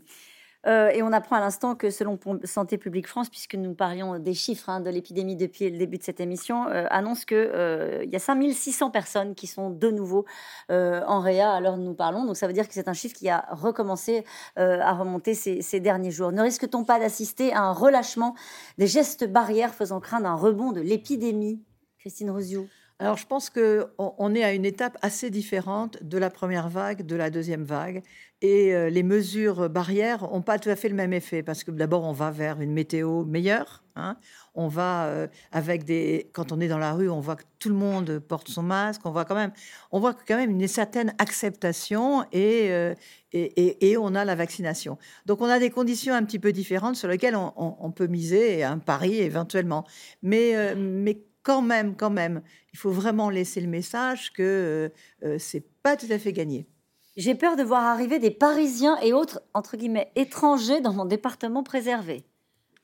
Euh, 0.67 0.89
et 0.89 1.03
on 1.03 1.11
apprend 1.11 1.35
à 1.35 1.39
l'instant 1.39 1.75
que 1.75 1.89
selon 1.89 2.17
Santé 2.43 2.77
publique 2.77 3.07
France, 3.07 3.29
puisque 3.29 3.55
nous 3.55 3.73
parlions 3.73 4.17
des 4.19 4.33
chiffres 4.33 4.69
hein, 4.69 4.79
de 4.79 4.89
l'épidémie 4.89 5.35
depuis 5.35 5.69
le 5.69 5.77
début 5.77 5.97
de 5.97 6.03
cette 6.03 6.19
émission, 6.19 6.67
euh, 6.67 6.85
annonce 6.89 7.25
qu'il 7.25 7.37
euh, 7.37 8.05
y 8.05 8.15
a 8.15 8.19
5600 8.19 8.89
personnes 8.89 9.35
qui 9.35 9.47
sont 9.47 9.69
de 9.69 9.91
nouveau 9.91 10.25
en 10.69 11.19
réa 11.19 11.51
à 11.51 11.59
l'heure 11.59 11.75
où 11.75 11.81
nous 11.81 11.93
parlons. 11.93 12.25
Donc 12.25 12.37
ça 12.37 12.47
veut 12.47 12.53
dire 12.53 12.67
que 12.67 12.73
c'est 12.73 12.87
un 12.87 12.93
chiffre 12.93 13.15
qui 13.15 13.29
a 13.29 13.45
recommencé 13.51 14.23
à 14.55 14.93
remonter 14.93 15.33
ces, 15.33 15.79
derniers 15.79 16.11
jours. 16.11 16.31
Ne 16.31 16.41
risque-t-on 16.41 16.83
pas 16.83 16.99
d'assister 16.99 17.53
à 17.53 17.61
un 17.61 17.71
relâchement 17.71 18.35
des 18.77 18.87
gestes 18.87 19.29
barrières 19.29 19.73
faisant 19.73 19.99
craindre 19.99 20.27
un 20.27 20.35
rebond 20.35 20.71
de 20.71 20.81
l'épidémie? 20.81 21.61
Christine 21.99 22.31
Rosiou 22.31 22.67
alors 22.97 23.17
je 23.17 23.25
pense 23.25 23.49
qu'on 23.49 24.35
est 24.35 24.43
à 24.43 24.53
une 24.53 24.63
étape 24.63 24.97
assez 25.01 25.29
différente 25.29 26.01
de 26.01 26.17
la 26.17 26.29
première 26.29 26.69
vague, 26.69 27.05
de 27.05 27.15
la 27.17 27.29
deuxième 27.29 27.65
vague. 27.65 28.01
Et 28.41 28.73
euh, 28.73 28.89
les 28.89 29.03
mesures 29.03 29.69
barrières 29.69 30.23
n'ont 30.23 30.41
pas 30.41 30.59
tout 30.59 30.69
à 30.69 30.77
fait 30.77 30.87
le 30.87 30.95
même 30.95 31.11
effet 31.11 31.43
parce 31.43 31.65
que 31.65 31.71
d'abord 31.71 32.03
on 32.03 32.13
va 32.13 32.31
vers 32.31 32.61
une 32.61 32.71
météo 32.71 33.25
meilleure. 33.25 33.83
Hein. 33.97 34.15
On 34.53 34.69
va 34.69 35.07
euh, 35.07 35.27
avec 35.51 35.83
des 35.83 36.29
quand 36.31 36.53
on 36.53 36.61
est 36.61 36.69
dans 36.69 36.77
la 36.77 36.93
rue, 36.93 37.09
on 37.09 37.19
voit 37.19 37.35
que 37.35 37.43
tout 37.59 37.67
le 37.67 37.75
monde 37.75 38.19
porte 38.19 38.47
son 38.47 38.63
masque. 38.63 39.01
On 39.03 39.11
voit 39.11 39.25
quand 39.25 39.35
même, 39.35 39.51
on 39.91 39.99
voit 39.99 40.13
quand 40.13 40.37
même 40.37 40.51
une 40.51 40.67
certaine 40.67 41.13
acceptation 41.17 42.23
et, 42.31 42.71
euh, 42.71 42.93
et, 43.33 43.91
et, 43.91 43.97
on 43.97 44.15
a 44.15 44.23
la 44.23 44.35
vaccination. 44.35 44.97
Donc 45.25 45.41
on 45.41 45.49
a 45.49 45.59
des 45.59 45.69
conditions 45.69 46.13
un 46.13 46.23
petit 46.23 46.39
peu 46.39 46.53
différentes 46.53 46.95
sur 46.95 47.09
lesquelles 47.09 47.35
on, 47.35 47.91
peut 47.91 48.07
miser 48.07 48.63
un 48.63 48.77
pari 48.77 49.17
éventuellement. 49.19 49.85
Mais 50.23 50.75
mais 50.75 51.17
quand 51.45 51.61
même, 51.61 51.95
quand 51.95 52.09
même, 52.09 52.41
il 52.73 52.79
faut 52.79 52.91
vraiment 52.91 53.29
laisser 53.29 53.61
le 53.61 53.67
message 53.67 54.33
que 54.33 54.91
euh, 55.23 55.37
c'est 55.39 55.63
pas 55.83 55.95
tout 55.95 56.07
à 56.09 56.19
fait 56.19 56.33
gagné. 56.33 56.67
J'ai 57.15 57.35
peur 57.35 57.55
de 57.55 57.63
voir 57.63 57.83
arriver 57.83 58.19
des 58.19 58.31
Parisiens 58.31 58.97
et 59.01 59.13
autres, 59.13 59.41
entre 59.53 59.77
guillemets, 59.77 60.11
étrangers 60.15 60.81
dans 60.81 60.91
mon 60.91 61.05
département 61.05 61.63
préservé. 61.63 62.25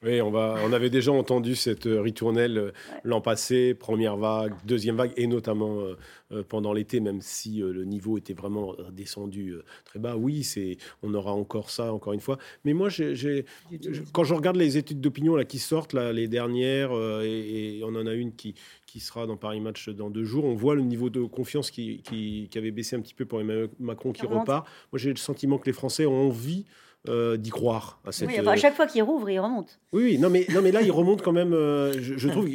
Oui, 0.03 0.19
on, 0.19 0.31
va, 0.31 0.55
on 0.65 0.73
avait 0.73 0.89
déjà 0.89 1.11
entendu 1.11 1.55
cette 1.55 1.85
euh, 1.85 2.01
ritournelle 2.01 2.57
euh, 2.57 2.71
l'an 3.03 3.21
passé, 3.21 3.75
première 3.75 4.17
vague, 4.17 4.53
deuxième 4.65 4.95
vague, 4.95 5.11
et 5.15 5.27
notamment 5.27 5.77
euh, 6.31 6.43
pendant 6.49 6.73
l'été, 6.73 6.99
même 6.99 7.21
si 7.21 7.57
le 7.59 7.85
niveau 7.85 8.17
était 8.17 8.33
vraiment 8.33 8.73
descendu 8.91 9.57
très 9.85 9.99
bas. 9.99 10.15
Oui, 10.15 10.43
c'est, 10.43 10.77
on 11.03 11.13
aura 11.13 11.33
encore 11.33 11.69
ça, 11.69 11.93
encore 11.93 12.13
une 12.13 12.19
fois. 12.19 12.39
Mais 12.65 12.73
moi, 12.73 12.89
j'ai, 12.89 13.45
quand 14.13 14.23
je 14.23 14.33
regarde 14.33 14.55
les 14.55 14.77
études 14.77 15.01
d'opinion 15.01 15.35
là, 15.35 15.43
qui 15.43 15.59
sortent, 15.59 15.93
là, 15.93 16.13
les 16.13 16.27
dernières, 16.29 16.91
et, 17.21 17.81
on 17.83 17.93
en 17.95 18.07
a 18.07 18.13
une 18.13 18.33
qui, 18.33 18.55
qui 18.87 19.01
sera 19.01 19.27
dans 19.27 19.35
Paris 19.35 19.59
Match 19.59 19.89
dans 19.89 20.09
deux 20.09 20.23
jours, 20.23 20.45
on 20.45 20.55
voit 20.55 20.73
le 20.73 20.83
niveau 20.83 21.09
de 21.09 21.21
confiance 21.25 21.69
qui, 21.69 22.01
qui, 22.01 22.47
qui 22.49 22.57
avait 22.57 22.71
baissé 22.71 22.95
un 22.95 23.01
petit 23.01 23.13
peu 23.13 23.25
pour 23.25 23.41
Emmanuel 23.41 23.67
Macron 23.79 24.13
qui 24.13 24.25
repart. 24.25 24.65
Moi, 24.93 24.99
j'ai 24.99 25.09
le 25.09 25.17
sentiment 25.17 25.57
que 25.57 25.65
les 25.65 25.73
Français 25.73 26.05
ont 26.05 26.27
envie 26.27 26.65
euh, 27.09 27.35
d'y 27.35 27.49
croire. 27.49 27.99
À, 28.05 28.11
cette, 28.11 28.27
oui, 28.27 28.37
à 28.37 28.55
chaque 28.55 28.75
fois 28.75 28.85
qu'il 28.85 29.01
rouvre, 29.01 29.27
il 29.29 29.39
remonte. 29.39 29.79
Oui, 29.91 30.03
oui, 30.03 30.17
non, 30.19 30.29
mais, 30.29 30.45
non, 30.53 30.61
mais 30.61 30.71
là, 30.71 30.83
il 30.83 30.91
remonte 30.91 31.23
quand 31.23 31.31
même. 31.31 31.51
Euh, 31.51 31.93
je, 31.99 32.29
trouve 32.29 32.47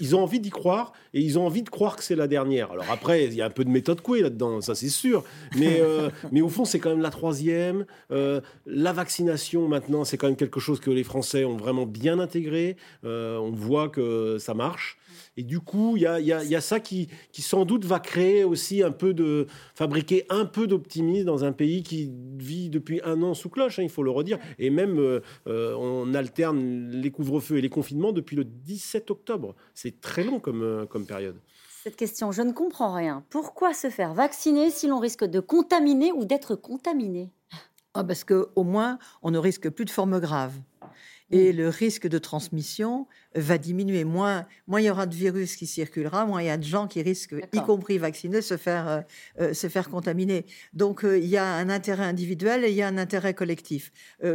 ils 0.00 0.16
ont 0.16 0.22
envie 0.24 0.40
d'y 0.40 0.50
croire 0.50 0.92
et 1.14 1.20
ils 1.20 1.38
ont 1.38 1.46
envie 1.46 1.62
de 1.62 1.68
croire 1.68 1.94
que 1.94 2.02
c'est 2.02 2.16
la 2.16 2.26
dernière. 2.26 2.72
Alors 2.72 2.90
après, 2.90 3.26
il 3.26 3.34
y 3.34 3.42
a 3.42 3.46
un 3.46 3.50
peu 3.50 3.64
de 3.64 3.70
méthode 3.70 4.00
couée 4.00 4.22
là-dedans, 4.22 4.60
ça 4.60 4.74
c'est 4.74 4.88
sûr. 4.88 5.22
Mais, 5.56 5.80
euh, 5.80 6.10
mais 6.32 6.40
au 6.40 6.48
fond, 6.48 6.64
c'est 6.64 6.80
quand 6.80 6.90
même 6.90 7.00
la 7.00 7.10
troisième. 7.10 7.86
la 8.10 8.92
vaccination, 8.92 9.68
maintenant, 9.68 10.04
c'est 10.04 10.16
quand 10.16 10.26
même 10.26 10.36
quelque 10.36 10.58
chose 10.58 10.80
que 10.80 10.90
les 10.90 11.04
Français 11.04 11.44
ont 11.44 11.56
vraiment 11.56 11.86
bien 11.86 12.18
intégré. 12.18 12.76
on 13.04 13.52
voit 13.52 13.88
que 13.88 14.38
ça 14.40 14.52
marche. 14.52 14.98
Et 15.36 15.42
du 15.42 15.60
coup, 15.60 15.96
il 15.96 16.02
y 16.02 16.06
a, 16.06 16.60
ça 16.60 16.80
qui, 16.80 17.08
qui, 17.32 17.42
sans 17.42 17.64
doute 17.64 17.84
va 17.84 18.00
créer 18.00 18.44
aussi 18.44 18.82
un 18.82 18.90
peu 18.90 19.14
de, 19.14 19.46
fabriquer 19.74 20.26
un 20.28 20.44
peu 20.44 20.66
d'optimisme 20.66 21.24
dans 21.24 21.44
un 21.44 21.52
pays 21.52 21.82
qui 21.82 22.10
vit 22.36 22.70
depuis 22.70 23.00
un 23.04 23.22
an 23.22 23.34
sous 23.34 23.48
cloche, 23.48 23.78
hein, 23.78 23.82
il 23.82 23.88
faut 23.88 24.02
le 24.02 24.10
redire. 24.10 24.38
Et 24.58 24.70
même, 24.70 24.98
euh, 24.98 25.20
euh, 25.46 25.74
on 25.78 26.14
alterne 26.14 26.90
les 26.90 27.10
couvre-feux 27.10 27.58
et 27.58 27.60
les 27.60 27.68
confinements 27.68 28.12
depuis 28.12 28.36
le 28.36 28.44
17 28.44 29.10
octobre. 29.10 29.54
C'est 29.74 30.00
très 30.00 30.24
long 30.24 30.40
comme, 30.40 30.62
euh, 30.62 30.86
comme 30.86 31.06
période. 31.06 31.36
Cette 31.82 31.96
question, 31.96 32.30
je 32.30 32.42
ne 32.42 32.52
comprends 32.52 32.92
rien. 32.92 33.24
Pourquoi 33.30 33.72
se 33.72 33.88
faire 33.88 34.12
vacciner 34.12 34.70
si 34.70 34.86
l'on 34.86 34.98
risque 34.98 35.24
de 35.24 35.40
contaminer 35.40 36.12
ou 36.12 36.26
d'être 36.26 36.54
contaminé? 36.54 37.30
Ah, 37.94 38.04
Parce 38.04 38.24
qu'au 38.24 38.64
moins, 38.64 38.98
on 39.22 39.30
ne 39.30 39.38
risque 39.38 39.70
plus 39.70 39.86
de 39.86 39.90
formes 39.90 40.20
graves 40.20 40.58
et 41.30 41.52
le 41.52 41.68
risque 41.68 42.06
de 42.06 42.18
transmission 42.18 43.06
va 43.34 43.58
diminuer. 43.58 44.04
Moins, 44.04 44.46
moins 44.66 44.80
il 44.80 44.86
y 44.86 44.90
aura 44.90 45.06
de 45.06 45.14
virus 45.14 45.56
qui 45.56 45.66
circulera, 45.66 46.26
moins 46.26 46.42
il 46.42 46.46
y 46.46 46.50
a 46.50 46.56
de 46.56 46.64
gens 46.64 46.88
qui 46.88 47.00
risquent, 47.02 47.36
y 47.52 47.60
compris 47.60 47.98
vaccinés, 47.98 48.42
se 48.42 48.56
faire, 48.56 48.88
euh, 48.88 49.00
euh, 49.40 49.54
se 49.54 49.68
faire 49.68 49.88
contaminer. 49.88 50.46
Donc 50.72 51.04
euh, 51.04 51.18
il 51.18 51.28
y 51.28 51.36
a 51.36 51.44
un 51.44 51.68
intérêt 51.70 52.04
individuel 52.04 52.64
et 52.64 52.70
il 52.70 52.74
y 52.74 52.82
a 52.82 52.88
un 52.88 52.98
intérêt 52.98 53.34
collectif. 53.34 53.92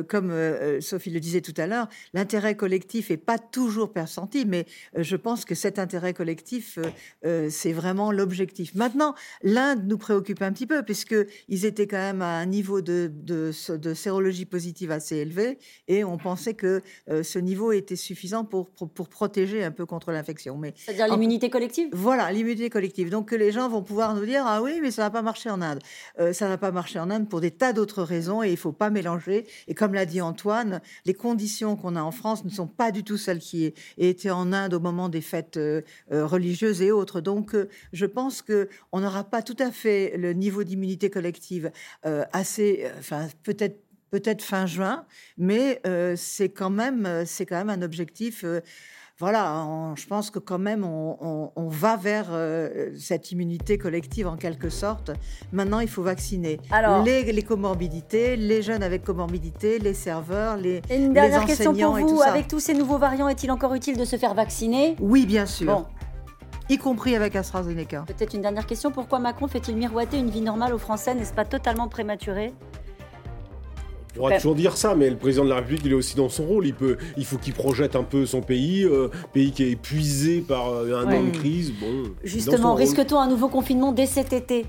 comme 0.08 0.34
Sophie 0.80 1.10
le 1.10 1.20
disait 1.20 1.42
tout 1.42 1.54
à 1.58 1.68
l'heure, 1.68 1.90
l'intérêt 2.14 2.56
collectif 2.56 3.10
n'est 3.10 3.18
pas 3.18 3.38
toujours 3.38 3.92
persenti, 3.92 4.46
mais 4.46 4.66
je 4.98 5.16
pense 5.16 5.46
que 5.46 5.56
cet 5.56 5.80
intérêt 5.80 6.14
collectif, 6.14 6.80
c'est 7.24 7.74
vraiment 7.74 8.12
l'objectif. 8.12 8.74
Maintenant, 8.76 9.16
l'Inde 9.44 9.84
nous 9.86 9.98
préoccupe 9.98 10.42
un 10.42 10.52
petit 10.52 10.68
peu, 10.68 10.84
puisqu'ils 10.84 11.66
étaient 11.66 11.88
quand 11.88 11.98
même 11.98 12.22
à 12.22 12.38
un 12.38 12.46
niveau 12.46 12.82
de, 12.82 13.12
de, 13.14 13.52
de 13.76 13.94
sérologie 13.94 14.46
positive 14.46 14.92
assez 14.92 15.18
élevé, 15.18 15.58
et 15.88 16.04
on 16.04 16.18
pensait 16.18 16.54
que 16.54 16.82
ce 17.08 17.40
niveau 17.40 17.72
était 17.72 17.96
suffisant 17.96 18.44
pour 18.44 18.66
pour, 18.70 19.08
protéger 19.10 19.64
un 19.64 19.72
peu 19.72 19.86
contre 19.86 20.12
l'infection. 20.12 20.58
Mais 20.58 20.74
C'est-à-dire 20.76 21.08
l'immunité 21.08 21.50
collective? 21.50 21.90
Voilà, 21.94 22.32
l'immunité 22.32 22.70
collective. 22.70 23.10
Donc 23.10 23.30
que 23.30 23.36
les 23.36 23.52
gens 23.52 23.70
vont 23.70 23.82
pouvoir 23.82 24.16
nous 24.16 24.26
dire 24.26 24.44
ah 24.46 24.62
oui, 24.62 24.80
mais 24.82 24.92
ça 24.92 25.04
n'a 25.04 25.10
pas 25.10 25.22
marché 25.22 25.50
en 25.50 25.62
Inde. 25.62 25.80
Euh, 26.20 26.34
ça 26.34 26.48
n'a 26.48 26.58
pas 26.58 26.72
marché 26.72 27.00
en 27.00 27.10
Inde 27.10 27.30
pour 27.30 27.42
des 27.42 27.52
tas 27.52 27.74
d'autres 27.74 28.04
raisons 28.04 28.44
et 28.44 28.52
il 28.52 28.58
faut 28.58 28.72
pas 28.72 28.90
mélanger. 28.90 29.46
Et 29.68 29.74
comme 29.74 29.94
l'a 29.94 30.06
dit 30.06 30.22
Antoine, 30.22 30.82
les 31.06 31.14
conditions 31.14 31.76
qu'on 31.76 31.96
a 31.96 32.02
en 32.02 32.12
France 32.12 32.44
ne 32.46 32.50
sont 32.50 32.68
pas 32.68 32.92
du 32.92 33.04
tout 33.04 33.18
celles 33.18 33.40
qui 33.40 33.74
étaient 33.98 34.32
en 34.32 34.54
Inde 34.54 34.74
au 34.74 34.80
moment 34.80 35.10
des 35.10 35.22
fêtes 35.22 35.58
euh, 35.58 35.82
euh, 36.12 36.26
religieuses 36.26 36.82
et 36.82 36.92
autres. 36.92 37.22
Donc 37.22 37.56
je 37.94 38.06
pense 38.06 38.42
que 38.42 38.70
on 38.92 39.00
n'aura 39.02 39.24
pas 39.24 39.42
tout 39.42 39.58
à 39.60 39.72
fait 39.72 40.16
le 40.18 40.34
niveau 40.34 40.64
d'immunité 40.64 41.10
collective 41.10 41.72
assez, 42.04 42.88
enfin 43.00 43.28
peut-être 43.44 43.85
peut-être 44.12 44.42
fin 44.42 44.66
juin, 44.66 45.06
mais 45.38 45.82
euh, 45.86 46.16
c'est 46.18 46.50
quand 46.50 46.70
même 46.70 47.06
euh, 47.06 47.24
c'est 47.26 47.46
quand 47.46 47.58
même 47.58 47.70
un 47.70 47.82
objectif. 47.82 48.44
Euh, 48.44 48.62
voilà, 49.18 49.66
je 49.96 50.06
pense 50.08 50.30
que 50.30 50.40
quand 50.40 50.60
même 50.60 50.84
on, 50.84 51.70
va 51.70 51.96
vers 51.96 52.38
cette 52.98 53.32
immunité 53.32 53.78
collective 53.78 54.28
en 54.28 54.36
quelque 54.36 54.68
sorte. 54.68 55.12
Maintenant, 55.54 55.80
il 55.80 55.88
faut 55.88 56.04
vacciner 56.04 56.60
Alors, 56.70 57.02
les, 57.02 57.42
comorbidités, 57.42 58.36
les 58.36 58.62
jeunes 58.62 58.84
avec 58.84 59.06
comorbidité, 59.06 59.80
les 59.80 59.94
serveurs, 59.94 60.58
les 60.58 60.82
et 60.90 60.98
une 60.98 61.14
dernière 61.14 61.46
question 61.46 61.74
pour 61.74 61.96
vous. 61.96 62.22
Avec 62.24 62.50
tous 62.50 62.60
ces 62.60 62.74
nouveaux 62.74 62.98
variants, 62.98 63.30
est-il 63.30 63.50
encore 63.52 63.74
utile 63.74 63.96
de 63.96 64.04
se 64.04 64.18
faire 64.18 64.34
vacciner? 64.34 64.98
Oui, 65.00 65.26
bien 65.26 65.46
sûr. 65.46 65.88
y 66.68 66.78
compris 66.78 67.16
avec 67.16 67.38
AstraZeneca. 67.38 68.04
Peut-être 68.06 68.34
une 68.34 68.42
dernière 68.42 68.66
question. 68.66 68.92
Pourquoi 68.92 69.20
Macron 69.20 69.48
fait-il 69.48 69.78
miroiter 69.78 70.18
une 70.18 70.30
vie 70.30 70.42
normale 70.42 70.74
aux 70.74 70.78
Français? 70.78 71.16
N'est-ce 71.16 71.34
pas 71.34 71.46
totalement 71.46 71.88
prématuré? 71.88 72.54
On 74.16 74.20
pourra 74.20 74.36
toujours 74.38 74.56
dire 74.56 74.78
ça, 74.78 74.96
mais 74.96 75.10
le 75.10 75.18
président 75.18 75.44
de 75.44 75.50
la 75.50 75.58
République, 75.58 75.82
il 75.86 75.92
est 75.92 75.96
aussi 75.96 76.16
dans 76.16 76.30
son 76.30 76.46
rôle. 76.46 76.66
Il, 76.66 76.74
peut, 76.74 76.98
il 77.18 77.26
faut 77.26 77.38
qu'il 77.38 77.54
projette 77.54 77.96
un 77.96 78.04
peu 78.04 78.26
son 78.26 78.42
pays, 78.42 78.84
euh, 78.84 79.10
pays 79.34 79.52
qui 79.52 79.64
est 79.64 79.72
épuisé 79.72 80.40
par 80.40 80.70
euh, 80.70 81.02
un 81.02 81.12
an 81.12 81.24
de 81.24 81.32
crise. 81.32 81.74
Bon, 81.80 82.12
Justement, 82.24 82.76
risque-t-on 82.76 83.20
un 83.20 83.28
nouveau 83.28 83.50
confinement 83.50 83.92
dès 83.92 84.06
cet 84.06 84.32
été? 84.32 84.66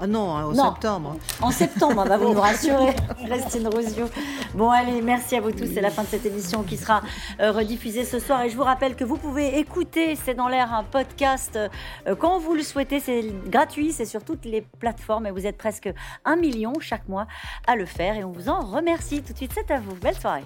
Ah 0.00 0.06
non, 0.06 0.30
en 0.30 0.58
hein, 0.58 0.72
septembre. 0.72 1.16
En 1.40 1.50
septembre, 1.50 2.04
bah, 2.06 2.16
vous 2.16 2.28
nous 2.34 2.40
rassurez, 2.40 2.94
Restine 3.28 3.68
Rosio. 3.68 4.06
Bon, 4.54 4.70
allez, 4.70 5.00
merci 5.02 5.36
à 5.36 5.40
vous 5.40 5.52
tous. 5.52 5.66
C'est 5.72 5.80
la 5.80 5.90
fin 5.90 6.02
de 6.02 6.08
cette 6.08 6.26
émission 6.26 6.62
qui 6.62 6.76
sera 6.76 7.02
euh, 7.40 7.52
rediffusée 7.52 8.04
ce 8.04 8.18
soir. 8.18 8.42
Et 8.42 8.50
je 8.50 8.56
vous 8.56 8.64
rappelle 8.64 8.96
que 8.96 9.04
vous 9.04 9.16
pouvez 9.16 9.58
écouter 9.58 10.16
C'est 10.16 10.34
dans 10.34 10.48
l'air 10.48 10.74
un 10.74 10.84
podcast 10.84 11.56
euh, 11.56 12.14
quand 12.16 12.38
vous 12.38 12.54
le 12.54 12.62
souhaitez. 12.62 13.00
C'est 13.00 13.24
gratuit, 13.48 13.92
c'est 13.92 14.04
sur 14.04 14.24
toutes 14.24 14.44
les 14.44 14.62
plateformes 14.62 15.26
et 15.26 15.30
vous 15.30 15.46
êtes 15.46 15.58
presque 15.58 15.92
un 16.24 16.36
million 16.36 16.72
chaque 16.80 17.08
mois 17.08 17.26
à 17.66 17.76
le 17.76 17.86
faire. 17.86 18.16
Et 18.16 18.24
on 18.24 18.32
vous 18.32 18.48
en 18.48 18.60
remercie. 18.60 19.22
Tout 19.22 19.32
de 19.32 19.38
suite, 19.38 19.52
c'est 19.54 19.70
à 19.70 19.78
vous. 19.78 19.94
Belle 19.96 20.16
soirée. 20.16 20.44